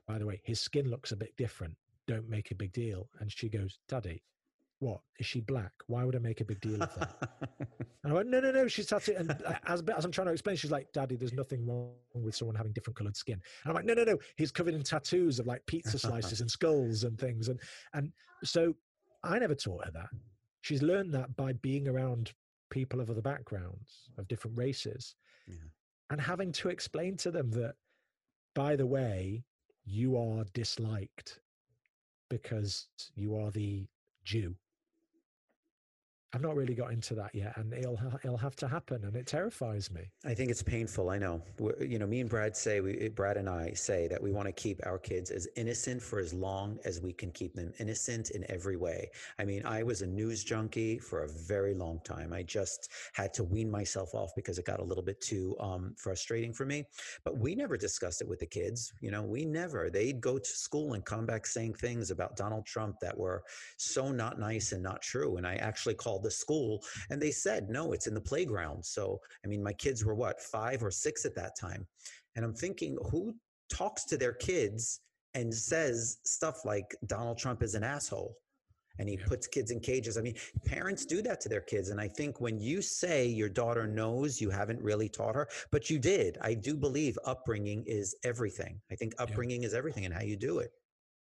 By 0.06 0.18
the 0.18 0.26
way, 0.26 0.40
his 0.44 0.60
skin 0.60 0.90
looks 0.90 1.12
a 1.12 1.16
bit 1.16 1.34
different. 1.36 1.74
Don't 2.06 2.28
make 2.28 2.50
a 2.50 2.54
big 2.56 2.72
deal. 2.72 3.08
And 3.20 3.30
she 3.30 3.48
goes, 3.48 3.78
Daddy, 3.88 4.22
what? 4.78 5.00
Is 5.18 5.26
she 5.26 5.40
black? 5.40 5.72
Why 5.86 6.04
would 6.04 6.14
I 6.14 6.18
make 6.18 6.40
a 6.40 6.44
big 6.44 6.60
deal 6.60 6.82
of 6.82 6.94
that? 6.94 7.30
and 8.04 8.12
I 8.12 8.14
went, 8.14 8.28
no, 8.28 8.40
no, 8.40 8.50
no, 8.50 8.68
she's 8.68 8.86
tattooed. 8.86 9.16
And 9.16 9.30
as, 9.66 9.82
as 9.96 10.04
I'm 10.04 10.12
trying 10.12 10.26
to 10.26 10.32
explain, 10.32 10.56
she's 10.56 10.70
like, 10.70 10.92
Daddy, 10.92 11.16
there's 11.16 11.32
nothing 11.32 11.66
wrong 11.66 11.94
with 12.14 12.34
someone 12.34 12.54
having 12.54 12.72
different 12.72 12.96
colored 12.96 13.16
skin. 13.16 13.40
And 13.64 13.70
I'm 13.70 13.74
like, 13.74 13.86
no, 13.86 13.94
no, 13.94 14.04
no, 14.04 14.18
he's 14.36 14.52
covered 14.52 14.74
in 14.74 14.82
tattoos 14.82 15.38
of 15.38 15.46
like 15.46 15.64
pizza 15.66 15.98
slices 15.98 16.40
and 16.40 16.50
skulls 16.50 17.04
and 17.04 17.18
things. 17.18 17.48
And, 17.48 17.58
and 17.94 18.12
so 18.44 18.74
I 19.24 19.38
never 19.38 19.54
taught 19.54 19.86
her 19.86 19.90
that. 19.92 20.10
She's 20.60 20.82
learned 20.82 21.12
that 21.14 21.34
by 21.36 21.54
being 21.54 21.88
around 21.88 22.32
people 22.70 23.00
of 23.00 23.10
other 23.10 23.22
backgrounds, 23.22 24.10
of 24.18 24.28
different 24.28 24.58
races, 24.58 25.14
yeah. 25.48 25.54
and 26.10 26.20
having 26.20 26.52
to 26.52 26.68
explain 26.68 27.16
to 27.18 27.30
them 27.30 27.50
that, 27.52 27.74
by 28.54 28.76
the 28.76 28.86
way, 28.86 29.44
you 29.84 30.16
are 30.16 30.44
disliked 30.52 31.38
because 32.28 32.88
you 33.14 33.36
are 33.36 33.50
the 33.52 33.86
Jew 34.24 34.56
I've 36.32 36.42
not 36.42 36.56
really 36.56 36.74
got 36.74 36.92
into 36.92 37.14
that 37.14 37.34
yet, 37.34 37.56
and 37.56 37.72
it'll 37.72 37.98
it'll 38.24 38.36
have 38.36 38.56
to 38.56 38.68
happen, 38.68 39.04
and 39.04 39.14
it 39.16 39.26
terrifies 39.26 39.90
me. 39.90 40.02
I 40.24 40.34
think 40.34 40.50
it's 40.50 40.62
painful. 40.62 41.08
I 41.08 41.18
know. 41.18 41.40
We're, 41.58 41.82
you 41.82 41.98
know, 41.98 42.06
me 42.06 42.20
and 42.20 42.28
Brad 42.28 42.56
say 42.56 42.80
we, 42.80 43.08
Brad 43.08 43.36
and 43.36 43.48
I 43.48 43.72
say 43.72 44.08
that 44.08 44.20
we 44.22 44.32
want 44.32 44.46
to 44.46 44.52
keep 44.52 44.84
our 44.84 44.98
kids 44.98 45.30
as 45.30 45.48
innocent 45.56 46.02
for 46.02 46.18
as 46.18 46.34
long 46.34 46.78
as 46.84 47.00
we 47.00 47.12
can 47.12 47.30
keep 47.30 47.54
them 47.54 47.72
innocent 47.78 48.30
in 48.30 48.44
every 48.50 48.76
way. 48.76 49.08
I 49.38 49.44
mean, 49.44 49.64
I 49.64 49.82
was 49.84 50.02
a 50.02 50.06
news 50.06 50.42
junkie 50.42 50.98
for 50.98 51.22
a 51.22 51.28
very 51.28 51.74
long 51.74 52.00
time. 52.04 52.32
I 52.32 52.42
just 52.42 52.90
had 53.14 53.32
to 53.34 53.44
wean 53.44 53.70
myself 53.70 54.14
off 54.14 54.30
because 54.34 54.58
it 54.58 54.64
got 54.64 54.80
a 54.80 54.84
little 54.84 55.04
bit 55.04 55.20
too 55.20 55.56
um, 55.60 55.94
frustrating 55.96 56.52
for 56.52 56.66
me. 56.66 56.86
But 57.24 57.38
we 57.38 57.54
never 57.54 57.76
discussed 57.76 58.20
it 58.20 58.28
with 58.28 58.40
the 58.40 58.46
kids. 58.46 58.92
You 59.00 59.12
know, 59.12 59.22
we 59.22 59.44
never. 59.44 59.90
They'd 59.90 60.20
go 60.20 60.38
to 60.38 60.50
school 60.50 60.94
and 60.94 61.04
come 61.04 61.24
back 61.24 61.46
saying 61.46 61.74
things 61.74 62.10
about 62.10 62.36
Donald 62.36 62.66
Trump 62.66 62.96
that 63.00 63.16
were 63.16 63.44
so 63.76 64.10
not 64.10 64.40
nice 64.40 64.72
and 64.72 64.82
not 64.82 65.02
true. 65.02 65.36
And 65.36 65.46
I 65.46 65.54
actually 65.56 65.94
called 65.94 66.15
called 66.16 66.24
the 66.24 66.30
school 66.30 66.82
and 67.10 67.20
they 67.20 67.30
said 67.30 67.68
no 67.68 67.92
it's 67.92 68.06
in 68.06 68.14
the 68.14 68.20
playground 68.20 68.84
so 68.84 69.20
i 69.44 69.48
mean 69.48 69.62
my 69.62 69.72
kids 69.72 70.04
were 70.04 70.14
what 70.14 70.40
five 70.40 70.82
or 70.82 70.90
six 70.90 71.24
at 71.24 71.34
that 71.34 71.56
time 71.58 71.86
and 72.34 72.44
i'm 72.44 72.54
thinking 72.54 72.96
who 73.10 73.34
talks 73.70 74.04
to 74.04 74.16
their 74.16 74.32
kids 74.32 75.00
and 75.34 75.52
says 75.52 76.18
stuff 76.24 76.64
like 76.64 76.94
donald 77.06 77.36
trump 77.36 77.62
is 77.62 77.74
an 77.74 77.84
asshole 77.84 78.34
and 78.98 79.10
he 79.10 79.18
puts 79.18 79.46
kids 79.46 79.70
in 79.72 79.78
cages. 79.78 80.16
I 80.16 80.22
mean, 80.22 80.36
parents 80.64 81.04
do 81.04 81.20
that 81.20 81.38
to 81.42 81.50
their 81.50 81.60
kids. 81.60 81.90
And 81.90 82.00
I 82.00 82.08
think 82.08 82.40
when 82.40 82.58
you 82.58 82.80
say 82.80 83.26
your 83.26 83.50
daughter 83.50 83.86
knows, 83.86 84.40
you 84.40 84.48
haven't 84.48 84.80
really 84.80 85.10
taught 85.10 85.34
her, 85.34 85.48
but 85.70 85.90
you 85.90 85.98
did. 85.98 86.38
I 86.40 86.54
do 86.54 86.74
believe 86.74 87.18
upbringing 87.26 87.84
is 87.86 88.16
everything. 88.24 88.80
I 88.90 88.94
think 88.94 89.12
upbringing 89.18 89.60
yeah. 89.60 89.66
is 89.66 89.74
everything 89.74 90.06
and 90.06 90.14
how 90.14 90.22
you 90.22 90.34
do 90.34 90.60
it. 90.60 90.70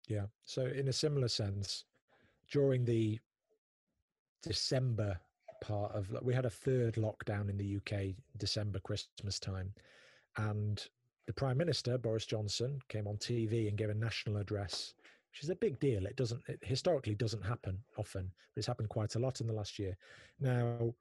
Yeah. 0.09 0.25
So, 0.43 0.65
in 0.65 0.89
a 0.89 0.91
similar 0.91 1.29
sense, 1.29 1.85
during 2.51 2.83
the 2.83 3.17
December 4.41 5.19
part 5.61 5.91
of 5.93 6.11
we 6.23 6.33
had 6.33 6.45
a 6.45 6.49
third 6.49 6.95
lockdown 6.95 7.49
in 7.49 7.57
the 7.57 7.77
UK 7.77 8.15
December 8.37 8.79
Christmas 8.79 9.39
time 9.39 9.71
and 10.37 10.87
the 11.27 11.33
prime 11.33 11.57
minister 11.57 11.97
Boris 11.99 12.25
Johnson 12.25 12.79
came 12.89 13.07
on 13.07 13.17
TV 13.17 13.67
and 13.67 13.77
gave 13.77 13.89
a 13.89 13.93
national 13.93 14.37
address 14.37 14.95
which 15.31 15.43
is 15.43 15.49
a 15.49 15.55
big 15.55 15.79
deal 15.79 16.07
it 16.07 16.15
doesn't 16.15 16.41
it 16.47 16.59
historically 16.63 17.13
doesn't 17.13 17.45
happen 17.45 17.77
often 17.97 18.23
but 18.23 18.59
it's 18.59 18.67
happened 18.67 18.89
quite 18.89 19.13
a 19.15 19.19
lot 19.19 19.39
in 19.39 19.45
the 19.45 19.53
last 19.53 19.77
year 19.77 19.95
now 20.39 20.91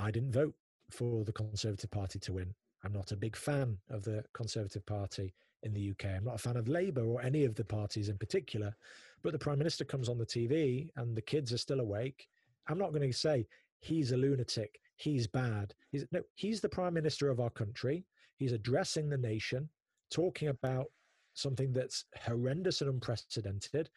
I 0.00 0.10
didn't 0.10 0.32
vote 0.32 0.54
for 0.90 1.24
the 1.24 1.32
Conservative 1.32 1.90
Party 1.90 2.18
to 2.18 2.32
win 2.32 2.52
I'm 2.82 2.92
not 2.92 3.12
a 3.12 3.16
big 3.16 3.36
fan 3.36 3.78
of 3.90 4.02
the 4.02 4.24
Conservative 4.32 4.84
Party 4.86 5.32
in 5.62 5.74
the 5.74 5.90
UK. 5.90 6.16
I'm 6.16 6.24
not 6.24 6.36
a 6.36 6.38
fan 6.38 6.56
of 6.56 6.68
Labour 6.68 7.04
or 7.04 7.22
any 7.22 7.44
of 7.44 7.54
the 7.54 7.64
parties 7.64 8.08
in 8.08 8.16
particular. 8.16 8.74
But 9.22 9.32
the 9.32 9.38
Prime 9.38 9.58
Minister 9.58 9.84
comes 9.84 10.08
on 10.08 10.16
the 10.16 10.24
TV 10.24 10.88
and 10.96 11.14
the 11.14 11.20
kids 11.20 11.52
are 11.52 11.58
still 11.58 11.80
awake 11.80 12.28
I'm 12.70 12.78
not 12.78 12.92
going 12.92 13.10
to 13.10 13.16
say 13.16 13.46
he's 13.80 14.12
a 14.12 14.16
lunatic, 14.16 14.80
he's 14.96 15.26
bad. 15.26 15.74
He's, 15.90 16.06
no, 16.12 16.22
he's 16.36 16.60
the 16.60 16.68
prime 16.68 16.94
minister 16.94 17.28
of 17.28 17.40
our 17.40 17.50
country. 17.50 18.04
He's 18.36 18.52
addressing 18.52 19.08
the 19.08 19.18
nation, 19.18 19.68
talking 20.10 20.48
about 20.48 20.86
something 21.34 21.72
that's 21.72 22.04
horrendous 22.16 22.80
and 22.80 22.90
unprecedented, 22.90 23.90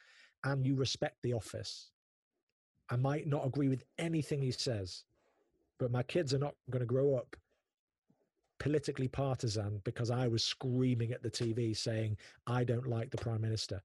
and 0.44 0.66
you 0.66 0.76
respect 0.76 1.18
the 1.22 1.34
office. 1.34 1.92
I 2.90 2.96
might 2.96 3.28
not 3.28 3.46
agree 3.46 3.70
with 3.70 3.84
anything 4.00 4.42
he 4.42 4.52
says, 4.52 5.04
but 5.80 5.92
my 5.92 6.04
kids 6.04 6.34
are 6.34 6.40
not 6.40 6.56
going 6.72 6.82
to 6.82 6.86
grow 6.86 7.16
up 7.16 7.36
politically 8.60 9.08
partisan 9.08 9.82
because 9.84 10.10
I 10.10 10.28
was 10.28 10.44
screaming 10.44 11.12
at 11.12 11.22
the 11.22 11.30
TV 11.30 11.76
saying, 11.76 12.18
I 12.48 12.64
don't 12.64 12.88
like 12.88 13.12
the 13.12 13.18
prime 13.18 13.42
minister. 13.42 13.82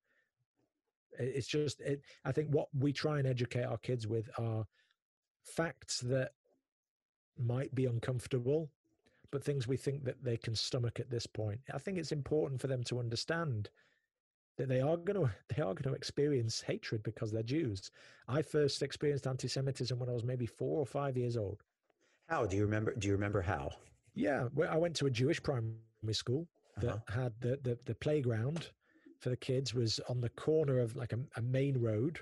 It's 1.19 1.47
just, 1.47 1.81
it, 1.81 2.03
I 2.25 2.33
think 2.33 2.49
what 2.51 2.69
we 2.73 2.93
try 2.93 3.19
and 3.19 3.27
educate 3.27 3.65
our 3.65 3.79
kids 3.79 4.07
with 4.07 4.31
are 4.39 4.65
facts 5.43 6.01
that 6.01 6.33
might 7.39 7.75
be 7.75 7.87
uncomfortable, 7.87 8.71
but 9.31 9.45
things 9.45 9.69
we 9.69 9.77
think 9.77 10.05
that 10.05 10.23
they 10.23 10.37
can 10.37 10.55
stomach 10.55 11.01
at 11.01 11.11
this 11.11 11.27
point. 11.27 11.61
I 11.73 11.79
think 11.79 11.99
it's 11.99 12.13
important 12.13 12.61
for 12.61 12.67
them 12.67 12.83
to 12.85 12.99
understand 12.99 13.71
that 14.57 14.69
they 14.69 14.81
are 14.81 14.97
going 14.97 15.27
to 15.27 15.31
they 15.55 15.63
are 15.63 15.75
going 15.75 15.85
to 15.85 15.95
experience 15.95 16.61
hatred 16.61 17.03
because 17.03 17.31
they're 17.31 17.43
Jews. 17.43 17.91
I 18.29 18.43
first 18.43 18.83
experienced 18.83 19.27
anti-Semitism 19.27 19.99
when 19.99 20.09
I 20.09 20.13
was 20.13 20.25
maybe 20.25 20.47
four 20.47 20.79
or 20.79 20.87
five 20.87 21.17
years 21.17 21.37
old. 21.37 21.63
How 22.29 22.45
do 22.45 22.57
you 22.57 22.65
remember? 22.65 22.95
Do 22.95 23.09
you 23.09 23.15
remember 23.15 23.41
how? 23.41 23.71
Yeah, 24.15 24.49
well, 24.55 24.69
I 24.71 24.77
went 24.77 24.97
to 24.97 25.07
a 25.07 25.11
Jewish 25.11 25.43
primary 25.43 25.77
school 26.13 26.47
that 26.79 26.91
uh-huh. 26.91 27.23
had 27.23 27.33
the, 27.41 27.59
the 27.63 27.79
the 27.87 27.95
playground 27.95 28.71
for 29.21 29.31
the 29.31 29.37
kids 29.37 29.75
was 29.75 30.01
on 30.09 30.21
the 30.21 30.29
corner 30.31 30.79
of 30.79 30.97
like 30.97 31.13
a, 31.13 31.19
a 31.37 31.43
main 31.43 31.79
road, 31.79 32.21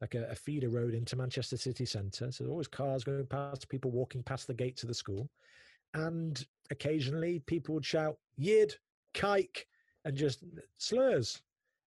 like 0.00 0.14
a, 0.14 0.24
a, 0.30 0.34
feeder 0.34 0.68
road 0.68 0.94
into 0.94 1.16
Manchester 1.16 1.56
city 1.56 1.86
centre. 1.86 2.32
So 2.32 2.46
always 2.46 2.68
cars 2.68 3.04
going 3.04 3.26
past, 3.26 3.68
people 3.68 3.90
walking 3.90 4.22
past 4.22 4.46
the 4.46 4.54
gates 4.54 4.82
of 4.82 4.88
the 4.88 4.94
school. 4.94 5.28
And 5.94 6.44
occasionally 6.70 7.40
people 7.40 7.74
would 7.74 7.84
shout, 7.84 8.16
Yid, 8.36 8.74
kike, 9.14 9.66
and 10.04 10.16
just 10.16 10.42
slurs. 10.78 11.42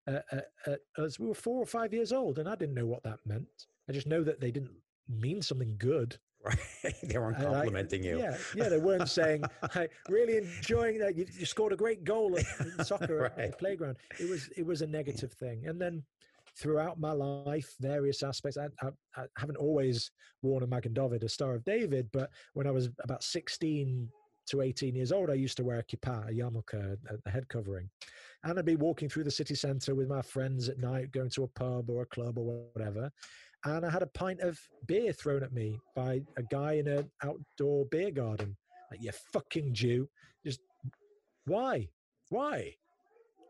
Uh, 0.07 0.19
uh, 0.31 0.41
uh, 0.67 1.03
as 1.03 1.19
we 1.19 1.27
were 1.27 1.33
four 1.33 1.61
or 1.61 1.65
five 1.65 1.91
years 1.91 2.11
old, 2.11 2.37
and 2.37 2.47
I 2.47 2.55
didn't 2.55 2.75
know 2.75 2.85
what 2.85 3.03
that 3.03 3.19
meant. 3.25 3.47
I 3.89 3.91
just 3.91 4.07
know 4.07 4.23
that 4.23 4.39
they 4.39 4.51
didn't 4.51 4.75
mean 5.09 5.41
something 5.41 5.75
good. 5.77 6.17
Right. 6.45 6.57
they 7.03 7.17
weren't 7.17 7.37
complimenting 7.37 8.03
I, 8.03 8.07
you. 8.07 8.17
Yeah. 8.19 8.37
Yeah. 8.55 8.69
They 8.69 8.77
weren't 8.77 9.09
saying, 9.09 9.43
hey, 9.73 9.87
really 10.09 10.37
enjoying 10.37 10.99
that. 10.99 11.15
You, 11.15 11.25
you 11.37 11.45
scored 11.45 11.73
a 11.73 11.75
great 11.75 12.03
goal 12.03 12.37
at 12.37 12.85
soccer 12.85 13.31
right. 13.35 13.45
at 13.45 13.51
the 13.51 13.57
playground. 13.57 13.97
It 14.19 14.29
was, 14.29 14.49
it 14.55 14.65
was 14.65 14.81
a 14.81 14.87
negative 14.87 15.33
thing. 15.33 15.65
And 15.67 15.81
then 15.81 16.03
throughout 16.57 16.99
my 16.99 17.11
life, 17.11 17.73
various 17.79 18.23
aspects, 18.23 18.57
I, 18.57 18.67
I, 18.81 18.89
I 19.17 19.25
haven't 19.37 19.57
always 19.57 20.11
worn 20.41 20.63
a 20.63 20.67
Magen 20.67 20.93
David, 20.93 21.23
a 21.23 21.29
Star 21.29 21.55
of 21.55 21.63
David, 21.65 22.07
but 22.13 22.29
when 22.53 22.67
I 22.67 22.71
was 22.71 22.89
about 23.03 23.23
16 23.23 24.07
to 24.47 24.61
18 24.61 24.95
years 24.95 25.11
old, 25.11 25.29
I 25.29 25.33
used 25.33 25.57
to 25.57 25.63
wear 25.63 25.79
a 25.79 25.83
kippah, 25.83 26.29
a 26.29 26.31
yarmulke, 26.31 26.97
a 27.25 27.29
head 27.29 27.47
covering. 27.49 27.89
And 28.43 28.59
I'd 28.59 28.65
be 28.65 28.75
walking 28.75 29.09
through 29.09 29.23
the 29.23 29.31
city 29.31 29.55
centre 29.55 29.95
with 29.95 30.07
my 30.07 30.21
friends 30.21 30.69
at 30.69 30.77
night, 30.77 31.11
going 31.11 31.31
to 31.31 31.43
a 31.43 31.47
pub 31.47 31.89
or 31.89 32.03
a 32.03 32.05
club 32.05 32.37
or 32.37 32.67
whatever 32.73 33.11
and 33.65 33.85
I 33.85 33.89
had 33.89 34.03
a 34.03 34.07
pint 34.07 34.41
of 34.41 34.59
beer 34.87 35.11
thrown 35.11 35.43
at 35.43 35.51
me 35.51 35.79
by 35.95 36.21
a 36.37 36.43
guy 36.43 36.73
in 36.73 36.87
an 36.87 37.09
outdoor 37.23 37.85
beer 37.85 38.11
garden. 38.11 38.55
Like, 38.91 39.01
you 39.01 39.11
fucking 39.33 39.73
Jew. 39.73 40.07
Just 40.45 40.61
why? 41.45 41.89
Why? 42.29 42.75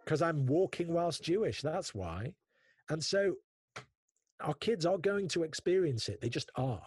Because 0.04 0.22
I'm 0.22 0.46
walking 0.46 0.94
whilst 0.94 1.24
Jewish. 1.24 1.62
That's 1.62 1.94
why. 1.94 2.34
And 2.90 3.04
so 3.04 3.36
our 4.42 4.54
kids 4.56 4.86
are 4.86 4.98
going 4.98 5.28
to 5.30 5.44
experience 5.44 6.08
it. 6.08 6.22
They 6.22 6.30
just 6.30 6.50
are. 6.56 6.82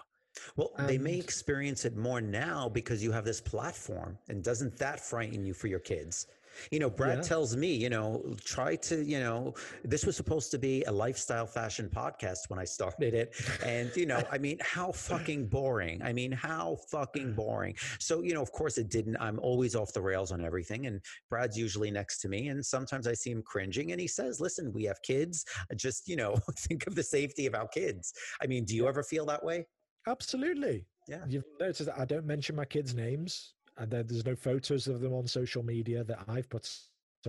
Well, 0.56 0.70
and, 0.78 0.88
they 0.88 0.98
may 0.98 1.18
experience 1.18 1.84
it 1.84 1.96
more 1.96 2.20
now 2.20 2.68
because 2.68 3.02
you 3.02 3.12
have 3.12 3.24
this 3.24 3.40
platform. 3.40 4.16
And 4.28 4.42
doesn't 4.42 4.76
that 4.78 5.00
frighten 5.00 5.44
you 5.44 5.52
for 5.52 5.66
your 5.66 5.80
kids? 5.80 6.26
You 6.70 6.80
know, 6.80 6.90
Brad 6.90 7.18
yeah. 7.18 7.22
tells 7.22 7.56
me, 7.56 7.74
you 7.74 7.90
know, 7.90 8.34
try 8.44 8.76
to, 8.76 9.04
you 9.04 9.20
know, 9.20 9.54
this 9.84 10.04
was 10.04 10.16
supposed 10.16 10.50
to 10.50 10.58
be 10.58 10.82
a 10.84 10.92
lifestyle 10.92 11.46
fashion 11.46 11.90
podcast 11.94 12.48
when 12.48 12.58
I 12.58 12.64
started 12.64 13.14
it. 13.14 13.34
And, 13.64 13.90
you 13.96 14.06
know, 14.06 14.22
I 14.30 14.38
mean, 14.38 14.58
how 14.60 14.92
fucking 14.92 15.46
boring. 15.46 16.02
I 16.02 16.12
mean, 16.12 16.32
how 16.32 16.78
fucking 16.90 17.32
boring. 17.34 17.74
So, 17.98 18.22
you 18.22 18.34
know, 18.34 18.42
of 18.42 18.52
course 18.52 18.78
it 18.78 18.88
didn't. 18.88 19.16
I'm 19.20 19.38
always 19.40 19.74
off 19.74 19.92
the 19.92 20.02
rails 20.02 20.32
on 20.32 20.44
everything. 20.44 20.86
And 20.86 21.00
Brad's 21.30 21.56
usually 21.56 21.90
next 21.90 22.20
to 22.20 22.28
me. 22.28 22.48
And 22.48 22.64
sometimes 22.64 23.06
I 23.06 23.14
see 23.14 23.30
him 23.30 23.42
cringing 23.42 23.92
and 23.92 24.00
he 24.00 24.08
says, 24.08 24.40
listen, 24.40 24.72
we 24.72 24.84
have 24.84 25.00
kids. 25.02 25.44
Just, 25.76 26.08
you 26.08 26.16
know, 26.16 26.36
think 26.58 26.86
of 26.86 26.94
the 26.94 27.02
safety 27.02 27.46
of 27.46 27.54
our 27.54 27.68
kids. 27.68 28.12
I 28.42 28.46
mean, 28.46 28.64
do 28.64 28.74
you 28.74 28.88
ever 28.88 29.02
feel 29.02 29.26
that 29.26 29.44
way? 29.44 29.66
Absolutely. 30.06 30.86
Yeah. 31.06 31.24
You've 31.28 31.44
noticed 31.58 31.86
that 31.86 31.98
I 31.98 32.04
don't 32.04 32.26
mention 32.26 32.56
my 32.56 32.64
kids' 32.64 32.94
names 32.94 33.54
and 33.78 33.90
there's 33.90 34.26
no 34.26 34.36
photos 34.36 34.88
of 34.88 35.00
them 35.00 35.14
on 35.14 35.26
social 35.26 35.62
media 35.62 36.04
that 36.04 36.24
I've 36.28 36.48
put 36.48 36.68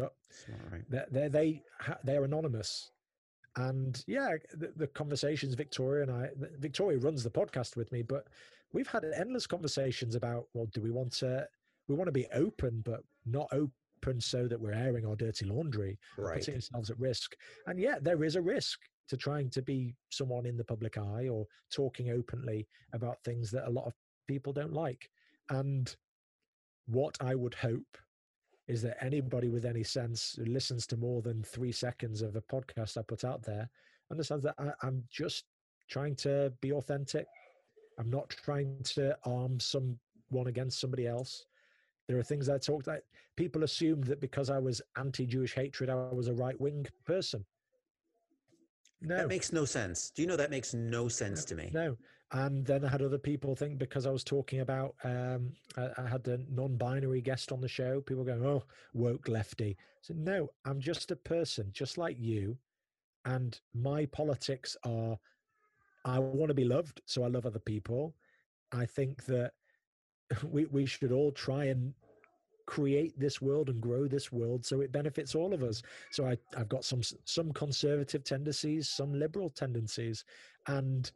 up. 0.01 0.15
Right. 0.71 0.83
They're, 0.89 1.07
they're, 1.11 1.29
they 1.29 1.63
they're 2.03 2.23
anonymous, 2.23 2.91
and 3.55 4.03
yeah, 4.07 4.35
the, 4.53 4.71
the, 4.75 4.87
conversations 4.87 5.55
Victoria 5.55 6.03
and 6.03 6.11
I, 6.11 6.29
Victoria 6.59 6.99
runs 6.99 7.23
the 7.23 7.29
podcast 7.29 7.75
with 7.75 7.91
me, 7.91 8.01
but 8.01 8.27
we've 8.71 8.87
had 8.87 9.03
endless 9.15 9.47
conversations 9.47 10.15
about 10.15 10.45
well, 10.53 10.67
do 10.73 10.81
we 10.81 10.91
want 10.91 11.11
to 11.13 11.47
we 11.87 11.95
want 11.95 12.07
to 12.07 12.13
be 12.13 12.27
open, 12.33 12.81
but 12.85 13.01
not 13.25 13.47
open 13.51 14.21
so 14.21 14.47
that 14.47 14.59
we're 14.59 14.71
airing 14.71 15.05
our 15.05 15.15
dirty 15.15 15.45
laundry, 15.45 15.97
right. 16.17 16.35
putting 16.37 16.55
ourselves 16.55 16.89
at 16.89 16.99
risk. 16.99 17.35
And 17.67 17.79
yeah, 17.79 17.95
there 17.99 18.23
is 18.23 18.35
a 18.35 18.41
risk 18.41 18.79
to 19.09 19.17
trying 19.17 19.49
to 19.49 19.61
be 19.61 19.95
someone 20.09 20.45
in 20.45 20.55
the 20.55 20.63
public 20.63 20.97
eye 20.97 21.27
or 21.27 21.45
talking 21.73 22.11
openly 22.11 22.67
about 22.93 23.17
things 23.23 23.49
that 23.51 23.67
a 23.67 23.71
lot 23.71 23.87
of 23.87 23.93
people 24.27 24.53
don't 24.53 24.73
like. 24.73 25.09
And 25.49 25.93
what 26.89 27.17
I 27.21 27.35
would 27.35 27.53
hope 27.53 27.97
is 28.67 28.81
that 28.83 28.99
mm. 28.99 29.05
anybody 29.05 29.49
with 29.49 29.65
any 29.65 29.83
sense 29.83 30.35
who 30.37 30.45
listens 30.45 30.85
to 30.87 30.97
more 30.97 31.21
than 31.21 31.43
three 31.43 31.71
seconds 31.71 32.21
of 32.21 32.35
a 32.35 32.41
podcast 32.41 32.97
I 32.97 33.01
put 33.01 33.23
out 33.23 33.43
there 33.43 33.69
understands 34.11 34.43
that 34.43 34.55
I, 34.57 34.71
I'm 34.81 35.03
just 35.09 35.45
trying 35.89 36.15
to 36.17 36.51
be 36.61 36.71
authentic. 36.71 37.25
I'm 37.97 38.09
not 38.09 38.29
trying 38.29 38.77
to 38.95 39.17
arm 39.25 39.59
someone 39.59 40.47
against 40.47 40.79
somebody 40.79 41.07
else. 41.07 41.45
There 42.07 42.17
are 42.17 42.23
things 42.23 42.49
I 42.49 42.57
talked 42.57 42.87
about. 42.87 43.01
People 43.35 43.63
assumed 43.63 44.05
that 44.05 44.19
because 44.19 44.49
I 44.49 44.57
was 44.57 44.81
anti-Jewish 44.97 45.53
hatred, 45.53 45.89
I 45.89 45.95
was 45.95 46.27
a 46.27 46.33
right-wing 46.33 46.87
person. 47.05 47.45
No. 49.01 49.17
That 49.17 49.27
makes 49.27 49.53
no 49.53 49.65
sense. 49.65 50.09
Do 50.09 50.21
you 50.21 50.27
know 50.27 50.35
that 50.35 50.49
makes 50.49 50.73
no 50.73 51.07
sense 51.07 51.45
to 51.45 51.55
me? 51.55 51.69
No. 51.73 51.95
And 52.31 52.63
then 52.63 52.85
I 52.85 52.89
had 52.89 53.01
other 53.01 53.17
people 53.17 53.55
think 53.55 53.79
because 53.79 54.05
I 54.05 54.11
was 54.11 54.23
talking 54.23 54.59
about, 54.59 54.93
um, 55.03 55.51
I, 55.75 55.89
I, 55.97 56.07
had 56.07 56.23
the 56.23 56.45
non-binary 56.51 57.21
guest 57.21 57.51
on 57.51 57.59
the 57.59 57.67
show. 57.67 58.01
People 58.01 58.23
going, 58.23 58.45
"Oh, 58.45 58.63
woke 58.93 59.27
lefty." 59.27 59.77
So 60.01 60.13
no, 60.15 60.49
I'm 60.63 60.79
just 60.79 61.09
a 61.09 61.15
person, 61.15 61.69
just 61.71 61.97
like 61.97 62.17
you, 62.19 62.55
and 63.25 63.59
my 63.73 64.05
politics 64.07 64.77
are, 64.83 65.17
I 66.05 66.19
want 66.19 66.49
to 66.49 66.53
be 66.53 66.65
loved, 66.65 67.01
so 67.05 67.23
I 67.23 67.29
love 67.29 67.47
other 67.47 67.59
people. 67.59 68.13
I 68.71 68.85
think 68.85 69.25
that 69.25 69.53
we 70.43 70.65
we 70.65 70.85
should 70.85 71.11
all 71.11 71.31
try 71.31 71.65
and 71.65 71.95
create 72.69 73.19
this 73.19 73.41
world 73.41 73.69
and 73.69 73.81
grow 73.81 74.07
this 74.07 74.31
world 74.31 74.63
so 74.63 74.81
it 74.81 74.91
benefits 74.91 75.33
all 75.33 75.55
of 75.55 75.63
us. 75.63 75.81
So 76.11 76.27
I, 76.27 76.37
I've 76.55 76.69
got 76.69 76.85
some 76.85 77.01
some 77.25 77.51
conservative 77.53 78.23
tendencies, 78.23 78.87
some 78.87 79.11
liberal 79.11 79.49
tendencies, 79.49 80.25
and 80.67 81.11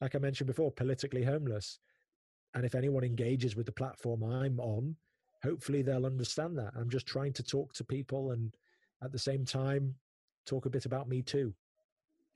like 0.00 0.14
I 0.14 0.18
mentioned 0.18 0.46
before, 0.46 0.70
politically 0.70 1.24
homeless. 1.24 1.78
And 2.54 2.64
if 2.64 2.74
anyone 2.74 3.04
engages 3.04 3.56
with 3.56 3.66
the 3.66 3.72
platform 3.72 4.22
I'm 4.22 4.58
on, 4.60 4.96
hopefully 5.42 5.82
they'll 5.82 6.06
understand 6.06 6.56
that. 6.58 6.72
I'm 6.76 6.90
just 6.90 7.06
trying 7.06 7.32
to 7.34 7.42
talk 7.42 7.72
to 7.74 7.84
people 7.84 8.32
and 8.32 8.54
at 9.02 9.12
the 9.12 9.18
same 9.18 9.44
time 9.44 9.94
talk 10.46 10.66
a 10.66 10.70
bit 10.70 10.86
about 10.86 11.08
me 11.08 11.22
too. 11.22 11.54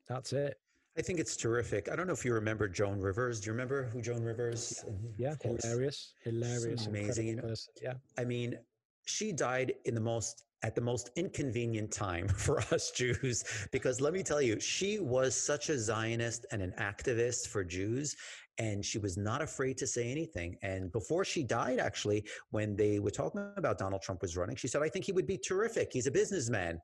That's 0.09 0.33
it. 0.33 0.59
I 0.97 1.01
think 1.01 1.19
it's 1.19 1.37
terrific. 1.37 1.89
I 1.91 1.97
don't 1.97 2.07
know 2.07 2.13
if 2.13 2.25
you 2.25 2.35
remember 2.35 2.69
Joan 2.69 3.01
Rivers. 3.01 3.41
Do 3.41 3.47
you 3.47 3.53
remember 3.53 3.85
who 3.85 4.03
Joan 4.03 4.23
Rivers? 4.23 4.85
Yeah, 5.17 5.35
hilarious, 5.41 6.13
hilarious, 6.23 6.87
amazing. 6.87 7.41
Yeah, 7.81 7.95
I 8.19 8.25
mean, 8.25 8.59
she 9.07 9.33
died 9.33 9.73
in 9.87 9.95
the 9.95 10.01
most 10.03 10.45
at 10.63 10.75
the 10.75 10.81
most 10.81 11.11
inconvenient 11.17 11.91
time 11.91 12.29
for 12.45 12.61
us 12.73 12.91
Jews, 12.91 13.45
because 13.71 14.01
let 14.01 14.13
me 14.13 14.23
tell 14.23 14.43
you, 14.43 14.61
she 14.61 14.99
was 14.99 15.35
such 15.35 15.69
a 15.69 15.79
Zionist 15.79 16.47
and 16.53 16.63
an 16.63 16.73
activist 16.79 17.49
for 17.49 17.65
Jews, 17.65 18.17
and 18.59 18.85
she 18.85 18.99
was 18.99 19.17
not 19.17 19.43
afraid 19.43 19.79
to 19.79 19.87
say 19.87 20.11
anything. 20.11 20.57
And 20.63 20.93
before 20.93 21.25
she 21.25 21.43
died, 21.43 21.79
actually, 21.79 22.25
when 22.51 22.77
they 22.77 22.99
were 22.99 23.11
talking 23.11 23.53
about 23.57 23.79
Donald 23.79 24.03
Trump 24.03 24.23
was 24.23 24.37
running, 24.37 24.57
she 24.57 24.69
said, 24.69 24.83
I 24.83 24.89
think 24.89 25.05
he 25.05 25.13
would 25.13 25.27
be 25.27 25.39
terrific. 25.39 25.91
He's 25.93 26.07
a 26.07 26.11
businessman. 26.11 26.81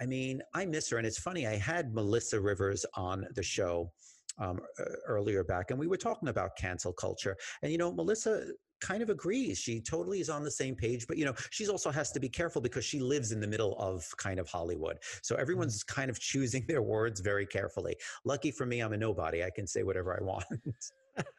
I 0.00 0.06
mean, 0.06 0.42
I 0.54 0.66
miss 0.66 0.90
her. 0.90 0.98
And 0.98 1.06
it's 1.06 1.18
funny, 1.18 1.46
I 1.46 1.56
had 1.56 1.94
Melissa 1.94 2.40
Rivers 2.40 2.84
on 2.94 3.26
the 3.34 3.42
show 3.42 3.90
um, 4.38 4.60
earlier 5.06 5.44
back, 5.44 5.70
and 5.70 5.78
we 5.78 5.86
were 5.86 5.96
talking 5.96 6.28
about 6.28 6.56
cancel 6.56 6.92
culture. 6.92 7.36
And, 7.62 7.72
you 7.72 7.78
know, 7.78 7.92
Melissa 7.92 8.46
kind 8.80 9.02
of 9.02 9.10
agrees. 9.10 9.58
She 9.58 9.80
totally 9.80 10.20
is 10.20 10.28
on 10.28 10.42
the 10.44 10.50
same 10.50 10.74
page, 10.74 11.06
but 11.06 11.16
you 11.16 11.24
know, 11.24 11.34
she's 11.50 11.68
also 11.68 11.90
has 11.90 12.12
to 12.12 12.20
be 12.20 12.28
careful 12.28 12.60
because 12.60 12.84
she 12.84 13.00
lives 13.00 13.32
in 13.32 13.40
the 13.40 13.46
middle 13.46 13.76
of 13.78 14.04
kind 14.18 14.38
of 14.38 14.48
Hollywood. 14.48 14.98
So 15.22 15.34
mm-hmm. 15.34 15.42
everyone's 15.42 15.82
kind 15.82 16.10
of 16.10 16.20
choosing 16.20 16.64
their 16.68 16.82
words 16.82 17.20
very 17.20 17.46
carefully. 17.46 17.96
Lucky 18.24 18.50
for 18.50 18.66
me, 18.66 18.80
I'm 18.80 18.92
a 18.92 18.96
nobody. 18.96 19.44
I 19.44 19.50
can 19.54 19.66
say 19.66 19.82
whatever 19.82 20.18
I 20.18 20.24
want. 20.24 20.44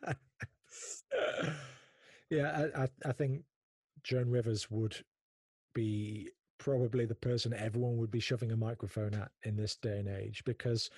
yeah, 2.29 2.67
I, 2.75 2.87
I 3.05 3.11
think 3.11 3.43
Joan 4.03 4.29
Rivers 4.29 4.69
would 4.71 4.95
be 5.73 6.29
probably 6.57 7.05
the 7.05 7.15
person 7.15 7.53
everyone 7.53 7.97
would 7.97 8.09
be 8.09 8.19
shoving 8.19 8.51
a 8.51 8.57
microphone 8.57 9.13
at 9.13 9.29
in 9.43 9.55
this 9.55 9.75
day 9.75 9.99
and 9.99 10.07
age 10.07 10.41
because 10.43 10.89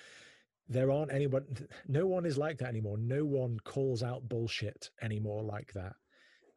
there 0.68 0.90
aren't 0.90 1.12
anyone 1.12 1.44
no 1.88 2.06
one 2.06 2.26
is 2.26 2.38
like 2.38 2.58
that 2.58 2.68
anymore. 2.68 2.98
No 2.98 3.24
one 3.24 3.58
calls 3.64 4.02
out 4.02 4.28
bullshit 4.28 4.90
anymore 5.02 5.42
like 5.42 5.72
that 5.74 5.94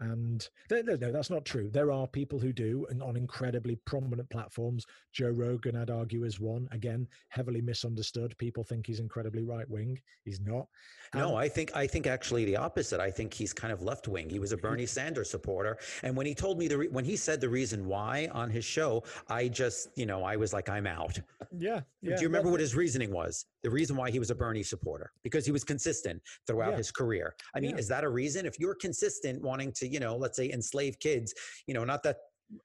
and 0.03 0.47
no, 0.69 0.81
no, 0.81 1.11
that's 1.11 1.29
not 1.29 1.45
true. 1.45 1.69
There 1.71 1.91
are 1.91 2.07
people 2.07 2.39
who 2.39 2.51
do, 2.51 2.85
and 2.89 3.01
on 3.01 3.15
incredibly 3.15 3.77
prominent 3.85 4.29
platforms. 4.29 4.85
Joe 5.13 5.29
Rogan, 5.29 5.75
I'd 5.75 5.89
argue, 5.89 6.25
is 6.25 6.39
one. 6.39 6.67
Again, 6.71 7.07
heavily 7.29 7.61
misunderstood. 7.61 8.35
People 8.37 8.63
think 8.63 8.85
he's 8.85 8.99
incredibly 8.99 9.43
right 9.43 9.69
wing. 9.69 9.99
He's 10.25 10.41
not. 10.41 10.67
no, 11.15 11.35
I 11.35 11.47
think 11.47 11.75
I 11.75 11.87
think 11.87 12.07
actually 12.07 12.43
the 12.45 12.57
opposite. 12.57 12.99
I 12.99 13.11
think 13.11 13.33
he's 13.33 13.53
kind 13.53 13.71
of 13.71 13.81
left 13.81 14.07
wing. 14.07 14.29
He 14.29 14.39
was 14.39 14.51
a 14.51 14.57
Bernie 14.57 14.85
Sanders 14.97 15.29
supporter, 15.29 15.77
and 16.03 16.15
when 16.17 16.25
he 16.25 16.35
told 16.35 16.57
me 16.59 16.67
the 16.67 16.77
re- 16.77 16.87
when 16.89 17.05
he 17.05 17.15
said 17.15 17.39
the 17.39 17.49
reason 17.49 17.85
why 17.85 18.29
on 18.33 18.49
his 18.49 18.65
show, 18.65 19.03
I 19.29 19.47
just 19.47 19.89
you 19.95 20.05
know 20.05 20.23
I 20.23 20.35
was 20.35 20.51
like 20.51 20.69
I'm 20.69 20.87
out. 20.87 21.19
Yeah. 21.55 21.81
yeah 22.01 22.15
do 22.15 22.21
you 22.21 22.27
remember 22.27 22.49
what 22.49 22.59
his 22.59 22.75
reasoning 22.75 23.11
was? 23.11 23.45
The 23.61 23.69
reason 23.69 23.95
why 23.95 24.11
he 24.11 24.19
was 24.19 24.31
a 24.31 24.35
Bernie 24.35 24.63
supporter 24.63 25.11
because 25.23 25.45
he 25.45 25.51
was 25.51 25.63
consistent 25.63 26.21
throughout 26.47 26.71
yeah. 26.71 26.77
his 26.77 26.91
career. 26.91 27.35
I 27.55 27.59
mean, 27.59 27.71
yeah. 27.71 27.77
is 27.77 27.87
that 27.89 28.03
a 28.03 28.09
reason? 28.09 28.45
If 28.45 28.59
you're 28.59 28.75
consistent 28.75 29.41
wanting 29.41 29.71
to 29.73 29.87
you 29.93 29.99
know, 29.99 30.15
let's 30.17 30.35
say 30.35 30.51
enslave 30.51 30.97
kids, 30.99 31.33
you 31.67 31.73
know, 31.75 31.83
not 31.83 32.01
that 32.03 32.17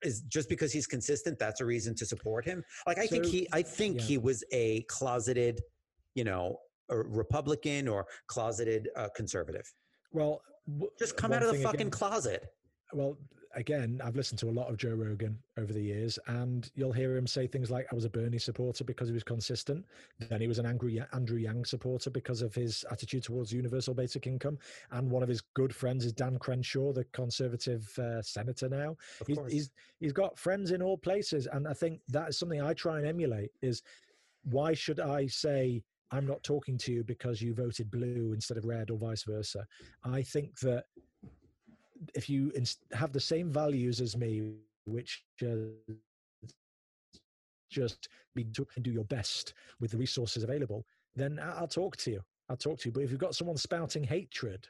is 0.02 0.22
just 0.22 0.48
because 0.48 0.72
he's 0.72 0.86
consistent 0.86 1.38
that's 1.38 1.60
a 1.60 1.64
reason 1.64 1.94
to 1.94 2.04
support 2.04 2.44
him. 2.44 2.64
Like 2.86 2.98
i 2.98 3.04
So- 3.06 3.10
think 3.12 3.24
he 3.26 3.48
i 3.52 3.62
think 3.62 3.96
yeah. 3.98 4.02
he 4.10 4.18
was 4.18 4.42
a 4.52 4.82
closeted 4.96 5.60
you 6.14 6.24
know 6.24 6.58
republican 6.90 7.86
or 7.86 8.06
closeted 8.26 8.88
uh, 8.96 9.08
conservative. 9.14 9.66
Well, 10.10 10.40
w- 10.66 10.90
just 10.98 11.16
come 11.16 11.32
out 11.32 11.42
of 11.42 11.52
the 11.52 11.62
fucking 11.62 11.80
again- 11.88 11.90
closet. 11.90 12.42
Well, 12.94 13.18
again, 13.54 14.00
I've 14.04 14.16
listened 14.16 14.38
to 14.40 14.48
a 14.48 14.52
lot 14.52 14.68
of 14.68 14.76
Joe 14.76 14.94
Rogan 14.94 15.38
over 15.56 15.72
the 15.72 15.82
years, 15.82 16.18
and 16.26 16.70
you'll 16.74 16.92
hear 16.92 17.16
him 17.16 17.26
say 17.26 17.46
things 17.46 17.70
like, 17.70 17.86
"I 17.90 17.94
was 17.94 18.04
a 18.04 18.10
Bernie 18.10 18.38
supporter 18.38 18.84
because 18.84 19.08
he 19.08 19.14
was 19.14 19.22
consistent." 19.22 19.84
Then 20.18 20.40
he 20.40 20.48
was 20.48 20.58
an 20.58 20.66
angry 20.66 21.02
Andrew 21.12 21.38
Yang 21.38 21.64
supporter 21.66 22.10
because 22.10 22.42
of 22.42 22.54
his 22.54 22.84
attitude 22.90 23.22
towards 23.22 23.52
universal 23.52 23.94
basic 23.94 24.26
income. 24.26 24.58
And 24.90 25.10
one 25.10 25.22
of 25.22 25.28
his 25.28 25.40
good 25.54 25.74
friends 25.74 26.04
is 26.04 26.12
Dan 26.12 26.38
Crenshaw, 26.38 26.92
the 26.92 27.04
conservative 27.06 27.98
uh, 27.98 28.22
senator 28.22 28.68
now. 28.68 28.96
He's, 29.26 29.38
he's 29.48 29.70
he's 30.00 30.12
got 30.12 30.38
friends 30.38 30.70
in 30.70 30.82
all 30.82 30.98
places, 30.98 31.46
and 31.46 31.66
I 31.66 31.72
think 31.72 32.00
that 32.08 32.30
is 32.30 32.38
something 32.38 32.62
I 32.62 32.74
try 32.74 32.98
and 32.98 33.06
emulate. 33.06 33.50
Is 33.62 33.82
why 34.44 34.74
should 34.74 35.00
I 35.00 35.26
say 35.26 35.82
I'm 36.10 36.26
not 36.26 36.42
talking 36.42 36.78
to 36.78 36.92
you 36.92 37.04
because 37.04 37.42
you 37.42 37.54
voted 37.54 37.90
blue 37.90 38.32
instead 38.32 38.56
of 38.56 38.64
red, 38.64 38.90
or 38.90 38.98
vice 38.98 39.24
versa? 39.24 39.66
I 40.04 40.22
think 40.22 40.58
that 40.60 40.84
if 42.14 42.28
you 42.28 42.52
have 42.92 43.12
the 43.12 43.20
same 43.20 43.50
values 43.50 44.00
as 44.00 44.16
me, 44.16 44.52
which 44.86 45.24
just 47.70 48.08
be 48.34 48.44
to 48.44 48.66
do 48.80 48.90
your 48.90 49.04
best 49.04 49.54
with 49.80 49.90
the 49.90 49.96
resources 49.96 50.42
available, 50.42 50.86
then 51.14 51.38
I'll 51.42 51.66
talk 51.66 51.96
to 51.98 52.10
you. 52.10 52.20
I'll 52.48 52.56
talk 52.56 52.78
to 52.80 52.88
you. 52.88 52.92
But 52.92 53.02
if 53.02 53.10
you've 53.10 53.20
got 53.20 53.34
someone 53.34 53.56
spouting 53.56 54.04
hatred, 54.04 54.66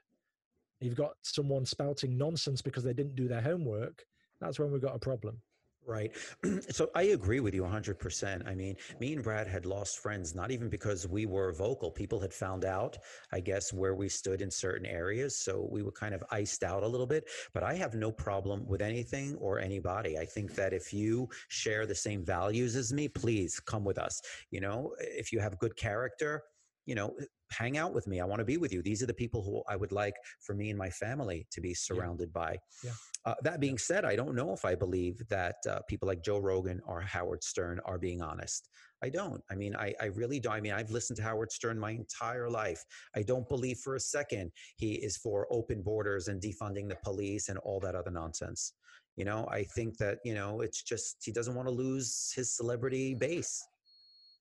you've 0.80 0.96
got 0.96 1.14
someone 1.22 1.64
spouting 1.64 2.16
nonsense 2.16 2.62
because 2.62 2.82
they 2.84 2.92
didn't 2.92 3.16
do 3.16 3.28
their 3.28 3.40
homework, 3.42 4.04
that's 4.40 4.58
when 4.58 4.70
we've 4.72 4.82
got 4.82 4.96
a 4.96 5.00
problem. 5.00 5.40
Right. 5.88 6.12
so 6.68 6.90
I 6.94 7.04
agree 7.04 7.40
with 7.40 7.54
you 7.54 7.64
100%. 7.64 8.46
I 8.46 8.54
mean, 8.54 8.76
me 9.00 9.14
and 9.14 9.22
Brad 9.24 9.46
had 9.46 9.64
lost 9.64 10.00
friends, 10.00 10.34
not 10.34 10.50
even 10.50 10.68
because 10.68 11.08
we 11.08 11.24
were 11.24 11.50
vocal. 11.54 11.90
People 11.90 12.20
had 12.20 12.34
found 12.34 12.66
out, 12.66 12.98
I 13.32 13.40
guess, 13.40 13.72
where 13.72 13.94
we 13.94 14.10
stood 14.10 14.42
in 14.42 14.50
certain 14.50 14.84
areas. 14.84 15.34
So 15.34 15.66
we 15.72 15.82
were 15.82 15.90
kind 15.92 16.14
of 16.14 16.22
iced 16.30 16.62
out 16.62 16.82
a 16.82 16.86
little 16.86 17.06
bit. 17.06 17.24
But 17.54 17.62
I 17.62 17.72
have 17.76 17.94
no 17.94 18.12
problem 18.12 18.66
with 18.66 18.82
anything 18.82 19.34
or 19.36 19.60
anybody. 19.60 20.18
I 20.18 20.26
think 20.26 20.54
that 20.56 20.74
if 20.74 20.92
you 20.92 21.26
share 21.48 21.86
the 21.86 21.94
same 21.94 22.22
values 22.22 22.76
as 22.76 22.92
me, 22.92 23.08
please 23.08 23.58
come 23.58 23.82
with 23.82 23.96
us. 23.98 24.20
You 24.50 24.60
know, 24.60 24.94
if 25.00 25.32
you 25.32 25.40
have 25.40 25.58
good 25.58 25.74
character, 25.74 26.42
you 26.88 26.94
know, 26.94 27.14
hang 27.50 27.76
out 27.76 27.92
with 27.92 28.06
me. 28.06 28.18
I 28.18 28.24
want 28.24 28.40
to 28.40 28.46
be 28.46 28.56
with 28.56 28.72
you. 28.72 28.80
These 28.82 29.02
are 29.02 29.06
the 29.06 29.12
people 29.12 29.42
who 29.42 29.62
I 29.68 29.76
would 29.76 29.92
like 29.92 30.14
for 30.40 30.54
me 30.54 30.70
and 30.70 30.78
my 30.78 30.88
family 30.88 31.46
to 31.50 31.60
be 31.60 31.74
surrounded 31.74 32.32
by. 32.32 32.56
Yeah. 32.82 32.92
Uh, 33.26 33.34
that 33.42 33.60
being 33.60 33.76
said, 33.76 34.06
I 34.06 34.16
don't 34.16 34.34
know 34.34 34.54
if 34.54 34.64
I 34.64 34.74
believe 34.74 35.22
that 35.28 35.56
uh, 35.68 35.80
people 35.86 36.08
like 36.08 36.24
Joe 36.24 36.38
Rogan 36.38 36.80
or 36.86 37.02
Howard 37.02 37.44
Stern 37.44 37.78
are 37.84 37.98
being 37.98 38.22
honest. 38.22 38.70
I 39.04 39.10
don't. 39.10 39.42
I 39.50 39.54
mean, 39.54 39.76
I, 39.76 39.94
I 40.00 40.06
really 40.06 40.40
don't. 40.40 40.54
I 40.54 40.62
mean, 40.62 40.72
I've 40.72 40.90
listened 40.90 41.18
to 41.18 41.22
Howard 41.22 41.52
Stern 41.52 41.78
my 41.78 41.90
entire 41.90 42.48
life. 42.48 42.82
I 43.14 43.22
don't 43.22 43.46
believe 43.50 43.78
for 43.78 43.96
a 43.96 44.00
second 44.00 44.50
he 44.76 44.94
is 44.94 45.18
for 45.18 45.46
open 45.50 45.82
borders 45.82 46.28
and 46.28 46.40
defunding 46.40 46.88
the 46.88 46.96
police 47.04 47.50
and 47.50 47.58
all 47.58 47.80
that 47.80 47.94
other 47.94 48.10
nonsense. 48.10 48.72
You 49.16 49.26
know, 49.26 49.46
I 49.50 49.64
think 49.64 49.98
that, 49.98 50.20
you 50.24 50.34
know, 50.34 50.62
it's 50.62 50.82
just 50.82 51.16
he 51.22 51.32
doesn't 51.32 51.54
want 51.54 51.68
to 51.68 51.74
lose 51.74 52.32
his 52.34 52.56
celebrity 52.56 53.14
base. 53.14 53.62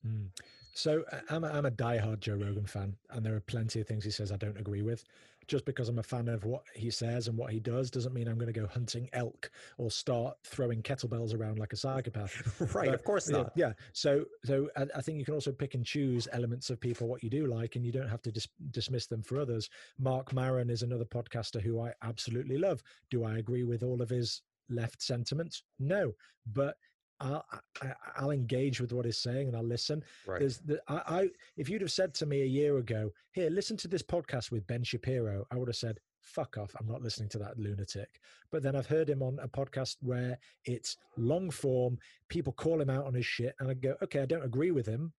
Mm. 0.06 0.30
So 0.78 1.04
uh, 1.12 1.18
I'm 1.32 1.44
a, 1.44 1.48
I'm 1.48 1.66
a 1.66 1.72
diehard 1.72 2.20
Joe 2.20 2.36
Rogan 2.36 2.68
fan, 2.68 2.96
and 3.10 3.26
there 3.26 3.36
are 3.36 3.40
plenty 3.40 3.82
of 3.82 3.88
things 3.88 4.04
he 4.04 4.12
says 4.12 4.32
I 4.32 4.38
don't 4.38 4.60
agree 4.60 4.84
with. 4.84 5.04
Just 5.48 5.66
because 5.66 5.90
I'm 5.90 5.98
a 5.98 6.04
fan 6.04 6.28
of 6.28 6.44
what 6.44 6.64
he 6.76 6.92
says 6.92 7.28
and 7.28 7.36
what 7.38 7.52
he 7.52 7.60
does 7.60 7.90
doesn't 7.90 8.14
mean 8.14 8.28
I'm 8.28 8.38
going 8.38 8.54
to 8.54 8.60
go 8.60 8.68
hunting 8.68 9.10
elk 9.14 9.50
or 9.78 9.90
start 9.90 10.38
throwing 10.44 10.84
kettlebells 10.84 11.34
around 11.34 11.58
like 11.58 11.74
a 11.74 11.78
psychopath. 11.78 12.62
right. 12.76 12.88
But, 12.88 12.94
of 12.94 13.04
course 13.04 13.28
yeah, 13.28 13.38
not. 13.38 13.52
Yeah. 13.56 13.74
So 13.94 14.26
so 14.44 14.70
I, 14.78 14.86
I 14.96 15.02
think 15.02 15.18
you 15.18 15.26
can 15.26 15.34
also 15.34 15.52
pick 15.52 15.74
and 15.74 15.84
choose 15.84 16.28
elements 16.32 16.70
of 16.70 16.80
people 16.80 17.08
what 17.08 17.24
you 17.24 17.30
do 17.32 17.48
like, 17.48 17.76
and 17.76 17.84
you 17.84 17.92
don't 17.92 18.10
have 18.10 18.22
to 18.24 18.32
dis- 18.32 18.50
dismiss 18.70 19.08
them 19.08 19.24
for 19.24 19.40
others. 19.40 19.70
Marc 19.98 20.32
Maron 20.32 20.70
is 20.70 20.84
another 20.84 21.06
podcaster 21.06 21.62
who 21.62 21.82
I 21.82 21.94
absolutely 22.04 22.58
love. 22.58 22.84
Do 23.10 23.24
I 23.24 23.38
agree 23.38 23.64
with 23.64 23.82
all 23.82 24.02
of 24.02 24.10
his 24.10 24.44
left 24.70 25.02
sentiments? 25.02 25.64
No, 25.80 26.14
but. 26.46 26.76
I'll, 27.20 27.46
I, 27.82 27.94
I'll 28.18 28.32
engage 28.32 28.80
with 28.80 28.94
what 28.94 29.06
he's 29.06 29.18
saying 29.18 29.48
and 29.48 29.58
I'll 29.58 29.64
listen. 29.64 30.04
Right. 30.26 30.40
There's 30.40 30.60
the, 30.60 30.82
I, 30.88 31.02
I, 31.08 31.30
if 31.56 31.70
you'd 31.70 31.82
have 31.82 31.92
said 31.92 32.14
to 32.16 32.26
me 32.26 32.42
a 32.42 32.46
year 32.46 32.78
ago, 32.78 33.12
here, 33.32 33.50
listen 33.50 33.78
to 33.78 33.88
this 33.88 34.04
podcast 34.04 34.52
with 34.52 34.68
Ben 34.68 34.84
Shapiro, 34.84 35.46
I 35.52 35.56
would 35.56 35.68
have 35.68 35.76
said, 35.76 36.00
fuck 36.22 36.58
off. 36.58 36.76
I'm 36.80 36.88
not 36.88 37.02
listening 37.02 37.30
to 37.30 37.40
that 37.40 37.58
lunatic. 37.58 38.20
But 38.52 38.62
then 38.62 38.76
I've 38.76 38.88
heard 38.88 39.10
him 39.10 39.24
on 39.24 39.40
a 39.42 39.48
podcast 39.48 39.98
where 40.02 40.38
it's 40.66 40.98
long 41.16 41.50
form, 41.50 41.98
people 42.30 42.54
call 42.54 42.82
him 42.82 42.90
out 42.90 43.06
on 43.06 43.14
his 43.14 43.26
shit, 43.26 43.56
and 43.60 43.70
I 43.70 43.74
go, 43.74 43.96
okay, 44.04 44.22
I 44.22 44.26
don't 44.26 44.44
agree 44.44 44.72
with 44.72 44.86
him, 44.86 45.14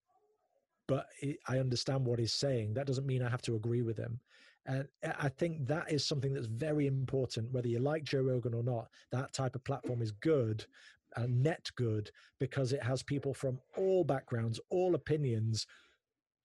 but 0.86 1.06
I 1.48 1.58
understand 1.58 2.04
what 2.04 2.18
he's 2.18 2.32
saying. 2.32 2.74
That 2.74 2.86
doesn't 2.86 3.06
mean 3.06 3.22
I 3.22 3.30
have 3.30 3.42
to 3.42 3.56
agree 3.56 3.82
with 3.82 3.96
him. 3.96 4.20
And 4.66 4.86
I 5.02 5.30
think 5.30 5.66
that 5.66 5.90
is 5.90 6.06
something 6.06 6.34
that's 6.34 6.46
very 6.46 6.86
important, 6.86 7.50
whether 7.52 7.68
you 7.68 7.78
like 7.78 8.04
Joe 8.04 8.20
Rogan 8.20 8.52
or 8.52 8.62
not. 8.62 8.88
That 9.12 9.32
type 9.32 9.54
of 9.54 9.64
platform 9.64 10.02
is 10.02 10.12
good, 10.12 10.66
uh, 11.16 11.26
net 11.28 11.70
good, 11.76 12.10
because 12.38 12.72
it 12.72 12.82
has 12.82 13.02
people 13.02 13.34
from 13.34 13.58
all 13.76 14.04
backgrounds, 14.04 14.60
all 14.70 14.94
opinions, 14.94 15.66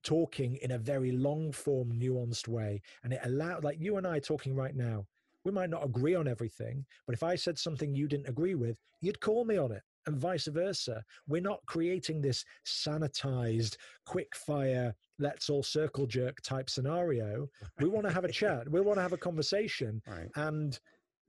talking 0.04 0.58
in 0.62 0.72
a 0.72 0.78
very 0.78 1.12
long 1.12 1.52
form, 1.52 1.92
nuanced 1.94 2.48
way. 2.48 2.82
And 3.04 3.14
it 3.14 3.22
allowed, 3.24 3.64
like 3.64 3.80
you 3.80 3.98
and 3.98 4.06
I 4.06 4.20
talking 4.20 4.56
right 4.56 4.76
now, 4.76 5.06
we 5.46 5.52
might 5.52 5.70
not 5.70 5.84
agree 5.84 6.16
on 6.16 6.28
everything, 6.28 6.86
but 7.06 7.14
if 7.14 7.24
I 7.24 7.36
said 7.36 7.58
something 7.58 7.94
you 7.94 8.08
didn't 8.08 8.30
agree 8.30 8.56
with, 8.56 8.78
you'd 9.02 9.20
call 9.20 9.46
me 9.46 9.58
on 9.58 9.72
it. 9.72 9.82
And 10.06 10.18
vice 10.18 10.48
versa. 10.48 11.02
We're 11.28 11.42
not 11.42 11.66
creating 11.66 12.22
this 12.22 12.44
sanitized, 12.66 13.78
quick 14.06 14.36
fire, 14.36 14.94
let's 15.18 15.50
all 15.50 15.64
circle 15.64 16.06
jerk 16.06 16.42
type 16.42 16.70
scenario. 16.70 17.48
We 17.80 17.88
want 17.88 18.06
to 18.08 18.14
have 18.14 18.26
a 18.26 18.32
chat. 18.32 18.70
We 18.70 18.82
want 18.82 18.98
to 18.98 19.02
have 19.02 19.14
a 19.14 19.18
conversation. 19.18 20.02
Right. 20.06 20.30
And 20.36 20.78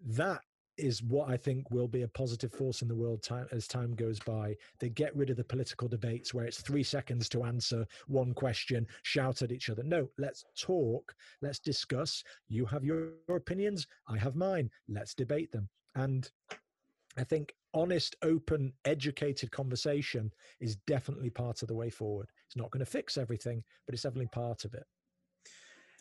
that 0.06 0.40
is 0.76 1.02
what 1.02 1.28
I 1.28 1.36
think 1.36 1.70
will 1.70 1.88
be 1.88 2.02
a 2.02 2.08
positive 2.08 2.52
force 2.52 2.82
in 2.82 2.88
the 2.88 2.94
world 2.94 3.22
time 3.22 3.46
as 3.52 3.66
time 3.66 3.94
goes 3.94 4.18
by. 4.20 4.56
They 4.80 4.88
get 4.88 5.14
rid 5.16 5.30
of 5.30 5.36
the 5.36 5.44
political 5.44 5.88
debates 5.88 6.34
where 6.34 6.44
it's 6.44 6.60
three 6.60 6.82
seconds 6.82 7.28
to 7.30 7.44
answer 7.44 7.86
one 8.06 8.34
question, 8.34 8.86
shout 9.02 9.42
at 9.42 9.52
each 9.52 9.70
other. 9.70 9.82
No, 9.82 10.08
let's 10.18 10.44
talk, 10.58 11.14
let's 11.42 11.58
discuss. 11.58 12.22
You 12.48 12.66
have 12.66 12.84
your, 12.84 13.12
your 13.28 13.36
opinions, 13.36 13.86
I 14.08 14.18
have 14.18 14.34
mine. 14.34 14.70
Let's 14.88 15.14
debate 15.14 15.52
them. 15.52 15.68
And 15.94 16.30
I 17.16 17.24
think 17.24 17.54
honest, 17.72 18.16
open, 18.22 18.72
educated 18.84 19.50
conversation 19.50 20.32
is 20.60 20.76
definitely 20.86 21.30
part 21.30 21.62
of 21.62 21.68
the 21.68 21.74
way 21.74 21.90
forward. 21.90 22.30
It's 22.46 22.56
not 22.56 22.70
going 22.70 22.84
to 22.84 22.90
fix 22.90 23.16
everything, 23.16 23.62
but 23.86 23.94
it's 23.94 24.02
definitely 24.02 24.28
part 24.28 24.64
of 24.64 24.74
it. 24.74 24.84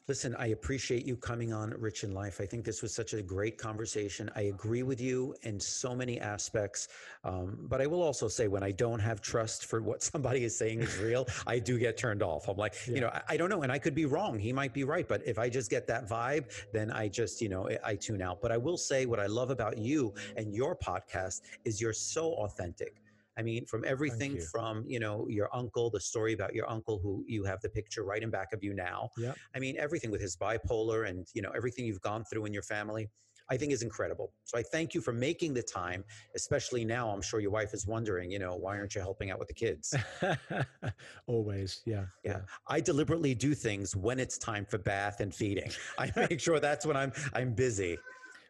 Listen, 0.10 0.36
I 0.38 0.48
appreciate 0.48 1.06
you 1.06 1.16
coming 1.16 1.54
on 1.54 1.70
Ritch 1.80 2.04
in 2.04 2.14
Life. 2.14 2.42
I 2.42 2.46
think 2.46 2.66
this 2.66 2.82
was 2.82 2.94
such 2.94 3.14
a 3.14 3.22
great 3.22 3.58
conversation. 3.58 4.30
I 4.36 4.44
agree 4.44 4.84
with 4.84 5.00
you 5.00 5.34
in 5.44 5.58
so 5.62 5.96
many 5.96 6.20
aspects. 6.20 6.90
Um, 7.24 7.58
but 7.70 7.80
I 7.80 7.88
will 7.88 8.02
also 8.02 8.28
say, 8.28 8.50
when 8.50 8.64
I 8.64 8.72
don't 8.72 9.00
have 9.00 9.22
trust 9.22 9.66
for 9.66 9.82
what 9.82 10.04
somebody 10.04 10.44
is 10.44 10.58
saying 10.58 10.82
is 10.82 10.98
real, 10.98 11.26
I 11.48 11.58
do 11.58 11.80
get 11.80 11.96
turned 11.96 12.22
off. 12.22 12.50
I'm 12.50 12.58
like, 12.58 12.76
you 12.86 13.00
know, 13.00 13.08
I, 13.08 13.22
I 13.30 13.38
don't 13.38 13.50
know. 13.50 13.62
And 13.62 13.72
I 13.72 13.80
could 13.80 13.96
be 13.96 14.04
wrong. 14.04 14.38
He 14.38 14.52
might 14.52 14.74
be 14.74 14.84
right. 14.84 15.08
But 15.08 15.26
if 15.26 15.40
I 15.40 15.48
just 15.48 15.70
get 15.70 15.88
that 15.88 16.10
vibe, 16.10 16.52
then 16.74 16.92
I 16.92 17.08
just, 17.08 17.42
you 17.42 17.48
know, 17.48 17.70
I 17.82 17.96
tune 17.96 18.22
out. 18.22 18.42
But 18.42 18.52
I 18.52 18.58
will 18.58 18.78
say, 18.78 19.06
what 19.06 19.22
I 19.22 19.28
love 19.28 19.52
about 19.52 19.78
you 19.78 20.14
and 20.36 20.54
your 20.54 20.76
podcast 20.76 21.44
is 21.64 21.80
you're 21.80 21.94
so 21.94 22.34
authentic. 22.34 23.03
I 23.38 23.42
mean, 23.42 23.66
from 23.66 23.84
everything 23.86 24.36
you. 24.36 24.42
from, 24.42 24.84
you 24.88 25.00
know, 25.00 25.28
your 25.30 25.50
uncle, 25.56 25.90
the 25.90 26.00
story 26.00 26.34
about 26.34 26.54
your 26.54 26.70
uncle 26.70 27.00
who 27.02 27.24
you 27.28 27.44
have 27.46 27.62
the 27.62 27.70
picture 27.70 28.04
right 28.04 28.22
in 28.22 28.30
back 28.30 28.54
of 28.54 28.64
you 28.64 28.74
now. 28.74 29.10
Yep. 29.18 29.36
I 29.56 29.60
mean, 29.60 29.76
everything 29.78 30.12
with 30.12 30.22
his 30.22 30.36
bipolar 30.36 31.08
and, 31.08 31.28
you 31.34 31.42
know, 31.42 31.52
everything 31.56 31.86
you've 31.86 32.02
gone 32.02 32.24
through 32.26 32.46
in 32.46 32.54
your 32.54 32.64
family, 32.64 33.10
I 33.50 33.58
think 33.58 33.72
is 33.72 33.82
incredible. 33.82 34.34
So 34.46 34.58
I 34.58 34.64
thank 34.64 34.94
you 34.94 35.02
for 35.02 35.12
making 35.12 35.54
the 35.54 35.64
time, 35.64 36.04
especially 36.36 36.86
now. 36.86 37.10
I'm 37.10 37.22
sure 37.22 37.40
your 37.40 37.52
wife 37.52 37.74
is 37.74 37.86
wondering, 37.86 38.32
you 38.32 38.40
know, 38.40 38.56
why 38.56 38.78
aren't 38.78 38.96
you 38.96 39.02
helping 39.02 39.32
out 39.32 39.40
with 39.40 39.48
the 39.48 39.54
kids? 39.54 39.96
Always, 41.28 41.82
yeah, 41.86 42.06
Yeah. 42.24 42.42
I 42.68 42.80
deliberately 42.80 43.36
do 43.36 43.54
things 43.54 43.96
when 43.96 44.20
it's 44.20 44.38
time 44.38 44.66
for 44.66 44.78
bath 44.78 45.20
and 45.20 45.34
feeding. 45.34 45.72
I 45.98 46.12
make 46.16 46.40
sure 46.40 46.60
that's 46.60 46.86
when 46.86 46.96
I'm 46.96 47.12
I'm 47.34 47.54
busy. 47.54 47.98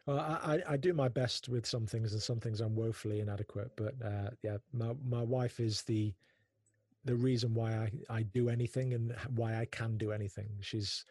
Well, 0.06 0.18
I, 0.18 0.62
I- 0.68 0.76
do 0.76 0.92
my 0.92 1.08
best 1.08 1.48
with 1.48 1.66
some 1.66 1.86
things, 1.86 2.12
and 2.12 2.20
some 2.22 2.40
things 2.40 2.60
I'm 2.60 2.74
woefully 2.74 3.20
inadequate. 3.20 3.70
But 3.76 3.94
uh, 4.04 4.30
yeah, 4.42 4.58
my 4.72 4.92
my 5.04 5.22
wife 5.22 5.60
is 5.60 5.82
the 5.82 6.14
the 7.04 7.14
reason 7.14 7.54
why 7.54 7.72
I, 7.74 7.90
I 8.08 8.22
do 8.22 8.48
anything 8.48 8.94
and 8.94 9.14
why 9.34 9.56
I 9.56 9.66
can 9.66 9.96
do 9.98 10.12
anything. 10.12 10.48
She's 10.60 11.04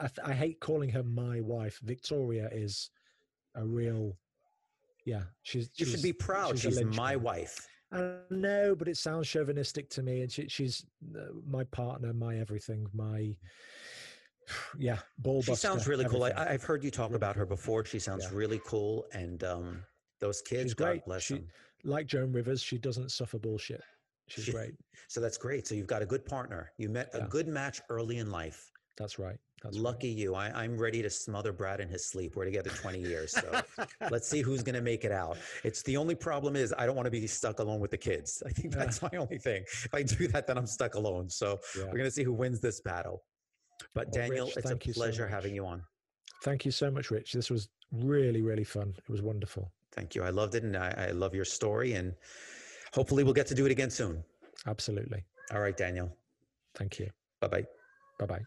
I, 0.00 0.08
I 0.24 0.32
hate 0.32 0.60
calling 0.60 0.90
her 0.90 1.02
my 1.02 1.40
wife. 1.40 1.80
Victoria 1.82 2.48
is 2.52 2.90
a 3.54 3.64
real 3.64 4.16
yeah. 5.04 5.22
She's 5.42 5.70
You 5.76 5.86
should 5.86 6.02
be 6.02 6.12
proud. 6.12 6.54
a 6.54 6.58
She's, 6.58 6.82
my 6.82 7.16
wife. 7.16 7.66
I 7.92 8.16
know, 8.30 8.74
but 8.74 8.88
it 8.88 8.96
sounds 8.96 9.28
chauvinistic 9.28 9.88
to 9.90 10.02
me. 10.02 10.22
And 10.22 10.32
she, 10.32 10.48
she's 10.48 10.84
uh, 11.16 11.26
my 11.46 11.64
partner, 11.64 12.12
my 12.12 12.38
everything, 12.38 12.86
my 12.92 13.36
yeah, 14.78 14.98
ball 15.18 15.42
She 15.42 15.54
sounds 15.54 15.86
really 15.86 16.04
cool. 16.06 16.24
I, 16.24 16.32
I've 16.36 16.62
heard 16.62 16.82
you 16.84 16.90
talk 16.90 17.10
Really 17.10 17.16
about 17.16 17.36
her 17.36 17.46
before. 17.46 17.84
She 17.84 17.98
sounds 17.98 18.24
Yeah. 18.24 18.36
really 18.38 18.60
cool, 18.66 19.06
and 19.12 19.42
um, 19.44 19.82
Those 20.20 20.40
kids, 20.42 20.62
She's 20.62 20.74
God 20.74 20.84
great. 20.86 21.04
bless 21.04 21.22
She- 21.22 21.34
them. 21.34 21.48
Like 21.86 22.06
Joan 22.06 22.32
Rivers, 22.32 22.62
she 22.62 22.78
doesn't 22.78 23.10
suffer 23.10 23.38
bullshit. 23.38 23.82
She's 24.28 24.44
She- 24.44 24.52
great. 24.52 24.74
So 25.08 25.20
that's 25.20 25.36
great. 25.36 25.66
So 25.66 25.74
you've 25.74 25.86
got 25.86 26.00
a 26.02 26.06
good 26.06 26.24
partner. 26.24 26.72
You 26.78 26.88
met 26.88 27.10
a 27.14 27.18
Yeah. 27.18 27.26
good 27.28 27.46
match 27.46 27.80
early 27.90 28.18
in 28.18 28.30
life. 28.30 28.70
That's 28.96 29.18
right. 29.18 29.36
That's 29.62 29.76
right. 29.76 29.82
Lucky 29.84 30.08
you. 30.08 30.34
I, 30.34 30.46
I'm 30.50 30.78
ready 30.78 31.02
to 31.02 31.10
smother 31.10 31.52
Brad 31.52 31.80
in 31.80 31.88
his 31.88 32.06
sleep. 32.06 32.34
We're 32.36 32.44
together 32.46 32.70
20 32.70 33.00
years. 33.00 33.32
So 33.32 33.60
let's 34.10 34.26
see 34.26 34.40
who's 34.40 34.62
going 34.62 34.76
to 34.76 34.80
make 34.80 35.04
it 35.04 35.12
out. 35.12 35.36
It's 35.62 35.82
the 35.82 35.96
only 35.98 36.14
problem 36.14 36.56
is 36.56 36.72
I 36.78 36.86
don't 36.86 36.96
want 36.96 37.06
to 37.06 37.10
be 37.10 37.26
stuck 37.26 37.58
alone 37.60 37.80
with 37.80 37.90
the 37.90 37.98
kids. 37.98 38.42
I 38.46 38.50
think 38.50 38.72
Yeah. 38.74 38.84
that's 38.84 39.02
my 39.02 39.10
only 39.18 39.38
thing. 39.38 39.62
If 39.84 39.92
I 39.94 40.02
do 40.02 40.26
that, 40.28 40.46
then 40.46 40.56
I'm 40.56 40.66
stuck 40.66 40.94
alone. 40.94 41.28
So 41.28 41.60
Yeah. 41.76 41.84
we're 41.84 41.90
going 41.98 42.04
to 42.04 42.10
see 42.10 42.24
who 42.24 42.32
wins 42.32 42.60
this 42.60 42.80
battle. 42.80 43.22
But 43.94 44.06
Well, 44.12 44.22
Daniel, 44.26 44.46
Rich, 44.46 44.56
it's 44.56 44.66
a 44.66 44.68
thank 44.70 44.86
you 44.86 44.92
so 44.92 45.00
pleasure 45.00 45.22
much. 45.24 45.30
having 45.32 45.54
you 45.54 45.66
on. 45.66 45.82
Thank 46.42 46.64
you 46.64 46.70
so 46.70 46.90
much, 46.90 47.10
Rich. 47.10 47.32
This 47.32 47.50
was 47.50 47.68
really, 47.92 48.42
really 48.42 48.64
fun. 48.64 48.94
It 48.96 49.10
was 49.10 49.22
wonderful. 49.22 49.70
Thank 49.92 50.14
you. 50.14 50.22
I 50.22 50.30
loved 50.30 50.54
it. 50.54 50.62
And 50.64 50.76
I, 50.76 51.06
I 51.08 51.10
love 51.12 51.34
your 51.34 51.44
story. 51.44 51.92
And 51.94 52.14
hopefully 52.92 53.24
we'll 53.24 53.32
get 53.34 53.46
to 53.48 53.54
do 53.54 53.64
it 53.66 53.72
again 53.72 53.90
soon. 53.90 54.22
Absolutely. 54.66 55.24
All 55.52 55.60
right, 55.60 55.76
Daniel. 55.76 56.16
Thank 56.74 56.98
you. 56.98 57.08
Bye 57.40 57.48
bye. 57.48 57.64
Bye 58.18 58.26
bye. 58.26 58.40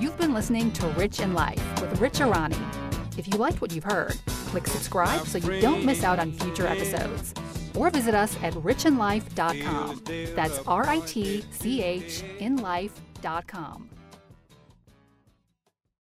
You've 0.00 0.16
been 0.18 0.34
listening 0.34 0.72
to 0.72 0.86
Ritch 0.88 1.20
in 1.20 1.34
Life 1.34 1.60
with 1.80 2.00
Rich 2.00 2.14
Arani. 2.14 2.58
If 3.18 3.28
you 3.28 3.34
liked 3.38 3.60
what 3.60 3.72
you've 3.72 3.84
heard, 3.84 4.14
click 4.26 4.66
subscribe 4.66 5.26
so 5.26 5.38
you 5.38 5.60
don't 5.60 5.84
miss 5.84 6.02
out 6.02 6.18
on 6.18 6.32
future 6.32 6.66
episodes. 6.66 7.32
Or 7.76 7.90
visit 7.90 8.14
us 8.14 8.36
at 8.42 8.52
ritchinlife.com. 8.54 10.02
That's 10.34 10.58
R 10.66 10.88
I 10.88 11.00
T 11.00 11.44
C 11.50 11.82
H 11.82 12.22
in 12.38 12.56
life.com. 13.24 14.03